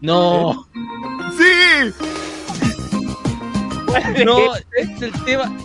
[0.00, 0.66] No,
[1.38, 1.94] ¡Sí!
[4.24, 5.56] no, este es el tema.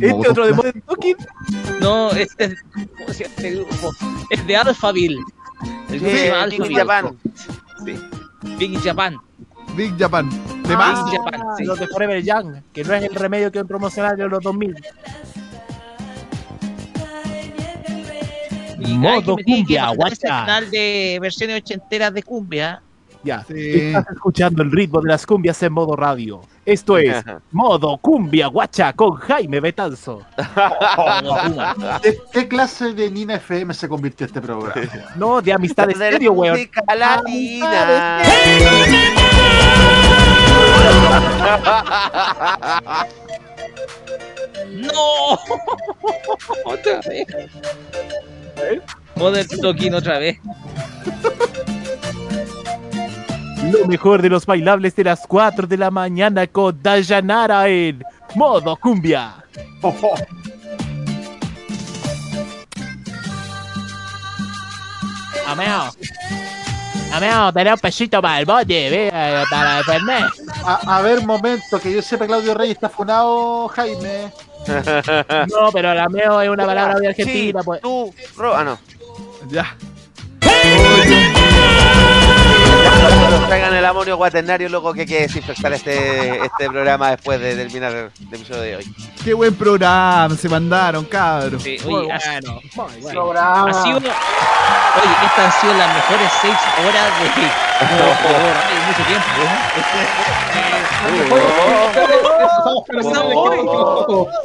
[0.00, 1.16] Este otro de Modern Talking.
[1.80, 2.54] No, este es.
[2.72, 3.92] ¿Cómo se llama este grupo?
[4.30, 5.18] Es de Alphaville.
[5.90, 6.78] El grupo Sí, se llama King Alphaville.
[6.80, 7.18] Japan.
[7.84, 8.00] Sí.
[8.58, 9.16] Big Japan.
[9.76, 10.30] Big Japan.
[10.64, 11.04] ¿De Ah, más?
[11.10, 11.64] Big Japan, sí.
[11.64, 14.74] Los de Forever Young, que no es el remedio que promocionar de los 2000.
[18.80, 20.16] Y Modo cumbia, guacha.
[20.28, 22.82] canal de versiones ochenteras de cumbia.
[23.24, 26.42] Ya, estás escuchando el ritmo de las cumbias en modo radio.
[26.66, 30.20] Esto es modo cumbia guacha con Jaime Betanzo.
[32.02, 34.74] ¿Qué, qué clase de Nina FM se convirtió este programa?
[35.16, 36.68] No, de amistad De estéreo, weón.
[36.96, 38.22] latina.
[44.70, 45.38] ¡No!
[46.64, 47.26] otra vez.
[49.16, 50.38] Joder, Toquín otra vez.
[53.72, 58.02] Lo mejor de los bailables de las 4 de la mañana con Dayanara en
[58.34, 59.34] modo cumbia.
[65.46, 65.90] Ameo.
[67.12, 70.24] Ameo, tenés un pesito para el bote, eh, para Fernet.
[70.64, 74.32] A, a ver, momento, que yo sepa Claudio Reyes está funado, Jaime.
[75.50, 77.80] No, pero el ameo es una palabra de Argentina, Sí, pues.
[77.82, 78.78] Tú, Ro- ah, no.
[79.48, 79.76] Ya.
[83.46, 87.92] Traigan el amonio cuaternario, loco, que hay que desinfectar este, este programa después de terminar
[87.92, 88.94] el episodio de hoy.
[89.22, 91.62] Qué buen programa, se mandaron, cabros.
[91.62, 93.10] Sí, oye, ha- bueno, muy bueno.
[93.10, 93.70] Programa.
[93.70, 96.54] ha sido- Oye, estas han sido las mejores seis
[96.86, 97.46] horas de, de,
[98.74, 99.40] de mucho tiempo.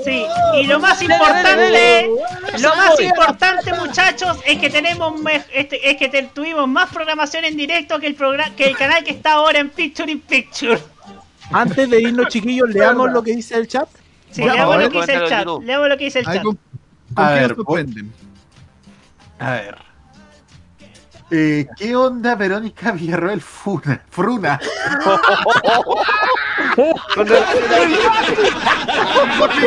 [0.03, 2.09] Sí, y lo más importante,
[2.59, 5.13] lo más importante, muchachos, es que tenemos
[5.53, 9.11] este, es que tuvimos más programación en directo que el programa que el canal que
[9.11, 10.79] está ahora en Picture in Picture.
[11.51, 13.87] Antes de irnos, chiquillos, leamos lo que dice el chat.
[14.31, 16.43] Sí, leamos lo que dice el chat, leamos lo que dice el chat.
[16.43, 16.59] ¿Con,
[17.13, 17.55] con A qué ver?
[19.39, 19.77] A ver.
[21.31, 24.03] Eh, ¿Qué onda Verónica Villarroel Funa?
[24.09, 24.59] Fruna?
[26.75, 26.91] ¿Qué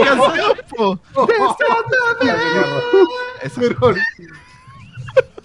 [0.01, 0.99] canción, po?
[3.43, 3.61] Eso.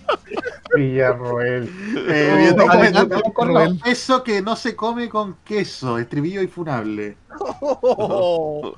[0.75, 1.69] Villarroel.
[2.09, 3.79] Eh, Oh, adelante, bien, con Rubén.
[3.85, 7.17] Eso que no se come con queso, estribillo y funable.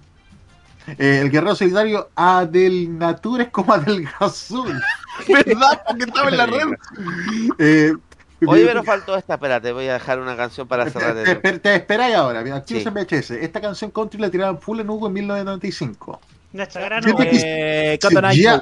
[0.97, 4.81] Eh, el guerrero solitario Adel Nature como Adel Gazul.
[5.27, 5.83] ¿Verdad?
[5.87, 6.67] Porque estaba en la red.
[7.59, 7.93] Eh,
[8.47, 11.75] Oye, pero faltó esta, espérate, voy a dejar una canción para cerrar te, te- te
[11.75, 12.87] esperáis ahora, mira, activos Sí.
[12.89, 13.31] en VHS.
[13.31, 16.19] Esta canción country la tiraron full en Hugo en 1995.
[16.53, 17.37] Nuestra gran Siempre obra.
[17.37, 18.61] quis- Eh, Cotton Eye.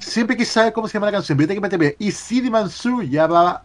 [0.00, 1.38] Siempre quise saber cómo se llama la canción.
[1.38, 1.96] Viste que MTP.
[1.98, 3.62] Y Sidi Mansur ya va.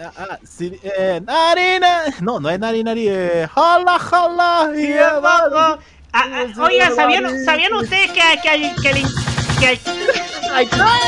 [0.00, 2.02] Ah, ah, sí, eh, narina.
[2.20, 3.08] No, no es nari nari.
[3.08, 4.72] Eh, jala, jala.
[4.76, 4.92] y.
[4.92, 5.78] Ah,
[6.12, 9.06] ah, Oigan, ¿sabían, ¿sabían ustedes que, que, que, el-
[9.60, 9.80] que el-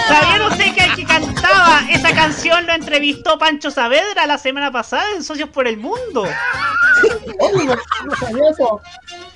[0.09, 5.05] ¿Sabían ustedes que el que cantaba esa canción lo entrevistó Pancho Saavedra la semana pasada
[5.15, 6.27] en Socios por el Mundo?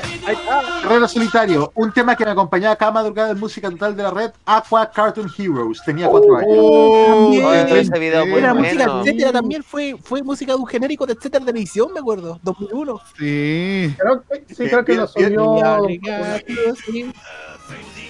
[0.00, 0.80] Sabía eso.
[0.82, 4.30] Guerrero Solitario, un tema que me acompañaba cada madrugada en música total de la red,
[4.46, 5.82] Aqua Cartoon Heroes.
[5.84, 6.50] Tenía cuatro años.
[6.52, 9.00] Oh, ese video muy Era música, bueno.
[9.02, 13.00] etcétera, también fue, fue música de un genérico de etcétera televisión, me acuerdo, 2001.
[13.18, 13.94] Sí.
[13.98, 15.84] Creo que, sí, creo que lo subió.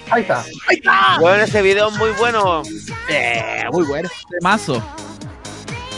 [0.09, 0.43] Ahí está.
[0.67, 1.17] ¡Ahí está!
[1.19, 2.63] Bueno, ese video es muy bueno.
[3.09, 4.09] Eh, muy bueno.
[4.41, 4.81] Mazo.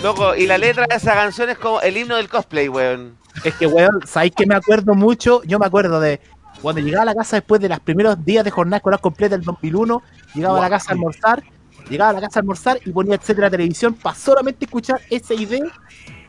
[0.03, 3.17] Loco, y la letra de esa canción es como el himno del cosplay, weón.
[3.43, 5.43] Es que, weón, ¿sabéis que me acuerdo mucho?
[5.43, 6.19] Yo me acuerdo de
[6.61, 9.45] cuando llegaba a la casa después de los primeros días de jornada escolar completa del
[9.45, 10.01] 2001,
[10.33, 11.43] llegaba a la casa a almorzar,
[11.89, 15.63] llegaba a la casa a almorzar y ponía etcétera televisión para solamente escuchar ese ID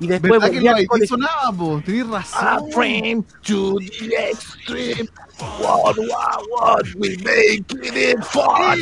[0.01, 1.07] y después ¿Verdad que lo colegio.
[1.07, 1.83] sonaba, po?
[1.85, 2.47] Tenés razón.
[2.47, 5.09] A frame to the extreme.
[5.61, 8.79] What, what, what, we make it fun.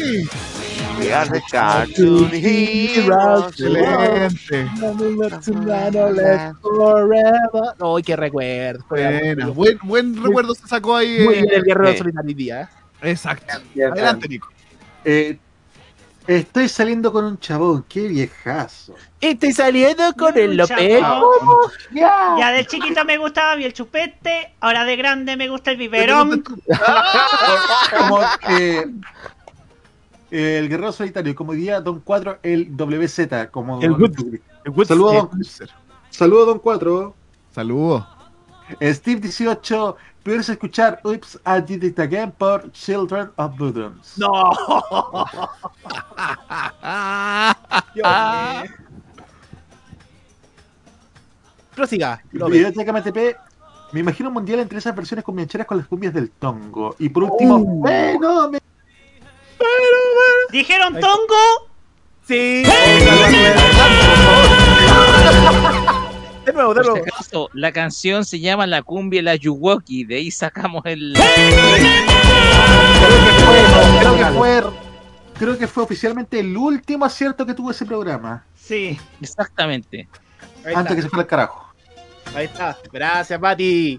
[0.98, 3.52] We are the cartoon heroes.
[3.52, 4.68] Excelente.
[6.60, 7.74] Forever.
[7.80, 8.84] Ay, qué recuerdo.
[8.88, 9.46] Buena.
[9.48, 11.20] Buen, buen recuerdo se sacó ahí.
[11.24, 12.34] Muy eh, bien el guerrero Sí.
[12.34, 12.62] día.
[12.62, 13.10] ¿eh?
[13.10, 13.54] Exacto.
[13.74, 14.48] Adelante, Nico.
[15.04, 15.38] Eh,
[16.26, 18.94] estoy saliendo con un chabón, qué viejazo.
[19.20, 21.00] Estoy saliendo con el López.
[21.92, 26.42] Ya de chiquito me gustaba bien el chupete, ahora de grande me gusta el biberón.
[26.42, 28.86] Como, eh,
[30.30, 33.50] el guerrero solitario, como diría Don 4, el WZ.
[33.50, 33.94] Como El
[34.86, 35.44] Saludos, don,
[36.10, 37.14] saludos, Don 4.
[37.54, 38.06] Saludos.
[38.80, 44.00] Steve 18, puedes escuchar Oops, I Did It Again por Children of Bodom.
[44.16, 44.32] No.
[48.04, 48.64] Ah.
[51.74, 52.22] Prosiga.
[52.32, 52.52] López.
[52.52, 53.16] Biblioteca MTP,
[53.92, 56.94] me imagino un mundial entre esas versiones cumbiancheras con las cumbias del tongo.
[56.98, 57.80] Y por último, Uh.
[57.80, 58.58] bueno, me-
[60.50, 61.70] ¿Dijeron tongo?
[62.26, 62.62] Sí.
[66.44, 67.04] De nuevo, de Por nuevo.
[67.04, 71.14] si acaso, la canción se llama La cumbia y la Yuwoki, de ahí sacamos el.
[73.98, 74.62] creo que fue,
[75.38, 78.44] creo que fue oficialmente el último acierto que tuvo ese programa.
[78.56, 78.98] Sí.
[79.20, 80.08] Exactamente.
[80.74, 81.72] Antes que se fuera al carajo.
[82.34, 82.76] Ahí está.
[82.92, 83.98] Gracias, Mati.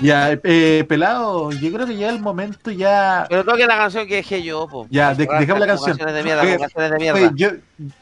[0.00, 3.24] Ya, eh, pelado, yo creo que ya el momento ya.
[3.28, 4.88] Pero toque la canción que dejé yo, po.
[4.90, 5.96] Ya, de- dejamos la canción.
[5.96, 7.20] canciones de mierda, canciones de mierda.
[7.20, 7.50] oye, yo,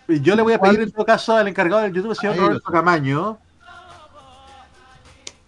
[0.09, 3.39] yo le voy a pedir en todo caso al encargado del YouTube, señor Roberto Camaño,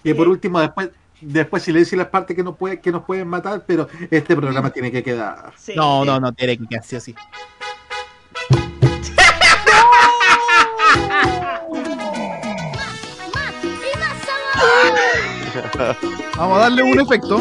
[0.02, 0.90] que por último después
[1.22, 4.90] después silencie las partes que nos puede, que nos pueden matar, pero este programa tiene
[4.90, 5.52] que quedar.
[5.76, 7.14] No, no, no, tiene que quedar así así.
[16.36, 17.40] Vamos a darle un efecto.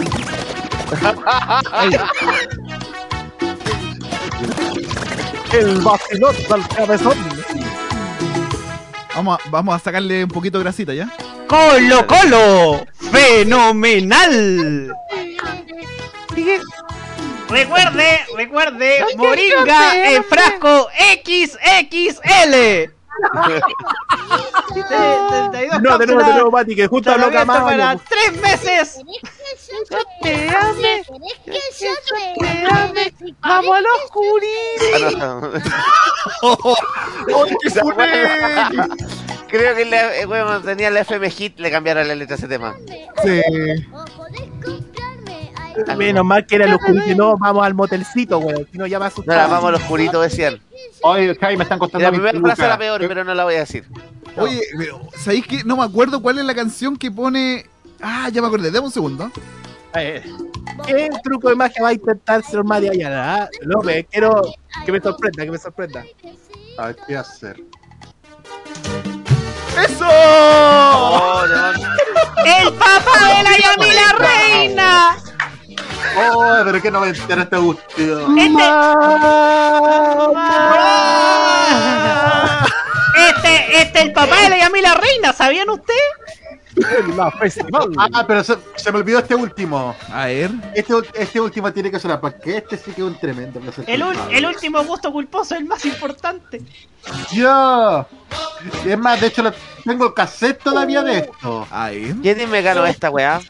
[5.53, 7.17] El vacilón del cabezón.
[9.15, 11.11] Vamos a, vamos a sacarle un poquito de grasita ya.
[11.51, 12.87] ¡Colo, colo!
[13.11, 14.95] ¡Fenomenal!
[17.49, 22.55] Recuerde, recuerde, Moringa en frasco XXL.
[25.81, 27.65] No, de nuevo, de nuevo, Mati, que justo Tratamiento Camaño.
[27.65, 28.99] para tres meses.
[33.41, 34.81] ¡Vamos a los curis!
[39.51, 42.47] Creo que le, eh, bueno, tenía el FM Hit, le cambiaron la letra a ese
[42.47, 42.75] tema.
[43.23, 43.41] Sí.
[45.97, 47.15] Menos mal que era el oscurito.
[47.15, 48.67] No, vamos al motelcito, weón.
[48.71, 49.41] Si no, ya me No, asustaba.
[49.43, 50.59] la vamos a los curitos, decían.
[51.03, 53.59] Oye, Jaime, me están costando La primera frase era peor, pero no la voy a
[53.59, 53.85] decir.
[54.37, 57.65] Oye, pero, ¿sabéis que no me acuerdo cuál es la canción que pone.
[58.01, 59.31] Ah, ya me acordé, dame un segundo.
[59.95, 60.23] Eh,
[60.85, 63.43] ¿Qué truco de magia va a intentar señor Mati Ayala?
[63.43, 63.49] ah?
[63.61, 64.41] López, quiero
[64.85, 66.05] que me sorprenda, que me sorprenda.
[66.77, 67.61] A ver qué hacer.
[69.77, 70.05] ¡Eso!
[70.09, 71.41] Oh.
[72.45, 75.17] ¡El papá de la Yamila Reina!
[76.17, 78.27] Oh, pero que no me enteraste, Agustín.
[83.29, 86.01] Este, este, el papá de la Yamila Reina, ¿sabían ustedes?
[87.15, 87.89] La festival.
[87.97, 89.95] Ah, pero se, se me olvidó este último.
[90.11, 90.51] A ver.
[90.73, 93.59] Este, este último tiene que sonar, porque este sí que es un tremendo.
[93.59, 96.61] placer El, el último gusto culposo, el más importante.
[97.33, 98.05] ¡Ya!
[98.85, 99.43] Es más, de hecho,
[99.83, 101.67] tengo el cassette todavía de esto.
[101.71, 102.15] A ver.
[102.21, 103.41] ¿Quién me ganó esta weá?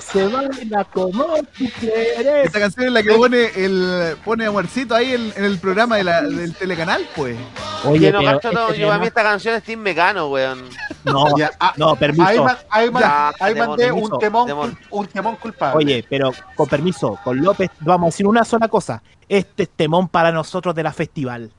[0.00, 1.24] Se baila como
[1.56, 2.44] tú quieres.
[2.46, 6.04] Esta canción es la que pone el pone amorcito ahí en, en el programa de
[6.04, 7.36] la- del telecanal, pues.
[7.84, 8.68] Oye, no pero gasto todo.
[8.68, 10.68] este Yo a mí esta canción es Team Mecano, weón.
[11.04, 12.26] No, Ya, ah, no, permiso.
[12.26, 14.78] Ahí, ma- ahí ma- Ya, ahí demon, mandé permiso, un temón, demon.
[14.90, 15.78] un temón culpable.
[15.78, 19.02] Oye, pero con permiso, con López vamos a decir una sola cosa.
[19.26, 21.50] Este es temón para nosotros de la festival.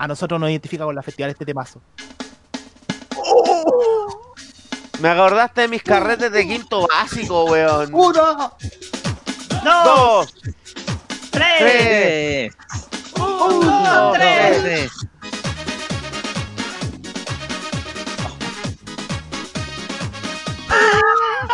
[0.00, 1.82] A nosotros nos identifica con la festival este temazo.
[4.98, 7.90] Me acordaste de mis carretes de quinto básico, weón.
[7.92, 8.56] ¡Uno!
[9.62, 9.84] ¡Dos!
[9.84, 10.34] Dos,
[11.30, 11.58] ¡Tres!
[11.58, 12.56] tres,
[13.18, 14.12] ¡Uno!
[14.14, 14.62] ¡Tres!
[14.62, 14.92] Tres.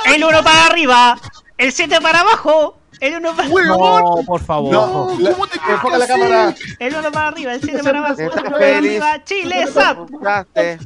[0.04, 1.18] El uno para arriba,
[1.58, 4.72] el 7 para abajo, el uno para No, por favor.
[4.72, 6.54] No, la- enfoca la cámara.
[6.78, 9.96] el uno para arriba, el 7 para abajo, el para arriba, Chile Zap.
[10.06, 10.78] Preguntaste,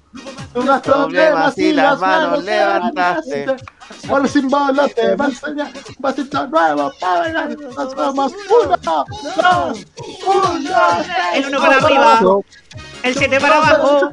[0.54, 3.46] Unos problemas y las manos levantaste.
[4.08, 7.56] Ahora sin bolas te va a enseñar un vasito nuevo para bailar.
[7.58, 8.32] Nos vamos.
[8.64, 9.86] Uno, dos,
[10.26, 10.70] uno.
[11.34, 12.20] El uno para arriba,
[13.02, 14.10] el 7 para abajo,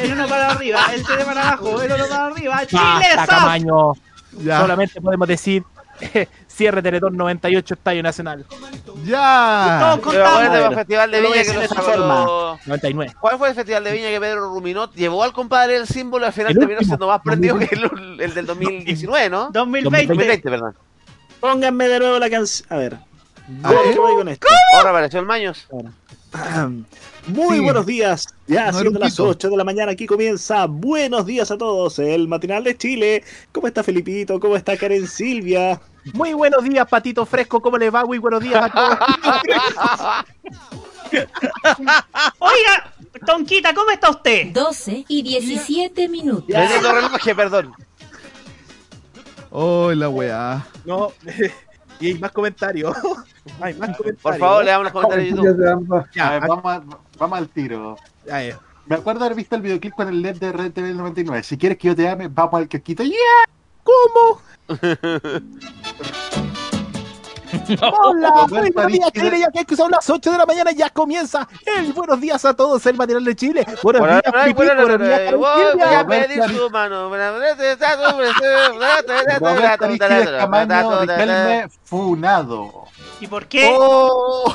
[0.00, 2.80] el uno para arriba, el 7 para abajo, el uno para arriba, Chile
[3.26, 3.60] Zap.
[4.60, 5.62] Solamente podemos decir
[6.56, 8.44] cierre Teletón 98 Estadio Nacional.
[9.04, 9.78] Ya.
[10.00, 10.52] Todos Pero contamos.
[10.52, 12.58] del Festival de Viña que lo sacó.
[12.66, 13.12] 99.
[13.20, 16.28] ¿Cuál fue el Festival de Viña que Pedro Ruminot llevó al compadre el símbolo y
[16.28, 19.50] al final El terminó siendo más prendido que el, el del 2019, ¿no?
[19.52, 20.06] 2020.
[20.08, 20.74] 2020, perdón.
[21.40, 22.66] Pónganme de nuevo la canción.
[22.72, 22.96] A ver.
[23.62, 23.80] A ver.
[23.92, 24.46] ¿Qué voy con esto?
[24.76, 25.68] Ahora apareció el Maños.
[27.28, 27.62] Muy Sí.
[27.62, 28.26] buenos días.
[28.46, 29.28] Ya No siendo las pito.
[29.28, 30.66] 8 de la mañana, aquí comienza.
[30.66, 31.98] Buenos días a todos.
[31.98, 33.24] El matinal de Chile.
[33.52, 34.38] ¿Cómo está Felipito?
[34.40, 35.80] ¿Cómo está Karen Silvia?
[36.12, 37.60] Muy buenos días, Patito Fresco.
[37.60, 38.04] ¿Cómo le va?
[38.04, 38.98] Muy buenos días a todos.
[42.38, 42.92] Oiga,
[43.26, 44.46] Tonquita, ¿cómo está usted?
[44.52, 46.46] 12 y 17 minutos.
[46.48, 47.72] Vendiendo reloj, perdón.
[49.50, 50.66] Oh, la weá.
[50.84, 51.12] No,
[52.00, 52.94] y hay más comentarios.
[53.60, 54.22] Hay más comentarios.
[54.22, 56.04] Por favor, le damos los comentarios de YouTube.
[56.20, 56.82] A ver, vamos, a-
[57.18, 57.96] vamos al tiro.
[58.26, 58.60] Ya, ya.
[58.86, 61.42] Me acuerdo haber visto el videoclip con el LED de Red TV del 99.
[61.42, 63.02] Si quieres que yo te ame, vamos al casquito.
[63.02, 63.16] ¡Yeah!
[63.82, 64.40] ¿Cómo?
[67.80, 69.40] Hola, No, buenos días, Chile.
[69.54, 72.84] Ya que son las 8 de la mañana, ya comienza el buenos días a todos,
[72.86, 73.66] el matinal de Chile.
[73.82, 77.10] Buenos Bueno, días, Buenos bueno, días, voy a pedir su mano.
[81.84, 82.84] Funado.
[83.20, 83.74] ¿Y por qué?
[83.76, 84.54] Oh.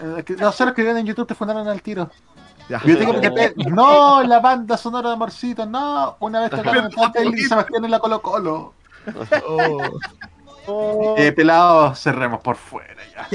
[0.00, 2.10] Eh, que- No sé los que vienen en YouTube te fundaron al tiro.
[2.68, 6.16] Yo tengo que No, la banda sonora de Amorcito, no.
[6.20, 8.74] Una vez Isla y Sebastián en la Colo Colo.
[11.16, 13.26] Eh, pelados, cerremos por fuera ya.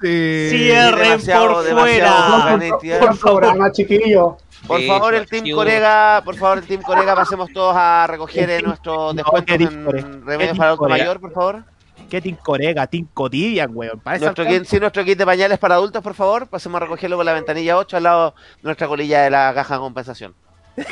[0.00, 2.98] Cierren demasiado, por demasiado fuera.
[3.00, 4.36] Por programa, chiquillo.
[4.66, 8.06] Por Sí, favor, el Team sí, Corega, por favor, el Team Corega, pasemos todos a
[8.08, 11.64] recoger eh, nuestros descuentos en remedios para adulto mayor, por favor.
[12.10, 12.86] ¿Qué Team Corega?
[12.86, 14.00] Team Cotidian, weón.
[14.04, 16.46] Nuestro kit, sí, nuestro kit de pañales para adultos, por favor.
[16.48, 19.74] Pasemos a recogerlo por la ventanilla 8 al lado de nuestra colilla de la caja
[19.74, 20.34] de compensación.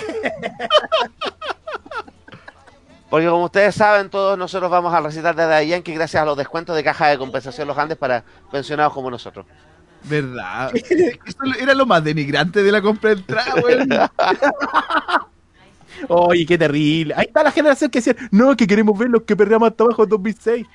[3.09, 6.37] Porque como ustedes saben, todos nosotros vamos a recitar de Daddy Yankee gracias a los
[6.37, 9.47] descuentos de caja de compensación Los Andes para pensionados como nosotros.
[10.03, 10.73] ¿Verdad?
[11.27, 13.89] Eso era lo más denigrante de la compra de entrada, weón.
[16.09, 17.15] Oye, qué terrible.
[17.17, 20.05] Ahí está la generación que decía, no, que queremos ver los que perreamos hasta abajo
[20.05, 20.67] en 2006.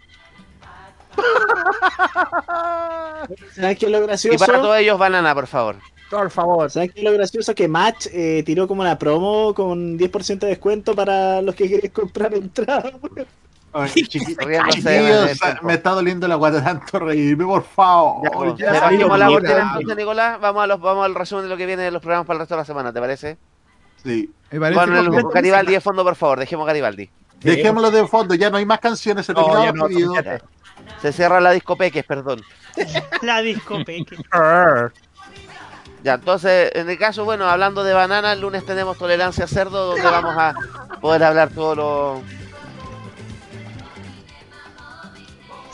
[3.56, 4.46] ¿Sabes qué es lo Y gracioso?
[4.46, 5.76] para todos ellos, banana, por favor.
[6.10, 6.70] Por favor.
[6.72, 7.54] ¿Sabes qué es lo gracioso?
[7.54, 11.92] Que Match eh, tiró como una promo con 10% de descuento para los que quieren
[11.92, 12.94] comprar entradas.
[13.72, 15.64] Ay, chiqui- Riéndose chiquillos, del tiempo.
[15.68, 18.58] me está doliendo la guata tanto reírme, por favor.
[18.58, 20.40] Ya, Ya, la entonces, Nicolás.
[20.42, 22.40] Vamos, a los, vamos al resumen de lo que viene de los programas para el
[22.40, 23.38] resto de la semana, ¿te parece?
[24.04, 24.32] Sí.
[24.50, 25.24] Me parece Bueno, el.
[25.32, 26.40] Garibaldi de fondo, por favor.
[26.40, 27.10] Dejemos Garibaldi.
[27.42, 29.28] Dejémoslo de fondo, ya no hay más canciones.
[29.28, 29.88] Se No, ya el no.
[31.02, 32.42] Se cierra la disco Peques, perdón.
[33.22, 34.16] La discopeque.
[36.04, 39.88] Ya, entonces, en el caso, bueno, hablando de banana, el lunes tenemos tolerancia a cerdo,
[39.88, 40.54] donde vamos a
[41.02, 42.22] poder hablar todo lo.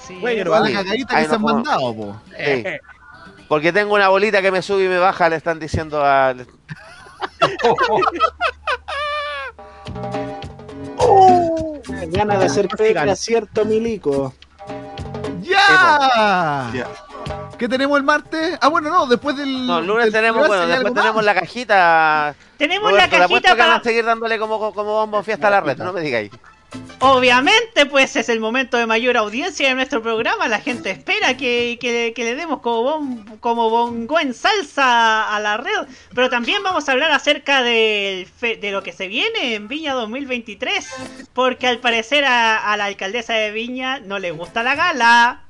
[0.08, 2.22] Sí, la cagadita que se han mandado, po.
[2.38, 2.64] Sí.
[3.48, 6.48] Porque tengo una bolita que me sube y me baja, le están diciendo al.
[12.08, 14.34] Ganas de hacer pega, cierto, Milico.
[15.42, 16.72] ¡Ya!
[16.74, 16.88] Ya.
[17.58, 18.58] ¿Qué tenemos el martes?
[18.62, 19.66] Ah, bueno, no, después del.
[19.68, 21.26] No, el lunes del tenemos, bueno, ¿hay después tenemos más?
[21.26, 22.36] la cajita.
[22.58, 23.76] Tenemos Roberto, la cajita que van para...
[23.76, 26.32] a seguir dándole como, como bombo fiesta a la red, no me digáis.
[27.00, 30.48] Obviamente, pues es el momento de mayor audiencia de nuestro programa.
[30.48, 35.40] La gente espera que, que- que le demos como, bom- como bongo en salsa a
[35.40, 35.88] la red.
[36.14, 40.90] Pero también vamos a hablar acerca fe- de lo que se viene en Viña 2023.
[41.34, 45.42] Porque al parecer a, a la alcaldesa de Viña no le gusta la gala.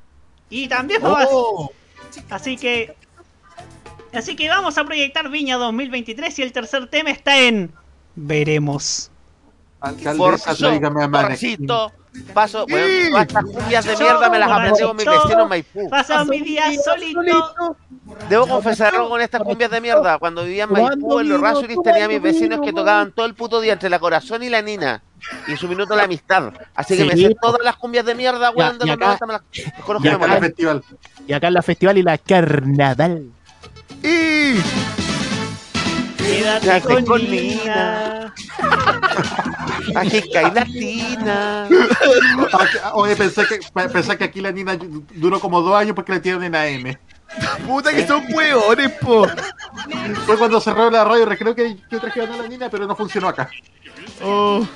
[0.50, 1.72] Y también vamos Oh,
[2.30, 2.94] Así que.
[4.12, 7.72] Así que vamos a proyectar Viña 2023 y el tercer tema está en.
[8.14, 9.10] Veremos.
[9.80, 11.92] Alcaldesa, Forcito,
[12.34, 12.72] paso, Sí.
[12.72, 15.90] bueno, todas estas cumbias de mierda me las aprendí con mis vecinos en Maipú.
[15.90, 17.76] Paso mi día solito.
[18.28, 20.18] Debo confesar algo con estas cumbias de mierda.
[20.18, 23.34] Cuando vivía en Maipú, en los Rasuris, tenía a mis vecinos que tocaban todo el
[23.34, 25.02] puto día entre la corazón y la nina.
[25.48, 26.52] Y en su minuto la amistad.
[26.74, 29.26] Así que me sé todas las cumbias de mierda, weón, de y los acá- 90
[29.26, 29.42] me las
[29.74, 30.48] las conozco y de acá- Al memoria.
[30.48, 30.82] festival.
[31.26, 33.30] Y acá en la festival y la carnaval.
[34.02, 34.54] Y.
[36.26, 38.34] Quédate Quédate con, con Nina.
[39.94, 41.68] Ajica y latina.
[42.94, 44.76] Oye, pensé que, pe- pensé que aquí la Nina
[45.14, 46.96] duró como dos años porque le tienen en AM.
[47.66, 49.26] Puta que son hueones, po.
[50.26, 53.28] Fue cuando cerró la radio recreo que, que trajeron a la Nina, pero no funcionó
[53.28, 53.48] acá.
[54.22, 54.66] Oh.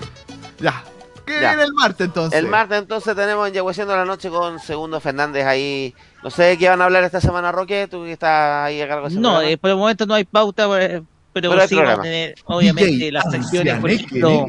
[0.58, 0.84] Ya.
[1.26, 1.50] ¿Qué Ya.
[1.50, 2.38] viene el martes entonces?
[2.38, 5.94] El martes entonces tenemos en Yehuesiendo la Noche con Segundo Fernández ahí.
[6.24, 7.86] No sé de qué van a hablar esta semana, Roque.
[7.90, 10.24] Tú que estás ahí a cargo de ese No, eh, por el momento no hay
[10.24, 11.02] pauta, eh,
[11.32, 14.46] pero, sí vamos a tener, obviamente, DJ las secciones, por ejemplo,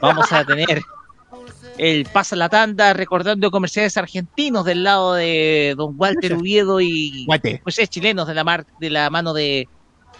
[0.00, 0.82] vamos a tener
[1.78, 7.60] el Pasa la Tanda recordando comerciales argentinos del lado de don Walter Oviedo y Guate.
[7.62, 9.68] pues es chilenos de la mar, de la mano de,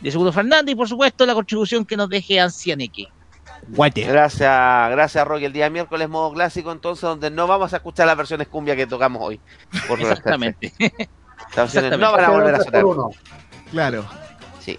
[0.00, 3.08] de Seguro Fernández y por supuesto la contribución que nos deje Ancianeque.
[3.68, 4.02] Guate.
[4.02, 5.46] Gracias, gracias Roque.
[5.46, 8.86] El día miércoles modo clásico, entonces, donde no vamos a escuchar las versiones cumbia que
[8.86, 9.40] tocamos hoy.
[9.86, 10.72] Por Exactamente.
[11.54, 12.84] Las no van a volver a sonar.
[12.84, 13.10] uno.
[13.70, 14.04] Claro.
[14.60, 14.78] Sí.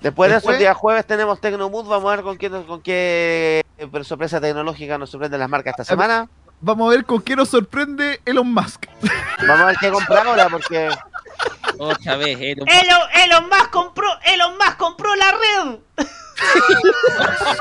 [0.00, 1.86] Después de eso, el día jueves tenemos Tecnomood.
[1.86, 5.84] Vamos a ver con qué, con qué eh, sorpresa tecnológica nos sorprenden las marcas esta
[5.84, 6.28] semana.
[6.62, 8.86] Vamos a ver con qué nos sorprende Elon Musk.
[9.46, 10.90] Vamos a ver qué comprar ahora, porque
[11.78, 15.78] Otra vez, eh, lo- Elon, Elon Musk compró, Elon Musk compró la red.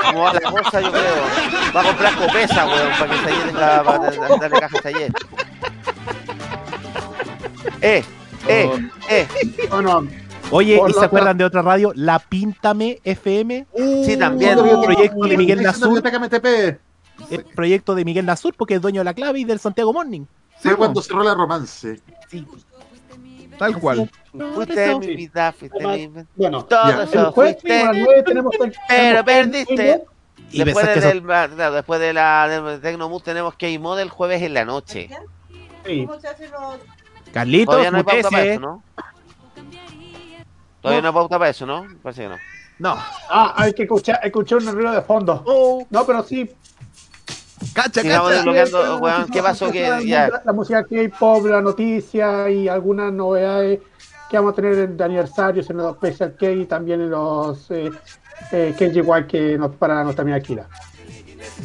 [0.05, 1.23] como va la cosa, yo creo.
[1.75, 5.11] Va a comprar copesa, weón, para que Sayer tenga, para darle caja a Sayer.
[7.81, 8.03] Eh,
[8.47, 9.27] eh, eh.
[9.69, 10.07] Bueno,
[10.51, 11.91] Oye, ¿y se acuerdan de otra radio?
[11.95, 13.67] La Píntame FM.
[14.03, 14.59] Sí, también.
[14.59, 16.03] Un proyecto de Miguel Nazur.
[17.29, 20.25] El proyecto de Miguel Nazur, porque es dueño de la clave y del Santiago Morning.
[20.59, 22.01] Fue cuando cerró la romance.
[23.57, 24.09] Tal cual.
[24.53, 26.25] Fuiste mi vida, fuiste mi vida.
[26.35, 26.65] bueno.
[26.65, 27.83] Todo fuiste,
[28.87, 30.03] pero perdiste.
[30.51, 34.55] Y Después, que del, claro, después de la de Tecnomood tenemos K-Mod el jueves en
[34.55, 35.09] la noche.
[35.85, 36.07] Sí.
[37.31, 38.83] Carlitos, Todavía no eso, ¿no?
[40.81, 41.85] Todavía no pauta para eso, ¿no?
[42.01, 42.37] Parece que no.
[42.79, 42.95] No.
[43.29, 45.85] Ah, hay que escuchar, escuchar un ruido de fondo.
[45.89, 46.49] No, pero sí.
[47.73, 48.35] Cacha, Sigamos cacha.
[48.37, 49.27] desbloqueando, weón.
[49.29, 49.69] ¿Qué pasó?
[49.71, 50.29] Que La, ya.
[50.45, 53.79] la música K-pop, la noticia y algunas novedades
[54.29, 57.91] que vamos a tener de aniversarios en los Special K y también en los eh,
[58.53, 60.67] eh, KGY que nos para nuestra amiga Kira.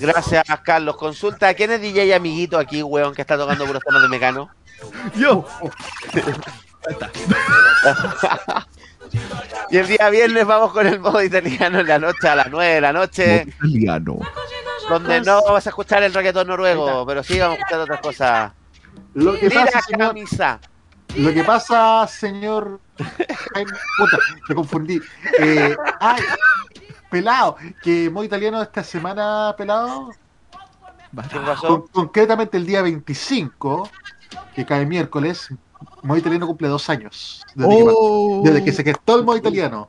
[0.01, 0.97] Gracias, Carlos.
[0.97, 4.51] Consulta, ¿quién es DJ amiguito aquí, weón, que está tocando puros temas de mecano?
[5.15, 5.45] Yo.
[9.71, 12.75] y el día viernes vamos con el modo italiano en la noche a las 9
[12.75, 14.19] de la noche, Italiano.
[14.89, 18.53] donde no vas a escuchar el reggaetón noruego, pero sí vamos a escuchar otras cosas.
[19.15, 20.61] Lo que Mira, pasa, señor, camisa.
[21.17, 22.81] lo que pasa, señor
[23.55, 24.19] Jaime, puta,
[24.49, 25.01] me confundí.
[25.39, 26.23] Eh, ay,
[27.11, 30.11] pelado, que modo italiano esta semana, pelado.
[31.93, 33.89] Concretamente el día 25,
[34.55, 35.49] que cae miércoles,
[36.05, 37.43] modo italiano cumple dos años.
[37.55, 38.43] Desde, Oh.
[38.45, 39.89] que, desde que se gestó el modo italiano.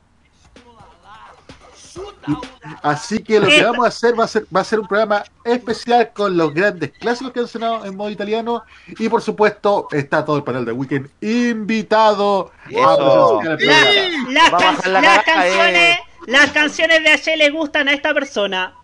[2.82, 3.64] Así que lo que Eh.
[3.64, 6.90] vamos a hacer va a ser, va a ser un programa especial con los grandes
[6.92, 8.64] clásicos que han sonado en modo italiano.
[8.98, 13.40] Y por supuesto, está todo el panel de Weekend invitado Eso.
[13.40, 14.72] a presenciar el La- programa.
[14.72, 15.98] las, can- la las caraja, canciones, eh.
[16.26, 18.74] las canciones de ayer le gustan a esta persona.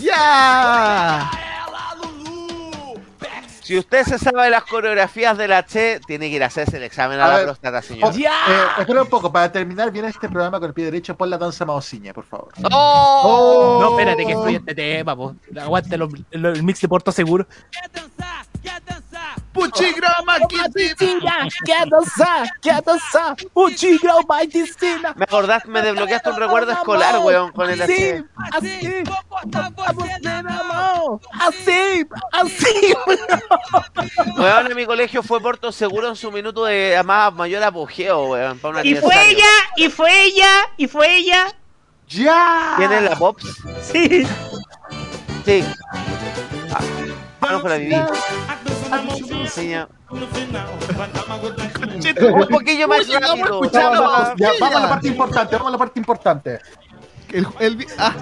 [0.00, 1.30] ¡Ya!
[3.66, 6.84] Si usted se sabe las coreografías de la Che, tiene que ir a hacerse el
[6.84, 7.44] examen a, A la ver.
[7.46, 8.14] próstata, señor.
[8.16, 11.36] Eh, espera un poco, para terminar bien este programa con el pie derecho, pon la
[11.36, 12.52] danza maociña, por favor.
[12.70, 13.78] ¡Oh!
[13.80, 15.34] No, espérate que estoy este tema, po.
[15.60, 17.44] Aguante lo- lo- el mix de Porto Seguro.
[19.52, 25.14] Puchigrama, Cristina, que danza, que danza, Puchigrama, Cristina.
[25.16, 29.04] Me acordás, me desbloqueaste un recuerdo escolar, weón, con el Así, así,
[31.42, 32.94] así, así.
[34.36, 38.58] Weón, en mi colegio fue Porto Seguro en su minuto de más mayor apogeo, weón.
[38.58, 39.44] para un Y fue ella,
[39.76, 41.46] y fue ella, y fue ella.
[42.08, 42.74] ¡Ya!
[42.76, 43.44] ¿Quién es la Pops?
[43.82, 44.26] Sí.
[45.44, 45.64] Sí.
[46.72, 46.80] Ah,
[47.40, 47.96] ah, no fue la Vivi.
[49.30, 49.88] Enseña.
[50.10, 50.20] Un
[52.48, 53.60] poquillo más rápido.
[53.60, 54.28] vamos, ya, Vamos,
[54.60, 56.60] vamos a la parte importante, vamos a la parte importante.
[57.32, 58.12] El, el- ah,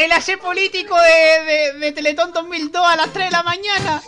[0.00, 4.02] El ayer político de, de, de Teletón 2002 a las 3 de la mañana.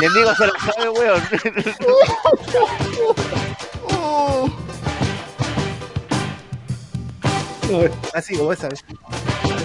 [0.00, 1.22] Mi amigo se la sabe, weón.
[8.14, 8.84] Así, como esa vez.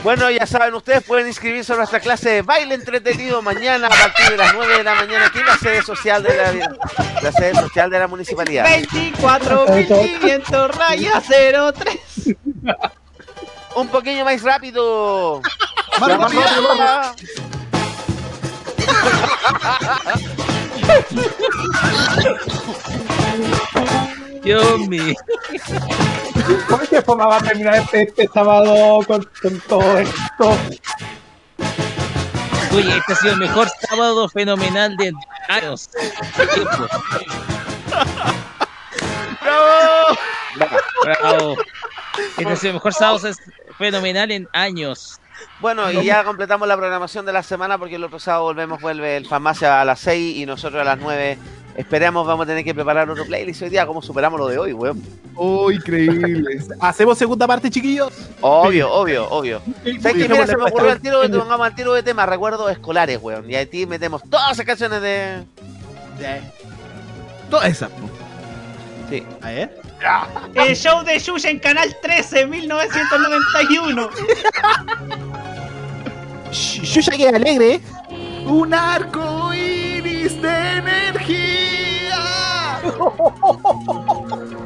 [0.03, 4.29] Bueno, ya saben, ustedes pueden inscribirse a nuestra clase de baile entretenido mañana a partir
[4.31, 6.51] de las 9 de la mañana aquí en la sede social de la,
[7.21, 8.65] la sede social de la municipalidad.
[8.65, 12.35] 24.500 rayas 03.
[13.75, 15.41] Un poquillo más rápido.
[15.99, 16.41] Más rápido,
[16.75, 17.51] más rápido.
[24.43, 25.13] Dios mío.
[26.67, 30.57] ¿Cómo qué forma va a terminar este, este sábado con, con todo esto?
[32.73, 35.13] Oye, este ha sido el mejor sábado fenomenal de
[35.49, 35.89] años.
[36.53, 36.87] Tiempo.
[41.03, 41.57] Bravo.
[42.37, 43.29] Este ha sido el mejor sábado
[43.77, 45.19] fenomenal en años.
[45.59, 49.17] Bueno, y ya completamos la programación de la semana porque el otro sábado volvemos, vuelve
[49.17, 51.37] el Farmacia a las 6 y nosotros a las 9.
[51.77, 53.85] Esperamos, vamos a tener que preparar otro playlist hoy día.
[53.85, 55.01] ¿Cómo superamos lo de hoy, weón?
[55.35, 56.59] oh, increíble.
[56.81, 58.11] ¿Hacemos segunda parte, chiquillos?
[58.41, 59.61] Obvio, obvio, obvio.
[60.01, 60.29] ¿Sabes qué?
[60.29, 63.19] Mira, se me ocurrió el tiro que te pongamos al tiro de temas, recuerdos escolares,
[63.21, 63.49] weón.
[63.49, 65.43] Y a ti metemos todas esas canciones de.
[67.49, 67.91] Todas esas.
[69.09, 69.23] Sí.
[69.41, 69.80] A ver.
[70.55, 74.09] El show de Yuya en Canal 13, 1991.
[76.51, 77.75] Yuya que alegre.
[77.75, 77.81] ¿eh?
[78.45, 82.19] Un arco iris de energía.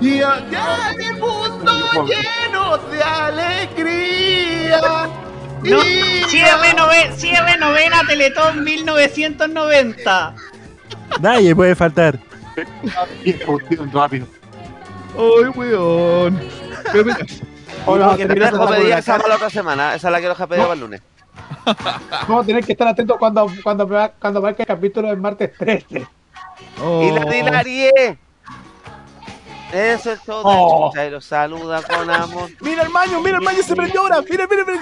[0.02, 4.82] Y allá en el mundo lleno de alegría.
[5.64, 5.82] No,
[7.18, 10.36] cierre novena Teletón 1990.
[11.20, 12.20] Nadie puede faltar.
[13.92, 14.28] rápido.
[15.18, 16.42] Ay, weón.
[17.86, 19.96] Hola, Que para la otra semana.
[19.96, 21.02] Esa es la que dejo pedir para el lunes.
[22.28, 23.88] Vamos a tener que estar atentos cuando, cuando,
[24.20, 26.08] cuando marque el capítulo del martes 13.
[27.02, 28.18] Y la Dilarie.
[29.72, 30.44] Eso es todo.
[30.46, 30.92] Oh.
[30.96, 32.50] Y saluda con amor.
[32.62, 34.22] Mira el maño, mira el maño se prendió ahora.
[34.30, 34.82] Mira, mira, mira.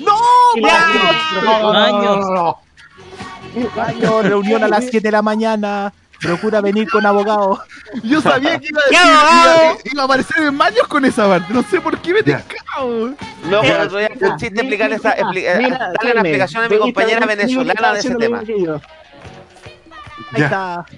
[0.00, 0.16] ¡No!
[1.70, 2.58] No, no.
[3.76, 5.92] Maño, reunión a las 7 de la mañana.
[6.22, 7.62] Procura venir con abogado.
[8.04, 11.26] yo sabía que iba a ¡Qué decir, iba, iba a aparecer en maños con esa
[11.28, 11.52] parte.
[11.52, 12.44] No sé por qué me tecao.
[13.50, 16.68] No, pero otro día fue un chiste explicar esa, expli- eh, darle una explicación a
[16.68, 18.38] mi compañera venezolana de ese tema.
[18.38, 18.66] Ahí
[20.36, 20.44] Ya.
[20.44, 20.86] está.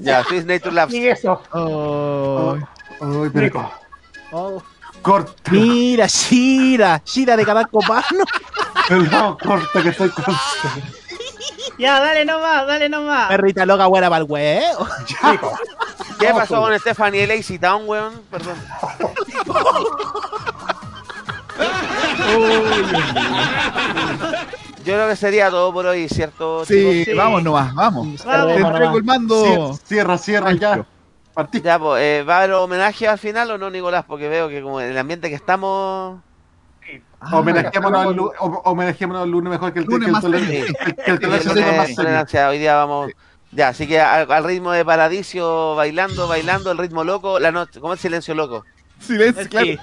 [0.00, 0.92] Ya, Swiss Nature Labs.
[0.92, 1.40] Y eso.
[1.52, 2.56] Oh.
[3.00, 3.70] Ay, pero
[4.32, 4.62] Oh.
[5.02, 5.50] corta.
[5.52, 8.02] Mira, Shira, Shira de Cadacopano.
[9.12, 10.34] No, corta que estoy con.
[11.78, 13.28] Ya, dale nomás, dale nomás.
[13.28, 14.86] Perrita loca buena para el huevo.
[16.18, 18.20] ¿Qué pasó con Stephanie Lacey Town, weón?
[18.30, 18.56] Perdón.
[24.84, 26.64] Yo creo que sería todo por hoy, ¿cierto?
[26.64, 27.18] Sí, chicos?
[27.18, 28.24] vamos nomás, vamos.
[28.24, 28.54] Vamos.
[28.54, 29.78] Te entrego el mando.
[29.84, 30.86] Cierra, cierra ya.
[31.34, 31.60] Partí.
[31.60, 34.04] Ya, pues, eh, ¿va a haber homenaje al final o no, Nicolás?
[34.06, 36.20] Porque veo que como en el ambiente que estamos...
[37.20, 40.30] Homenajémonos al lu- hom- homenajémonos al lunes mejor que el Lunes que el más que-
[42.30, 43.10] que hoy día vamos...
[43.50, 47.80] Ya, así que al, al ritmo de Paradiso, bailando, bailando, el ritmo loco, la noche,
[47.80, 48.64] ¿cómo es silencio loco?
[49.00, 49.66] Silencio, claro.
[49.66, 49.78] Sí.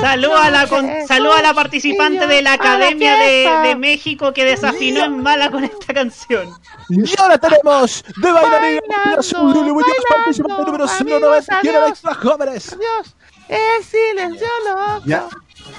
[0.00, 4.44] Saluda a la con- saluda a la participante de la Academia de, de México que
[4.44, 6.48] desafinó en mala con esta canción.
[6.88, 12.76] Y ahora tenemos de bailarinas uruguayos participante número 190 tiene extra jóvenes.
[12.78, 13.16] Dios,
[13.48, 15.02] el silencio loco.
[15.06, 15.24] Ya.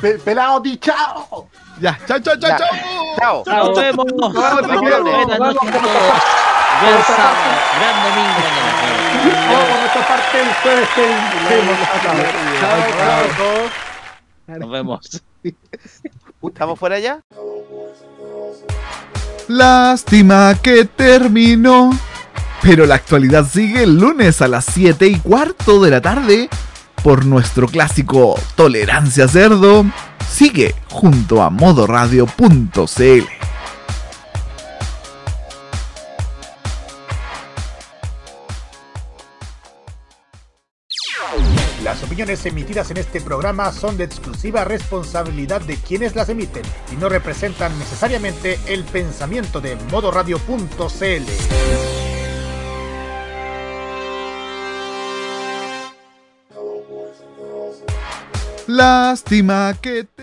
[0.01, 1.49] Pe- pelado, di chao.
[1.81, 2.67] Ya, chao, chao, chao, chao.
[3.17, 3.43] Chao.
[3.45, 4.05] Nos vemos.
[4.17, 4.33] Vamos,
[4.67, 6.13] Buenas noches a todos.
[6.81, 8.71] Buen sábado, gran domingo mañana.
[9.49, 10.89] Por nuestra parte, el jueves
[14.45, 15.21] te- Nos vemos.
[16.43, 17.19] ¿Estamos fuera ya?
[19.47, 21.91] Lástima que terminó.
[22.61, 26.49] Pero la actualidad sigue el lunes a las 7 y cuarto de la tarde
[27.03, 29.85] por nuestro clásico Tolerancia Cerdo.
[30.29, 33.23] Sigue junto a modoradio.cl.
[41.83, 46.97] Las opiniones emitidas en este programa son de exclusiva responsabilidad de quienes las emiten y
[46.97, 52.08] no representan necesariamente el pensamiento de modoradio.cl.
[58.69, 60.19] Lástima que te...